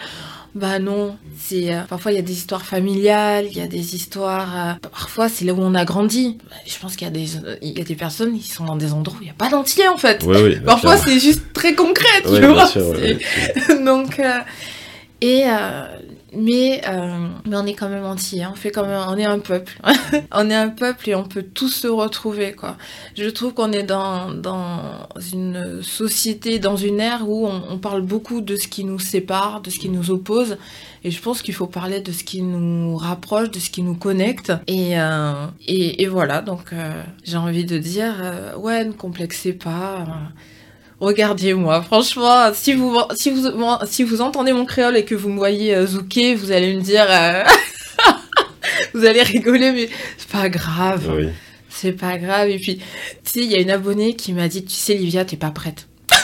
Bah 0.57 0.79
non, 0.79 1.19
c'est 1.39 1.75
euh, 1.75 1.83
parfois 1.83 2.13
il 2.13 2.15
y 2.15 2.19
a 2.19 2.23
des 2.23 2.33
histoires 2.33 2.65
familiales, 2.65 3.45
il 3.51 3.59
y 3.59 3.61
a 3.61 3.67
des 3.67 3.95
histoires 3.95 4.57
euh, 4.57 4.89
parfois 4.91 5.29
c'est 5.29 5.45
là 5.45 5.53
où 5.53 5.61
on 5.61 5.75
a 5.75 5.85
grandi. 5.85 6.39
Bah, 6.49 6.57
Je 6.67 6.79
pense 6.79 6.97
qu'il 6.97 7.07
y 7.07 7.11
a 7.11 7.13
des 7.13 7.29
il 7.61 7.77
y 7.79 7.81
a 7.83 7.85
des 7.85 7.95
personnes 7.95 8.39
qui 8.39 8.49
sont 8.51 8.65
dans 8.65 8.77
des 8.77 8.95
endroits 8.95 9.19
où 9.19 9.23
il 9.23 9.27
n'y 9.27 9.31
a 9.31 9.35
pas 9.35 9.51
d'antillais 9.51 9.89
en 9.89 9.99
fait. 9.99 10.23
Oui, 10.25 10.39
oui. 10.43 10.57
Parfois, 10.65 10.97
c'est 10.97 11.21
juste 11.21 11.53
très 11.53 11.75
concret, 11.75 12.23
tu 12.23 12.31
Oui, 12.31 12.41
vois. 12.47 12.67
sûr. 12.67 12.89
ouais. 12.89 13.19
Donc, 13.85 14.19
euh, 14.19 14.39
et 15.21 15.45
euh, 15.47 15.87
mais 16.37 16.83
euh, 16.87 17.29
mais 17.47 17.57
on 17.57 17.67
est 17.67 17.75
quand 17.75 17.89
même 17.89 18.05
entier. 18.05 18.47
On 18.47 18.55
fait 18.55 18.71
quand 18.71 18.87
même, 18.87 19.01
on 19.09 19.17
est 19.17 19.25
un 19.25 19.39
peuple. 19.39 19.73
on 20.33 20.51
est 20.51 20.55
un 20.55 20.69
peuple 20.69 21.11
et 21.11 21.15
on 21.15 21.25
peut 21.25 21.43
tous 21.43 21.69
se 21.69 21.89
retrouver, 21.89 22.53
quoi. 22.53 22.77
Je 23.17 23.29
trouve 23.29 23.55
qu'on 23.55 23.73
est 23.73 23.83
dans 23.83 24.31
une 25.33 25.83
société, 25.83 26.59
dans 26.59 26.77
une 26.77 27.01
ère 27.01 27.29
où 27.29 27.47
on, 27.47 27.79
parle 27.79 28.03
beaucoup 28.03 28.41
de 28.41 28.57
ce 28.57 28.69
qui 28.69 28.85
nous 28.85 28.99
sépare, 28.99 29.61
de 29.61 29.71
ce 29.71 29.79
qui 29.79 29.89
nous 29.89 30.11
oppose. 30.11 30.57
Et 31.05 31.11
je 31.11 31.21
pense 31.21 31.43
qu'il 31.43 31.55
faut 31.55 31.67
parler 31.67 32.01
de 32.01 32.11
ce 32.13 32.25
qui 32.25 32.43
nous 32.43 32.97
rapproche, 32.97 33.51
de 33.51 33.59
ce 33.59 33.71
qui 33.71 33.83
nous 33.83 33.95
connecte. 33.95 34.53
Et, 34.67 34.99
euh, 34.99 35.47
voilà, 36.11 36.41
donc 36.41 36.73
euh, 36.73 37.03
j'ai 37.25 37.37
envie 37.37 37.65
de 37.65 37.79
dire, 37.79 38.15
ouais, 38.59 38.85
ne 38.85 38.93
complexez 38.93 39.53
pas. 39.53 40.07
Regardez-moi, 40.99 41.83
franchement, 41.83 42.53
si 42.55 42.73
vous, 42.73 42.97
si, 43.15 43.31
vous, 43.31 43.47
si 43.85 44.03
vous 44.03 44.23
entendez 44.23 44.53
mon 44.53 44.65
créole 44.65 44.97
et 44.97 45.05
que 45.05 45.15
vous 45.15 45.29
me 45.29 45.37
voyez 45.37 45.75
euh, 45.75 45.87
zouker, 45.87 46.35
vous 46.35 46.53
allez 46.53 46.75
me 46.75 46.81
dire... 46.81 47.07
euh, 47.09 47.45
vous 48.95 49.05
allez 49.05 49.23
rigoler, 49.23 49.73
mais 49.73 49.91
c'est 50.17 50.29
pas 50.29 50.49
grave. 50.49 51.13
Oui. 51.15 51.29
C'est 51.69 51.93
pas 51.93 52.17
grave. 52.17 52.49
Et 52.49 52.59
puis, 52.59 52.77
tu 52.77 52.83
sais, 53.25 53.41
il 53.41 53.51
y 53.51 53.57
a 53.57 53.61
une 53.61 53.71
abonnée 53.71 54.17
qui 54.17 54.33
m'a 54.33 54.49
dit, 54.49 54.65
tu 54.65 54.73
sais, 54.73 54.95
Livia, 54.95 55.27
t'es 55.27 55.37
pas 55.37 55.51
prête. 55.51 55.87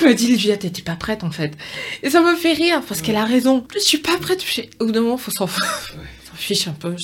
Elle 0.00 0.08
m'a 0.08 0.14
dit, 0.14 0.28
Livia, 0.28 0.56
t'es 0.56 0.70
pas 0.82 0.94
prête, 0.94 1.24
en 1.24 1.32
fait. 1.32 1.52
Et 2.04 2.10
ça 2.10 2.20
me 2.20 2.36
fait 2.36 2.52
rire, 2.52 2.82
parce 2.86 3.02
qu'elle 3.02 3.16
a 3.16 3.24
raison. 3.24 3.66
Je 3.74 3.80
suis 3.80 3.98
pas 3.98 4.16
prête. 4.18 4.44
Au 4.78 4.86
bout 4.86 4.92
d'un 4.92 5.00
moment, 5.00 5.16
faut 5.16 5.32
s'en 5.32 5.46
s'en 5.48 6.36
fiche 6.36 6.68
un 6.68 6.72
peu. 6.72 6.94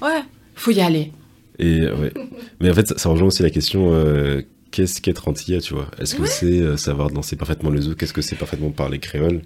Ouais, 0.00 0.22
faut 0.54 0.70
y 0.70 0.80
aller. 0.80 1.12
Et 1.58 1.82
ouais. 1.82 2.12
Mais 2.60 2.70
en 2.70 2.74
fait, 2.74 2.88
ça, 2.88 2.96
ça 2.96 3.08
rejoint 3.10 3.28
aussi 3.28 3.42
la 3.42 3.50
question 3.50 3.90
euh, 3.92 4.42
qu'est-ce 4.74 5.00
qu'être 5.00 5.28
antillais, 5.28 5.60
tu 5.60 5.72
vois? 5.74 5.86
Est-ce 6.00 6.16
que 6.16 6.22
Ouais. 6.22 6.28
c'est 6.28 6.60
euh, 6.60 6.76
savoir 6.76 7.10
danser 7.10 7.36
parfaitement 7.36 7.70
le 7.70 7.80
zouk 7.80 7.96
Qu'est-ce 7.96 8.12
que 8.12 8.22
c'est 8.22 8.34
parfaitement 8.34 8.70
parler 8.70 8.98
créole? 8.98 9.42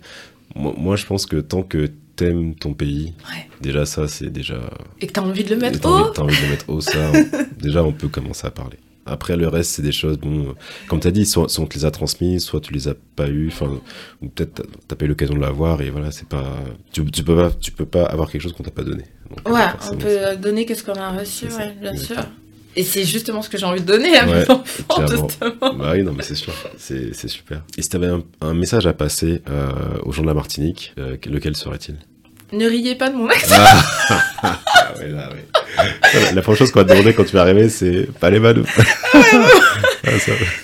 Moi, 0.54 0.72
moi, 0.78 0.96
je 0.96 1.04
pense 1.04 1.26
que 1.26 1.36
tant 1.36 1.62
que 1.62 1.90
t'aimes 2.16 2.54
ton 2.54 2.72
pays, 2.72 3.12
Ouais. 3.30 3.46
déjà 3.60 3.84
ça, 3.84 4.08
c'est 4.08 4.30
déjà. 4.30 4.58
Et 5.02 5.06
que 5.06 5.12
t'as 5.12 5.20
envie 5.20 5.44
de 5.44 5.50
le 5.50 5.60
mettre 5.60 5.86
envie, 5.86 6.02
haut. 6.08 6.12
t'as 6.14 6.22
envie 6.22 6.36
de 6.36 6.42
le 6.42 6.48
mettre 6.48 6.64
haut, 6.70 6.80
ça. 6.80 7.12
on- 7.12 7.22
déjà, 7.62 7.84
on 7.84 7.92
peut 7.92 8.08
commencer 8.08 8.46
à 8.46 8.50
parler. 8.50 8.78
Après, 9.04 9.36
le 9.36 9.48
reste, 9.48 9.70
c'est 9.72 9.82
des 9.82 9.92
choses, 9.92 10.18
bon, 10.18 10.48
euh, 10.48 10.52
comme 10.88 11.00
t'as 11.00 11.10
dit, 11.10 11.24
soit, 11.26 11.48
soit 11.48 11.64
on 11.64 11.66
te 11.66 11.74
les 11.78 11.84
a 11.84 11.90
transmises, 11.90 12.42
soit 12.44 12.60
tu 12.60 12.72
les 12.74 12.88
as 12.88 12.94
pas 13.16 13.28
eues, 13.28 13.48
enfin, 13.48 13.80
ou 14.22 14.28
peut-être 14.28 14.62
t'as- 14.86 14.96
pas 14.96 15.04
eu 15.04 15.08
l'occasion 15.08 15.34
de 15.34 15.40
l'avoir, 15.40 15.80
et 15.82 15.90
voilà, 15.90 16.10
c'est 16.10 16.28
pas. 16.28 16.56
Tu, 16.92 17.04
tu, 17.10 17.22
peux 17.22 17.36
pas, 17.36 17.50
tu 17.50 17.70
peux 17.72 17.86
pas 17.86 18.04
avoir 18.04 18.30
quelque 18.30 18.42
chose 18.42 18.52
qu'on 18.54 18.62
t'a 18.64 18.70
pas 18.70 18.84
donné. 18.84 19.04
Donc, 19.30 19.48
Ouais, 19.54 19.68
forcément, 19.72 19.94
on 19.96 19.98
peut 19.98 20.36
donner 20.42 20.64
qu'est-ce 20.66 20.84
qu'on 20.84 20.92
a 20.94 21.10
reçu, 21.18 21.46
ouais, 21.46 21.74
bien 21.80 21.94
sûr. 21.96 22.16
Et 22.78 22.84
c'est 22.84 23.02
justement 23.04 23.42
ce 23.42 23.48
que 23.48 23.58
j'ai 23.58 23.66
envie 23.66 23.80
de 23.80 23.86
donner 23.86 24.16
à 24.16 24.24
mes 24.24 24.48
enfants, 24.48 24.62
clairement. 24.88 25.28
justement. 25.28 25.74
Bah 25.74 25.90
oui, 25.94 26.04
non, 26.04 26.12
mais 26.12 26.22
c'est 26.22 26.36
sûr, 26.36 26.52
c'est 26.76 27.12
c'est 27.12 27.26
super. 27.26 27.64
Et 27.76 27.82
si 27.82 27.88
t'avais 27.88 28.06
un, 28.06 28.22
un 28.40 28.54
message 28.54 28.86
à 28.86 28.92
passer 28.92 29.42
euh, 29.50 29.72
aux 30.04 30.12
gens 30.12 30.22
de 30.22 30.28
la 30.28 30.34
Martinique, 30.34 30.94
euh, 30.96 31.16
lequel 31.26 31.56
serait-il? 31.56 31.96
Ne 32.52 32.66
riez 32.66 32.94
pas 32.94 33.10
de 33.10 33.16
mon 33.16 33.28
accent. 33.28 33.54
ah, 33.58 34.24
ah 34.42 34.58
ouais, 34.98 35.08
là, 35.08 35.28
ouais. 35.30 36.34
la 36.34 36.42
première 36.42 36.58
chose 36.58 36.72
qu'on 36.72 36.80
va 36.80 36.84
te 36.84 36.90
demander 36.90 37.12
quand 37.14 37.24
tu 37.24 37.32
vas 37.32 37.42
arriver, 37.42 37.68
c'est 37.68 38.08
pas 38.18 38.30
les 38.30 38.38
vannes. 38.38 38.64
Ah, 39.14 40.10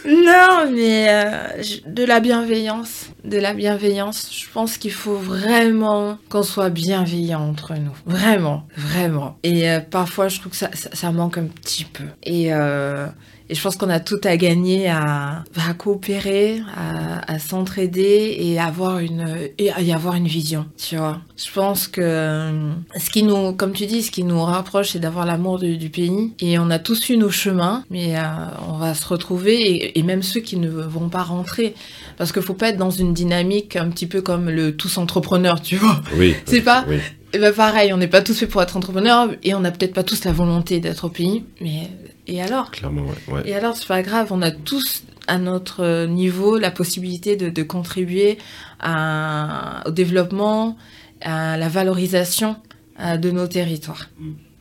non, 0.07 0.71
mais 0.73 1.07
euh, 1.09 1.63
de 1.87 2.05
la 2.05 2.21
bienveillance. 2.21 3.11
De 3.25 3.39
la 3.39 3.53
bienveillance. 3.53 4.31
Je 4.33 4.47
pense 4.53 4.79
qu'il 4.79 4.93
faut 4.93 5.17
vraiment 5.17 6.19
qu'on 6.29 6.43
soit 6.43 6.71
bienveillant 6.71 7.41
entre 7.41 7.75
nous. 7.75 7.95
Vraiment, 8.07 8.67
vraiment. 8.77 9.37
Et 9.43 9.71
euh, 9.71 9.81
parfois, 9.81 10.29
je 10.29 10.41
trouve 10.41 10.53
que 10.53 10.59
ça, 10.59 10.71
ça, 10.73 11.11
manque 11.11 11.39
un 11.39 11.45
petit 11.47 11.85
peu. 11.85 12.05
Et 12.23 12.55
euh, 12.55 13.07
et 13.51 13.55
je 13.55 13.63
pense 13.63 13.77
qu'on 13.77 13.91
a 13.91 14.01
tout 14.01 14.21
à 14.25 14.37
gagner 14.37 14.89
à, 14.89 15.45
à 15.57 15.75
coopérer, 15.75 16.61
à, 16.75 17.31
à 17.31 17.39
s'entraider 17.39 18.37
et 18.39 18.59
avoir 18.59 19.01
une 19.01 19.51
et 19.59 19.71
à 19.71 19.83
y 19.83 19.93
avoir 19.93 20.15
une 20.15 20.27
vision, 20.27 20.67
tu 20.79 20.97
vois. 20.97 21.21
Je 21.37 21.53
pense 21.53 21.87
que 21.87 22.01
euh, 22.01 22.71
ce 22.97 23.11
qui 23.11 23.23
nous, 23.23 23.53
comme 23.53 23.73
tu 23.73 23.85
dis, 23.87 24.03
ce 24.03 24.11
qui 24.11 24.25
nous 24.25 24.43
rapproche, 24.43 24.91
c'est 24.91 24.99
d'avoir 24.99 25.27
l'amour 25.27 25.59
du, 25.59 25.91
pays. 25.91 26.33
Et 26.41 26.59
on 26.59 26.71
a 26.71 26.79
tous 26.79 27.11
eu 27.11 27.17
nos 27.19 27.31
chemins, 27.31 27.85
mais 27.91 28.17
euh, 28.17 28.23
on 28.69 28.79
va 28.79 28.95
se 28.95 29.07
retrouver 29.07 29.61
et, 29.61 29.99
et, 29.99 30.03
même 30.03 30.23
ceux 30.23 30.41
qui 30.41 30.57
ne 30.57 30.69
vont 30.69 31.09
pas 31.09 31.23
rentrer, 31.23 31.75
parce 32.17 32.33
qu'il 32.33 32.43
faut 32.43 32.55
pas 32.55 32.71
être 32.71 32.79
dans 32.79 32.91
une 32.91 33.13
dynamique 33.13 33.77
un 33.77 33.91
petit 33.91 34.07
peu 34.07 34.23
comme 34.23 34.49
le 34.49 34.75
tous 34.77 34.97
entrepreneur, 34.97 35.61
tu 35.61 35.77
vois. 35.77 36.01
Oui. 36.17 36.35
C'est 36.47 36.63
pas. 36.63 36.85
Oui. 36.89 36.97
Et 37.35 37.39
ben 37.39 37.53
pareil, 37.53 37.93
on 37.93 37.97
n'est 37.97 38.09
pas 38.09 38.23
tous 38.23 38.39
faits 38.39 38.49
pour 38.49 38.63
être 38.63 38.77
entrepreneur 38.77 39.29
et 39.43 39.55
on 39.55 39.61
n'a 39.61 39.73
peut-être 39.73 39.93
pas 39.93 40.05
tous 40.05 40.25
la 40.25 40.33
volonté 40.33 40.79
d'être 40.79 41.07
au 41.07 41.09
pays, 41.09 41.43
mais 41.61 41.91
et 42.27 42.43
alors? 42.43 42.71
Clairement, 42.71 43.07
ouais, 43.29 43.43
Et 43.45 43.55
alors, 43.55 43.77
c'est 43.77 43.89
pas 43.89 44.03
grave, 44.03 44.29
on 44.31 44.43
a 44.43 44.51
tous 44.51 45.05
à 45.27 45.39
notre 45.39 46.07
niveau 46.07 46.59
la 46.59 46.71
possibilité 46.71 47.37
de, 47.37 47.49
de 47.51 47.63
contribuer 47.63 48.39
à, 48.81 49.83
au 49.87 49.91
développement, 49.91 50.77
à 51.23 51.57
la 51.57 51.69
valorisation 51.69 52.57
à, 52.97 53.17
de 53.19 53.31
nos 53.31 53.47
territoires. 53.47 54.11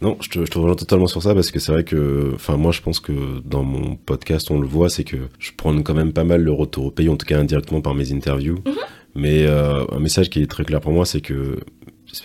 Non, 0.01 0.17
je 0.19 0.29
te, 0.29 0.39
je 0.45 0.51
te, 0.51 0.57
rejoins 0.57 0.75
totalement 0.75 1.07
sur 1.07 1.23
ça 1.23 1.33
parce 1.33 1.51
que 1.51 1.59
c'est 1.59 1.71
vrai 1.71 1.83
que, 1.85 2.31
enfin, 2.35 2.57
moi, 2.57 2.71
je 2.71 2.81
pense 2.81 2.99
que 2.99 3.41
dans 3.45 3.63
mon 3.63 3.95
podcast, 3.95 4.51
on 4.51 4.59
le 4.59 4.67
voit, 4.67 4.89
c'est 4.89 5.05
que 5.05 5.17
je 5.39 5.51
prends 5.55 5.81
quand 5.81 5.93
même 5.93 6.11
pas 6.11 6.25
mal 6.25 6.41
le 6.41 6.51
retour 6.51 6.85
au 6.85 6.91
pays, 6.91 7.07
en 7.07 7.15
tout 7.15 7.25
cas 7.25 7.39
indirectement 7.39 7.81
par 7.81 7.93
mes 7.93 8.11
interviews. 8.11 8.59
Mm 8.65 8.71
-hmm. 8.71 8.85
Mais 9.15 9.45
euh, 9.45 9.85
un 9.91 9.99
message 9.99 10.29
qui 10.29 10.41
est 10.41 10.47
très 10.47 10.65
clair 10.65 10.81
pour 10.81 10.91
moi, 10.91 11.05
c'est 11.05 11.21
que 11.21 11.59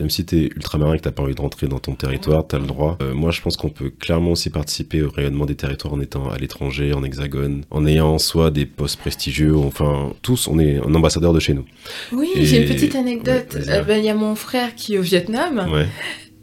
même 0.01 0.11
si 0.11 0.25
t'es 0.25 0.51
ultramarin 0.55 0.95
et 0.95 0.99
que 0.99 1.03
t'as 1.03 1.11
pas 1.11 1.23
envie 1.23 1.35
de 1.35 1.41
rentrer 1.41 1.67
dans 1.67 1.79
ton 1.79 1.95
territoire, 1.95 2.47
t'as 2.47 2.59
le 2.59 2.67
droit. 2.67 2.99
Euh, 3.03 3.15
moi, 3.15 3.31
je 3.31 3.41
pense 3.41 3.57
qu'on 3.57 3.71
peut 3.71 3.91
clairement 3.91 4.33
aussi 4.33 4.51
participer 4.51 5.03
au 5.03 5.11
rayonnement 5.11 5.47
des 5.47 5.55
territoires 5.55 5.95
en 5.95 6.01
étant 6.01 6.29
à 6.31 6.39
l'étranger, 6.39 6.93
en 6.93 7.03
hexagone, 7.03 7.65
en 7.71 7.87
ayant 7.87 8.15
en 8.15 8.19
soi 8.19 8.51
des 8.51 8.67
postes 8.67 8.99
prestigieux. 8.99 9.57
Enfin, 9.57 10.13
tous, 10.23 10.49
on 10.49 10.59
est 10.59 10.79
un 10.79 10.95
ambassadeur 10.95 11.33
de 11.33 11.41
chez 11.41 11.55
nous. 11.55 11.65
Oui, 12.13 12.29
j'ai 12.37 12.63
une 12.63 12.69
petite 12.69 12.95
anecdote. 12.95 13.57
Il 13.61 13.71
ouais, 13.71 13.83
ben, 13.83 14.05
y 14.05 14.11
a 14.11 14.15
mon 14.15 14.35
frère 14.35 14.75
qui 14.75 14.95
est 14.95 14.99
au 14.99 15.03
Vietnam. 15.03 15.69
Ouais. 15.73 15.87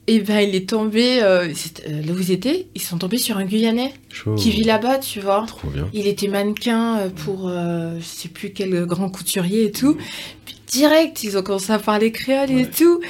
Et 0.08 0.20
ben, 0.20 0.40
il 0.40 0.54
est 0.54 0.70
tombé, 0.70 1.24
euh, 1.24 1.48
là 1.48 2.14
où 2.14 2.20
ils 2.20 2.32
étaient, 2.32 2.68
ils 2.76 2.82
sont 2.82 3.00
tombés 3.00 3.18
sur 3.18 3.38
un 3.38 3.46
Guyanais 3.46 3.92
Chaud. 4.12 4.36
qui 4.36 4.52
vit 4.52 4.64
là-bas, 4.64 5.00
tu 5.00 5.20
vois. 5.20 5.46
Trop 5.48 5.70
bien. 5.70 5.90
Il 5.94 6.06
était 6.06 6.28
mannequin 6.28 7.10
pour, 7.26 7.50
euh, 7.50 7.98
je 8.00 8.06
sais 8.06 8.30
plus 8.30 8.52
quel 8.52 8.86
grand 8.86 9.10
couturier 9.10 9.66
et 9.66 9.72
tout. 9.72 9.98
Puis 10.46 10.55
direct, 10.68 11.24
ils 11.24 11.38
ont 11.38 11.42
commencé 11.42 11.72
à 11.72 11.80
parler 11.80 12.12
créole 12.12 12.50
ouais. 12.50 12.62
et 12.62 12.70
tout. 12.70 13.02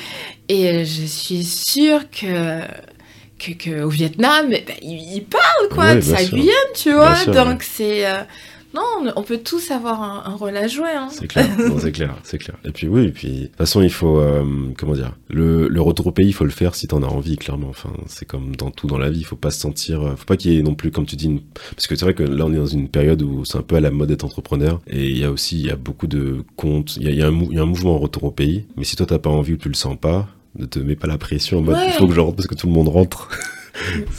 Et 0.49 0.85
je 0.85 1.05
suis 1.05 1.43
sûre 1.43 2.09
que 2.09 2.61
que, 3.37 3.51
que 3.51 3.83
au 3.83 3.89
Vietnam, 3.89 4.49
ben, 4.49 4.63
ils 4.81 5.23
parlent 5.23 5.69
quoi 5.69 5.93
Ouais, 5.93 6.01
sûr. 6.01 6.37
Guyane, 6.37 6.73
tu 6.75 6.93
vois. 6.93 7.25
Donc 7.25 7.63
c'est 7.63 8.07
euh, 8.07 8.21
non, 8.75 9.13
on 9.15 9.23
peut 9.23 9.37
tous 9.37 9.71
avoir 9.71 10.01
un, 10.01 10.23
un 10.31 10.35
rôle 10.35 10.55
à 10.57 10.67
jouer. 10.67 10.89
Hein. 10.91 11.07
C'est 11.09 11.27
clair, 11.27 11.47
c'est 11.79 11.91
clair, 11.91 12.15
c'est 12.23 12.37
clair. 12.37 12.57
Et 12.65 12.71
puis 12.71 12.87
oui, 12.87 13.05
et 13.05 13.11
puis 13.11 13.29
de 13.31 13.45
toute 13.45 13.55
façon, 13.55 13.81
il 13.81 13.89
faut 13.89 14.19
euh, 14.19 14.43
comment 14.77 14.93
dire, 14.93 15.13
le, 15.29 15.67
le 15.67 15.81
retour 15.81 16.07
au 16.07 16.11
pays, 16.11 16.27
il 16.27 16.33
faut 16.33 16.43
le 16.45 16.51
faire 16.51 16.75
si 16.75 16.87
t'en 16.87 17.01
as 17.03 17.07
envie, 17.07 17.37
clairement. 17.37 17.69
Enfin, 17.69 17.91
c'est 18.07 18.25
comme 18.25 18.55
dans 18.55 18.71
tout 18.71 18.87
dans 18.87 18.97
la 18.97 19.09
vie, 19.09 19.19
il 19.19 19.25
faut 19.25 19.35
pas 19.35 19.51
se 19.51 19.59
sentir, 19.59 20.01
euh, 20.01 20.15
faut 20.15 20.25
pas 20.25 20.37
qu'il 20.37 20.51
y 20.53 20.57
ait 20.57 20.61
non 20.61 20.75
plus, 20.75 20.91
comme 20.91 21.05
tu 21.05 21.15
dis, 21.15 21.25
une... 21.25 21.41
parce 21.75 21.87
que 21.87 21.95
c'est 21.95 22.05
vrai 22.05 22.13
que 22.13 22.23
là, 22.23 22.45
on 22.45 22.53
est 22.53 22.57
dans 22.57 22.65
une 22.65 22.89
période 22.89 23.21
où 23.21 23.45
c'est 23.45 23.57
un 23.57 23.61
peu 23.63 23.75
à 23.75 23.79
la 23.79 23.91
mode 23.91 24.09
d'être 24.09 24.25
entrepreneur, 24.25 24.81
et 24.87 25.05
il 25.07 25.17
y 25.17 25.23
a 25.23 25.31
aussi, 25.31 25.59
il 25.59 25.65
y 25.65 25.71
a 25.71 25.75
beaucoup 25.75 26.07
de 26.07 26.43
comptes, 26.55 26.97
il 26.97 27.03
y 27.03 27.07
a, 27.07 27.11
il 27.11 27.17
y 27.17 27.21
a 27.21 27.27
un, 27.27 27.31
mou- 27.31 27.47
il 27.51 27.55
y 27.57 27.59
a 27.59 27.63
un 27.63 27.67
mouvement 27.67 27.95
au 27.95 27.99
retour 27.99 28.23
au 28.25 28.31
pays. 28.31 28.65
Mais 28.77 28.83
si 28.83 28.95
toi 28.95 29.05
t'as 29.05 29.19
pas 29.19 29.29
envie 29.29 29.53
ou 29.53 29.57
tu 29.57 29.69
le 29.69 29.75
sens 29.75 29.95
pas, 29.99 30.27
ne 30.57 30.65
te 30.65 30.79
mets 30.79 30.95
pas 30.95 31.07
la 31.07 31.17
pression 31.17 31.59
en 31.59 31.61
mode, 31.61 31.75
Ouais. 31.75 31.87
il 31.87 31.93
faut 31.93 32.07
que 32.07 32.13
je 32.13 32.19
rentre 32.19 32.35
parce 32.35 32.47
que 32.47 32.55
tout 32.55 32.67
le 32.67 32.73
monde 32.73 32.89
rentre. 32.89 33.29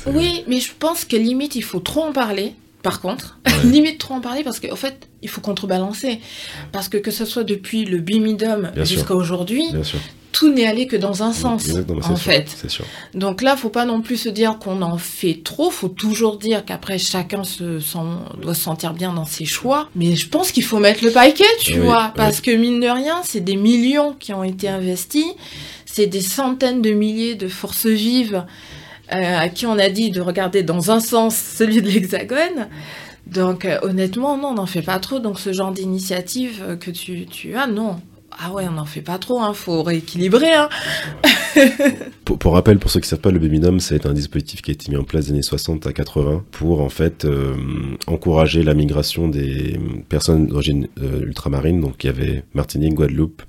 Oui, 0.07 0.44
mais 0.48 0.61
je 0.61 0.70
pense 0.78 1.07
que 1.07 1.16
limite, 1.16 1.57
il 1.57 1.62
faut 1.62 1.80
trop 1.80 2.02
en 2.02 2.12
parler. 2.12 2.52
Par 2.87 3.01
contre, 3.01 3.39
Ouais. 3.47 3.53
limite 3.70 3.99
trop 3.99 4.14
en 4.14 4.20
parler 4.20 4.43
parce 4.45 4.61
qu'en 4.61 4.76
fait, 4.76 5.09
il 5.22 5.28
faut 5.28 5.41
contrebalancer. 5.41 6.20
Parce 6.72 6.89
que 6.89 6.99
que 6.99 7.11
ce 7.11 7.24
soit 7.24 7.45
depuis 7.45 7.84
le 7.84 7.99
bimidum 7.99 8.70
jusqu'à 8.84 9.14
aujourd'hui, 9.14 9.64
tout 10.32 10.53
n'est 10.53 10.66
allé 10.66 10.87
que 10.87 10.97
dans 10.97 11.22
un 11.22 11.32
sens, 11.32 11.64
Exactement, 11.66 12.01
en 12.05 12.16
sûr, 12.16 12.18
fait. 12.18 12.64
Sûr. 12.68 12.84
Donc 13.14 13.41
là, 13.41 13.57
faut 13.57 13.70
pas 13.70 13.87
non 13.87 14.03
plus 14.03 14.18
se 14.18 14.28
dire 14.28 14.59
qu'on 14.59 14.82
en 14.82 14.99
fait 14.99 15.41
trop. 15.43 15.70
Faut 15.70 15.89
toujours 15.89 16.37
dire 16.37 16.64
qu'après 16.66 16.99
chacun 16.99 17.43
se 17.43 17.80
sent, 17.80 17.99
doit 18.43 18.53
se 18.53 18.61
sentir 18.61 18.93
bien 18.93 19.14
dans 19.14 19.24
ses 19.24 19.47
choix. 19.47 19.89
Mais 19.97 20.14
je 20.14 20.28
pense 20.28 20.53
qu'il 20.53 20.64
faut 20.64 20.78
mettre 20.78 21.03
le 21.05 21.11
paquet, 21.11 21.45
tu 21.61 21.74
Oui, 21.74 21.87
vois, 21.87 22.05
oui. 22.09 22.12
parce 22.16 22.43
que 22.43 22.51
mine 22.51 22.80
de 22.80 22.89
rien, 22.89 23.20
c'est 23.24 23.41
des 23.41 23.57
millions 23.57 24.12
qui 24.18 24.34
ont 24.34 24.45
été 24.45 24.68
investis. 24.68 25.24
C'est 25.87 26.07
des 26.07 26.20
centaines 26.20 26.82
de 26.82 26.91
milliers 26.91 27.37
de 27.37 27.49
forces 27.49 27.87
vives 27.87 28.45
à 29.09 29.48
qui 29.48 29.66
on 29.66 29.78
a 29.78 29.88
dit 29.88 30.11
de 30.11 30.20
regarder 30.20 30.62
dans 30.62 30.90
un 30.90 31.00
sens 31.00 31.36
celui 31.36 31.82
de 31.82 31.88
l'Hexagone. 31.88 32.68
Donc 33.26 33.64
euh, 33.64 33.78
honnêtement, 33.82 34.36
non, 34.36 34.48
on 34.48 34.54
n'en 34.54 34.66
fait 34.66 34.82
pas 34.82 34.98
trop. 34.98 35.18
Donc 35.18 35.40
ce 35.40 35.52
genre 35.52 35.72
d'initiative 35.72 36.62
euh, 36.62 36.76
que 36.76 36.90
tu, 36.90 37.26
tu 37.26 37.54
as, 37.54 37.66
non. 37.66 38.00
Ah 38.38 38.52
ouais, 38.52 38.66
on 38.68 38.72
n'en 38.72 38.84
fait 38.84 39.00
pas 39.00 39.18
trop, 39.18 39.40
hein. 39.40 39.54
faut 39.54 39.82
rééquilibrer. 39.82 40.52
Hein. 40.52 40.68
Pour, 42.24 42.54
rappel, 42.54 42.78
pour 42.78 42.90
ceux 42.90 43.00
qui 43.00 43.09
savent 43.09 43.20
pas, 43.20 43.30
le 43.30 43.38
Babydom, 43.38 43.78
c'est 43.78 44.04
un 44.04 44.12
dispositif 44.12 44.61
qui 44.62 44.72
a 44.72 44.74
été 44.74 44.90
mis 44.90 44.96
en 44.96 45.04
place 45.04 45.26
des 45.26 45.32
années 45.32 45.42
60 45.42 45.86
à 45.86 45.92
80 45.92 46.44
pour 46.50 46.80
en 46.80 46.88
fait 46.88 47.24
euh, 47.24 47.54
encourager 48.09 48.64
la 48.64 48.74
migration 48.74 49.28
des 49.28 49.78
personnes 50.09 50.48
d'origine 50.48 50.88
euh, 51.00 51.20
ultramarine, 51.20 51.80
donc 51.80 52.02
il 52.02 52.09
y 52.09 52.11
avait 52.11 52.42
Martinique, 52.52 52.94
Guadeloupe 52.94 53.42
euh, 53.42 53.46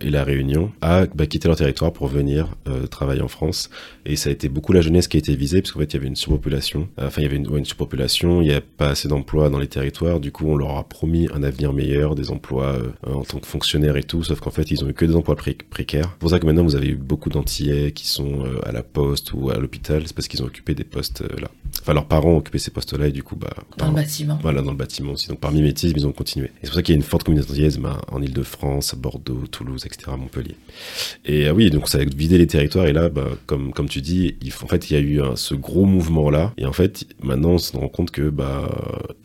et 0.00 0.10
la 0.10 0.24
Réunion, 0.24 0.70
à 0.80 1.06
bah, 1.06 1.26
quitter 1.26 1.48
leur 1.48 1.56
territoire 1.56 1.92
pour 1.92 2.06
venir 2.06 2.48
euh, 2.68 2.86
travailler 2.86 3.22
en 3.22 3.28
France. 3.28 3.68
Et 4.04 4.16
ça 4.16 4.28
a 4.30 4.32
été 4.32 4.48
beaucoup 4.48 4.72
la 4.72 4.80
jeunesse 4.80 5.08
qui 5.08 5.16
a 5.16 5.20
été 5.20 5.34
visée, 5.34 5.60
parce 5.62 5.72
qu'en 5.72 5.80
fait 5.80 5.92
il 5.92 5.94
y 5.94 5.98
avait 5.98 6.06
une 6.08 6.16
surpopulation. 6.16 6.88
Enfin, 6.98 7.20
il 7.20 7.24
y 7.24 7.26
avait 7.26 7.36
une, 7.36 7.48
ouais, 7.48 7.58
une 7.58 7.64
surpopulation, 7.64 8.40
il 8.42 8.48
n'y 8.48 8.54
a 8.54 8.60
pas 8.60 8.88
assez 8.90 9.08
d'emplois 9.08 9.48
dans 9.50 9.58
les 9.58 9.66
territoires. 9.66 10.20
Du 10.20 10.30
coup, 10.32 10.46
on 10.48 10.56
leur 10.56 10.76
a 10.76 10.84
promis 10.84 11.28
un 11.34 11.42
avenir 11.42 11.72
meilleur, 11.72 12.14
des 12.14 12.30
emplois 12.30 12.76
euh, 12.76 13.12
en 13.12 13.22
tant 13.22 13.38
que 13.38 13.46
fonctionnaires 13.46 13.96
et 13.96 14.04
tout, 14.04 14.22
sauf 14.22 14.40
qu'en 14.40 14.50
fait, 14.50 14.70
ils 14.70 14.84
ont 14.84 14.88
eu 14.88 14.94
que 14.94 15.04
des 15.04 15.14
emplois 15.16 15.36
pré- 15.36 15.56
précaires. 15.70 16.10
C'est 16.12 16.18
pour 16.18 16.30
ça 16.30 16.38
que 16.38 16.46
maintenant, 16.46 16.62
vous 16.64 16.76
avez 16.76 16.88
eu 16.88 16.96
beaucoup 16.96 17.30
d'Antillais 17.30 17.92
qui 17.92 18.06
sont 18.06 18.44
euh, 18.44 18.60
à 18.64 18.72
la 18.72 18.82
poste 18.82 19.32
ou 19.34 19.50
à 19.50 19.56
l'hôpital, 19.58 20.02
c'est 20.06 20.14
parce 20.14 20.28
qu'ils 20.28 20.42
ont 20.42 20.46
occupé 20.46 20.74
des 20.74 20.84
postes 20.84 21.22
euh, 21.22 21.40
là. 21.40 21.48
Enfin, 21.82 21.92
leurs 21.94 22.06
parents 22.06 22.30
ont 22.30 22.36
occupé 22.38 22.58
ces 22.58 22.70
postes-là 22.70 23.08
et 23.08 23.12
du 23.12 23.22
coup, 23.22 23.36
bah, 23.36 23.50
Dans 23.76 23.88
le 23.88 23.94
bâtiment. 23.94 24.38
voilà, 24.42 24.62
dans 24.62 24.70
le 24.70 24.76
bâtiment 24.76 25.12
aussi. 25.12 25.28
Donc 25.28 25.40
par 25.40 25.52
mimétisme, 25.52 25.94
ils 25.96 26.06
ont 26.06 26.12
continué. 26.12 26.46
Et 26.46 26.50
c'est 26.62 26.68
pour 26.68 26.74
ça 26.76 26.82
qu'il 26.82 26.94
y 26.94 26.96
a 26.96 26.98
une 26.98 27.02
forte 27.02 27.24
communauté 27.24 27.50
antillaise 27.52 27.78
bah, 27.78 28.00
en 28.10 28.22
Ile-de-France, 28.22 28.94
à 28.94 28.96
Bordeaux, 28.96 29.44
Toulouse, 29.56 29.84
etc., 29.86 30.10
Montpellier. 30.18 30.56
Et 31.24 31.46
euh, 31.48 31.52
oui, 31.52 31.70
donc 31.70 31.88
ça 31.88 31.98
a 31.98 32.04
vidé 32.04 32.36
les 32.38 32.46
territoires. 32.46 32.86
Et 32.86 32.92
là, 32.92 33.08
bah, 33.08 33.24
comme, 33.46 33.72
comme 33.72 33.88
tu 33.88 34.00
dis, 34.02 34.34
il, 34.42 34.52
en 34.62 34.66
fait, 34.66 34.90
il 34.90 34.94
y 34.94 34.96
a 34.96 35.00
eu 35.00 35.22
un- 35.22 35.36
ce 35.36 35.54
gros 35.54 35.84
mouvement-là. 35.86 36.52
Et 36.58 36.66
en 36.66 36.72
fait, 36.72 37.04
maintenant, 37.22 37.50
on 37.52 37.58
se 37.58 37.76
rend 37.76 37.88
compte 37.88 38.10
que, 38.10 38.28
bah, 38.28 38.68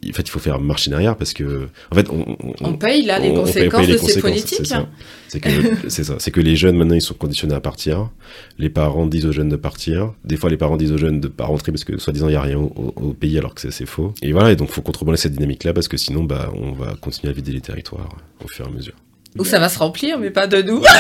en 0.08 0.14
fait, 0.14 0.22
il 0.22 0.30
faut 0.30 0.40
faire 0.40 0.60
marche 0.60 0.88
en 0.88 0.94
arrière 0.94 1.18
parce 1.18 1.34
que, 1.34 1.68
en 1.92 1.96
fait, 1.96 2.08
on, 2.10 2.38
on- 2.44 2.54
On 2.62 2.74
paye 2.78 3.04
là 3.06 3.20
les 3.20 3.30
on- 3.32 3.36
conséquences 3.36 3.88
les 3.88 3.94
de 3.94 3.98
ces 3.98 4.22
politiques. 4.22 4.66
c'est 4.66 4.74
hein. 4.74 4.88
Que, 5.34 5.50
c'est 5.90 6.04
ça. 6.04 6.16
C'est 6.20 6.32
que 6.32 6.42
les 6.42 6.56
jeunes, 6.56 6.78
maintenant, 6.78 6.96
ils 6.96 7.02
sont 7.02 7.14
conditionnés 7.14 7.54
à 7.56 7.62
partir. 7.62 8.10
Les 8.58 8.70
parents 8.70 9.08
disent 9.08 9.26
aux 9.26 9.32
jeunes 9.32 9.50
de 9.50 9.56
partir. 9.58 10.14
Des 10.24 10.38
fois, 10.38 10.50
les 10.50 10.58
parents 10.58 10.78
disent 10.78 10.92
aux 10.92 10.98
jeunes 10.98 11.20
de 11.20 11.28
pas 11.28 11.46
rentrer 11.46 11.72
parce 11.72 11.84
que, 11.84 11.98
soi-disant, 11.98 12.28
il 12.28 12.32
n'y 12.32 12.38
a 12.38 12.42
rien 12.42 12.58
au, 12.60 13.14
pays 13.14 13.38
alors 13.38 13.54
que 13.56 13.62
c'est, 13.62 13.72
c'est 13.72 13.86
faux. 13.86 14.14
Et 14.22 14.32
voilà. 14.32 14.52
Et 14.52 14.56
donc, 14.56 14.70
faut 14.70 14.82
contrebalancer 14.82 15.24
cette 15.24 15.34
dynamique-là 15.34 15.74
parce 15.74 15.88
que 15.88 15.98
sinon, 15.98 16.24
bah, 16.24 16.52
on 16.56 16.72
va 16.72 16.96
continuer 17.00 17.32
à 17.32 17.36
vider 17.36 17.52
les 17.52 17.62
territoires 17.62 18.10
au 18.44 18.48
fur 18.48 18.66
et 18.66 18.70
à 18.70 18.72
mesure. 18.72 18.94
Ou 19.38 19.46
ça 19.46 19.60
va 19.60 19.70
se 19.70 19.80
remplir, 19.80 20.18
mais 20.20 20.30
pas 20.30 20.48
de 20.48 20.62
nous. 20.62 20.84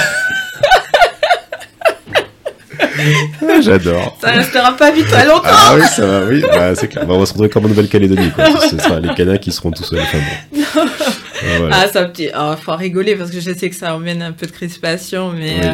J'adore. 3.62 4.18
Ça 4.22 4.32
restera 4.32 4.76
pas 4.76 4.92
vite 4.92 5.08
très 5.08 5.26
longtemps. 5.26 5.42
Ah 5.46 5.74
oui, 5.76 5.82
ça 5.88 6.06
va, 6.06 6.26
oui. 6.26 6.42
Bah, 6.42 6.76
c'est 6.76 6.88
clair. 6.88 7.06
Bah, 7.06 7.14
on 7.16 7.20
va 7.20 7.26
se 7.26 7.32
retrouver 7.34 7.50
comme 7.50 7.66
en 7.66 7.70
Nouvelle-Calédonie, 7.70 8.32
quoi. 8.32 8.46
Ce 8.70 8.78
sera 8.78 9.00
les 9.00 9.10
Canadiens 9.10 9.38
qui 9.38 9.52
seront 9.52 9.72
tout 9.72 9.84
seuls. 9.84 10.00
Enfin 10.02 10.20
bon. 10.20 10.72
Ah, 10.86 11.58
voilà. 11.60 11.76
Ah, 11.82 11.88
ça 11.88 12.08
me 12.08 12.14
dit, 12.14 12.30
ah, 12.34 12.56
faut 12.62 12.76
rigoler 12.76 13.16
parce 13.16 13.32
que 13.32 13.40
je 13.40 13.52
sais 13.54 13.70
que 13.70 13.76
ça 13.76 13.96
emmène 13.96 14.22
un 14.22 14.32
peu 14.32 14.46
de 14.46 14.52
crispation, 14.52 15.32
mais 15.32 15.56
Oui. 15.62 15.66
euh, 15.68 15.74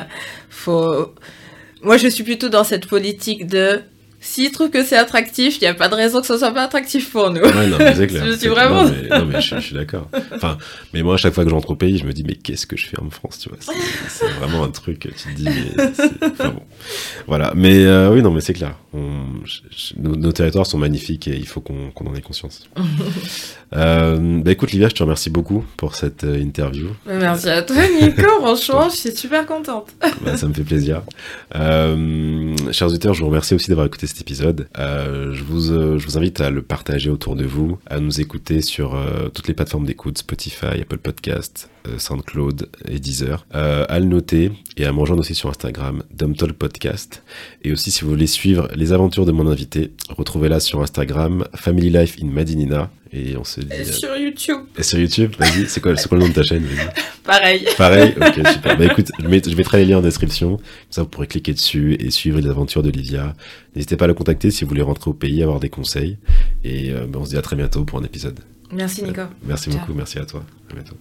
faut. 0.50 1.14
Moi, 1.84 1.98
je 1.98 2.08
suis 2.08 2.24
plutôt 2.24 2.50
dans 2.50 2.64
cette 2.64 2.88
politique 2.88 3.48
de. 3.48 3.82
S'ils 4.20 4.52
trouvent 4.52 4.72
que 4.72 4.84
c'est 4.84 4.98
attractif, 4.98 5.58
il 5.58 5.62
n'y 5.62 5.68
a 5.68 5.74
pas 5.76 5.90
de 5.90 5.96
raison 5.96 6.22
que 6.22 6.28
ce 6.28 6.38
soit 6.38 6.52
pas 6.52 6.64
attractif 6.64 7.12
pour 7.12 7.30
nous. 7.30 7.40
Ouais, 7.42 7.68
non, 7.68 7.78
mais 7.78 7.94
c'est 7.94 8.08
clair. 8.08 8.26
Je 8.26 8.32
suis 8.32 8.48
vraiment- 8.48 8.84
Non, 8.86 8.92
mais, 9.10 9.20
non, 9.20 9.26
mais 9.26 9.42
je, 9.42 9.56
je 9.56 9.60
suis 9.62 9.76
d'accord. 9.76 10.10
Enfin, 10.34 10.58
mais 10.94 11.04
moi, 11.04 11.14
à 11.14 11.18
chaque 11.18 11.34
fois 11.36 11.44
que 11.44 11.50
j'entre 11.52 11.70
au 11.70 11.76
pays, 11.76 11.98
je 12.00 12.06
me 12.06 12.14
dis, 12.14 12.24
mais 12.24 12.34
qu'est-ce 12.36 12.66
que 12.66 12.76
je 12.76 12.88
fais 12.88 13.00
en 13.00 13.10
France, 13.12 13.40
tu 13.40 13.50
vois? 13.50 13.58
C'est 14.10 14.28
vraiment 14.40 14.64
un 14.64 14.70
truc, 14.72 15.00
tu 15.02 15.10
te 15.10 15.36
dis, 15.36 15.46
mais. 15.46 15.84
Enfin 16.32 16.50
bon. 16.50 16.64
Voilà. 17.28 17.54
Mais 17.56 17.86
euh, 17.86 18.12
oui, 18.12 18.22
non, 18.24 18.32
mais 18.32 18.42
c'est 18.42 18.54
clair. 18.54 18.76
On- 18.94 19.26
je- 19.46 19.60
je- 19.70 19.94
nos, 20.02 20.16
nos 20.16 20.32
territoires 20.32 20.66
sont 20.66 20.80
magnifiques 20.80 21.28
et 21.28 21.36
il 21.38 21.46
faut 21.48 21.62
qu'on 21.62 21.92
en 22.06 22.16
ait 22.16 22.22
conscience. 22.22 22.68
euh, 23.76 24.42
bah 24.42 24.52
écoute, 24.52 24.72
Livia, 24.72 24.90
je 24.90 24.96
te 24.96 25.04
remercie 25.04 25.30
beaucoup 25.30 25.64
pour 25.78 25.96
cette 25.96 26.24
euh, 26.24 26.40
interview. 26.40 26.88
Merci 27.06 27.50
à 27.50 27.62
toi, 27.62 27.76
Nico. 28.02 28.24
Franchement, 28.40 28.90
je 28.90 28.96
suis 28.96 29.16
super 29.16 29.46
contente. 29.46 29.90
Bah, 30.22 30.38
ça 30.38 30.48
me 30.48 30.54
fait 30.54 30.64
plaisir. 30.64 31.02
Euh, 31.56 32.56
chers 32.72 32.88
auditeurs, 32.88 33.14
je 33.14 33.22
vous 33.22 33.28
remercie 33.28 33.54
aussi 33.54 33.70
d'avoir 33.70 33.86
écouté 33.86 34.07
cet 34.08 34.22
épisode. 34.22 34.68
Euh, 34.78 35.34
je, 35.34 35.44
vous, 35.44 35.72
euh, 35.72 35.98
je 35.98 36.06
vous 36.06 36.18
invite 36.18 36.42
à 36.42 36.50
le 36.50 36.62
partager 36.62 37.10
autour 37.10 37.36
de 37.36 37.46
vous, 37.46 37.78
à 37.86 38.00
nous 38.00 38.20
écouter 38.22 38.62
sur 38.62 38.96
euh, 38.96 39.30
toutes 39.30 39.48
les 39.48 39.54
plateformes 39.54 39.86
d'écoute, 39.86 40.18
Spotify, 40.18 40.82
Apple 40.82 40.98
Podcast, 40.98 41.70
SoundCloud 41.98 42.70
et 42.90 43.00
Deezer, 43.00 43.46
à 43.52 44.00
le 44.00 44.06
noter 44.06 44.52
et 44.76 44.86
à 44.86 44.92
me 44.92 45.00
rejoindre 45.00 45.22
aussi 45.22 45.36
sur 45.36 45.50
Instagram, 45.50 46.04
Dumtalk 46.14 46.54
Podcast. 46.54 47.24
Et 47.64 47.72
aussi, 47.72 47.92
si 47.92 48.04
vous 48.04 48.10
voulez 48.10 48.28
suivre 48.28 48.68
les 48.76 48.92
aventures 48.92 49.26
de 49.26 49.32
mon 49.32 49.48
invité, 49.48 49.94
retrouvez-la 50.10 50.60
sur 50.60 50.82
Instagram, 50.82 51.46
Family 51.56 51.90
Life 51.90 52.18
in 52.22 52.28
Madinina. 52.28 52.90
Et 53.12 53.38
on 53.38 53.44
s'est 53.44 53.62
dit. 53.62 53.74
Et 53.74 53.86
sur 53.86 54.16
YouTube. 54.16 54.58
Et 54.78 54.84
sur 54.84 55.00
YouTube, 55.00 55.34
vas-y, 55.40 55.68
c'est 55.68 55.80
quoi, 55.80 55.94
le 55.94 56.18
nom 56.18 56.28
de 56.28 56.34
ta 56.34 56.44
chaîne 56.44 56.66
Pareil. 57.24 57.68
Pareil, 57.78 58.14
ok, 58.20 58.48
super. 58.48 58.78
Bah 58.78 58.86
écoute, 58.86 59.12
je, 59.20 59.28
met, 59.28 59.42
je, 59.46 59.56
mettrai 59.56 59.80
les 59.80 59.86
liens 59.86 60.00
en 60.00 60.02
description, 60.02 60.58
comme 60.58 60.66
ça 60.90 61.04
vous 61.04 61.08
pourrez 61.10 61.28
cliquer 61.28 61.54
dessus 61.54 61.96
et 62.00 62.12
suivre 62.12 62.40
les 62.40 62.50
aventures 62.50 62.84
d'Olivia. 62.84 63.34
N'hésitez 63.76 63.98
pas 63.98 64.06
à 64.06 64.08
le 64.08 64.14
contacter 64.14 64.52
si 64.52 64.64
vous 64.64 64.70
voulez 64.70 64.82
rentrer 64.82 65.10
au 65.10 65.14
pays, 65.14 65.42
avoir 65.44 65.60
des 65.60 65.70
conseils. 65.70 66.18
Et 66.64 66.92
euh, 66.92 67.06
bah, 67.08 67.20
on 67.22 67.26
se 67.26 67.30
dit 67.32 67.38
à 67.38 67.42
très 67.42 67.56
bientôt 67.56 67.84
pour 67.84 68.00
un 68.00 68.04
épisode. 68.04 68.40
Merci 68.72 69.04
Nico. 69.04 69.22
Merci 69.44 69.70
beaucoup, 69.70 69.94
merci 69.94 70.20
à 70.20 70.26
toi. 70.26 70.44
À 70.70 70.74
bientôt. 70.74 70.96